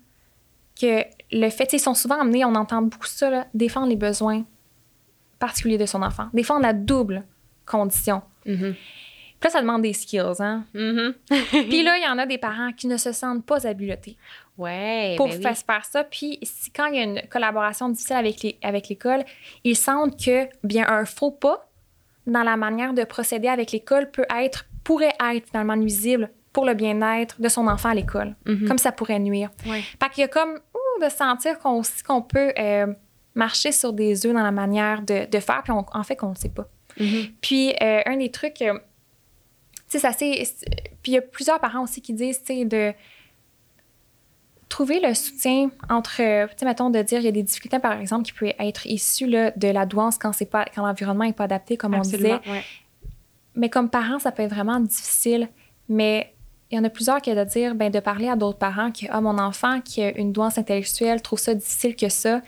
que 0.79 1.03
le 1.31 1.49
fait, 1.49 1.73
ils 1.73 1.79
sont 1.79 1.93
souvent 1.93 2.19
amenés, 2.21 2.45
on 2.45 2.55
entend 2.55 2.81
beaucoup 2.81 3.07
ça, 3.07 3.29
là, 3.29 3.47
défendre 3.53 3.87
les 3.87 3.95
besoins 3.95 4.43
particuliers 5.39 5.77
de 5.77 5.85
son 5.85 6.01
enfant, 6.01 6.27
défendre 6.33 6.61
la 6.63 6.73
double 6.73 7.23
condition. 7.65 8.21
Mhm. 8.45 8.75
Puis 9.39 9.47
là, 9.47 9.49
ça 9.51 9.61
demande 9.61 9.83
des 9.83 9.93
skills, 9.93 10.41
hein. 10.41 10.65
Mhm. 10.73 11.13
Puis 11.69 11.83
là, 11.83 11.97
il 11.97 12.03
y 12.03 12.07
en 12.07 12.17
a 12.17 12.25
des 12.25 12.37
parents 12.37 12.73
qui 12.73 12.87
ne 12.87 12.97
se 12.97 13.11
sentent 13.13 13.45
pas 13.45 13.65
habilités 13.65 14.17
Ouais. 14.57 15.13
pour 15.15 15.27
ben 15.29 15.35
oui. 15.37 15.41
faire, 15.41 15.57
faire 15.57 15.85
ça. 15.85 16.03
Puis 16.03 16.39
si, 16.43 16.71
quand 16.71 16.87
il 16.87 16.95
y 16.95 16.99
a 16.99 17.03
une 17.03 17.21
collaboration 17.29 17.87
difficile 17.87 18.17
avec, 18.17 18.41
les, 18.43 18.57
avec 18.61 18.89
l'école, 18.89 19.23
ils 19.63 19.77
sentent 19.77 20.19
que 20.21 20.47
bien 20.65 20.85
un 20.89 21.05
faux 21.05 21.31
pas 21.31 21.69
dans 22.27 22.43
la 22.43 22.57
manière 22.57 22.93
de 22.93 23.05
procéder 23.05 23.47
avec 23.47 23.71
l'école 23.71 24.11
peut 24.11 24.25
être, 24.37 24.65
pourrait 24.83 25.13
être 25.33 25.47
finalement 25.47 25.77
nuisible 25.77 26.29
pour 26.51 26.65
le 26.65 26.73
bien-être 26.73 27.39
de 27.41 27.47
son 27.47 27.67
enfant 27.67 27.89
à 27.89 27.93
l'école, 27.93 28.35
Mhm. 28.45 28.67
comme 28.67 28.77
ça 28.77 28.91
pourrait 28.91 29.19
nuire. 29.19 29.49
Ouais. 29.65 29.81
Fait 30.01 30.09
qu'il 30.09 30.21
y 30.21 30.25
a 30.25 30.27
comme 30.27 30.59
de 30.99 31.09
sentir 31.09 31.59
qu'on, 31.59 31.81
qu'on 32.07 32.21
peut 32.21 32.53
euh, 32.59 32.93
marcher 33.35 33.71
sur 33.71 33.93
des 33.93 34.25
œufs 34.25 34.33
dans 34.33 34.43
la 34.43 34.51
manière 34.51 35.01
de, 35.01 35.25
de 35.29 35.39
faire, 35.39 35.61
puis 35.63 35.71
on- 35.71 35.85
en 35.93 36.03
fait 36.03 36.15
qu'on 36.15 36.29
ne 36.29 36.33
le 36.33 36.39
sait 36.39 36.49
pas. 36.49 36.67
Mhm. 36.99 37.27
Puis, 37.41 37.73
euh, 37.81 38.01
un 38.05 38.17
des 38.17 38.29
trucs, 38.31 38.61
euh, 38.61 38.73
tu 39.89 39.97
sais, 39.97 39.99
ça 39.99 40.11
c'est. 40.11 40.43
Puis, 41.01 41.11
il 41.11 41.15
y 41.15 41.17
a 41.17 41.21
plusieurs 41.21 41.59
parents 41.59 41.83
aussi 41.83 42.01
qui 42.01 42.13
disent, 42.13 42.39
tu 42.43 42.53
sais, 42.59 42.65
de 42.65 42.93
trouver 44.67 44.99
le 44.99 45.13
soutien 45.15 45.71
entre, 45.89 46.17
tu 46.17 46.57
sais, 46.57 46.65
mettons, 46.65 46.89
de 46.91 47.01
dire, 47.01 47.19
il 47.19 47.25
y 47.25 47.27
a 47.27 47.31
des 47.31 47.41
difficultés, 47.43 47.79
par 47.79 47.93
exemple, 47.99 48.23
qui 48.23 48.33
peuvent 48.33 48.53
être 48.59 48.85
issues 48.85 49.25
là, 49.27 49.51
de 49.51 49.67
la 49.67 49.85
douance 49.85 50.17
quand, 50.19 50.31
c'est 50.31 50.45
pas, 50.45 50.65
quand 50.73 50.85
l'environnement 50.85 51.23
n'est 51.25 51.33
pas 51.33 51.45
adapté, 51.45 51.75
comme 51.75 51.95
on 51.95 52.01
disait. 52.01 52.33
Ouais. 52.33 52.63
Mais 53.55 53.69
comme 53.69 53.89
parent, 53.89 54.19
ça 54.19 54.31
peut 54.31 54.43
être 54.43 54.53
vraiment 54.53 54.79
difficile. 54.79 55.49
Mais 55.87 56.33
il 56.71 56.75
y 56.75 56.79
en 56.79 56.83
a 56.83 56.89
plusieurs 56.89 57.21
qui 57.21 57.31
ont 57.31 57.35
de 57.35 57.43
dire, 57.43 57.73
ben, 57.75 57.91
de 57.91 57.99
parler 57.99 58.29
à 58.29 58.35
d'autres 58.35 58.59
parents 58.59 58.91
que, 58.91 59.05
ah, 59.09 59.21
mon 59.21 59.37
enfant 59.39 59.81
qui 59.81 60.03
a 60.03 60.15
une 60.17 60.31
douance 60.31 60.57
intellectuelle 60.57 61.21
trouve 61.21 61.39
ça 61.39 61.55
difficile 61.55 61.95
que 61.95 62.09
ça. 62.09 62.41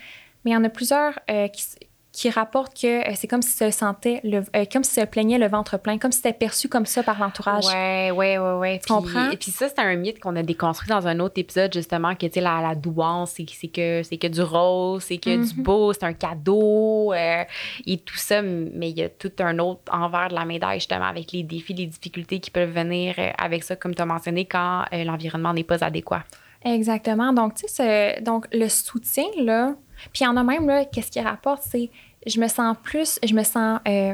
Mais 0.43 0.51
il 0.51 0.53
y 0.53 0.57
en 0.57 0.63
a 0.63 0.69
plusieurs 0.69 1.19
euh, 1.29 1.47
qui, 1.47 1.65
qui 2.13 2.29
rapportent 2.29 2.77
que 2.79 3.09
euh, 3.09 3.13
c'est 3.15 3.27
comme 3.27 3.41
si 3.41 3.51
se 3.55 3.71
sentait, 3.71 4.19
le, 4.25 4.43
euh, 4.55 4.65
comme 4.71 4.83
si 4.83 4.99
se 4.99 5.05
plaignait 5.05 5.37
le 5.37 5.47
ventre 5.47 5.77
plein, 5.79 5.97
comme 5.97 6.11
si 6.11 6.17
c'était 6.17 6.33
perçu 6.33 6.67
comme 6.67 6.85
ça 6.85 7.03
par 7.03 7.17
l'entourage. 7.19 7.65
Ouais, 7.67 8.11
ouais, 8.11 8.37
ouais, 8.37 8.53
ouais. 8.57 8.79
Tu 8.85 8.91
comprends? 8.93 9.29
Et 9.29 9.37
puis 9.37 9.49
ça, 9.51 9.69
c'est 9.69 9.79
un 9.79 9.95
mythe 9.95 10.19
qu'on 10.19 10.35
a 10.35 10.43
déconstruit 10.43 10.89
dans 10.89 11.07
un 11.07 11.19
autre 11.21 11.35
épisode, 11.37 11.73
justement, 11.73 12.13
que, 12.15 12.25
tu 12.25 12.33
sais, 12.33 12.41
la, 12.41 12.61
la 12.61 12.75
douance, 12.75 13.31
c'est, 13.37 13.45
c'est 13.49 13.69
que, 13.69 14.01
c'est 14.03 14.17
que 14.17 14.27
du 14.27 14.41
rose, 14.41 15.03
c'est 15.03 15.17
que 15.19 15.35
du 15.37 15.55
Mhm. 15.57 15.63
beau, 15.63 15.93
c'est 15.93 16.03
un 16.03 16.11
cadeau, 16.13 17.13
euh, 17.13 17.43
et 17.85 17.97
tout 17.97 18.17
ça. 18.17 18.41
Mais 18.41 18.89
il 18.89 18.97
y 18.97 19.03
a 19.03 19.09
tout 19.09 19.31
un 19.39 19.57
autre 19.59 19.81
envers 19.91 20.27
de 20.27 20.35
la 20.35 20.43
médaille, 20.43 20.79
justement, 20.79 21.05
avec 21.05 21.31
les 21.31 21.43
défis, 21.43 21.73
les 21.73 21.85
difficultés 21.85 22.39
qui 22.41 22.51
peuvent 22.51 22.71
venir 22.73 23.15
avec 23.37 23.63
ça, 23.63 23.77
comme 23.77 23.95
tu 23.95 24.01
as 24.01 24.05
mentionné, 24.05 24.43
quand 24.45 24.83
l'environnement 24.91 25.53
n'est 25.53 25.63
pas 25.63 25.81
adéquat. 25.83 26.23
Exactement. 26.63 27.33
Donc, 27.33 27.55
tu 27.55 27.65
sais, 27.67 28.19
donc 28.21 28.45
le 28.53 28.67
soutien, 28.69 29.23
là, 29.39 29.75
puis 30.13 30.21
il 30.21 30.23
y 30.23 30.27
en 30.27 30.37
a 30.37 30.43
même, 30.43 30.67
là, 30.67 30.85
qu'est-ce 30.85 31.11
qu'il 31.11 31.21
rapporte, 31.23 31.63
c'est 31.69 31.89
je 32.27 32.39
me 32.39 32.47
sens 32.47 32.75
plus, 32.83 33.19
je 33.23 33.33
me 33.33 33.43
sens 33.43 33.79
euh, 33.87 34.13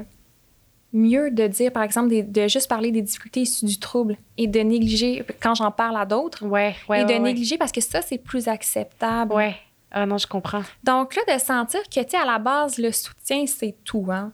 mieux 0.94 1.30
de 1.32 1.48
dire, 1.48 1.72
par 1.74 1.84
exemple, 1.84 2.10
de 2.10 2.48
juste 2.48 2.70
parler 2.70 2.92
des 2.92 3.02
difficultés 3.02 3.42
issues 3.42 3.66
du 3.66 3.80
trouble 3.80 4.16
et 4.38 4.48
de 4.48 4.60
négliger, 4.62 5.26
quand 5.42 5.56
j'en 5.56 5.72
parle 5.72 5.98
à 5.98 6.06
d'autres, 6.06 6.46
Ouais, 6.46 6.76
ouais. 6.88 7.02
et 7.02 7.06
de 7.06 7.10
ouais, 7.12 7.20
négliger 7.20 7.58
parce 7.58 7.72
que 7.72 7.82
ça, 7.82 8.02
c'est 8.02 8.18
plus 8.18 8.48
acceptable. 8.48 9.34
Ouais. 9.34 9.56
Ah 9.92 10.06
non, 10.06 10.18
je 10.18 10.28
comprends. 10.28 10.64
Donc 10.84 11.16
là, 11.16 11.36
de 11.36 11.40
sentir 11.40 11.82
que, 11.84 12.02
tu 12.02 12.10
sais, 12.12 12.18
à 12.18 12.26
la 12.26 12.40
base, 12.40 12.78
le 12.78 12.92
soutien, 12.92 13.46
c'est 13.46 13.76
tout, 13.84 14.06
hein. 14.10 14.32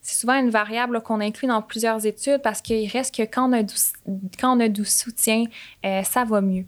C'est 0.00 0.20
souvent 0.20 0.38
une 0.40 0.48
variable 0.50 1.02
qu'on 1.02 1.20
inclut 1.20 1.48
dans 1.48 1.60
plusieurs 1.60 2.06
études 2.06 2.40
parce 2.42 2.62
qu'il 2.62 2.88
reste 2.90 3.14
que 3.14 3.22
quand 3.24 3.50
on 3.50 3.52
a 3.52 3.62
du, 3.62 3.74
quand 4.40 4.56
on 4.56 4.60
a 4.60 4.68
du 4.68 4.84
soutien, 4.84 5.44
euh, 5.84 6.02
ça 6.02 6.24
va 6.24 6.40
mieux. 6.40 6.64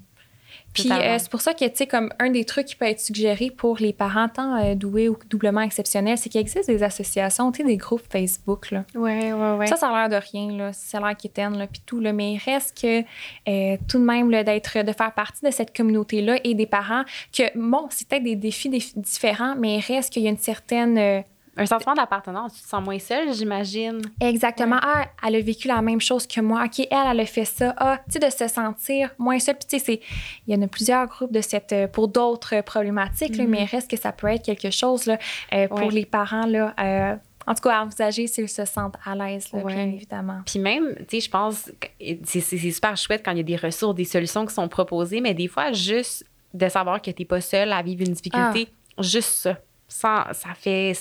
Puis 0.73 0.91
euh, 0.91 1.19
c'est 1.19 1.31
pour 1.31 1.41
ça 1.41 1.53
que, 1.53 1.65
tu 1.65 1.71
sais, 1.75 1.87
comme 1.87 2.13
un 2.19 2.31
des 2.31 2.45
trucs 2.45 2.67
qui 2.67 2.77
peut 2.77 2.85
être 2.85 3.01
suggéré 3.01 3.51
pour 3.51 3.79
les 3.79 3.93
parents 3.93 4.29
tant 4.29 4.57
euh, 4.57 4.75
doués 4.75 5.09
ou 5.09 5.17
doublement 5.29 5.63
exceptionnels, 5.63 6.17
c'est 6.19 6.29
qu'il 6.29 6.41
existe 6.41 6.69
des 6.69 6.83
associations, 6.83 7.51
tu 7.51 7.59
sais, 7.63 7.65
des 7.65 7.77
groupes 7.77 8.05
Facebook, 8.11 8.71
là. 8.71 8.85
Ouais, 8.95 9.33
ouais, 9.33 9.53
ouais. 9.57 9.67
Ça, 9.67 9.77
ça 9.77 9.89
a 9.89 10.09
l'air 10.09 10.21
de 10.21 10.25
rien, 10.33 10.53
là. 10.53 10.73
Ça 10.73 10.99
a 10.99 11.01
l'air 11.01 11.17
quétaine, 11.17 11.59
là, 11.59 11.67
puis 11.67 11.83
tout, 11.85 12.01
là. 12.01 12.13
Mais 12.13 12.35
il 12.35 12.39
reste 12.39 12.81
que, 12.81 13.01
euh, 13.01 13.77
tout 13.89 13.99
de 13.99 14.05
même, 14.05 14.31
là, 14.31 14.45
d'être, 14.45 14.83
de 14.83 14.93
faire 14.93 15.13
partie 15.13 15.45
de 15.45 15.51
cette 15.51 15.77
communauté-là 15.77 16.39
et 16.45 16.55
des 16.55 16.67
parents 16.67 17.03
que, 17.37 17.43
bon, 17.59 17.87
c'est 17.91 18.07
peut-être 18.07 18.25
des 18.25 18.37
défis 18.37 18.71
différents, 18.97 19.57
mais 19.57 19.79
il 19.79 19.81
reste 19.81 20.13
qu'il 20.13 20.23
y 20.23 20.27
a 20.29 20.31
une 20.31 20.39
certaine 20.39 21.25
un 21.57 21.67
sentiment 21.67 21.95
d'appartenance, 21.95 22.55
tu 22.55 22.63
te 22.63 22.69
sens 22.69 22.83
moins 22.83 22.99
seule, 22.99 23.33
j'imagine. 23.35 24.01
Exactement. 24.21 24.79
Ah, 24.81 25.07
elle 25.27 25.37
a 25.37 25.41
vécu 25.41 25.69
la 25.69 25.83
même 25.83 26.01
chose 26.01 26.27
que 26.27 26.41
moi. 26.41 26.65
OK, 26.65 26.87
elle, 26.91 26.99
elle 27.11 27.21
a 27.21 27.27
fait 27.27 27.45
ça. 27.45 27.75
Ah, 27.77 27.99
tu 28.07 28.13
sais, 28.13 28.19
de 28.19 28.31
se 28.31 28.49
sentir 28.49 29.11
moins 29.19 29.39
seule. 29.39 29.57
Puis, 29.57 29.79
tu 29.79 29.85
sais, 29.85 30.01
il 30.47 30.55
y 30.55 30.57
en 30.57 30.63
a 30.63 30.69
plusieurs 30.69 31.07
groupes 31.07 31.33
de 31.33 31.41
cette, 31.41 31.73
euh, 31.73 31.89
pour 31.89 32.09
d'autres 32.09 32.61
problématiques, 32.63 33.37
mais 33.37 33.45
il 33.45 33.51
mhm. 33.51 33.69
reste 33.71 33.91
que 33.91 33.97
ça 33.97 34.13
peut 34.13 34.29
être 34.29 34.45
quelque 34.45 34.71
chose 34.71 35.07
là, 35.07 35.19
euh, 35.53 35.69
pour 35.69 35.91
les 35.91 36.07
parents. 36.07 36.47
Là, 36.47 36.75
euh, 36.81 37.17
en 37.47 37.55
tout 37.55 37.63
cas, 37.63 37.79
à 37.79 37.83
envisager 37.83 38.27
s'ils 38.29 38.49
se 38.49 38.65
sentent 38.65 38.97
à 39.05 39.15
l'aise, 39.17 39.49
bien 39.53 39.89
évidemment. 39.89 40.41
Puis 40.47 40.61
même, 40.61 40.95
tu 41.09 41.19
sais, 41.19 41.21
je 41.21 41.31
pense 41.31 41.73
que 41.81 41.89
c'est 42.25 42.41
super 42.41 42.97
chouette 42.97 43.23
quand 43.25 43.33
il 43.33 43.39
y 43.39 43.41
a 43.41 43.45
des 43.45 43.57
ressources, 43.57 43.97
des 43.97 44.05
solutions 44.05 44.47
qui 44.47 44.55
sont 44.55 44.69
proposées, 44.69 45.21
mais 45.21 45.35
des 45.35 45.49
fois, 45.49 45.73
juste 45.73 46.25
de 46.55 46.69
savoir 46.69 47.03
que 47.03 47.11
tu 47.11 47.23
n'es 47.23 47.27
pas 47.27 47.41
seule 47.41 47.73
à 47.73 47.83
vivre 47.83 48.03
une 48.03 48.13
difficulté, 48.13 48.69
ah. 48.97 49.03
juste 49.03 49.31
ça 49.31 49.57
ça, 49.91 50.27
fait 50.59 50.93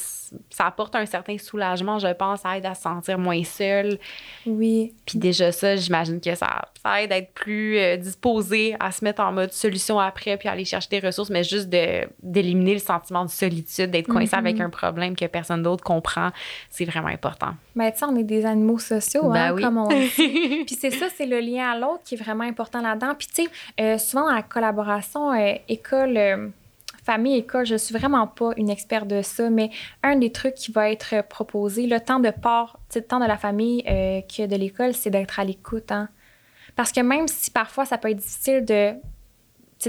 ça 0.50 0.66
apporte 0.66 0.96
un 0.96 1.06
certain 1.06 1.38
soulagement, 1.38 2.00
je 2.00 2.12
pense, 2.14 2.42
ça 2.42 2.58
aide 2.58 2.66
à 2.66 2.74
se 2.74 2.82
sentir 2.82 3.18
moins 3.18 3.44
seul. 3.44 4.00
Oui. 4.46 4.94
Puis 5.06 5.20
déjà 5.20 5.52
ça, 5.52 5.76
j'imagine 5.76 6.20
que 6.20 6.34
ça, 6.36 6.66
ça 6.82 7.02
aide 7.02 7.12
à 7.12 7.18
être 7.18 7.34
plus 7.34 7.78
euh, 7.78 7.98
disposé 7.98 8.76
à 8.80 8.92
se 8.92 9.04
mettre 9.04 9.22
en 9.22 9.32
mode 9.32 9.54
solution 9.54 10.00
après 10.00 10.38
puis 10.38 10.50
aller 10.50 10.66
chercher 10.66 10.90
des 10.90 11.00
ressources, 11.00 11.30
mais 11.30 11.44
juste 11.44 11.70
d'éliminer 11.70 12.74
le 12.74 12.80
sentiment 12.80 13.26
de 13.26 13.30
solitude, 13.30 13.92
d'être 13.92 14.08
coincé 14.08 14.36
avec 14.36 14.58
mm-hmm. 14.58 14.64
un 14.64 14.70
problème 14.70 15.16
que 15.16 15.26
personne 15.26 15.64
d'autre 15.64 15.84
comprend, 15.84 16.30
c'est 16.70 16.86
vraiment 16.86 17.08
important. 17.08 17.54
Mais 17.76 17.92
tu 17.92 18.00
sais, 18.00 18.06
on 18.06 18.16
est 18.16 18.24
des 18.24 18.46
animaux 18.46 18.80
sociaux, 18.80 19.30
ben 19.30 19.56
hein, 19.56 19.62
comme 19.62 19.78
on 19.78 19.88
dit. 19.88 20.10
puis 20.66 20.76
c'est 20.80 20.92
ça, 20.92 21.08
c'est 21.16 21.26
le 21.26 21.40
lien 21.40 21.72
à 21.72 21.78
l'autre 21.78 22.04
qui 22.04 22.16
est 22.16 22.22
vraiment 22.22 22.44
important 22.44 22.82
là-dedans. 22.82 23.14
Puis 23.18 23.28
tu 23.28 23.44
sais, 23.44 23.50
euh, 23.80 23.98
souvent 23.98 24.28
dans 24.28 24.36
la 24.36 24.44
collaboration 24.44 25.32
euh, 25.32 25.54
école 25.68 26.52
famille, 27.12 27.38
école, 27.38 27.66
je 27.66 27.76
suis 27.76 27.96
vraiment 27.98 28.28
pas 28.28 28.52
une 28.56 28.70
experte 28.70 29.08
de 29.08 29.24
ça, 29.24 29.50
mais 29.50 29.72
un 30.04 30.16
des 30.16 30.32
trucs 30.32 30.54
qui 30.54 30.72
va 30.72 30.92
être 30.92 31.24
proposé, 31.28 31.88
le 31.88 32.00
temps 32.00 32.20
de 32.20 32.30
part, 32.30 32.80
tant 33.08 33.20
de 33.20 33.26
la 33.26 33.36
famille 33.36 33.84
euh, 33.90 34.22
que 34.22 34.46
de 34.46 34.56
l'école, 34.56 34.94
c'est 34.94 35.10
d'être 35.10 35.40
à 35.40 35.44
l'écoute. 35.44 35.92
Hein. 35.92 36.10
Parce 36.76 36.92
que 36.92 37.02
même 37.02 37.28
si 37.28 37.50
parfois 37.50 37.86
ça 37.86 37.98
peut 37.98 38.12
être 38.12 38.18
difficile 38.18 38.64
de, 38.64 38.94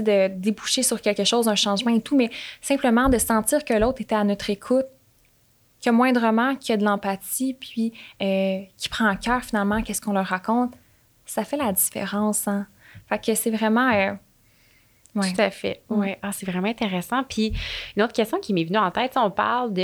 de 0.01 0.29
déboucher 0.29 0.81
sur 0.81 0.99
quelque 0.99 1.23
chose, 1.23 1.47
un 1.47 1.53
changement 1.53 1.93
et 1.93 2.01
tout, 2.01 2.17
mais 2.17 2.31
simplement 2.59 3.07
de 3.07 3.19
sentir 3.19 3.63
que 3.65 3.75
l'autre 3.75 4.01
était 4.01 4.15
à 4.15 4.23
notre 4.23 4.49
écoute, 4.49 4.87
que 5.79 5.91
moindrement 5.91 6.55
qu'il 6.55 6.71
y 6.71 6.73
a 6.73 6.77
de 6.77 6.85
l'empathie, 6.85 7.53
puis 7.53 7.93
euh, 8.23 8.61
qui 8.77 8.89
prend 8.89 9.07
en 9.07 9.15
cœur 9.15 9.43
finalement 9.43 9.83
qu'est-ce 9.83 10.01
qu'on 10.01 10.13
leur 10.13 10.25
raconte, 10.25 10.73
ça 11.27 11.43
fait 11.43 11.57
la 11.57 11.71
différence. 11.71 12.47
Hein. 12.47 12.65
Fait 13.07 13.23
que 13.23 13.35
c'est 13.35 13.51
vraiment. 13.51 13.91
Euh, 13.91 14.13
Ouais. 15.13 15.33
Tout 15.33 15.41
à 15.41 15.49
fait. 15.49 15.81
Ouais. 15.89 16.17
Ah, 16.21 16.31
c'est 16.31 16.49
vraiment 16.49 16.69
intéressant. 16.69 17.23
Puis, 17.23 17.53
une 17.97 18.03
autre 18.03 18.13
question 18.13 18.39
qui 18.39 18.53
m'est 18.53 18.63
venue 18.63 18.77
en 18.77 18.91
tête, 18.91 19.13
on 19.17 19.29
parle 19.29 19.73
de, 19.73 19.81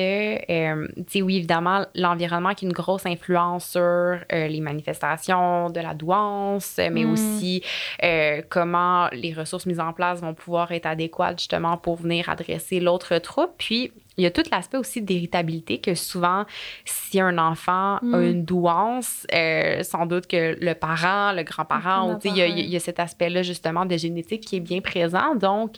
euh, 0.50 0.88
tu 0.96 1.04
sais, 1.08 1.22
oui, 1.22 1.38
évidemment, 1.38 1.86
l'environnement 1.96 2.54
qui 2.54 2.66
a 2.66 2.68
une 2.68 2.74
grosse 2.74 3.06
influence 3.06 3.72
sur 3.72 3.82
euh, 3.82 4.18
les 4.30 4.62
manifestations 4.62 5.70
de 5.70 5.82
la 5.82 5.94
douance, 5.94 6.78
mais 6.78 7.04
mm. 7.04 7.12
aussi 7.12 7.62
euh, 8.04 8.42
comment 8.48 9.10
les 9.12 9.34
ressources 9.34 9.66
mises 9.66 9.82
en 9.82 9.92
place 9.92 10.22
vont 10.22 10.34
pouvoir 10.34 10.72
être 10.72 10.86
adéquates 10.86 11.40
justement 11.40 11.78
pour 11.78 11.98
venir 11.98 12.30
adresser 12.30 12.80
l'autre 12.80 13.18
troupe. 13.18 13.52
Puis, 13.58 13.92
il 14.18 14.24
y 14.24 14.26
a 14.26 14.32
tout 14.32 14.44
l'aspect 14.52 14.78
aussi 14.78 15.02
d'héritabilité 15.02 15.80
que 15.80 15.94
souvent, 15.94 16.46
si 16.86 17.20
un 17.20 17.38
enfant 17.38 17.98
a 17.98 18.02
mm. 18.02 18.24
une 18.24 18.44
douance, 18.44 19.28
euh, 19.34 19.84
sans 19.84 20.06
doute 20.06 20.28
que 20.28 20.58
le 20.60 20.74
parent, 20.74 21.34
le 21.34 21.44
grand-parent, 21.44 22.20
il 22.24 22.36
y, 22.36 22.42
il 22.42 22.70
y, 22.70 22.76
a 22.76 22.80
cet 22.80 23.00
aspect-là 23.00 23.44
justement 23.44 23.86
de 23.86 23.96
génétique 23.96 24.42
qui 24.42 24.58
est 24.58 24.62
bien 24.62 24.82
présent. 24.82 25.36
Donc, 25.36 25.76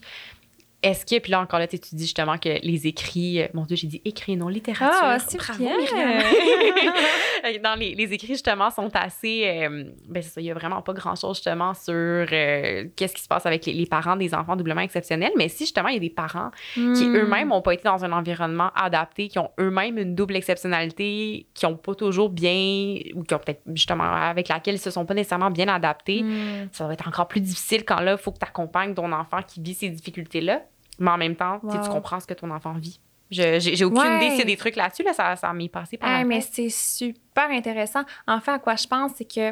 est-ce 0.82 1.06
que, 1.06 1.20
puis 1.20 1.32
là 1.32 1.42
encore 1.42 1.60
là, 1.60 1.68
tu 1.68 1.78
dis 1.78 2.04
justement 2.04 2.38
que 2.38 2.58
les 2.64 2.88
écrits, 2.88 3.42
euh, 3.42 3.48
mon 3.54 3.66
Dieu, 3.66 3.76
j'ai 3.76 3.88
dit 3.88 4.02
écrits, 4.06 4.38
non 4.38 4.48
littérature. 4.48 4.98
Ah, 5.02 5.20
c'est 5.20 5.38
Bravo, 5.38 5.66
Dans 7.64 7.78
les, 7.78 7.96
les, 7.96 8.14
écrits, 8.14 8.30
justement, 8.30 8.70
sont 8.70 8.90
assez. 8.96 9.44
Euh, 9.46 9.84
ben, 10.08 10.24
c'est 10.24 10.30
ça, 10.30 10.42
il 10.42 10.46
n'y 10.46 10.52
a 10.52 10.54
vraiment 10.54 10.82
pas 10.82 10.94
grand-chose, 10.94 11.38
justement, 11.38 11.74
sur 11.74 11.94
euh, 11.94 12.86
qu'est-ce 12.96 13.14
qui 13.14 13.22
se 13.22 13.28
passe 13.28 13.46
avec 13.46 13.66
les, 13.66 13.86
parents 13.86 14.16
des 14.16 14.34
enfants 14.34 14.56
doublement 14.56 14.82
exceptionnels. 14.82 15.32
Mais 15.36 15.50
si, 15.50 15.66
justement, 15.66 15.90
il 15.90 15.96
y 15.96 15.98
a 15.98 16.02
des 16.02 16.10
parents 16.10 16.52
qui 16.74 16.80
hmm. 16.80 17.16
eux-mêmes 17.16 17.50
n'ont 17.50 17.62
pas 17.62 17.74
été 17.74 17.84
dans 17.84 18.06
un 18.06 18.12
environnement 18.14 18.72
adapté, 18.76 19.28
qui 19.28 19.40
ont 19.40 19.52
eux-mêmes 19.60 19.98
une 19.98 20.16
double 20.16 20.38
exceptionnalité, 20.38 21.48
qui 21.54 21.66
n'ont 21.66 21.76
pas 21.76 21.96
toujours 21.96 22.30
bien, 22.30 23.00
ou 23.16 23.24
qui 23.24 23.34
ont 23.34 23.40
peut-être, 23.40 23.64
justement, 23.74 24.04
avec 24.04 24.48
laquelle 24.48 24.76
ils 24.76 24.78
ne 24.78 24.84
se 24.84 24.92
sont 24.92 25.06
pas 25.06 25.14
nécessairement 25.14 25.52
bien 25.52 25.68
adaptés, 25.68 26.24
hmm. 26.24 26.70
ça 26.72 26.88
va 26.88 26.94
être 26.94 27.08
encore 27.08 27.28
plus 27.28 27.42
difficile 27.42 27.84
quand 27.84 28.00
là, 28.00 28.14
il 28.14 28.18
faut 28.18 28.32
que 28.32 28.40
tu 28.40 28.46
accompagnes 28.46 28.94
ton 28.94 29.12
enfant 29.12 29.42
qui 29.46 29.62
vit 29.62 29.74
ces 29.74 29.90
difficultés-là 29.90 30.62
mais 31.00 31.12
en 31.12 31.18
même 31.18 31.36
temps, 31.36 31.60
tu 31.70 31.90
comprends 31.90 32.20
ce 32.20 32.28
que 32.28 32.34
ton 32.34 32.52
enfant 32.52 32.74
vit. 32.74 33.00
J'ai 33.32 33.86
aucune 33.86 34.18
idée 34.18 34.30
s'il 34.32 34.40
y 34.40 34.42
a 34.42 34.46
des 34.46 34.58
trucs 34.58 34.76
là-dessus, 34.76 35.04
là, 35.04 35.14
ça, 35.14 35.36
ça 35.36 35.54
m'est 35.54 35.70
passé 35.70 35.98
par 35.98 36.10
hey, 36.10 36.26
Mais 36.26 36.42
c'est 36.42 36.70
super 36.70 37.50
intéressant. 37.52 38.02
En 38.28 38.40
fait, 38.40 38.52
à 38.52 38.60
quoi 38.60 38.76
je 38.76 38.88
pense, 38.88 39.12
c'est 39.16 39.32
que, 39.32 39.52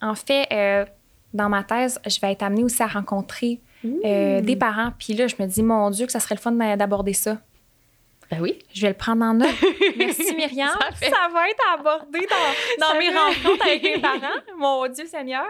en 0.00 0.14
fait, 0.14 0.48
euh, 0.52 0.84
dans 1.32 1.48
ma 1.48 1.62
thèse, 1.62 2.00
je 2.06 2.20
vais 2.20 2.32
être 2.32 2.42
amenée 2.42 2.64
aussi 2.64 2.82
à 2.82 2.88
rencontrer 2.88 3.60
euh, 3.84 4.40
des 4.40 4.56
parents. 4.56 4.92
Puis 4.98 5.14
là, 5.14 5.28
je 5.28 5.36
me 5.38 5.46
dis, 5.46 5.62
mon 5.62 5.90
Dieu, 5.90 6.06
que 6.06 6.12
ça 6.12 6.20
serait 6.20 6.34
le 6.34 6.40
fun 6.40 6.52
d'aborder 6.76 7.12
ça. 7.12 7.38
Ben 8.32 8.40
oui. 8.40 8.58
Je 8.72 8.80
vais 8.80 8.88
le 8.88 8.94
prendre 8.94 9.26
en 9.26 9.34
note. 9.34 9.50
Merci 9.98 10.34
Myriam. 10.36 10.70
ça, 10.70 11.28
va 11.30 11.50
être 11.50 11.78
abordé 11.78 12.20
dans, 12.20 12.86
dans 12.88 12.98
mes 12.98 13.10
rencontres 13.10 13.66
avec 13.66 13.82
mes 13.82 13.98
parents. 14.00 14.40
Mon 14.56 14.88
Dieu 14.88 15.04
Seigneur. 15.04 15.44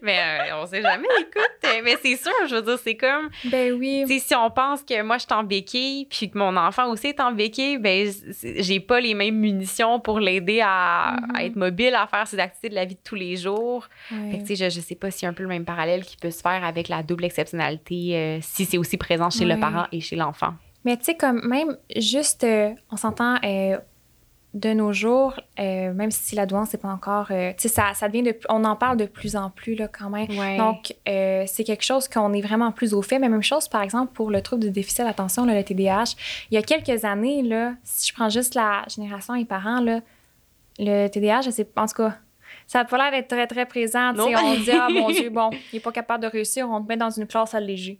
Mais 0.00 0.18
euh, 0.18 0.62
on 0.62 0.64
sait 0.64 0.80
jamais, 0.80 1.06
écoute. 1.20 1.82
Mais 1.84 1.96
c'est 2.00 2.16
sûr, 2.16 2.32
je 2.48 2.54
veux 2.54 2.62
dire, 2.62 2.78
c'est 2.82 2.94
comme. 2.94 3.28
Ben 3.44 3.74
oui. 3.74 4.06
Si 4.20 4.34
on 4.34 4.50
pense 4.50 4.82
que 4.82 5.02
moi, 5.02 5.18
je 5.18 5.24
suis 5.24 5.34
en 5.34 5.44
béquille, 5.44 6.06
puis 6.06 6.30
que 6.30 6.38
mon 6.38 6.56
enfant 6.56 6.88
aussi 6.88 7.08
est 7.08 7.20
en 7.20 7.30
béquille, 7.30 7.76
ben 7.76 8.10
j'ai 8.42 8.80
pas 8.80 9.00
les 9.00 9.12
mêmes 9.12 9.36
munitions 9.36 10.00
pour 10.00 10.18
l'aider 10.18 10.62
à, 10.64 11.16
mm-hmm. 11.16 11.44
être 11.44 11.56
mobile, 11.56 11.94
à 11.94 12.06
faire 12.06 12.26
ses 12.26 12.38
activités 12.38 12.70
de 12.70 12.74
la 12.74 12.86
vie 12.86 12.94
de 12.94 13.00
tous 13.04 13.16
les 13.16 13.36
jours. 13.36 13.86
Fait 14.08 14.38
que, 14.38 14.54
je, 14.54 14.70
je 14.70 14.80
sais 14.80 14.94
pas 14.94 15.10
s'il 15.10 15.24
y 15.24 15.26
a 15.26 15.28
un 15.28 15.34
peu 15.34 15.42
le 15.42 15.50
même 15.50 15.66
parallèle 15.66 16.06
qui 16.06 16.16
peut 16.16 16.30
se 16.30 16.40
faire 16.40 16.64
avec 16.64 16.88
la 16.88 17.02
double 17.02 17.26
exceptionnalité, 17.26 18.16
euh, 18.16 18.38
si 18.40 18.64
c'est 18.64 18.78
aussi 18.78 18.96
présent 18.96 19.28
chez 19.28 19.44
le 19.44 19.60
parent 19.60 19.88
et 19.92 20.00
chez 20.00 20.16
l'enfant. 20.16 20.54
Mais 20.84 20.96
tu 20.96 21.04
sais, 21.04 21.14
comme 21.14 21.46
même 21.46 21.76
juste, 21.96 22.44
euh, 22.44 22.70
on 22.90 22.96
s'entend 22.96 23.36
euh, 23.44 23.78
de 24.52 24.72
nos 24.72 24.92
jours, 24.92 25.34
euh, 25.58 25.92
même 25.92 26.10
si 26.10 26.36
la 26.36 26.46
douance, 26.46 26.68
c'est 26.70 26.80
pas 26.80 26.90
encore. 26.90 27.28
tu 27.28 27.34
sais, 27.56 27.68
ça, 27.68 27.94
ça 27.94 28.08
devient 28.08 28.22
de. 28.22 28.38
On 28.48 28.64
en 28.64 28.76
parle 28.76 28.96
de 28.96 29.06
plus 29.06 29.34
en 29.34 29.50
plus, 29.50 29.74
là, 29.74 29.88
quand 29.88 30.10
même. 30.10 30.28
Donc, 30.56 30.94
c'est 31.06 31.64
quelque 31.64 31.84
chose 31.84 32.08
qu'on 32.08 32.32
est 32.32 32.42
vraiment 32.42 32.70
plus 32.70 32.94
au 32.94 33.02
fait. 33.02 33.18
Mais 33.18 33.28
même 33.28 33.42
chose, 33.42 33.68
par 33.68 33.82
exemple, 33.82 34.12
pour 34.12 34.30
le 34.30 34.42
trouble 34.42 34.62
de 34.62 34.68
déficit 34.68 35.04
d'attention, 35.04 35.46
le 35.46 35.62
TDAH. 35.62 36.14
Il 36.50 36.54
y 36.54 36.58
a 36.58 36.62
quelques 36.62 37.04
années, 37.04 37.42
là, 37.42 37.74
si 37.82 38.08
je 38.08 38.14
prends 38.14 38.28
juste 38.28 38.54
la 38.54 38.84
génération 38.88 39.34
et 39.34 39.44
parents, 39.44 39.80
là, 39.80 40.00
le 40.78 41.08
TDAH, 41.08 41.42
je 41.42 41.50
sais 41.50 41.66
En 41.76 41.86
tout 41.86 41.94
cas, 41.94 42.14
ça 42.66 42.80
a 42.80 42.84
pas 42.84 42.98
l'air 42.98 43.10
d'être 43.10 43.28
très, 43.28 43.46
très 43.46 43.66
présent. 43.66 44.12
On 44.16 44.26
dit, 44.56 44.70
ah 44.72 44.88
mon 44.90 45.10
Dieu, 45.10 45.30
bon, 45.30 45.50
il 45.72 45.76
est 45.76 45.80
pas 45.80 45.92
capable 45.92 46.22
de 46.22 46.28
réussir, 46.28 46.68
on 46.68 46.82
te 46.82 46.88
met 46.88 46.96
dans 46.96 47.10
une 47.10 47.26
classe 47.26 47.54
allégée. 47.54 47.98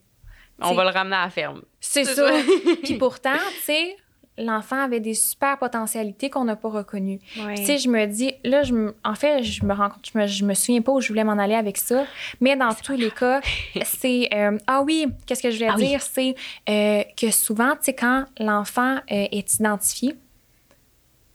On 0.60 0.74
va 0.74 0.84
le 0.84 0.90
ramener 0.90 1.16
à 1.16 1.24
la 1.24 1.30
ferme. 1.30 1.62
C'est 1.80 2.04
ça. 2.04 2.30
Puis 2.82 2.94
pourtant, 2.96 3.36
tu 3.56 3.62
sais, 3.62 3.96
l'enfant 4.38 4.82
avait 4.82 5.00
des 5.00 5.14
super 5.14 5.58
potentialités 5.58 6.30
qu'on 6.30 6.44
n'a 6.44 6.56
pas 6.56 6.68
reconnues. 6.68 7.20
Tu 7.56 7.64
sais, 7.64 7.78
je 7.78 7.88
me 7.88 8.06
dis, 8.06 8.34
là, 8.44 8.62
je 8.62 8.92
en 9.04 9.14
fait, 9.14 9.42
je 9.42 9.64
me 9.64 9.72
rends 9.72 9.90
compte, 9.90 10.08
je 10.12 10.18
me, 10.18 10.26
je 10.26 10.44
me 10.44 10.54
souviens 10.54 10.82
pas 10.82 10.92
où 10.92 11.00
je 11.00 11.08
voulais 11.08 11.24
m'en 11.24 11.38
aller 11.38 11.54
avec 11.54 11.76
ça, 11.76 12.04
mais 12.40 12.56
dans 12.56 12.74
tous 12.74 12.96
les 12.96 13.10
cas, 13.10 13.40
c'est... 13.84 14.28
Euh, 14.34 14.58
ah 14.66 14.82
oui, 14.82 15.06
qu'est-ce 15.26 15.42
que 15.42 15.50
je 15.50 15.56
voulais 15.56 15.70
ah 15.72 15.76
dire? 15.76 16.02
C'est 16.02 16.34
euh, 16.68 17.02
que 17.16 17.30
souvent, 17.30 17.72
tu 17.72 17.84
sais, 17.84 17.94
quand 17.94 18.24
l'enfant 18.38 18.96
euh, 18.96 19.28
est 19.30 19.54
identifié, 19.54 20.16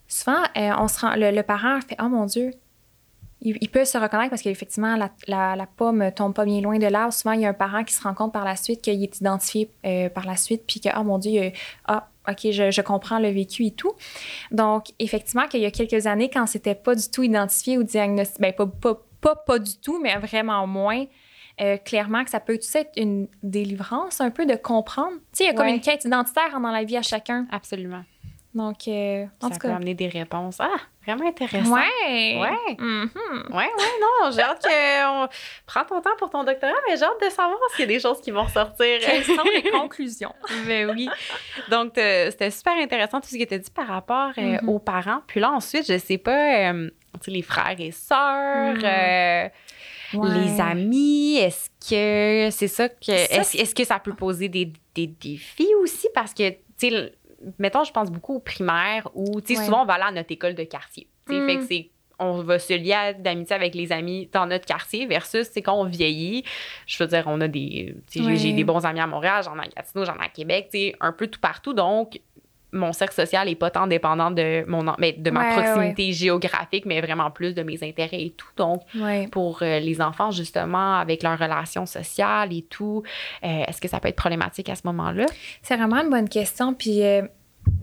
souvent, 0.08 0.44
on 0.56 0.88
se 0.88 1.00
rend, 1.00 1.16
le, 1.16 1.32
le 1.32 1.44
parent 1.44 1.80
fait 1.82 1.96
«Oh 2.02 2.10
mon 2.10 2.26
Dieu, 2.26 2.52
il, 3.42 3.70
peut 3.70 3.86
se 3.86 3.98
reconnaître 3.98 4.30
parce 4.30 4.42
qu'effectivement, 4.42 4.96
la, 4.98 5.10
la, 5.28 5.56
la, 5.56 5.66
pomme 5.66 6.12
tombe 6.14 6.34
pas 6.34 6.44
bien 6.44 6.60
loin 6.60 6.78
de 6.78 6.88
l'arbre. 6.88 7.14
Souvent, 7.14 7.32
il 7.32 7.42
y 7.42 7.46
a 7.46 7.50
un 7.50 7.54
parent 7.54 7.84
qui 7.84 7.94
se 7.94 8.04
rend 8.04 8.14
compte 8.14 8.34
par 8.34 8.44
la 8.44 8.56
suite 8.56 8.82
qu'il 8.82 9.02
est 9.02 9.20
identifié 9.20 9.72
euh, 9.86 10.10
par 10.10 10.26
la 10.26 10.36
suite, 10.36 10.64
puis 10.68 10.82
que, 10.82 10.90
oh 10.98 11.04
mon 11.04 11.18
Dieu, 11.18 11.54
ah, 11.86 12.10
OK, 12.30 12.52
je, 12.52 12.70
je, 12.70 12.82
comprends 12.82 13.20
le 13.20 13.30
vécu 13.30 13.66
et 13.66 13.72
tout. 13.72 13.94
Donc, 14.52 14.88
effectivement, 15.00 15.48
qu'il 15.48 15.62
y 15.62 15.66
a 15.66 15.72
quelques 15.72 16.06
années, 16.06 16.30
quand 16.30 16.46
c'était 16.48 16.76
pas 16.76 16.96
du 16.96 17.10
tout 17.10 17.24
identifié 17.24 17.78
ou 17.78 17.84
diagnostiqué, 17.84 18.42
ben, 18.42 18.54
pas, 18.54 18.66
pas, 18.68 19.02
pas, 19.22 19.36
pas, 19.36 19.60
du 19.60 19.78
tout, 19.78 20.00
mais 20.02 20.16
vraiment 20.18 20.68
moins, 20.68 21.06
euh, 21.62 21.78
clairement 21.78 22.26
que 22.26 22.30
ça 22.30 22.42
peut 22.42 22.58
tout 22.58 22.78
être 22.78 22.92
une 22.98 23.28
délivrance 23.42 24.20
un 24.20 24.32
peu 24.32 24.46
de 24.46 24.56
comprendre. 24.56 25.16
Tu 25.32 25.38
sais, 25.38 25.44
il 25.46 25.48
y 25.48 25.50
a 25.50 25.54
comme 25.54 25.68
une 25.68 25.82
quête 25.82 26.04
identitaire 26.04 26.60
dans 26.60 26.72
la 26.72 26.84
vie 26.84 26.98
à 26.98 27.02
chacun. 27.02 27.48
Absolument. 27.52 28.04
Donc, 28.56 28.88
euh, 28.88 29.26
en 29.42 29.48
ça 29.50 29.54
tout 29.54 29.60
peut 29.62 29.68
cas. 29.68 29.76
amener 29.76 29.94
des 29.94 30.08
réponses. 30.08 30.58
Ah, 30.60 30.72
vraiment 31.06 31.28
intéressant. 31.28 31.72
Ouais. 31.72 32.40
Ouais. 32.42 32.76
Mhm. 32.80 33.10
Ouais, 33.52 33.56
ouais, 33.58 34.00
non, 34.02 34.32
j'ai 34.32 34.42
hâte 34.42 34.64
que. 34.64 35.08
On... 35.24 35.28
Prends 35.68 35.86
ton 35.86 36.02
temps 36.02 36.16
pour 36.18 36.32
ton 36.32 36.44
doctorat, 36.44 36.74
mais 36.88 36.98
j'ai 36.98 37.04
hâte 37.04 37.22
de 37.24 37.30
savoir 37.30 37.58
s'il 37.72 37.82
y 37.82 37.84
a 37.84 37.88
des 37.88 38.00
choses 38.00 38.20
qui 38.22 38.32
vont 38.32 38.44
ressortir. 38.44 39.00
Quelles 39.02 39.24
sont 39.24 39.44
les 39.54 39.62
conclusions? 39.72 40.34
Ben 40.66 40.90
oui. 40.90 41.08
Donc, 41.70 41.92
c'était 41.96 42.50
super 42.50 42.74
intéressant 42.78 43.22
tout 43.22 43.30
ce 43.30 43.38
que 43.38 43.44
tu 43.44 43.54
as 43.54 43.60
dit 43.60 43.70
par 43.72 43.88
rapport 43.88 44.32
euh, 44.40 44.58
Mhm. 44.62 44.70
aux 44.70 44.80
parents. 44.80 45.22
Puis 45.28 45.40
là, 45.40 45.52
ensuite, 45.52 45.86
je 45.88 46.00
sais 46.00 46.18
pas, 46.18 46.72
euh, 46.72 46.90
tu 47.16 47.26
sais, 47.26 47.32
les 47.32 47.44
frères 47.44 47.76
et 47.80 47.92
sœurs, 47.92 48.76
Mhm. 48.78 48.84
euh, 48.84 49.48
Ouais. 50.16 50.30
les 50.40 50.60
amis, 50.60 51.38
est-ce 51.38 51.70
que 51.88 52.50
c'est 52.50 52.68
ça 52.68 52.90
que. 52.90 53.12
Est-ce 53.12 53.76
que 53.76 53.84
ça 53.86 54.00
peut 54.00 54.16
poser 54.16 54.50
des, 54.50 54.74
des 54.96 55.06
défis 55.06 55.70
aussi? 55.84 56.08
Parce 56.16 56.34
que, 56.34 56.50
tu 56.50 56.58
sais, 56.90 57.14
mettons, 57.58 57.84
je 57.84 57.92
pense 57.92 58.12
beaucoup 58.12 58.36
aux 58.36 58.40
primaires 58.40 59.10
où, 59.14 59.40
tu 59.42 59.54
sais, 59.54 59.60
Ouais. 59.60 59.66
souvent, 59.66 59.84
on 59.84 59.86
va 59.86 59.94
aller 59.96 60.04
à 60.04 60.12
notre 60.12 60.32
école 60.32 60.56
de 60.56 60.64
quartier. 60.64 61.08
Tu 61.28 61.34
sais, 61.34 61.40
Mhm. 61.40 61.48
Fait 61.48 61.56
que 61.58 61.64
c'est. 61.64 61.90
On 62.22 62.42
va 62.42 62.60
se 62.60 62.74
lier 62.74 63.14
d'amitié 63.18 63.56
avec 63.56 63.74
les 63.76 63.94
amis 63.94 64.28
dans 64.34 64.46
notre 64.46 64.66
quartier 64.66 65.06
versus, 65.06 65.48
c'est 65.54 65.62
quand 65.62 65.76
on 65.80 65.86
vieillit. 65.86 66.44
Je 66.86 67.02
veux 67.02 67.08
dire, 67.08 67.24
on 67.28 67.40
a 67.40 67.48
des. 67.48 67.96
tu 68.12 68.22
sais, 68.22 68.36
j'ai- 68.36 68.52
des 68.52 68.66
bons 68.66 68.86
amis 68.86 69.00
à 69.00 69.08
Montréal, 69.08 69.42
j'en 69.46 69.56
ai 69.58 69.62
à 69.62 69.70
Gatineau, 69.74 70.04
j'en 70.04 70.18
ai 70.18 70.26
à 70.26 70.28
Québec, 70.28 70.68
tu 70.70 70.80
sais, 70.80 70.96
un 71.00 71.14
peu 71.14 71.28
tout 71.28 71.40
partout. 71.40 71.74
Donc, 71.74 72.20
mon 72.72 72.94
cercle 72.94 73.16
social 73.16 73.48
n'est 73.48 73.56
pas 73.56 73.72
tant 73.72 73.88
dépendant 73.88 74.30
de, 74.32 74.64
mon, 74.68 74.86
mais 75.00 75.14
de 75.14 75.32
ma 75.32 75.48
Ouais, 75.50 75.54
proximité 75.64 76.12
géographique, 76.14 76.86
mais 76.86 77.02
vraiment 77.02 77.32
plus 77.32 77.54
de 77.56 77.64
mes 77.64 77.84
intérêts 77.84 78.22
et 78.22 78.30
tout. 78.32 78.48
Donc, 78.58 78.82
Ouais. 78.96 79.28
pour 79.32 79.60
euh, 79.64 79.80
les 79.80 80.02
enfants, 80.02 80.32
justement, 80.32 80.96
avec 81.00 81.24
leurs 81.24 81.40
relations 81.40 81.86
sociales 81.86 82.54
et 82.54 82.62
tout, 82.62 83.04
euh, 83.44 83.64
est-ce 83.68 83.82
que 83.82 83.88
ça 83.88 84.00
peut 84.00 84.08
être 84.10 84.16
problématique 84.16 84.70
à 84.70 84.76
ce 84.76 84.82
moment-là? 84.86 85.26
C'est 85.62 85.78
vraiment 85.78 85.98
une 86.04 86.10
bonne 86.10 86.30
question. 86.30 86.74
Puis, 86.74 87.04
euh, 87.04 87.24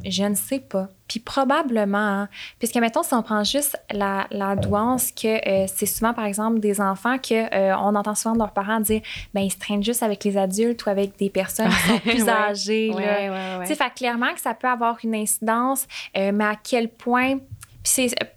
je 0.04 0.22
ne 0.24 0.34
sais 0.34 0.60
pas. 0.60 0.88
Puis, 1.08 1.20
probablement, 1.20 1.98
hein, 1.98 2.28
puisque, 2.58 2.76
mettons, 2.76 3.02
si 3.02 3.14
on 3.14 3.22
prend 3.22 3.44
juste 3.44 3.76
la, 3.92 4.26
la 4.30 4.56
douance, 4.56 5.12
que 5.12 5.26
euh, 5.48 5.66
c'est 5.72 5.86
souvent, 5.86 6.12
par 6.12 6.24
exemple, 6.24 6.58
des 6.60 6.80
enfants 6.80 7.18
que 7.18 7.34
euh, 7.54 7.76
on 7.76 7.94
entend 7.94 8.14
souvent 8.14 8.34
de 8.34 8.38
leurs 8.40 8.52
parents 8.52 8.80
dire 8.80 9.00
ben 9.32 9.40
ils 9.42 9.50
se 9.52 9.58
traînent 9.58 9.84
juste 9.84 10.02
avec 10.02 10.24
les 10.24 10.36
adultes 10.36 10.84
ou 10.84 10.90
avec 10.90 11.16
des 11.18 11.30
personnes 11.30 11.68
qui 11.70 11.88
sont 11.88 11.98
plus 12.00 12.22
Ouais. 12.24 12.28
âgées. 12.30 12.88
là. 12.88 12.96
ouais, 13.58 13.66
Tu 13.66 13.68
sais, 13.68 13.74
fait 13.76 13.90
clairement 13.94 14.32
que 14.34 14.40
ça 14.40 14.54
peut 14.54 14.68
avoir 14.68 14.96
une 15.04 15.14
incidence, 15.14 15.86
euh, 16.16 16.32
mais 16.34 16.44
à 16.44 16.54
quel 16.62 16.88
point. 16.88 17.38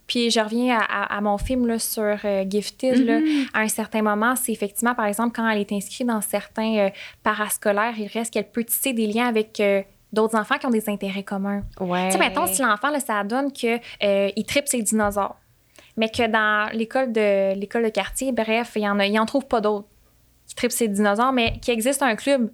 Puis, 0.06 0.30
je 0.30 0.40
reviens 0.40 0.78
à, 0.80 0.84
à- 0.84 1.18
à 1.18 1.22
mon 1.22 1.40
film 1.40 1.66
là, 1.66 1.80
sur 1.80 2.18
Gifted. 2.48 3.04
là. 3.04 3.20
Mhm. 3.20 3.46
à 3.54 3.62
un 3.62 3.68
certain 3.68 4.04
moment, 4.04 4.36
c'est 4.36 4.52
effectivement, 4.52 4.94
par 4.94 5.06
exemple, 5.08 5.36
quand 5.36 5.50
elle 5.50 5.60
est 5.60 5.72
inscrite 5.72 6.06
dans 6.06 6.22
certains 6.22 6.90
parascolaires, 7.24 7.96
il 7.98 8.06
reste 8.08 8.32
qu'elle 8.34 8.48
peut 8.50 8.64
tisser 8.64 8.94
des 8.94 9.08
liens 9.08 9.28
avec 9.28 9.60
d'autres 10.12 10.38
enfants 10.38 10.58
qui 10.58 10.66
ont 10.66 10.72
des 10.72 10.90
intérêts 10.90 11.24
communs. 11.24 11.64
Ouais. 11.80 12.08
Tu 12.08 12.14
sais, 12.14 12.18
mettons, 12.20 12.48
si 12.48 12.62
l'enfant, 12.62 12.90
ça 13.00 13.24
donne 13.24 13.52
qu'il 13.52 13.80
il 14.02 14.46
tripe 14.46 14.68
ses 14.68 14.82
dinosaures, 14.82 15.38
mais 15.98 16.10
que 16.10 16.28
dans 16.28 16.72
l'école 16.74 17.12
de, 17.12 17.54
l'école 17.56 17.84
de 17.84 17.90
quartier, 17.90 18.32
bref, 18.32 18.74
il 18.76 18.84
y 18.84 18.90
en 18.90 19.00
a, 19.00 19.06
il 19.06 19.20
en 19.20 19.26
trouve 19.26 19.46
pas 19.46 19.62
d'autres 19.62 19.88
qui 20.48 20.56
tripent 20.56 20.72
ses 20.72 20.88
dinosaures, 20.88 21.32
mais 21.32 21.60
qu'il 21.60 21.74
existe 21.74 22.02
un 22.02 22.16
club 22.16 22.52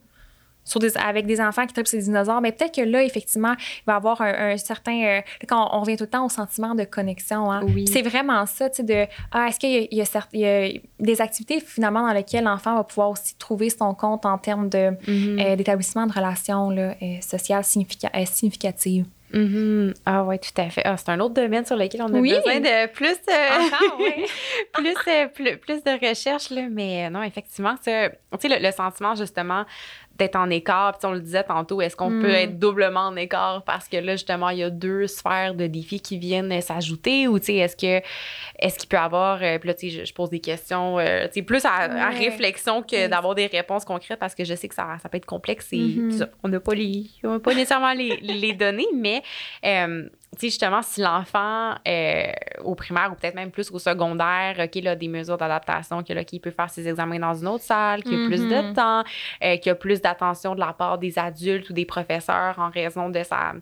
sur 0.66 0.80
des, 0.82 0.97
avec 0.97 1.26
des 1.26 1.39
enfants 1.39 1.66
qui 1.66 1.74
tripent 1.74 1.88
ces 1.88 1.99
dinosaures, 1.99 2.41
mais 2.41 2.51
peut-être 2.51 2.76
que 2.76 2.82
là, 2.82 3.01
effectivement, 3.03 3.53
il 3.57 3.84
va 3.88 3.93
y 3.93 3.95
avoir 3.95 4.20
un, 4.22 4.51
un 4.51 4.57
certain... 4.57 5.03
euh, 5.05 5.22
quand 5.47 5.70
on, 5.72 5.78
on 5.78 5.82
revient 5.82 5.95
tout 5.95 6.03
le 6.05 6.09
temps 6.09 6.26
au 6.26 6.30
sentiment 6.30 6.76
de 6.76 6.84
connexion. 6.84 7.51
Hein. 7.51 7.61
Oui. 7.63 7.86
C'est 7.88 8.01
vraiment 8.01 8.45
ça, 8.45 8.70
tu 8.70 8.78
sais, 8.78 8.84
de... 8.84 9.05
Ah, 9.32 9.47
est-ce 9.47 9.59
qu'il 9.59 9.88
y 9.91 9.95
y 9.95 10.01
a 10.01 10.05
certes- 10.05 10.30
il 10.34 10.39
y 10.41 10.45
a 10.47 10.70
des 10.99 11.22
activités, 11.22 11.59
finalement, 11.61 12.05
dans 12.05 12.13
lesquelles 12.13 12.43
l'enfant 12.45 12.76
va 12.76 12.84
pouvoir 12.84 13.11
aussi 13.11 13.36
trouver 13.38 13.70
son 13.70 13.93
compte 13.93 14.26
en 14.26 14.38
termes 14.38 14.68
de, 14.70 14.89
Mhm. 15.07 15.39
euh, 15.39 15.55
d'établissement 15.55 16.07
de 16.07 16.11
relations 16.13 16.70
là, 16.72 16.95
euh, 17.01 17.22
sociales 17.22 17.63
significa- 17.63 18.09
significatives. 18.26 19.05
Mhm. 19.34 19.93
Ah 20.05 20.24
ouais, 20.24 20.38
tout 20.38 20.49
à 20.61 20.70
fait. 20.70 20.82
Ah, 20.86 20.95
c'est 20.97 21.09
un 21.09 21.20
autre 21.20 21.34
domaine 21.34 21.66
sur 21.66 21.76
lequel 21.76 22.01
on 22.03 22.13
a 22.13 22.20
Oui. 22.20 22.32
besoin 22.34 22.59
de 22.59 22.88
plus, 22.88 23.07
euh, 23.30 23.59
Encore, 23.59 23.97
oui. 23.99 24.26
plus, 24.74 24.95
euh, 25.07 25.28
plus, 25.28 25.57
plus 25.57 25.84
de 25.84 26.07
recherche, 26.07 26.51
là. 26.51 26.68
mais 26.72 27.09
non, 27.09 27.22
effectivement, 27.24 27.76
ça- 27.82 28.09
tu 28.09 28.16
sais, 28.39 28.47
le, 28.59 28.66
le 28.66 28.72
sentiment 28.72 29.16
justement 29.16 29.66
d'être 30.18 30.36
en 30.38 30.49
écart, 30.49 30.97
puis 30.97 31.05
on 31.07 31.11
le 31.13 31.20
disait 31.20 31.43
tantôt, 31.43 31.82
est-ce 31.82 31.95
qu'on 31.95 32.09
Mm. 32.09 32.20
peut 32.22 32.30
être 32.30 32.59
doublement 32.59 33.01
en 33.07 33.16
écart? 33.16 33.63
Parce 33.66 33.88
que 33.89 33.97
là, 33.97 34.13
justement, 34.13 34.49
il 34.49 34.59
y 34.59 34.63
a 34.63 34.70
deux 34.70 35.07
sphères 35.07 35.53
de 35.55 35.68
défis 35.68 35.99
qui 35.99 36.18
viennent 36.18 36.51
euh, 36.51 36.61
s'ajouter 36.61 37.28
ou 37.28 37.38
tu 37.39 37.45
sais, 37.47 37.55
est-ce 37.55 37.76
que 37.76 38.01
est-ce 38.59 38.78
qu'il 38.80 38.88
peut 38.88 38.95
y 38.97 38.99
avoir, 38.99 39.39
euh, 39.41 39.59
puis 39.59 39.68
là, 39.68 39.74
tu 39.74 39.89
sais, 39.91 39.99
je, 39.99 40.05
je 40.05 40.13
pose 40.13 40.30
des 40.30 40.39
questions, 40.39 40.97
euh, 40.99 41.26
tu 41.28 41.34
sais, 41.34 41.41
plus 41.41 41.66
à, 41.66 42.09
réflexion 42.11 42.82
que 42.82 42.95
Oui. 43.03 43.09
d'avoir 43.09 43.36
des 43.36 43.47
réponses 43.47 43.84
concrètes 43.86 44.20
parce 44.20 44.36
que 44.36 44.43
je 44.45 44.55
sais 44.55 44.68
que 44.68 44.76
ça, 44.76 44.97
ça 45.03 45.09
peut 45.09 45.18
être 45.18 45.26
complexe 45.26 45.68
et 45.74 45.78
Mhm. 45.78 46.11
ça, 46.11 46.28
on 46.43 46.47
n'a 46.47 46.59
pas 46.59 46.74
les, 46.74 47.07
on 47.24 47.32
n'a 47.34 47.39
pas 47.39 47.53
nécessairement 47.53 47.93
les, 47.93 48.18
les 48.22 48.53
données, 48.53 48.88
mais 48.95 49.22
euh, 49.66 50.07
sais, 50.39 50.47
justement, 50.47 50.81
si 50.81 51.01
l'enfant 51.01 51.75
euh, 51.88 52.23
au 52.63 52.75
primaire 52.75 53.11
ou 53.11 53.15
peut-être 53.15 53.36
même 53.36 53.51
plus 53.51 53.71
au 53.71 53.79
secondaire, 53.79 54.55
OK, 54.59 54.75
là, 54.83 54.95
des 54.95 55.07
mesures 55.07 55.38
d'adaptation, 55.38 56.01
qu'il 56.03 56.41
peut 56.41 56.51
faire 56.51 56.69
ses 56.69 56.88
examens 56.88 57.19
dans 57.19 57.33
une 57.33 57.47
autre 57.47 57.63
salle, 57.63 58.03
qu'il 58.03 58.23
a 58.23 58.25
plus 58.25 58.47
de 58.47 58.55
Mhm. 58.55 58.73
temps, 58.73 59.03
euh, 59.43 59.57
qu'il 59.57 59.71
a 59.71 59.75
plus 59.75 60.01
d'attention 60.01 60.55
de 60.55 60.59
la 60.59 60.73
part 60.73 60.97
des 60.97 61.17
adultes 61.19 61.69
ou 61.69 61.73
des 61.73 61.86
professeurs 61.86 62.55
en 62.59 62.69
raison 62.69 63.09
de 63.09 63.23
sa 63.23 63.53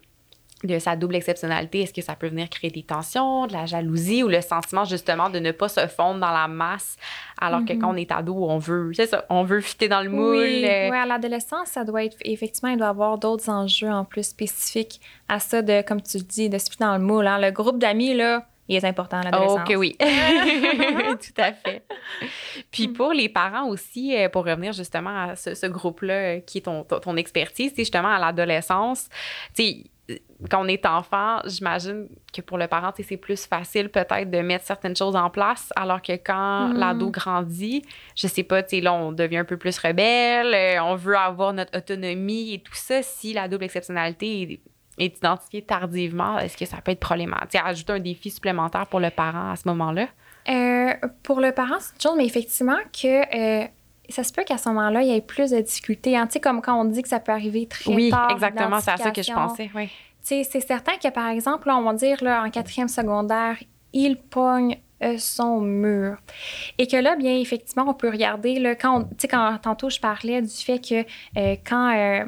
de 0.63 0.79
sa 0.79 0.95
double 0.95 1.15
exceptionnalité, 1.15 1.81
est-ce 1.81 1.93
que 1.93 2.01
ça 2.01 2.15
peut 2.15 2.27
venir 2.27 2.49
créer 2.49 2.71
des 2.71 2.83
tensions, 2.83 3.47
de 3.47 3.53
la 3.53 3.65
jalousie 3.65 4.23
ou 4.23 4.27
le 4.29 4.41
sentiment 4.41 4.85
justement 4.85 5.29
de 5.29 5.39
ne 5.39 5.51
pas 5.51 5.67
se 5.69 5.87
fondre 5.87 6.19
dans 6.19 6.31
la 6.31 6.47
masse 6.47 6.95
alors 7.39 7.65
que 7.65 7.73
Mhm. 7.73 7.79
quand 7.79 7.93
on 7.93 7.95
est 7.97 8.11
ado, 8.11 8.35
on 8.47 8.57
veut, 8.57 8.91
c'est 8.93 9.07
ça, 9.07 9.25
on 9.29 9.43
veut 9.43 9.59
fitter 9.59 9.89
dans 9.89 10.01
le 10.01 10.09
moule. 10.09 10.35
Oui, 10.37 10.65
euh, 10.65 10.91
à 10.91 11.05
l'adolescence, 11.05 11.67
ça 11.69 11.83
doit 11.83 12.03
être 12.05 12.15
effectivement, 12.23 12.69
il 12.69 12.77
doit 12.77 12.87
y 12.87 12.89
avoir 12.89 13.17
d'autres 13.17 13.49
enjeux 13.49 13.89
en 13.91 14.05
plus 14.05 14.25
spécifiques 14.27 15.01
à 15.27 15.39
ça 15.39 15.61
de, 15.61 15.81
comme 15.81 16.01
tu 16.01 16.17
dis, 16.19 16.49
de 16.49 16.57
se 16.57 16.69
fitter 16.69 16.83
dans 16.85 16.97
le 16.97 17.03
moule. 17.03 17.27
hein. 17.27 17.39
Le 17.39 17.51
groupe 17.51 17.79
d'amis, 17.79 18.13
là, 18.13 18.45
il 18.67 18.77
est 18.77 18.85
important 18.85 19.21
l'adolescence. 19.21 19.59
Oh, 19.63 19.67
que 19.67 19.75
oui. 19.75 19.97
Tout 19.99 21.41
à 21.41 21.53
fait. 21.53 21.83
Puis 22.71 22.87
pour 22.87 23.11
les 23.11 23.29
parents 23.29 23.67
aussi, 23.67 24.15
euh, 24.15 24.29
pour 24.29 24.45
revenir 24.45 24.73
justement 24.73 25.29
à 25.29 25.35
ce, 25.35 25.53
ce 25.53 25.65
groupe-là 25.65 26.13
euh, 26.13 26.39
qui 26.39 26.59
est 26.59 26.61
ton, 26.61 26.83
ton, 26.83 26.99
ton 26.99 27.17
expertise, 27.17 27.71
c'est 27.75 27.81
justement 27.81 28.09
à 28.13 28.19
l'adolescence. 28.19 29.09
Tu 29.53 29.63
sais, 29.63 29.83
euh, 30.11 30.15
quand 30.49 30.63
on 30.63 30.67
est 30.67 30.85
enfant, 30.85 31.39
j'imagine 31.45 32.07
que 32.33 32.41
pour 32.41 32.57
le 32.57 32.67
parent, 32.67 32.91
c'est 32.97 33.17
plus 33.17 33.45
facile 33.45 33.89
peut-être 33.89 34.29
de 34.29 34.39
mettre 34.39 34.65
certaines 34.65 34.95
choses 34.95 35.15
en 35.15 35.29
place, 35.29 35.69
alors 35.75 36.01
que 36.01 36.13
quand 36.13 36.69
Mm. 36.69 36.77
l'ado 36.77 37.09
grandit, 37.09 37.83
je 38.15 38.27
sais 38.27 38.43
pas, 38.43 38.63
tu 38.63 38.79
là, 38.79 38.93
on 38.93 39.11
devient 39.11 39.37
un 39.37 39.45
peu 39.45 39.57
plus 39.57 39.77
rebelle, 39.77 40.79
on 40.81 40.95
veut 40.95 41.17
avoir 41.17 41.53
notre 41.53 41.77
autonomie 41.77 42.53
et 42.53 42.59
tout 42.59 42.75
ça. 42.75 43.01
Si 43.01 43.33
la 43.33 43.47
double 43.47 43.65
exceptionnalité 43.65 44.61
est, 44.97 45.17
identifiée 45.17 45.61
tardivement, 45.61 46.37
est-ce 46.39 46.55
que 46.57 46.65
ça 46.65 46.77
peut 46.77 46.91
être 46.91 46.99
problématique? 46.99 47.59
Ajouter 47.63 47.93
un 47.93 47.99
défi 47.99 48.29
supplémentaire 48.29 48.87
pour 48.87 48.99
le 48.99 49.09
parent 49.09 49.51
à 49.51 49.55
ce 49.55 49.67
moment-là? 49.69 50.07
Euh, 50.49 50.93
pour 51.23 51.39
le 51.39 51.51
parent, 51.51 51.77
c'est 51.79 51.93
une 51.95 52.01
chose, 52.01 52.13
mais 52.17 52.25
effectivement 52.25 52.77
que 52.91 53.63
euh, 53.63 53.67
ça 54.09 54.23
se 54.23 54.33
peut 54.33 54.43
qu'à 54.43 54.57
ce 54.57 54.67
moment-là, 54.69 55.01
il 55.01 55.07
y 55.07 55.15
ait 55.15 55.21
plus 55.21 55.51
de 55.51 55.59
difficultés. 55.61 56.17
hein. 56.17 56.27
Tu 56.27 56.33
sais, 56.33 56.39
comme 56.41 56.61
quand 56.61 56.79
on 56.79 56.85
dit 56.85 57.01
que 57.01 57.07
ça 57.09 57.19
peut 57.19 57.31
arriver 57.31 57.65
très 57.67 57.93
Oui, 57.93 58.09
tard. 58.09 58.31
exactement, 58.31 58.79
c'est 58.81 58.91
à 58.91 58.97
ça 58.97 59.11
que 59.11 59.23
je 59.23 59.31
pensais. 59.31 59.69
Oui. 59.73 59.87
Tu 59.87 59.91
sais, 60.21 60.43
c'est 60.43 60.59
certain 60.61 60.93
que, 61.01 61.09
par 61.09 61.27
exemple, 61.29 61.67
là, 61.67 61.77
on 61.77 61.83
va 61.83 61.93
dire, 61.93 62.23
là, 62.23 62.43
en 62.43 62.49
quatrième 62.49 62.87
secondaire, 62.89 63.57
il 63.93 64.17
pogne 64.17 64.77
euh, 65.01 65.17
son 65.17 65.59
mur. 65.61 66.17
Et 66.77 66.87
que 66.87 66.95
là, 66.97 67.15
bien, 67.15 67.35
effectivement, 67.37 67.85
on 67.87 67.93
peut 67.93 68.09
regarder, 68.09 68.59
là, 68.59 68.75
quand, 68.75 68.99
on- 68.99 69.03
tu 69.03 69.09
sais, 69.19 69.27
quand 69.27 69.57
tantôt 69.61 69.89
je 69.89 69.99
parlais 69.99 70.41
du 70.41 70.49
fait 70.49 70.79
que 70.79 71.05
euh, 71.37 71.55
quand... 71.65 72.25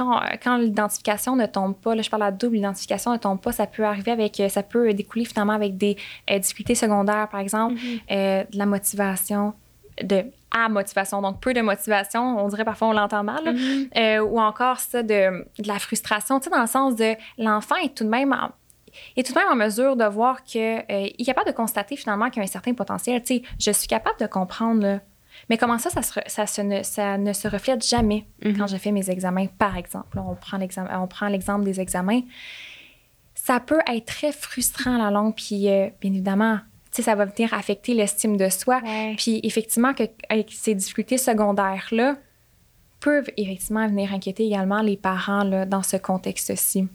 euh, 0.00 0.04
quand, 0.04 0.20
quand 0.42 0.56
l'identification 0.56 1.36
ne 1.36 1.46
tombe 1.46 1.76
pas, 1.76 1.94
là, 1.94 2.02
je 2.02 2.10
parle 2.10 2.22
de 2.22 2.26
la 2.26 2.32
double 2.32 2.56
identification 2.56 3.12
ne 3.12 3.18
tombe 3.18 3.40
pas, 3.40 3.52
ça 3.52 3.66
peut 3.66 3.84
arriver 3.84 4.12
avec, 4.12 4.38
euh, 4.40 4.48
ça 4.48 4.62
peut 4.62 4.92
découler 4.94 5.24
finalement 5.24 5.52
avec 5.52 5.76
des 5.76 5.96
euh, 6.30 6.38
difficultés 6.38 6.74
secondaires, 6.74 7.28
par 7.28 7.40
exemple, 7.40 7.74
euh, 8.10 8.44
de 8.44 8.58
la 8.58 8.66
motivation, 8.66 9.54
de 10.02 10.24
à 10.50 10.68
motivation, 10.70 11.20
donc 11.20 11.40
peu 11.40 11.52
de 11.52 11.60
motivation, 11.60 12.38
on 12.42 12.48
dirait 12.48 12.64
parfois 12.64 12.88
on 12.88 12.92
l'entend 12.92 13.22
mal, 13.22 13.44
là. 13.44 13.52
Euh, 13.96 14.20
ou 14.20 14.40
encore 14.40 14.80
ça 14.80 15.02
de, 15.02 15.44
de 15.58 15.68
la 15.68 15.78
frustration, 15.78 16.40
tu 16.40 16.44
sais, 16.44 16.50
dans 16.50 16.62
le 16.62 16.66
sens 16.66 16.96
de 16.96 17.14
l'enfant 17.36 17.76
est 17.76 17.94
tout 17.94 18.04
de 18.04 18.08
même 18.08 18.32
en, 18.32 18.50
est 19.16 19.26
tout 19.26 19.34
de 19.34 19.38
même 19.38 19.48
en 19.50 19.56
mesure 19.56 19.94
de 19.96 20.04
voir 20.04 20.42
que 20.44 20.78
euh, 20.78 21.08
il 21.18 21.20
est 21.20 21.24
capable 21.24 21.48
de 21.48 21.54
constater 21.54 21.96
finalement 21.96 22.30
qu'il 22.30 22.38
y 22.38 22.40
a 22.40 22.44
un 22.44 22.46
certain 22.46 22.72
potentiel. 22.72 23.22
Tu 23.22 23.36
sais, 23.36 23.42
je 23.58 23.70
suis 23.72 23.88
capable 23.88 24.18
de 24.18 24.26
comprendre, 24.26 24.80
là. 24.80 25.00
Mais 25.48 25.56
comment 25.58 25.78
ça, 25.78 25.90
ça, 25.90 26.02
se, 26.02 26.20
ça, 26.26 26.46
se 26.46 26.60
ne, 26.62 26.82
ça 26.82 27.16
ne 27.18 27.32
se 27.32 27.48
reflète 27.48 27.86
jamais 27.86 28.24
Mhm. 28.44 28.56
quand 28.58 28.66
je 28.66 28.76
fais 28.76 28.92
mes 28.92 29.08
examens, 29.10 29.46
par 29.46 29.76
exemple? 29.76 30.18
On 30.18 30.34
prend 31.06 31.28
l'exemple 31.28 31.64
des 31.64 31.80
examens. 31.80 32.20
Ça 33.34 33.60
peut 33.60 33.80
être 33.90 34.06
très 34.06 34.32
frustrant 34.32 34.96
à 34.96 34.98
la 35.04 35.10
longue, 35.10 35.34
puis 35.34 35.68
euh, 35.68 35.88
bien 36.00 36.10
évidemment, 36.10 36.58
ça 36.90 37.14
va 37.14 37.24
venir 37.26 37.54
affecter 37.54 37.94
l'estime 37.94 38.36
de 38.36 38.48
soi. 38.48 38.80
Puis 39.16 39.40
effectivement, 39.44 39.94
que, 39.94 40.02
avec 40.28 40.50
ces 40.52 40.74
difficultés 40.74 41.16
secondaires-là, 41.18 42.16
peuvent 43.00 43.30
effectivement 43.36 43.86
venir 43.86 44.12
inquiéter 44.12 44.44
également 44.46 44.82
les 44.82 44.96
parents 44.96 45.44
là, 45.44 45.64
dans 45.64 45.84
ce 45.84 45.96
contexte-ci. 45.96 46.88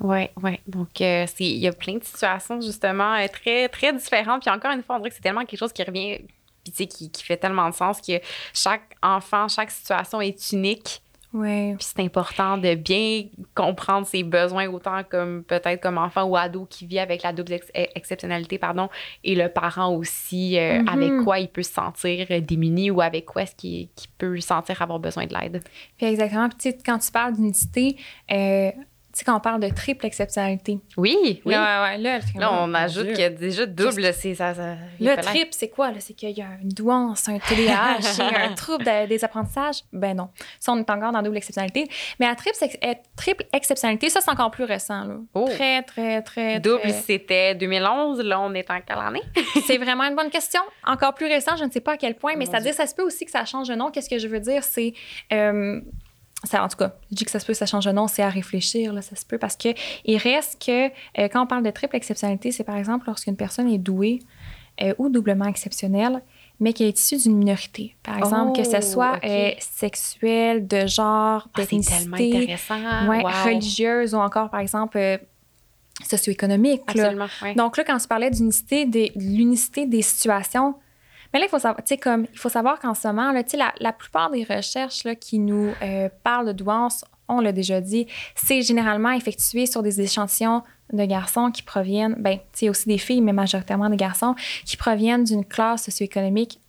Oui, 0.00 0.28
oui. 0.42 0.58
Donc, 0.66 1.00
euh, 1.00 1.26
il 1.38 1.58
y 1.58 1.68
a 1.68 1.72
plein 1.72 1.94
de 1.98 2.02
situations, 2.04 2.60
justement, 2.60 3.14
euh, 3.14 3.28
très, 3.32 3.68
très 3.68 3.92
différentes. 3.92 4.42
Puis 4.42 4.50
encore 4.52 4.72
une 4.72 4.82
fois, 4.82 4.96
on 4.96 4.98
dirait 4.98 5.10
que 5.10 5.14
c'est 5.16 5.22
tellement 5.22 5.44
quelque 5.44 5.60
chose 5.60 5.72
qui 5.72 5.84
revient, 5.84 6.18
puis 6.62 6.72
tu 6.72 6.78
sais, 6.78 6.86
qui, 6.86 7.10
qui 7.10 7.22
fait 7.24 7.36
tellement 7.36 7.68
de 7.68 7.74
sens 7.74 8.00
que 8.00 8.12
chaque 8.54 8.94
enfant, 9.02 9.48
chaque 9.48 9.70
situation 9.70 10.20
est 10.20 10.52
unique. 10.52 11.02
Ouais. 11.34 11.74
Puis 11.78 11.88
c'est 11.96 12.02
important 12.04 12.58
de 12.58 12.74
bien 12.74 13.24
comprendre 13.54 14.06
ses 14.06 14.22
besoins, 14.22 14.68
autant 14.68 15.02
comme 15.02 15.42
peut-être 15.44 15.80
comme 15.82 15.96
enfant 15.96 16.24
ou 16.24 16.36
ado 16.36 16.66
qui 16.68 16.84
vit 16.86 16.98
avec 16.98 17.22
la 17.22 17.32
double 17.32 17.54
ex- 17.54 17.70
e- 17.74 17.86
exceptionnalité, 17.94 18.58
pardon, 18.58 18.90
et 19.24 19.34
le 19.34 19.48
parent 19.48 19.94
aussi, 19.94 20.58
euh, 20.58 20.80
Mhm. 20.82 20.88
avec 20.88 21.24
quoi 21.24 21.38
il 21.38 21.48
peut 21.48 21.62
se 21.62 21.72
sentir 21.72 22.26
euh, 22.30 22.40
démuni 22.42 22.90
ou 22.90 23.00
avec 23.00 23.24
quoi 23.24 23.44
est-ce 23.44 23.56
qu'il 23.56 23.88
peut 24.18 24.38
sentir 24.40 24.82
avoir 24.82 24.98
besoin 24.98 25.24
de 25.24 25.32
l'aide. 25.32 25.64
Puis 25.96 26.06
exactement. 26.06 26.50
Puis 26.50 26.76
quand 26.84 26.98
tu 26.98 27.10
parles 27.10 27.32
d'unicité, 27.32 27.96
euh, 28.30 28.70
tu 29.12 29.18
sais, 29.18 29.24
quand 29.24 29.36
on 29.36 29.40
parle 29.40 29.60
de 29.60 29.68
triple 29.68 30.06
exceptionnalité. 30.06 30.78
Oui, 30.96 31.42
oui. 31.44 31.52
Là, 31.52 31.82
ouais, 31.84 31.98
là, 31.98 32.18
Là, 32.36 32.50
on 32.62 32.72
ajoute 32.72 33.08
qu'il 33.08 33.20
y 33.20 33.24
a 33.24 33.30
déjà 33.30 33.66
double, 33.66 34.12
c'est 34.14 34.34
ça. 34.34 34.54
ça 34.54 34.76
Le 35.00 35.14
triple, 35.20 35.50
c'est 35.52 35.68
quoi? 35.68 35.90
là? 35.90 35.96
C'est 36.00 36.14
qu'il 36.14 36.30
y 36.30 36.40
a 36.42 36.46
une 36.62 36.70
douance, 36.70 37.28
un 37.28 37.38
TDAH, 37.38 37.98
et 38.32 38.36
un 38.36 38.54
trouble 38.54 38.84
de- 38.84 39.06
des 39.06 39.22
apprentissages? 39.24 39.82
Ben 39.92 40.16
non. 40.16 40.28
Ça, 40.58 40.72
on 40.72 40.78
est 40.78 40.88
encore 40.90 41.12
dans 41.12 41.22
double 41.22 41.36
exceptionnalité. 41.36 41.88
Mais 42.18 42.26
la 42.26 42.34
triple, 42.34 42.56
euh, 42.62 42.94
triple 43.16 43.44
exceptionnalité, 43.52 44.08
ça, 44.08 44.20
c'est 44.20 44.30
encore 44.30 44.50
plus 44.50 44.64
récent. 44.64 45.04
Là. 45.04 45.16
Oh. 45.34 45.46
Très, 45.50 45.82
très, 45.82 46.22
très. 46.22 46.60
Double, 46.60 46.80
très- 46.80 46.92
c'était 46.92 47.54
2011. 47.54 48.20
Là, 48.20 48.40
on 48.40 48.54
est 48.54 48.70
en 48.70 48.80
quelle 48.80 48.98
année? 48.98 49.22
C'est 49.66 49.78
vraiment 49.78 50.04
une 50.04 50.16
bonne 50.16 50.30
question. 50.30 50.60
Encore 50.86 51.14
plus 51.14 51.26
récent, 51.26 51.56
je 51.56 51.64
ne 51.64 51.70
sais 51.70 51.80
pas 51.80 51.92
à 51.92 51.96
quel 51.96 52.14
point, 52.14 52.32
mais 52.36 52.44
Mon 52.46 52.50
c'est-à-dire, 52.50 52.74
ça 52.74 52.86
se 52.86 52.94
peut 52.94 53.02
aussi 53.02 53.24
que 53.24 53.30
ça 53.30 53.44
change 53.44 53.68
de 53.68 53.74
nom. 53.74 53.90
Qu'est-ce 53.90 54.08
que 54.08 54.18
je 54.18 54.26
veux 54.28 54.40
dire? 54.40 54.64
C'est. 54.64 54.94
euh, 55.32 55.80
ça, 56.44 56.62
en 56.64 56.68
tout 56.68 56.76
cas, 56.76 56.94
je 57.10 57.16
dis 57.16 57.24
que 57.24 57.30
ça 57.30 57.38
se 57.38 57.46
peut 57.46 57.52
que 57.52 57.58
ça 57.58 57.66
change 57.66 57.84
de 57.84 57.92
nom, 57.92 58.08
c'est 58.08 58.22
à 58.22 58.28
réfléchir, 58.28 58.92
là, 58.92 59.00
ça 59.02 59.14
se 59.16 59.24
peut, 59.24 59.38
parce 59.38 59.56
que 59.56 59.68
il 60.04 60.16
reste 60.16 60.60
que, 60.64 60.86
euh, 60.88 61.28
quand 61.28 61.42
on 61.42 61.46
parle 61.46 61.62
de 61.62 61.70
triple 61.70 61.96
exceptionnalité, 61.96 62.50
c'est 62.52 62.64
par 62.64 62.76
exemple 62.76 63.04
lorsqu'une 63.06 63.36
personne 63.36 63.68
est 63.68 63.78
douée 63.78 64.18
euh, 64.80 64.94
ou 64.98 65.08
doublement 65.08 65.44
exceptionnelle, 65.46 66.22
mais 66.60 66.72
qui 66.72 66.84
est 66.84 66.98
issue 66.98 67.16
d'une 67.16 67.36
minorité. 67.36 67.96
Par 68.02 68.18
exemple, 68.18 68.56
que 68.56 68.64
ce 68.64 68.76
Oh, 68.78 68.80
soit 68.80 69.16
ok. 69.16 69.24
euh, 69.24 69.50
sexuel, 69.60 70.66
de 70.66 70.86
genre, 70.86 71.48
Ah, 71.54 71.62
c'est 71.62 71.68
tellement 71.68 72.16
d'ethnicité, 72.16 72.36
intéressant. 72.42 73.08
ouais, 73.08 73.22
Wow. 73.22 73.30
religieuse 73.44 74.14
ou 74.14 74.18
encore, 74.18 74.50
par 74.50 74.60
exemple, 74.60 74.98
socio-économique. 76.04 76.82
ouais. 76.94 77.54
Donc 77.54 77.76
là, 77.76 77.84
quand 77.84 77.98
tu 77.98 78.08
parlais 78.08 78.30
d'unicité, 78.30 78.86
de 78.86 79.08
l'unicité 79.16 79.86
des 79.86 80.02
situations, 80.02 80.74
mais 81.32 81.40
là, 81.40 81.46
il 81.46 81.48
faut 81.48 81.58
savoir, 81.58 81.82
comme, 82.02 82.26
il 82.32 82.38
faut 82.38 82.48
savoir 82.48 82.78
qu'en 82.78 82.94
ce 82.94 83.08
moment, 83.08 83.32
là, 83.32 83.42
la, 83.54 83.72
la 83.80 83.92
plupart 83.92 84.30
des 84.30 84.44
recherches 84.44 85.04
là, 85.04 85.14
qui 85.14 85.38
nous 85.38 85.72
euh, 85.82 86.08
parlent 86.22 86.46
de 86.46 86.52
douance, 86.52 87.04
on 87.28 87.40
l'a 87.40 87.52
déjà 87.52 87.80
dit, 87.80 88.06
c'est 88.34 88.62
généralement 88.62 89.10
effectué 89.12 89.66
sur 89.66 89.82
des 89.82 90.00
échantillons 90.00 90.62
de 90.92 91.04
garçons 91.04 91.50
qui 91.50 91.62
proviennent, 91.62 92.16
ben, 92.18 92.38
tu 92.38 92.44
sais, 92.52 92.68
aussi 92.68 92.88
des 92.88 92.98
filles, 92.98 93.22
mais 93.22 93.32
majoritairement 93.32 93.88
des 93.88 93.96
garçons, 93.96 94.34
qui 94.66 94.76
proviennent 94.76 95.24
d'une 95.24 95.44
classe 95.44 95.84
socio-économique 95.84 96.60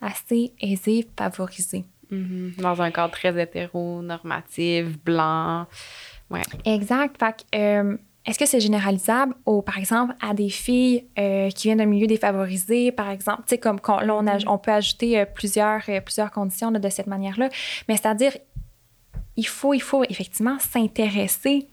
assez 0.00 0.52
aisée, 0.60 1.08
favorisée. 1.18 1.84
Mhm. 2.10 2.54
Dans 2.58 2.80
un 2.82 2.90
cadre 2.90 3.12
très 3.12 3.40
hétéronormatif, 3.40 5.02
blanc. 5.02 5.66
Exact. 6.64 7.16
Fait 7.18 7.44
que, 7.50 7.58
euh, 7.58 7.96
est-ce 8.24 8.38
que 8.38 8.46
c'est 8.46 8.60
généralisable 8.60 9.34
au, 9.46 9.62
par 9.62 9.78
exemple, 9.78 10.14
à 10.20 10.32
des 10.32 10.48
filles 10.48 11.06
euh, 11.18 11.50
qui 11.50 11.68
viennent 11.68 11.78
d'un 11.78 11.86
milieu 11.86 12.06
défavorisé, 12.06 12.92
par 12.92 13.10
exemple? 13.10 13.42
Tu 13.42 13.50
sais, 13.50 13.58
comme 13.58 13.80
là, 13.84 14.14
on, 14.14 14.24
aj- 14.24 14.46
on 14.46 14.58
peut 14.58 14.70
ajouter 14.70 15.18
euh, 15.18 15.24
plusieurs, 15.24 15.82
euh, 15.88 16.00
plusieurs 16.00 16.30
conditions 16.30 16.70
là, 16.70 16.78
de 16.78 16.88
cette 16.88 17.08
manière-là. 17.08 17.48
Mais 17.88 17.96
c'est-à-dire, 17.96 18.36
il 19.36 19.46
faut, 19.46 19.74
il 19.74 19.82
faut 19.82 20.04
effectivement 20.04 20.58
s'intéresser 20.60 21.66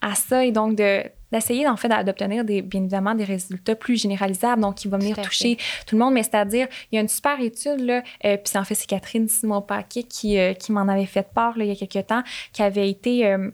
à 0.00 0.14
ça 0.14 0.44
et 0.44 0.52
donc 0.52 0.76
de 0.76 1.02
d'essayer 1.32 1.68
en 1.68 1.76
fait 1.76 1.88
d'obtenir 2.04 2.42
des 2.44 2.62
bien 2.62 2.80
évidemment 2.80 3.14
des 3.14 3.24
résultats 3.24 3.74
plus 3.74 4.00
généralisables 4.00 4.62
donc 4.62 4.76
qui 4.76 4.88
va 4.88 4.96
venir 4.96 5.16
Tout 5.16 5.22
toucher 5.22 5.58
tout 5.86 5.96
le 5.96 6.02
monde 6.02 6.14
mais 6.14 6.22
c'est-à-dire 6.22 6.68
il 6.90 6.94
y 6.94 6.98
a 6.98 7.02
une 7.02 7.08
super 7.08 7.38
étude 7.40 7.80
là 7.80 8.02
euh, 8.24 8.36
puis 8.38 8.56
en 8.56 8.64
fait 8.64 8.76
c'est 8.76 8.86
Catherine 8.86 9.28
Simon 9.28 9.60
Paquet 9.60 10.04
qui 10.04 10.38
euh, 10.38 10.54
qui 10.54 10.72
m'en 10.72 10.88
avait 10.88 11.04
fait 11.04 11.28
part 11.34 11.58
là, 11.58 11.64
il 11.64 11.68
y 11.68 11.72
a 11.72 11.86
quelques 11.86 12.06
temps 12.06 12.22
qui 12.52 12.62
avait 12.62 12.88
été 12.88 13.26
euh, 13.26 13.50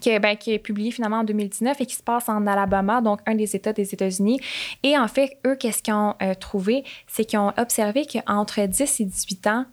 qui, 0.00 0.18
ben, 0.18 0.36
qui 0.36 0.52
est 0.52 0.58
publié 0.58 0.90
finalement 0.90 1.18
en 1.18 1.24
2019 1.24 1.80
et 1.80 1.86
qui 1.86 1.94
se 1.94 2.02
passe 2.02 2.28
en 2.28 2.46
Alabama, 2.46 3.00
donc 3.00 3.20
un 3.26 3.34
des 3.34 3.54
États 3.54 3.72
des 3.72 3.92
États-Unis. 3.92 4.40
Et 4.82 4.96
en 4.96 5.08
fait, 5.08 5.38
eux, 5.46 5.56
qu'est-ce 5.56 5.82
qu'ils 5.82 5.94
ont 5.94 6.14
euh, 6.22 6.34
trouvé? 6.34 6.84
C'est 7.06 7.24
qu'ils 7.24 7.38
ont 7.38 7.52
observé 7.58 8.06
qu'entre 8.06 8.60
10 8.66 9.00
et 9.00 9.04
18 9.04 9.46
ans, 9.48 9.66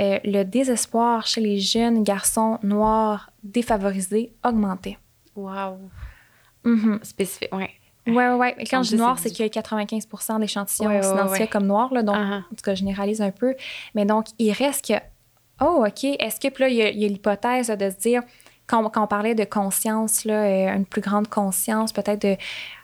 euh, 0.00 0.18
le 0.24 0.44
désespoir 0.44 1.26
chez 1.26 1.40
les 1.40 1.58
jeunes 1.58 2.04
garçons 2.04 2.58
noirs 2.62 3.30
défavorisés 3.42 4.32
augmentait. 4.44 4.96
Wow. 5.34 5.78
Mhm. 6.64 7.00
Spécifique, 7.02 7.54
ouais. 7.54 7.70
Ouais, 8.06 8.14
ouais, 8.14 8.34
ouais. 8.34 8.54
Et 8.58 8.64
quand 8.64 8.82
je 8.82 8.90
dis 8.90 8.94
10 8.94 8.94
et 8.94 8.98
noir, 8.98 9.18
c'est 9.18 9.28
18. 9.28 9.34
qu'il 9.34 9.44
y 9.44 9.48
a 9.48 9.62
95 9.62 10.06
d'échantillons 10.40 10.88
Ouais, 10.88 10.96
ouais, 10.96 11.02
s'identifiaient 11.02 11.40
ouais. 11.40 11.48
comme 11.48 11.66
noirs, 11.66 11.92
là, 11.92 12.02
donc 12.02 12.16
Ah, 12.16 12.38
en 12.38 12.54
tout 12.54 12.62
cas, 12.64 12.74
je 12.74 12.78
généralise 12.80 13.20
un 13.20 13.30
peu. 13.30 13.54
Mais 13.94 14.06
donc, 14.06 14.26
il 14.38 14.52
reste 14.52 14.86
que, 14.86 14.94
oh, 15.60 15.84
OK, 15.86 16.04
est-ce 16.04 16.40
que, 16.40 16.48
puis 16.48 16.64
là, 16.64 16.68
il 16.68 16.98
y 16.98 17.04
a, 17.04 17.08
l'hypothèse 17.08 17.68
de 17.68 17.90
se 17.90 17.96
dire, 17.96 18.22
quand, 18.68 18.84
on- 18.84 18.90
quand 18.90 19.02
on 19.02 19.06
parlait 19.08 19.34
de 19.34 19.44
conscience, 19.44 20.24
là, 20.24 20.42
euh, 20.44 20.74
une 20.76 20.86
plus 20.86 21.00
grande 21.00 21.26
conscience, 21.28 21.92
peut-être 21.92 22.22
de, 22.22 22.36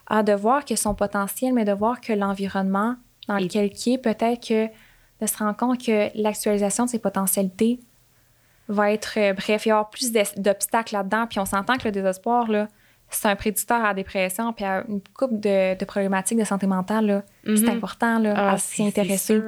ah, 0.08 0.22
de 0.22 0.32
voir 0.32 0.64
que 0.64 0.74
son 0.76 0.94
potentiel, 0.94 1.52
mais 1.52 1.64
de 1.64 1.72
voir 1.72 2.00
que 2.00 2.12
l'environnement 2.12 2.96
dans 3.28 3.38
lequel 3.38 3.70
il 3.86 3.92
est, 3.92 3.98
peut-être 3.98 4.46
que 4.48 4.66
de 5.20 5.26
se 5.26 5.36
rendre 5.38 5.56
compte 5.56 5.78
que 5.84 6.10
l'actualisation 6.20 6.84
de 6.86 6.90
ses 6.90 6.98
potentialités 6.98 7.78
va 8.68 8.92
être, 8.92 9.14
euh, 9.18 9.32
bref, 9.34 9.66
il 9.66 9.68
va 9.68 9.76
y 9.76 9.78
avoir 9.78 9.90
plus 9.90 10.10
d'obstacles 10.36 10.94
là-dedans, 10.94 11.26
puis 11.28 11.38
on 11.38 11.44
s'entend 11.44 11.76
que 11.76 11.84
le 11.84 11.92
désespoir, 11.92 12.50
là, 12.50 12.68
c'est 13.10 13.28
un 13.28 13.36
prédicteur 13.36 13.80
à 13.84 13.88
la 13.88 13.94
dépression, 13.94 14.52
puis 14.52 14.64
à 14.64 14.84
une 14.88 15.00
couple 15.14 15.38
de, 15.38 15.76
de 15.78 15.84
problématiques 15.84 16.38
de 16.38 16.44
santé 16.44 16.66
mentale, 16.66 17.06
là. 17.06 17.22
C'est 17.44 17.68
Mhm. 17.68 17.76
important, 17.76 18.18
là, 18.18 18.34
Ah, 18.36 18.52
à 18.52 18.58
s'y 18.58 18.86
intéresser. 18.86 19.40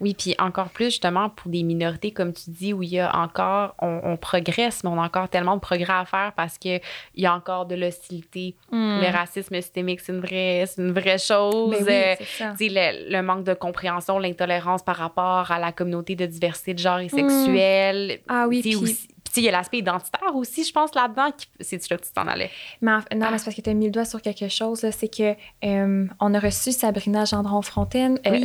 Oui, 0.00 0.14
puis 0.14 0.34
encore 0.38 0.68
plus 0.68 0.86
justement 0.86 1.28
pour 1.28 1.50
des 1.50 1.62
minorités, 1.62 2.12
comme 2.12 2.32
tu 2.32 2.50
dis, 2.50 2.72
où 2.72 2.82
il 2.82 2.90
y 2.90 3.00
a 3.00 3.14
encore, 3.16 3.74
on, 3.82 4.00
on 4.04 4.16
progresse, 4.16 4.84
mais 4.84 4.90
on 4.90 5.00
a 5.00 5.04
encore 5.04 5.28
tellement 5.28 5.56
de 5.56 5.60
progrès 5.60 5.92
à 5.92 6.04
faire 6.04 6.32
parce 6.36 6.56
qu'il 6.56 6.80
y 7.16 7.26
a 7.26 7.34
encore 7.34 7.66
de 7.66 7.74
l'hostilité. 7.74 8.54
Hmm. 8.70 9.00
Le 9.00 9.10
racisme 9.12 9.54
systémique, 9.56 10.00
c'est 10.00 10.12
une 10.12 10.20
vraie, 10.20 10.64
c'est 10.66 10.80
une 10.82 10.92
vraie 10.92 11.18
chose. 11.18 11.70
Ben 11.70 11.84
oui, 11.84 11.92
Euh, 11.92 12.14
c'est 12.18 12.24
ça. 12.24 12.54
tu 12.58 12.68
sais, 12.68 12.72
le, 12.72 13.10
le 13.16 13.22
manque 13.22 13.44
de 13.44 13.54
compréhension, 13.54 14.18
l'intolérance 14.18 14.82
par 14.82 14.96
rapport 14.96 15.50
à 15.50 15.58
la 15.58 15.72
communauté 15.72 16.14
de 16.14 16.26
diversité 16.26 16.74
de 16.74 16.78
genre 16.78 16.98
et 17.00 17.08
sexuelle. 17.08 18.20
Ah 18.28 18.46
oui, 18.48 18.60
puis- 18.60 18.76
aussi- 18.76 19.08
il 19.38 19.44
y 19.44 19.48
a 19.48 19.52
l'aspect 19.52 19.78
identitaire 19.78 20.34
aussi, 20.34 20.64
je 20.64 20.72
pense, 20.72 20.94
là-dedans. 20.94 21.30
qui- 21.36 21.46
C'est 21.60 21.90
là 21.90 21.96
que 21.96 22.04
tu 22.04 22.12
t'en 22.12 22.26
allais? 22.26 22.50
Mais 22.80 22.92
en- 22.92 22.96
non, 23.16 23.30
mais 23.30 23.38
c'est 23.38 23.44
parce 23.44 23.56
que 23.56 23.60
tu 23.62 23.70
as 23.70 23.74
mis 23.74 23.86
le 23.86 23.90
doigt 23.92 24.04
sur 24.04 24.20
quelque 24.22 24.48
chose. 24.48 24.84
C'est 24.90 25.08
que 25.14 25.34
euh, 25.64 26.06
on 26.20 26.34
a 26.34 26.38
reçu 26.40 26.72
Sabrina 26.72 27.24
Gendron-Fontaine, 27.24 28.18
euh, 28.26 28.30
Oui. 28.30 28.44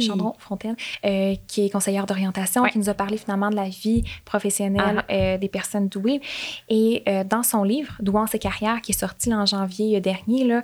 Euh, 1.06 1.36
qui 1.48 1.66
est 1.66 1.70
conseillère 1.70 2.06
d'orientation, 2.06 2.64
qui 2.66 2.78
nous 2.80 2.89
a 2.89 2.94
parlé 2.94 3.18
finalement 3.18 3.50
de 3.50 3.56
la 3.56 3.70
vie 3.70 4.04
professionnelle 4.26 5.04
euh, 5.10 5.38
des 5.38 5.50
personnes 5.50 5.88
douées. 5.88 6.22
Et 6.70 7.04
dans 7.30 7.44
son 7.44 7.64
livre, 7.64 7.94
Douance 8.00 8.34
et 8.36 8.39
carrière, 8.39 8.82
qui 8.82 8.91
est 8.91 9.00
sorti 9.00 9.30
là, 9.30 9.38
en 9.38 9.46
janvier 9.46 10.00
dernier, 10.02 10.44
là, 10.46 10.64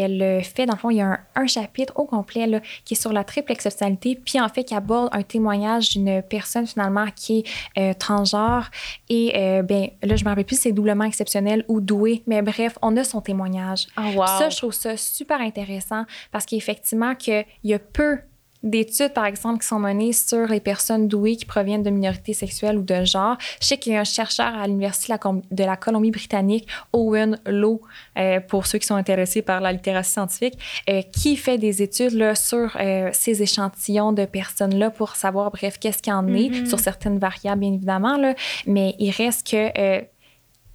elle 0.00 0.42
fait, 0.44 0.66
dans 0.66 0.74
le 0.74 0.78
fond, 0.78 0.90
il 0.90 0.98
y 0.98 1.00
a 1.00 1.06
un, 1.06 1.18
un 1.34 1.46
chapitre 1.46 1.92
au 1.96 2.04
complet 2.04 2.46
là, 2.46 2.60
qui 2.84 2.94
est 2.94 3.00
sur 3.00 3.12
la 3.12 3.24
triple 3.24 3.52
exceptionnalité, 3.52 4.18
puis 4.22 4.40
en 4.40 4.48
fait, 4.48 4.64
qui 4.64 4.74
aborde 4.74 5.08
un 5.12 5.22
témoignage 5.22 5.90
d'une 5.90 6.22
personne 6.22 6.66
finalement 6.66 7.06
qui 7.14 7.44
est 7.74 7.80
euh, 7.80 7.94
transgenre. 7.94 8.70
Et 9.08 9.32
euh, 9.36 9.62
ben, 9.62 9.88
là, 10.02 10.16
je 10.16 10.24
me 10.24 10.30
rappelle 10.30 10.44
plus 10.44 10.56
si 10.56 10.62
c'est 10.62 10.72
doublement 10.72 11.04
exceptionnel 11.04 11.64
ou 11.68 11.80
doué, 11.80 12.22
mais 12.26 12.42
bref, 12.42 12.78
on 12.82 12.96
a 12.96 13.04
son 13.04 13.20
témoignage. 13.20 13.86
Oh, 13.98 14.02
wow. 14.16 14.26
Ça, 14.26 14.48
je 14.50 14.56
trouve 14.56 14.72
ça 14.72 14.96
super 14.96 15.40
intéressant 15.40 16.04
parce 16.32 16.46
qu'effectivement, 16.46 17.14
qu'il 17.14 17.44
y 17.64 17.74
a 17.74 17.78
peu 17.78 18.18
d'études, 18.62 19.12
par 19.12 19.26
exemple, 19.26 19.60
qui 19.60 19.66
sont 19.68 19.78
menées 19.78 20.12
sur 20.12 20.46
les 20.48 20.60
personnes 20.60 21.08
douées 21.08 21.36
qui 21.36 21.44
proviennent 21.44 21.82
de 21.82 21.90
minorités 21.90 22.32
sexuelles 22.32 22.78
ou 22.78 22.82
de 22.82 23.04
genre. 23.04 23.36
Je 23.60 23.66
sais 23.66 23.78
qu'il 23.78 23.92
y 23.92 23.96
a 23.96 24.00
un 24.00 24.04
chercheur 24.04 24.54
à 24.54 24.66
l'Université 24.66 25.14
de 25.50 25.64
la 25.64 25.76
Colombie-Britannique, 25.76 26.66
Owen 26.92 27.38
Lowe, 27.46 27.80
euh, 28.18 28.40
pour 28.40 28.66
ceux 28.66 28.78
qui 28.78 28.86
sont 28.86 28.96
intéressés 28.96 29.42
par 29.42 29.60
la 29.60 29.72
littératie 29.72 30.10
scientifique, 30.10 30.58
euh, 30.90 31.02
qui 31.02 31.36
fait 31.36 31.58
des 31.58 31.82
études 31.82 32.12
là, 32.12 32.34
sur 32.34 32.76
euh, 32.80 33.10
ces 33.12 33.42
échantillons 33.42 34.12
de 34.12 34.24
personnes-là 34.24 34.90
pour 34.90 35.16
savoir, 35.16 35.50
bref, 35.50 35.78
qu'est-ce 35.78 36.02
qu'il 36.02 36.12
y 36.12 36.16
en 36.16 36.26
est, 36.28 36.48
Mhm. 36.50 36.66
sur 36.66 36.78
certaines 36.80 37.18
variables, 37.18 37.60
bien 37.60 37.72
évidemment. 37.72 38.16
Là, 38.16 38.34
mais 38.66 38.94
il 38.98 39.10
reste 39.10 39.46
que 39.50 40.04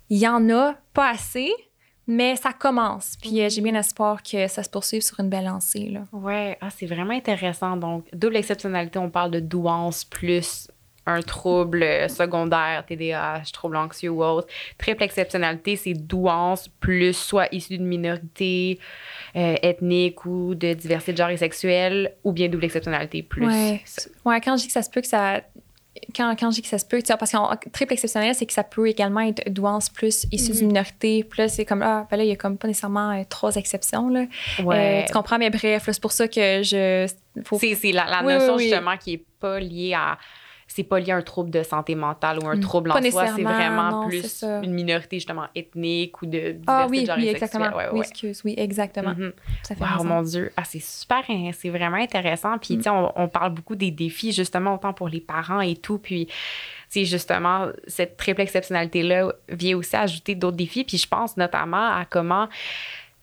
il 0.10 0.18
y 0.18 0.28
en 0.28 0.50
a 0.50 0.76
pas 0.94 1.10
assez, 1.12 1.50
mais 2.12 2.36
ça 2.36 2.52
commence. 2.52 3.16
Puis 3.22 3.42
euh, 3.42 3.50
j'ai 3.50 3.62
bien 3.62 3.76
espoir 3.76 4.22
que 4.22 4.48
ça 4.48 4.64
se 4.64 4.70
poursuive 4.70 5.02
sur 5.02 5.20
une 5.20 5.30
belle 5.30 5.46
lancée. 5.46 5.90
Là. 5.90 6.02
Ouais, 6.12 6.58
ah, 6.62 6.70
c'est 6.70 6.86
vraiment 6.86 7.14
intéressant. 7.14 7.78
Donc, 7.78 8.06
double 8.14 8.36
exceptionnalité, 8.36 9.00
on 9.00 9.10
parle 9.10 9.32
de 9.32 9.40
douance 9.40 10.04
plus 10.04 10.68
un 11.08 11.22
trouble 11.22 11.84
secondaire, 12.10 12.86
TDAH, 12.86 13.52
trouble 13.54 13.76
anxieux 13.76 14.10
ou 14.10 14.24
autre. 14.24 14.48
Triple 14.78 15.04
exceptionnalité, 15.04 15.76
c'est 15.76 15.94
douance 15.94 16.68
plus 16.80 17.14
soit 17.14 17.48
issu 17.54 17.78
d'une 17.78 17.88
minorité 17.88 18.78
euh, 19.36 19.56
ethnique 19.64 20.26
ou 20.26 20.54
de 20.54 20.74
diversité 20.74 21.14
de 21.14 21.18
genre 21.18 21.30
et 21.30 21.38
sexuelle, 21.38 22.14
ou 22.24 22.34
bien 22.34 22.50
double 22.50 22.66
exceptionnalité 22.66 23.24
plus. 23.24 23.48
Ouais. 23.48 23.82
Ouais, 24.26 24.40
quand 24.42 24.58
je 24.58 24.64
dis 24.64 24.68
que 24.68 24.74
ça 24.74 24.84
se 24.84 24.90
peut 24.90 25.02
que 25.02 25.08
ça. 25.08 25.42
Quand, 26.16 26.34
quand 26.40 26.50
je 26.52 26.56
dis 26.56 26.62
que 26.62 26.68
ça 26.70 26.78
se 26.80 26.86
peut, 26.86 27.02
parce 27.20 27.32
qu'en 27.32 27.54
triple 27.74 27.94
exceptionnel, 27.94 28.34
c'est 28.34 28.46
que 28.46 28.54
ça 28.54 28.64
peut 28.64 28.88
également 28.88 29.20
être 29.22 29.50
douance 29.50 29.90
plus 29.90 30.26
issue 30.32 30.54
d'une 30.54 30.68
minorité. 30.68 31.26
Puis 31.26 31.42
là, 31.42 31.48
c'est 31.50 31.66
comme, 31.66 31.82
ah, 31.82 32.08
ben 32.10 32.16
là, 32.18 32.24
il 32.24 32.30
y 32.30 32.32
a 32.32 32.38
comme 32.38 32.58
pas 32.58 32.68
nécessairement 32.70 33.12
euh, 33.12 33.24
trois 33.28 33.56
exceptions. 33.56 34.08
Là. 34.08 34.26
Ouais. 34.64 35.04
Euh, 35.04 35.08
tu 35.08 35.14
comprends, 35.14 35.38
mais 35.38 35.50
bref, 35.50 35.88
là, 35.88 35.94
c'est 35.94 36.02
pour 36.02 36.14
ça 36.14 36.28
que 36.30 36.64
je. 36.64 37.12
faut- 37.44 37.60
C'est 37.60 37.76
c'est 37.76 37.92
la, 37.92 38.06
la 38.06 38.24
Oui, 38.24 38.34
notion 38.34 38.54
oui, 38.56 38.64
oui. 38.64 38.70
justement 38.70 38.96
qui 38.98 39.14
est 39.16 39.24
pas 39.40 39.60
liée 39.60 39.94
à 39.94 40.18
c'est 40.74 40.84
pas 40.84 41.00
lié 41.00 41.12
à 41.12 41.18
un 41.18 41.22
trouble 41.22 41.50
de 41.50 41.64
santé 41.64 41.96
mentale 41.96 42.40
ou 42.40 42.48
un 42.48 42.56
Mm. 42.56 42.60
trouble 42.62 42.90
Pas 42.92 43.00
en 43.00 43.12
soi, 43.12 43.28
c'est 43.28 43.44
vraiment 43.44 43.92
non, 43.92 44.08
plus 44.08 44.44
une 44.44 44.72
minorité 44.74 45.18
justement 45.18 45.48
ethnique 45.56 46.22
ou 46.22 46.26
de 46.26 46.52
diversité 46.52 46.64
Ah 46.68 46.88
oui, 46.90 47.02
de 47.02 47.06
genre 47.08 47.18
oui, 47.18 47.28
exactement. 47.28 47.66
Ouais, 47.70 47.76
ouais, 47.76 47.86
oui, 47.92 48.00
ouais. 48.00 48.06
excuse, 48.08 48.42
oui, 48.46 48.54
exactement. 48.58 49.12
Mhm. 49.12 49.34
Ça 49.64 49.76
fait 49.76 49.84
Wow, 49.84 50.04
mon 50.04 50.22
Dieu. 50.22 50.52
Ah, 50.56 50.64
c'est 50.64 50.80
super, 50.82 51.24
c'est 51.54 51.70
vraiment 51.70 51.98
intéressant. 51.98 52.58
Puis, 52.58 52.76
Mm. 52.76 52.78
tu 52.78 52.84
sais, 52.84 52.90
on, 52.90 53.12
on 53.22 53.28
parle 53.28 53.54
beaucoup 53.54 53.76
des 53.76 53.92
défis, 53.92 54.32
justement, 54.32 54.76
autant 54.76 54.94
pour 54.94 55.10
les 55.10 55.20
parents 55.22 55.62
et 55.62 55.76
tout. 55.76 55.98
Puis, 55.98 56.28
tu 56.92 57.06
justement, 57.06 57.68
cette 57.88 58.18
triple 58.18 58.42
exceptionnalité-là 58.42 59.32
vient 59.50 59.78
aussi 59.78 59.96
ajouter 59.96 60.36
d'autres 60.36 60.58
défis. 60.58 60.84
Puis, 60.84 60.98
je 60.98 61.08
pense 61.08 61.38
notamment 61.38 61.88
à 61.88 62.06
comment, 62.10 62.48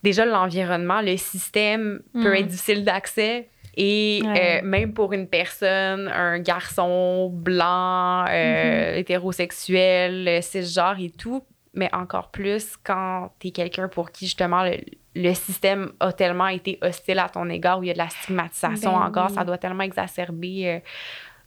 déjà, 0.02 0.24
l'environnement, 0.24 1.00
le 1.00 1.16
système 1.16 2.00
peut 2.12 2.30
Mm. 2.32 2.34
être 2.34 2.46
difficile 2.46 2.84
d'accès. 2.84 3.48
Et 3.80 4.22
Ouais. 4.24 4.60
euh, 4.60 4.66
même 4.66 4.92
pour 4.92 5.12
une 5.12 5.28
personne, 5.28 6.08
un 6.08 6.40
garçon 6.40 7.30
blanc, 7.32 8.24
euh, 8.28 8.96
Mm-hmm. 8.96 8.98
hétérosexuel, 8.98 10.26
euh, 10.28 10.40
cisgenre 10.40 10.96
et 10.98 11.10
tout, 11.10 11.44
mais 11.74 11.88
encore 11.94 12.30
plus 12.32 12.76
quand 12.82 13.30
t'es 13.38 13.52
quelqu'un 13.52 13.86
pour 13.86 14.10
qui 14.10 14.26
justement 14.26 14.64
le, 14.64 14.78
le 15.14 15.32
système 15.34 15.92
a 16.00 16.12
tellement 16.12 16.48
été 16.48 16.78
hostile 16.82 17.20
à 17.20 17.28
ton 17.28 17.48
égard, 17.48 17.78
où 17.78 17.84
il 17.84 17.86
y 17.86 17.90
a 17.90 17.92
de 17.92 17.98
la 17.98 18.08
stigmatisation 18.08 18.98
Ben 18.98 19.06
encore, 19.06 19.28
oui. 19.28 19.34
ça 19.36 19.44
doit 19.44 19.58
tellement 19.58 19.84
exacerber 19.84 20.62
euh, 20.66 20.78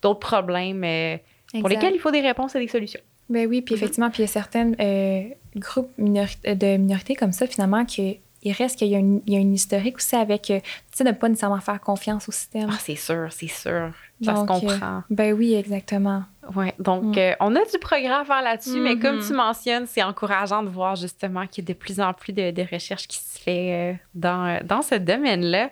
d'autres 0.02 0.20
problèmes 0.20 0.84
euh, 0.86 1.18
pour 1.60 1.68
lesquels 1.68 1.94
il 1.96 2.00
faut 2.00 2.12
des 2.12 2.22
réponses 2.22 2.56
et 2.56 2.60
des 2.60 2.70
solutions. 2.70 3.02
Ben 3.30 3.46
oui, 3.48 3.62
puis 3.62 3.76
Mhm. 3.76 3.78
effectivement, 3.82 4.10
puis 4.10 4.20
il 4.24 4.26
y 4.26 4.30
a 4.30 4.32
certains 4.32 4.72
groupes 5.56 5.92
minori- 6.00 6.56
de 6.56 6.78
minorités 6.78 7.16
comme 7.16 7.34
ça, 7.34 7.46
finalement, 7.46 7.86
que 7.86 8.16
il 8.44 8.52
reste 8.54 8.78
qu'il 8.78 8.88
y 8.88 8.96
a 8.96 9.00
une, 9.00 9.22
il 9.28 9.34
y 9.34 9.38
a 9.38 9.40
une 9.40 9.54
historique 9.54 9.98
aussi 9.98 10.16
avec, 10.16 10.50
euh, 10.50 10.60
tu 10.60 10.98
sais, 10.98 11.04
de 11.04 11.10
ne 11.10 11.14
pas 11.16 11.30
nécessairement 11.30 11.60
faire 11.62 11.80
confiance 11.80 12.28
au 12.28 12.32
système. 12.32 12.70
Ah, 12.72 12.78
c'est 12.80 12.96
sûr, 12.96 13.28
c'est 13.32 13.48
sûr. 13.48 13.92
Ça 14.24 14.34
Donc, 14.34 14.48
se 14.50 14.54
euh, 14.54 14.60
comprend. 14.60 15.04
Ben 15.10 15.34
oui, 15.34 15.54
exactement. 15.54 16.24
Ouais, 16.56 16.74
donc 16.80 17.04
Mm. 17.04 17.14
euh, 17.20 17.34
on 17.40 17.56
a 17.56 17.60
du 17.60 17.78
progrès 17.80 18.10
à 18.12 18.24
faire 18.26 18.42
là-dessus, 18.42 18.80
mais 18.80 18.98
comme 18.98 19.18
Mhm. 19.18 19.28
tu 19.28 19.34
mentionnes, 19.34 19.86
c'est 19.86 20.02
encourageant 20.02 20.64
de 20.64 20.70
voir 20.70 20.96
justement 20.96 21.46
qu'il 21.46 21.64
y 21.64 21.72
a 21.72 21.74
de 21.74 21.78
plus 21.78 22.00
en 22.02 22.14
plus 22.14 22.34
de, 22.34 22.50
de 22.50 22.66
recherches 22.72 23.08
qui 23.08 23.18
se 23.20 23.40
fait 23.40 23.74
euh, 23.74 23.94
dans, 24.16 24.48
euh, 24.48 24.60
dans 24.64 24.82
ce 24.82 24.96
domaine-là. 24.96 25.70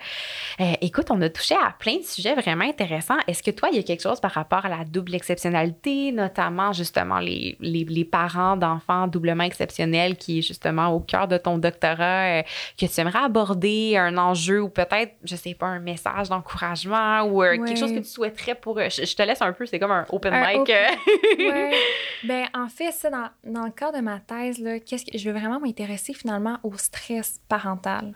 Euh, 0.62 0.74
écoute, 0.82 1.08
on 1.10 1.20
a 1.22 1.30
touché 1.30 1.56
à 1.56 1.74
plein 1.80 1.98
de 1.98 2.04
sujets 2.04 2.36
vraiment 2.36 2.66
intéressants. 2.66 3.18
Est-ce 3.28 3.42
que 3.42 3.50
toi, 3.52 3.70
il 3.72 3.78
y 3.78 3.80
a 3.80 3.84
quelque 3.84 4.04
chose 4.04 4.20
par 4.20 4.32
rapport 4.32 4.64
à 4.66 4.70
la 4.70 4.84
double 4.86 5.16
exceptionnalité, 5.16 6.12
notamment 6.12 6.72
justement 6.72 7.18
les, 7.20 7.58
les, 7.60 7.84
les 7.86 8.06
parents 8.06 8.56
d'enfants 8.56 9.08
doublement 9.08 9.44
exceptionnels 9.46 10.18
qui 10.18 10.40
est 10.40 10.42
justement 10.44 10.90
au 10.90 11.00
cœur 11.00 11.28
de 11.28 11.38
ton 11.38 11.58
doctorat, 11.58 12.44
que 12.80 12.86
tu 12.86 13.02
aimerais 13.02 13.24
aborder, 13.26 13.98
un 13.98 14.18
enjeu 14.18 14.62
ou 14.62 14.70
peut-être, 14.70 15.14
je 15.24 15.36
sais 15.36 15.56
pas, 15.56 15.66
un 15.66 15.80
message 15.80 16.30
d'encouragement 16.30 17.24
ou 17.24 17.40
Ouais. 17.40 17.58
quelque 17.58 17.80
chose 17.80 17.92
que 17.94 18.00
tu 18.00 18.06
souhaiterais 18.10 18.54
pour... 18.56 18.80
je, 18.80 19.04
je 19.06 19.16
te 19.16 19.22
laisse 19.24 19.42
un 19.42 19.54
peu, 19.54 19.66
c'est 19.66 19.80
comme 19.80 19.92
un 19.92 20.06
open 20.12 20.34
mic. 20.34 20.59
Ouais. 21.38 21.72
ben, 22.24 22.48
en 22.54 22.68
fait, 22.68 22.92
ça, 22.92 23.10
dans, 23.10 23.30
dans 23.44 23.66
le 23.66 23.72
cadre 23.72 23.98
de 23.98 24.02
ma 24.04 24.20
thèse, 24.20 24.60
là, 24.60 24.80
qu'est-ce 24.80 25.06
que 25.06 25.18
je 25.18 25.30
veux 25.30 25.38
vraiment 25.38 25.60
m'intéresser 25.60 26.14
finalement 26.14 26.58
au 26.64 26.74
stress 26.78 27.40
parental 27.50 28.14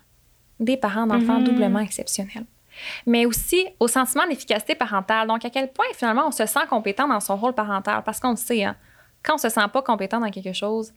des 0.59 0.77
parents 0.77 1.07
d'enfants 1.07 1.39
Mhm. 1.39 1.43
doublement 1.45 1.79
exceptionnels. 1.79 2.45
Mais 3.05 3.25
aussi 3.25 3.67
au 3.79 3.87
sentiment 3.87 4.25
d'efficacité 4.27 4.75
parentale. 4.75 5.27
Donc, 5.27 5.43
à 5.45 5.49
quel 5.49 5.71
point 5.71 5.85
finalement 5.95 6.27
on 6.27 6.31
se 6.31 6.45
sent 6.45 6.59
compétent 6.69 7.07
dans 7.07 7.19
son 7.19 7.35
rôle 7.35 7.53
parental? 7.53 8.01
Parce 8.03 8.19
qu'on 8.19 8.31
le 8.31 8.35
sait, 8.35 8.63
hein, 8.63 8.75
quand 9.23 9.35
on 9.35 9.37
se 9.37 9.49
sent 9.49 9.67
pas 9.71 9.81
compétent 9.81 10.19
dans 10.19 10.29
quelque 10.31 10.53
chose, 10.53 10.91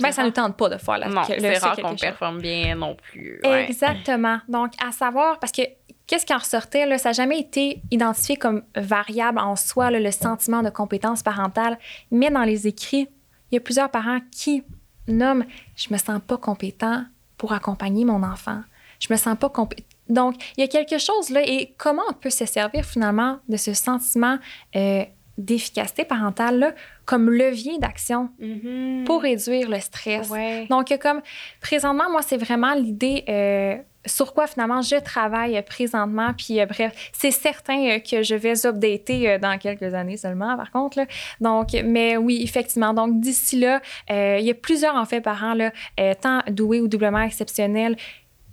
ben, 0.00 0.12
ça 0.12 0.22
rare. 0.22 0.26
nous 0.26 0.32
tente 0.32 0.56
pas 0.56 0.68
de 0.68 0.76
faire 0.78 0.98
la, 0.98 1.08
Non, 1.08 1.22
le- 1.28 1.40
c'est 1.40 1.54
ce 1.56 1.64
rare 1.64 1.76
qu'on 1.76 1.88
chose. 1.90 2.00
performe 2.00 2.40
bien 2.40 2.74
non 2.74 2.94
plus. 2.96 3.40
ouais. 3.44 3.64
Exactement. 3.68 4.38
Donc, 4.48 4.72
à 4.84 4.92
savoir, 4.92 5.38
parce 5.40 5.52
que 5.52 5.62
qu'est-ce 6.10 6.26
qui 6.26 6.34
en 6.34 6.38
ressortait, 6.38 6.86
là, 6.86 6.98
ça 6.98 7.10
n'a 7.10 7.12
jamais 7.12 7.38
été 7.38 7.80
identifié 7.92 8.36
comme 8.36 8.64
variable 8.74 9.38
en 9.38 9.54
soi, 9.54 9.92
là, 9.92 10.00
le 10.00 10.10
sentiment 10.10 10.60
de 10.60 10.68
compétence 10.68 11.22
parentale, 11.22 11.78
mais 12.10 12.30
dans 12.30 12.42
les 12.42 12.66
écrits, 12.66 13.06
il 13.50 13.54
y 13.54 13.58
a 13.58 13.60
plusieurs 13.60 13.90
parents 13.92 14.18
qui 14.32 14.64
nomment 15.06 15.44
Je 15.76 15.86
me 15.92 15.98
sens 15.98 16.20
pas 16.26 16.36
compétent 16.36 17.04
pour 17.38 17.52
accompagner 17.52 18.04
mon 18.04 18.24
enfant. 18.24 18.60
Je 18.98 19.06
me 19.12 19.16
sens 19.16 19.36
pas 19.38 19.48
compétent. 19.48 19.84
Donc, 20.08 20.34
il 20.56 20.62
y 20.62 20.64
a 20.64 20.66
quelque 20.68 20.98
chose 20.98 21.30
là, 21.30 21.42
et 21.46 21.74
comment 21.78 22.02
on 22.10 22.12
peut 22.12 22.30
se 22.30 22.44
servir 22.44 22.84
finalement 22.84 23.38
de 23.48 23.56
ce 23.56 23.72
sentiment 23.72 24.38
euh, 24.74 25.04
d'efficacité 25.38 26.04
parentale 26.04 26.58
là, 26.58 26.74
comme 27.04 27.30
levier 27.30 27.78
d'action 27.78 28.30
Mhm. 28.40 29.04
pour 29.04 29.22
réduire 29.22 29.70
le 29.70 29.78
stress? 29.78 30.28
Ouais. 30.28 30.66
Donc, 30.68 30.92
comme 31.00 31.22
présentement, 31.60 32.10
moi, 32.10 32.22
c'est 32.22 32.36
vraiment 32.36 32.74
l'idée 32.74 33.24
euh, 33.28 33.76
sur 34.06 34.32
quoi 34.32 34.46
finalement 34.46 34.80
je 34.82 34.96
travaille 34.96 35.56
euh, 35.58 35.62
présentement. 35.62 36.32
Puis, 36.36 36.60
euh, 36.60 36.66
bref, 36.66 37.10
c'est 37.12 37.30
certain 37.30 37.78
euh, 37.86 37.98
que 37.98 38.22
je 38.22 38.34
vais 38.34 38.66
updater 38.66 39.38
dans 39.38 39.58
quelques 39.58 39.92
années 39.94 40.16
seulement, 40.16 40.56
par 40.56 40.70
contre. 40.70 40.98
là. 40.98 41.06
Donc, 41.40 41.68
mais 41.84 42.16
oui, 42.16 42.40
effectivement. 42.42 42.94
Donc, 42.94 43.20
d'ici 43.20 43.58
là, 43.58 43.80
euh, 44.10 44.38
il 44.40 44.46
y 44.46 44.50
a 44.50 44.54
plusieurs, 44.54 44.94
en 44.96 45.04
fait, 45.04 45.20
parents, 45.20 45.54
là, 45.54 45.70
euh, 45.98 46.14
tant 46.20 46.40
doués 46.48 46.80
ou 46.80 46.88
doublement 46.88 47.20
exceptionnels, 47.20 47.96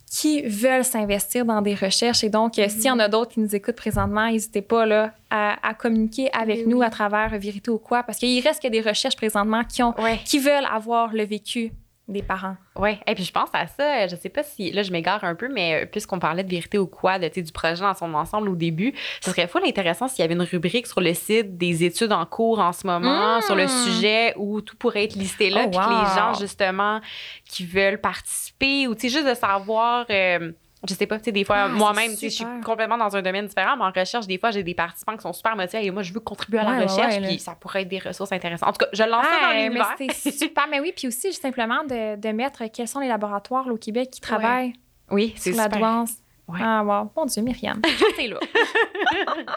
qui 0.09 0.41
veulent 0.43 0.85
s'investir 0.85 1.43
dans 1.43 1.61
des 1.61 1.75
recherches. 1.75 2.23
Et 2.23 2.29
donc, 2.29 2.57
euh, 2.59 2.69
s'il 2.69 2.85
y 2.85 2.89
en 2.91 2.99
a 2.99 3.09
d'autres 3.09 3.31
qui 3.33 3.41
nous 3.41 3.53
écoutent 3.53 3.75
présentement, 3.75 4.27
n'hésitez 4.31 4.61
pas 4.61 4.85
là, 4.85 5.13
à, 5.29 5.57
à 5.67 5.73
communiquer 5.73 6.29
avec 6.33 6.59
Oui, 6.59 6.67
nous 6.67 6.77
oui. 6.79 6.85
à 6.85 6.89
travers 6.89 7.29
Vérité 7.37 7.71
ou 7.71 7.77
quoi, 7.77 8.03
parce 8.03 8.17
qu'il 8.17 8.41
reste 8.41 8.63
que 8.63 8.69
des 8.69 8.79
recherches 8.79 9.17
présentement 9.17 9.63
qui 9.65 9.83
ont 9.83 9.93
Ouais. 10.01 10.19
qui 10.23 10.39
veulent 10.39 10.67
avoir 10.73 11.11
le 11.13 11.23
vécu 11.25 11.73
des 12.07 12.21
parents. 12.21 12.55
Ouais. 12.77 12.99
Et 13.05 13.15
puis 13.15 13.23
je 13.25 13.31
pense 13.33 13.49
à 13.53 13.67
ça, 13.67 14.03
euh, 14.03 14.07
je 14.07 14.15
sais 14.15 14.29
pas 14.29 14.41
si 14.43 14.71
là 14.71 14.81
je 14.81 14.91
m'égare 14.91 15.23
un 15.25 15.35
peu, 15.35 15.49
mais 15.49 15.83
euh, 15.83 15.85
puisqu'on 15.85 16.19
parlait 16.19 16.43
de 16.43 16.49
vérité 16.49 16.77
ou 16.77 16.87
quoi, 16.87 17.19
de, 17.19 17.27
du 17.27 17.51
projet 17.51 17.81
dans 17.81 17.93
son 17.93 18.13
ensemble 18.13 18.47
au 18.49 18.55
début, 18.55 18.93
ce 19.19 19.29
serait 19.31 19.47
fou 19.47 19.59
intéressant 19.65 20.07
s'il 20.07 20.19
y 20.19 20.23
avait 20.23 20.35
une 20.35 20.41
rubrique 20.41 20.87
sur 20.87 21.01
le 21.01 21.13
site 21.13 21.57
des 21.57 21.83
études 21.83 22.13
en 22.13 22.25
cours 22.25 22.59
en 22.59 22.71
ce 22.71 22.87
moment 22.87 23.39
Mm. 23.39 23.41
sur 23.41 23.55
le 23.55 23.67
sujet 23.67 24.33
où 24.37 24.61
tout 24.61 24.75
pourrait 24.77 25.03
être 25.03 25.15
listé 25.15 25.49
là, 25.49 25.63
Oh, 25.65 25.69
puis 25.69 25.79
que 25.79 25.89
les 25.89 26.15
gens 26.15 26.33
justement 26.39 27.01
qui 27.45 27.65
veulent 27.65 27.99
participer 27.99 28.87
ou 28.87 28.95
tu 28.95 29.09
sais 29.09 29.09
juste 29.17 29.27
de 29.27 29.33
savoir. 29.33 30.05
euh, 30.09 30.51
je 30.87 30.93
sais 30.93 31.05
pas, 31.07 31.17
tu 31.19 31.25
sais, 31.25 31.31
des 31.31 31.43
fois, 31.43 31.55
Ah, 31.65 31.67
moi-même, 31.67 32.11
c'est 32.11 32.17
tu 32.17 32.29
sais, 32.29 32.29
je 32.29 32.35
suis 32.35 32.61
complètement 32.63 32.97
dans 32.97 33.15
un 33.15 33.21
domaine 33.21 33.47
différent, 33.47 33.75
mais 33.77 33.83
en 33.83 33.91
recherche, 33.91 34.27
des 34.27 34.37
fois, 34.37 34.51
j'ai 34.51 34.63
des 34.63 34.73
participants 34.73 35.15
qui 35.15 35.21
sont 35.23 35.33
super 35.33 35.55
motivés 35.55 35.85
et 35.85 35.91
moi, 35.91 36.03
je 36.03 36.13
veux 36.13 36.19
contribuer 36.19 36.59
à 36.59 36.63
la 36.63 36.69
Ouais, 36.71 36.83
recherche, 36.85 37.15
ouais, 37.15 37.27
puis 37.27 37.39
ça 37.39 37.55
pourrait 37.59 37.81
être 37.83 37.87
des 37.89 37.99
ressources 37.99 38.31
intéressantes. 38.31 38.69
En 38.69 38.71
tout 38.73 38.85
cas, 38.85 38.87
je 38.93 39.03
lance 39.03 39.25
ça 39.25 39.47
dans 39.47 39.53
l'univers. 39.53 39.95
c'est 40.13 40.31
super. 40.37 40.67
Mais 40.69 40.79
oui, 40.79 40.93
puis 40.95 41.07
aussi, 41.07 41.27
juste 41.29 41.41
simplement 41.41 41.83
de, 41.83 42.15
de 42.15 42.29
mettre 42.29 42.63
quels 42.71 42.87
sont 42.87 42.99
les 42.99 43.07
laboratoires 43.07 43.67
là, 43.67 43.73
au 43.73 43.77
Québec 43.77 44.09
qui 44.11 44.21
travaillent 44.21 44.73
Oui, 45.11 45.33
sur 45.37 45.55
la 45.55 45.67
douance. 45.67 46.11
Ouais. 46.47 46.59
Ah, 46.61 46.83
wow. 46.83 47.11
Mon 47.15 47.25
Dieu, 47.25 47.41
Myriam. 47.41 47.81
T'es 48.17 48.27
là. 48.27 48.37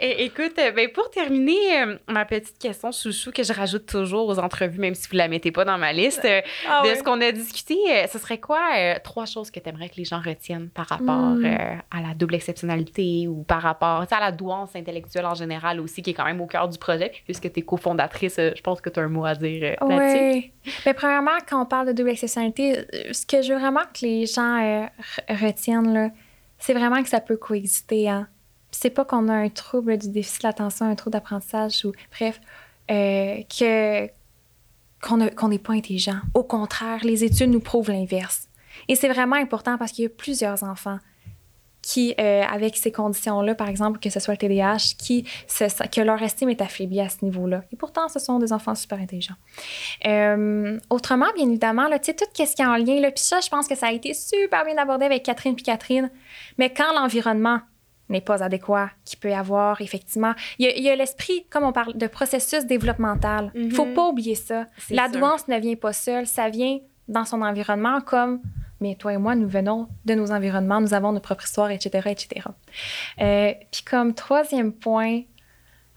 Et, 0.00 0.24
écoute, 0.24 0.58
euh, 0.58 0.70
ben, 0.72 0.88
pour 0.92 1.10
terminer, 1.10 1.80
euh, 1.82 1.96
ma 2.08 2.24
petite 2.24 2.58
question 2.58 2.90
chouchou 2.92 3.30
que 3.32 3.42
je 3.42 3.52
rajoute 3.52 3.86
toujours 3.86 4.28
aux 4.28 4.38
entrevues, 4.38 4.78
même 4.80 4.94
si 4.94 5.08
vous 5.08 5.16
la 5.16 5.28
mettez 5.28 5.52
pas 5.52 5.64
dans 5.64 5.78
ma 5.78 5.92
liste, 5.92 6.24
euh, 6.24 6.40
Ah 6.68 6.82
de 6.84 6.94
ce 6.94 7.02
qu'on 7.02 7.20
a 7.20 7.30
discuté, 7.32 7.76
euh, 7.90 8.06
ce 8.12 8.18
serait 8.18 8.38
quoi 8.38 8.60
euh, 8.76 8.94
trois 9.02 9.26
choses 9.26 9.50
que 9.50 9.60
tu 9.60 9.68
aimerais 9.68 9.88
que 9.88 9.96
les 9.96 10.04
gens 10.04 10.20
retiennent 10.20 10.68
par 10.70 10.86
rapport 10.88 11.06
Hmm. 11.06 11.44
euh, 11.44 11.74
à 11.90 12.00
la 12.06 12.14
double 12.14 12.34
exceptionnalité 12.34 13.26
ou 13.28 13.42
par 13.44 13.62
rapport 13.62 14.02
tu 14.02 14.08
sais, 14.08 14.14
à 14.16 14.20
la 14.20 14.32
douance 14.32 14.74
intellectuelle 14.74 15.26
en 15.26 15.34
général 15.34 15.80
aussi, 15.80 16.02
qui 16.02 16.10
est 16.10 16.14
quand 16.14 16.24
même 16.24 16.40
au 16.40 16.46
cœur 16.46 16.68
du 16.68 16.78
projet. 16.78 17.08
Puis 17.10 17.22
puisque 17.24 17.52
tu 17.52 17.60
es 17.60 17.62
cofondatrice, 17.62 18.36
je 18.38 18.60
pense 18.62 18.80
que 18.80 18.90
tu 18.90 18.98
as 19.00 19.02
un 19.04 19.08
mot 19.08 19.24
à 19.24 19.34
dire 19.34 19.76
euh, 19.80 19.88
là-dessus. 19.88 20.18
Oui. 20.34 20.52
Mais 20.84 20.94
premièrement, 20.94 21.38
quand 21.48 21.62
on 21.62 21.66
parle 21.66 21.86
de 21.88 21.92
double 21.92 22.10
exceptionnalité, 22.10 22.78
ce 23.12 23.24
que 23.24 23.40
je 23.42 23.52
veux 23.52 23.58
vraiment 23.60 23.82
que 23.94 24.04
les 24.04 24.26
gens 24.26 24.56
euh, 24.62 24.84
re- 25.28 25.46
retiennent, 25.46 25.95
c'est 26.58 26.74
vraiment 26.74 27.02
que 27.02 27.08
ça 27.08 27.20
peut 27.20 27.36
coexister. 27.36 28.08
Hein. 28.08 28.28
C'est 28.70 28.90
pas 28.90 29.04
qu'on 29.04 29.28
a 29.28 29.34
un 29.34 29.48
trouble 29.48 29.96
du 29.98 30.10
déficit 30.10 30.42
de 30.42 30.48
l'attention, 30.48 30.86
un 30.86 30.94
trouble 30.94 31.12
d'apprentissage 31.12 31.84
ou 31.84 31.92
bref, 32.10 32.40
euh, 32.90 33.42
que 33.42 34.06
qu'on 35.02 35.28
qu'on 35.30 35.48
n'est 35.48 35.58
pas 35.58 35.74
intelligent. 35.74 36.20
Au 36.34 36.42
contraire, 36.42 37.04
les 37.04 37.24
études 37.24 37.50
nous 37.50 37.60
prouvent 37.60 37.90
l'inverse. 37.90 38.48
Et 38.88 38.96
c'est 38.96 39.08
vraiment 39.08 39.36
important 39.36 39.78
parce 39.78 39.92
qu'il 39.92 40.04
y 40.04 40.06
a 40.06 40.10
plusieurs 40.10 40.62
enfants 40.62 40.98
qui, 41.88 42.14
euh, 42.18 42.42
avec 42.42 42.76
ces 42.76 42.90
conditions-là, 42.90 43.54
par 43.54 43.68
exemple, 43.68 44.00
que 44.00 44.10
ce 44.10 44.18
soit 44.18 44.34
le 44.34 44.38
TDAH, 44.38 44.96
qui 44.98 45.24
se- 45.46 45.86
que 45.88 46.00
leur 46.00 46.20
estime 46.20 46.48
est 46.48 46.60
affaiblie 46.60 47.00
à 47.00 47.08
ce 47.08 47.24
niveau-là. 47.24 47.62
Et 47.72 47.76
pourtant, 47.76 48.08
ce 48.08 48.18
sont 48.18 48.40
des 48.40 48.52
enfants 48.52 48.74
super 48.74 48.98
intelligents. 48.98 49.36
Euh, 50.04 50.78
autrement, 50.90 51.26
bien 51.36 51.46
évidemment, 51.48 51.86
là, 51.86 52.00
tu 52.00 52.06
sais, 52.06 52.14
tout 52.14 52.24
ce 52.32 52.54
qui 52.56 52.62
est 52.62 52.66
en 52.66 52.74
lien, 52.76 52.98
là, 53.00 53.12
puis 53.12 53.22
ça, 53.22 53.38
je 53.40 53.48
pense 53.48 53.68
que 53.68 53.76
ça 53.76 53.86
a 53.86 53.92
été 53.92 54.14
super 54.14 54.64
bien 54.64 54.76
abordé 54.78 55.04
avec 55.04 55.22
Catherine 55.22 55.54
puis 55.54 55.62
Catherine, 55.62 56.10
mais 56.58 56.70
quand 56.72 56.92
l'environnement 56.92 57.60
n'est 58.08 58.20
pas 58.20 58.42
adéquat, 58.42 58.90
qu'il 59.04 59.18
peut 59.20 59.30
y 59.30 59.34
avoir, 59.34 59.80
effectivement, 59.80 60.32
il 60.58 60.66
y 60.80 60.88
a- 60.88 60.96
l'esprit, 60.96 61.46
comme 61.50 61.62
on 61.64 61.72
parle, 61.72 61.96
de 61.96 62.06
processus 62.08 62.64
développemental. 62.66 63.52
Il 63.54 63.72
faut 63.72 63.84
Mhm. 63.84 63.94
pas 63.94 64.08
oublier 64.08 64.34
ça. 64.34 64.66
La 64.90 65.08
sûr. 65.08 65.18
douance 65.20 65.48
ne 65.48 65.58
vient 65.58 65.74
pas 65.76 65.92
seule, 65.92 66.26
ça 66.26 66.48
vient 66.48 66.78
dans 67.08 67.24
son 67.24 67.42
environnement 67.42 68.00
comme 68.00 68.40
mais 68.80 68.94
toi 68.94 69.12
et 69.14 69.18
moi, 69.18 69.34
nous 69.34 69.48
venons 69.48 69.88
de 70.04 70.14
nos 70.14 70.30
environnements, 70.32 70.80
nous 70.80 70.94
avons 70.94 71.12
notre 71.12 71.24
propre 71.24 71.44
histoire, 71.44 71.70
etc., 71.70 72.08
etc. 72.10 72.46
Euh, 73.20 73.52
Puis 73.72 73.82
comme 73.82 74.14
troisième 74.14 74.72
point, 74.72 75.22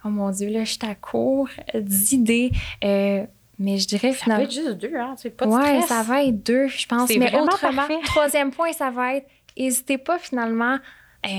oh 0.05 0.09
mon 0.09 0.29
Dieu, 0.31 0.49
là, 0.49 0.63
je 0.63 0.71
suis 0.71 0.79
à 0.89 0.95
court 0.95 1.49
d'idées, 1.73 2.51
euh, 2.83 3.25
mais 3.59 3.77
je 3.77 3.87
dirais 3.87 4.13
Ça 4.13 4.17
peut 4.17 4.23
finalement... 4.23 4.43
être 4.45 4.53
juste 4.53 4.77
deux, 4.77 4.95
hein? 4.95 5.15
Sais, 5.17 5.29
pas 5.29 5.45
de 5.45 5.51
Ouais, 5.51 5.81
stress. 5.81 5.87
ça 5.87 6.03
va 6.03 6.23
être 6.23 6.41
deux, 6.45 6.67
je 6.67 6.85
pense. 6.87 7.07
C'est 7.09 7.17
Mais 7.17 7.35
autrement, 7.37 7.75
parfait. 7.75 7.99
troisième 8.05 8.51
point, 8.51 8.71
ça 8.71 8.89
va 8.91 9.15
être, 9.15 9.27
n'hésitez 9.57 9.97
pas 9.97 10.17
finalement 10.17 10.77
euh, 11.25 11.29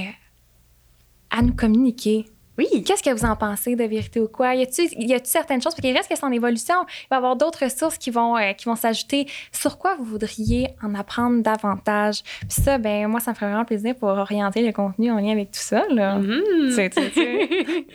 à 1.31 1.41
nous 1.43 1.55
communiquer 1.55 2.27
Oui. 2.61 2.85
Qu'est-ce 2.85 3.03
que 3.03 3.11
vous 3.11 3.25
en 3.25 3.37
pensez 3.37 3.75
de 3.75 3.85
vérité 3.85 4.21
ou 4.21 4.29
quoi? 4.29 4.55
Y 4.55 4.63
a-t-il 4.63 5.21
certaines 5.25 5.63
choses? 5.63 5.73
Parce 5.75 5.81
qu'il 5.81 5.97
reste 5.97 6.11
que 6.11 6.17
c'est 6.17 6.25
en 6.25 6.31
évolution. 6.31 6.75
Il 7.05 7.07
va 7.11 7.17
y 7.17 7.19
avoir 7.19 7.37
d'autres 7.37 7.65
ressources 7.65 7.97
qui 7.97 8.11
vont, 8.11 8.37
euh, 8.37 8.53
qui 8.53 8.67
vont 8.67 8.77
s'ajouter. 8.77 9.27
Sur 9.51 9.79
quoi 9.79 9.95
vous 9.97 10.05
voudriez 10.05 10.69
en 10.83 10.95
apprendre 10.95 11.43
davantage? 11.43 12.23
Puis 12.41 12.63
ça, 12.63 12.77
ben 12.79 13.07
moi, 13.09 13.21
ça 13.21 13.31
me 13.31 13.35
ferait 13.37 13.47
vraiment 13.47 13.65
plaisir 13.65 13.95
pour 13.95 14.09
orienter 14.11 14.61
le 14.63 14.73
contenu 14.73 15.11
en 15.11 15.17
lien 15.19 15.33
avec 15.33 15.53
tout 15.53 15.61
ça. 15.61 15.85
Là. 15.89 16.17
Mhm. 16.19 16.43
Tu- 16.77 16.91
tu- 16.91 17.11
tu- 17.13 17.87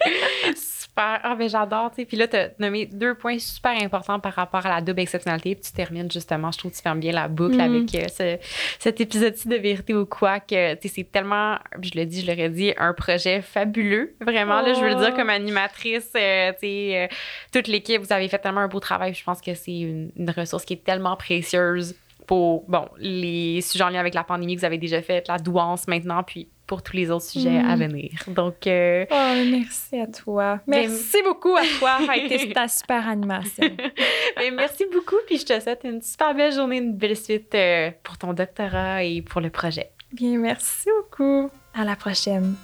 super. 0.96 1.20
Ah, 1.24 1.36
ben 1.36 1.50
j'adore, 1.50 1.90
tu 1.92 1.98
sais. 1.98 2.06
Puis 2.06 2.18
là, 2.18 2.28
tu 2.28 2.36
as 2.38 2.50
nommé 2.60 2.86
deux 2.86 3.16
points 3.16 3.38
super 3.40 3.72
importants 3.82 4.20
par 4.20 4.34
rapport 4.34 4.66
à 4.66 4.70
la 4.70 4.82
double 4.82 5.02
exceptionnalité. 5.02 5.56
Puis 5.56 5.66
tu 5.66 5.72
termines 5.74 6.10
justement, 6.12 6.52
je 6.52 6.58
trouve 6.60 6.72
que 6.72 6.78
tu 6.78 6.82
fermes 6.84 7.00
bien 7.00 7.12
la 7.12 7.28
boucle 7.28 7.56
Mhm. 7.56 7.60
avec 7.62 7.96
euh, 7.96 8.08
ce- 8.08 8.38
cet 8.80 9.02
épisode-ci 9.02 9.48
de 9.48 9.56
Vérité 9.58 9.94
ou 9.94 10.06
quoi, 10.06 10.40
que 10.40 10.74
tu 10.76 10.88
sais, 10.88 10.94
c'est 10.96 11.12
tellement, 11.12 11.58
je 11.82 11.92
le 11.96 12.06
dis, 12.06 12.22
je 12.22 12.32
l'aurais 12.32 12.50
dit, 12.50 12.74
un 12.78 12.94
projet 12.94 13.42
fabuleux. 13.42 14.16
Vraiment, 14.22 14.62
là, 14.62 14.74
je 14.74 14.80
veux 14.80 14.90
le 14.90 14.96
dire 14.96 15.12
Oh. 15.14 15.18
comme 15.18 15.30
animatrice, 15.30 16.10
euh, 16.16 16.52
tu 16.54 16.60
sais, 16.62 16.92
euh, 17.04 17.08
toute 17.52 17.68
l'équipe, 17.68 18.02
vous 18.02 18.14
avez 18.14 18.28
fait 18.28 18.40
tellement 18.40 18.62
un 18.62 18.68
beau 18.68 18.80
travail. 18.80 19.14
Je 19.14 19.24
pense 19.24 19.42
que 19.42 19.54
c'est 19.54 19.80
une, 19.80 20.12
une 20.16 20.30
ressource 20.30 20.66
qui 20.66 20.74
est 20.74 20.84
tellement 20.84 21.16
précieuse 21.16 21.96
pour, 22.28 22.64
bon, 22.68 22.88
les 22.98 23.62
sujets 23.62 23.84
en 23.84 23.90
lien 23.90 24.00
avec 24.00 24.14
la 24.16 24.24
pandémie 24.24 24.56
que 24.56 24.62
vous 24.62 24.66
avez 24.66 24.80
déjà 24.80 25.02
fait, 25.02 25.28
la 25.28 25.38
douance 25.38 25.88
maintenant, 25.88 26.24
puis 26.24 26.48
pour 26.68 26.82
tous 26.84 26.96
les 26.96 27.12
autres 27.12 27.26
sujets 27.26 27.58
à 27.60 27.76
venir. 27.76 28.12
Donc, 28.28 28.66
euh, 28.68 29.06
Oh, 29.12 29.34
merci 29.52 30.00
à 30.00 30.08
toi. 30.08 30.60
Ben- 30.68 30.90
Merci 30.90 31.18
beaucoup 31.24 31.56
à 31.56 31.62
toi. 31.80 31.98
Ça 32.06 32.12
a 32.14 32.18
été 32.18 32.52
ta 32.54 32.68
super 32.68 33.08
animation. 33.08 33.64
Ben, 34.38 34.54
merci 34.54 34.86
beaucoup, 34.92 35.16
puis 35.28 35.38
je 35.38 35.46
te 35.46 35.58
souhaite 35.60 35.82
une 35.86 36.02
super 36.02 36.36
belle 36.36 36.54
journée, 36.54 36.78
une 36.78 36.94
belle 36.94 37.16
suite 37.16 37.56
euh, 37.56 37.92
pour 38.04 38.18
ton 38.18 38.34
doctorat 38.34 39.04
et 39.04 39.22
pour 39.22 39.40
le 39.40 39.50
projet. 39.50 39.92
Bien, 40.12 40.38
merci 40.38 40.90
beaucoup. 41.02 41.50
À 41.74 41.84
la 41.86 41.96
prochaine. 41.96 42.56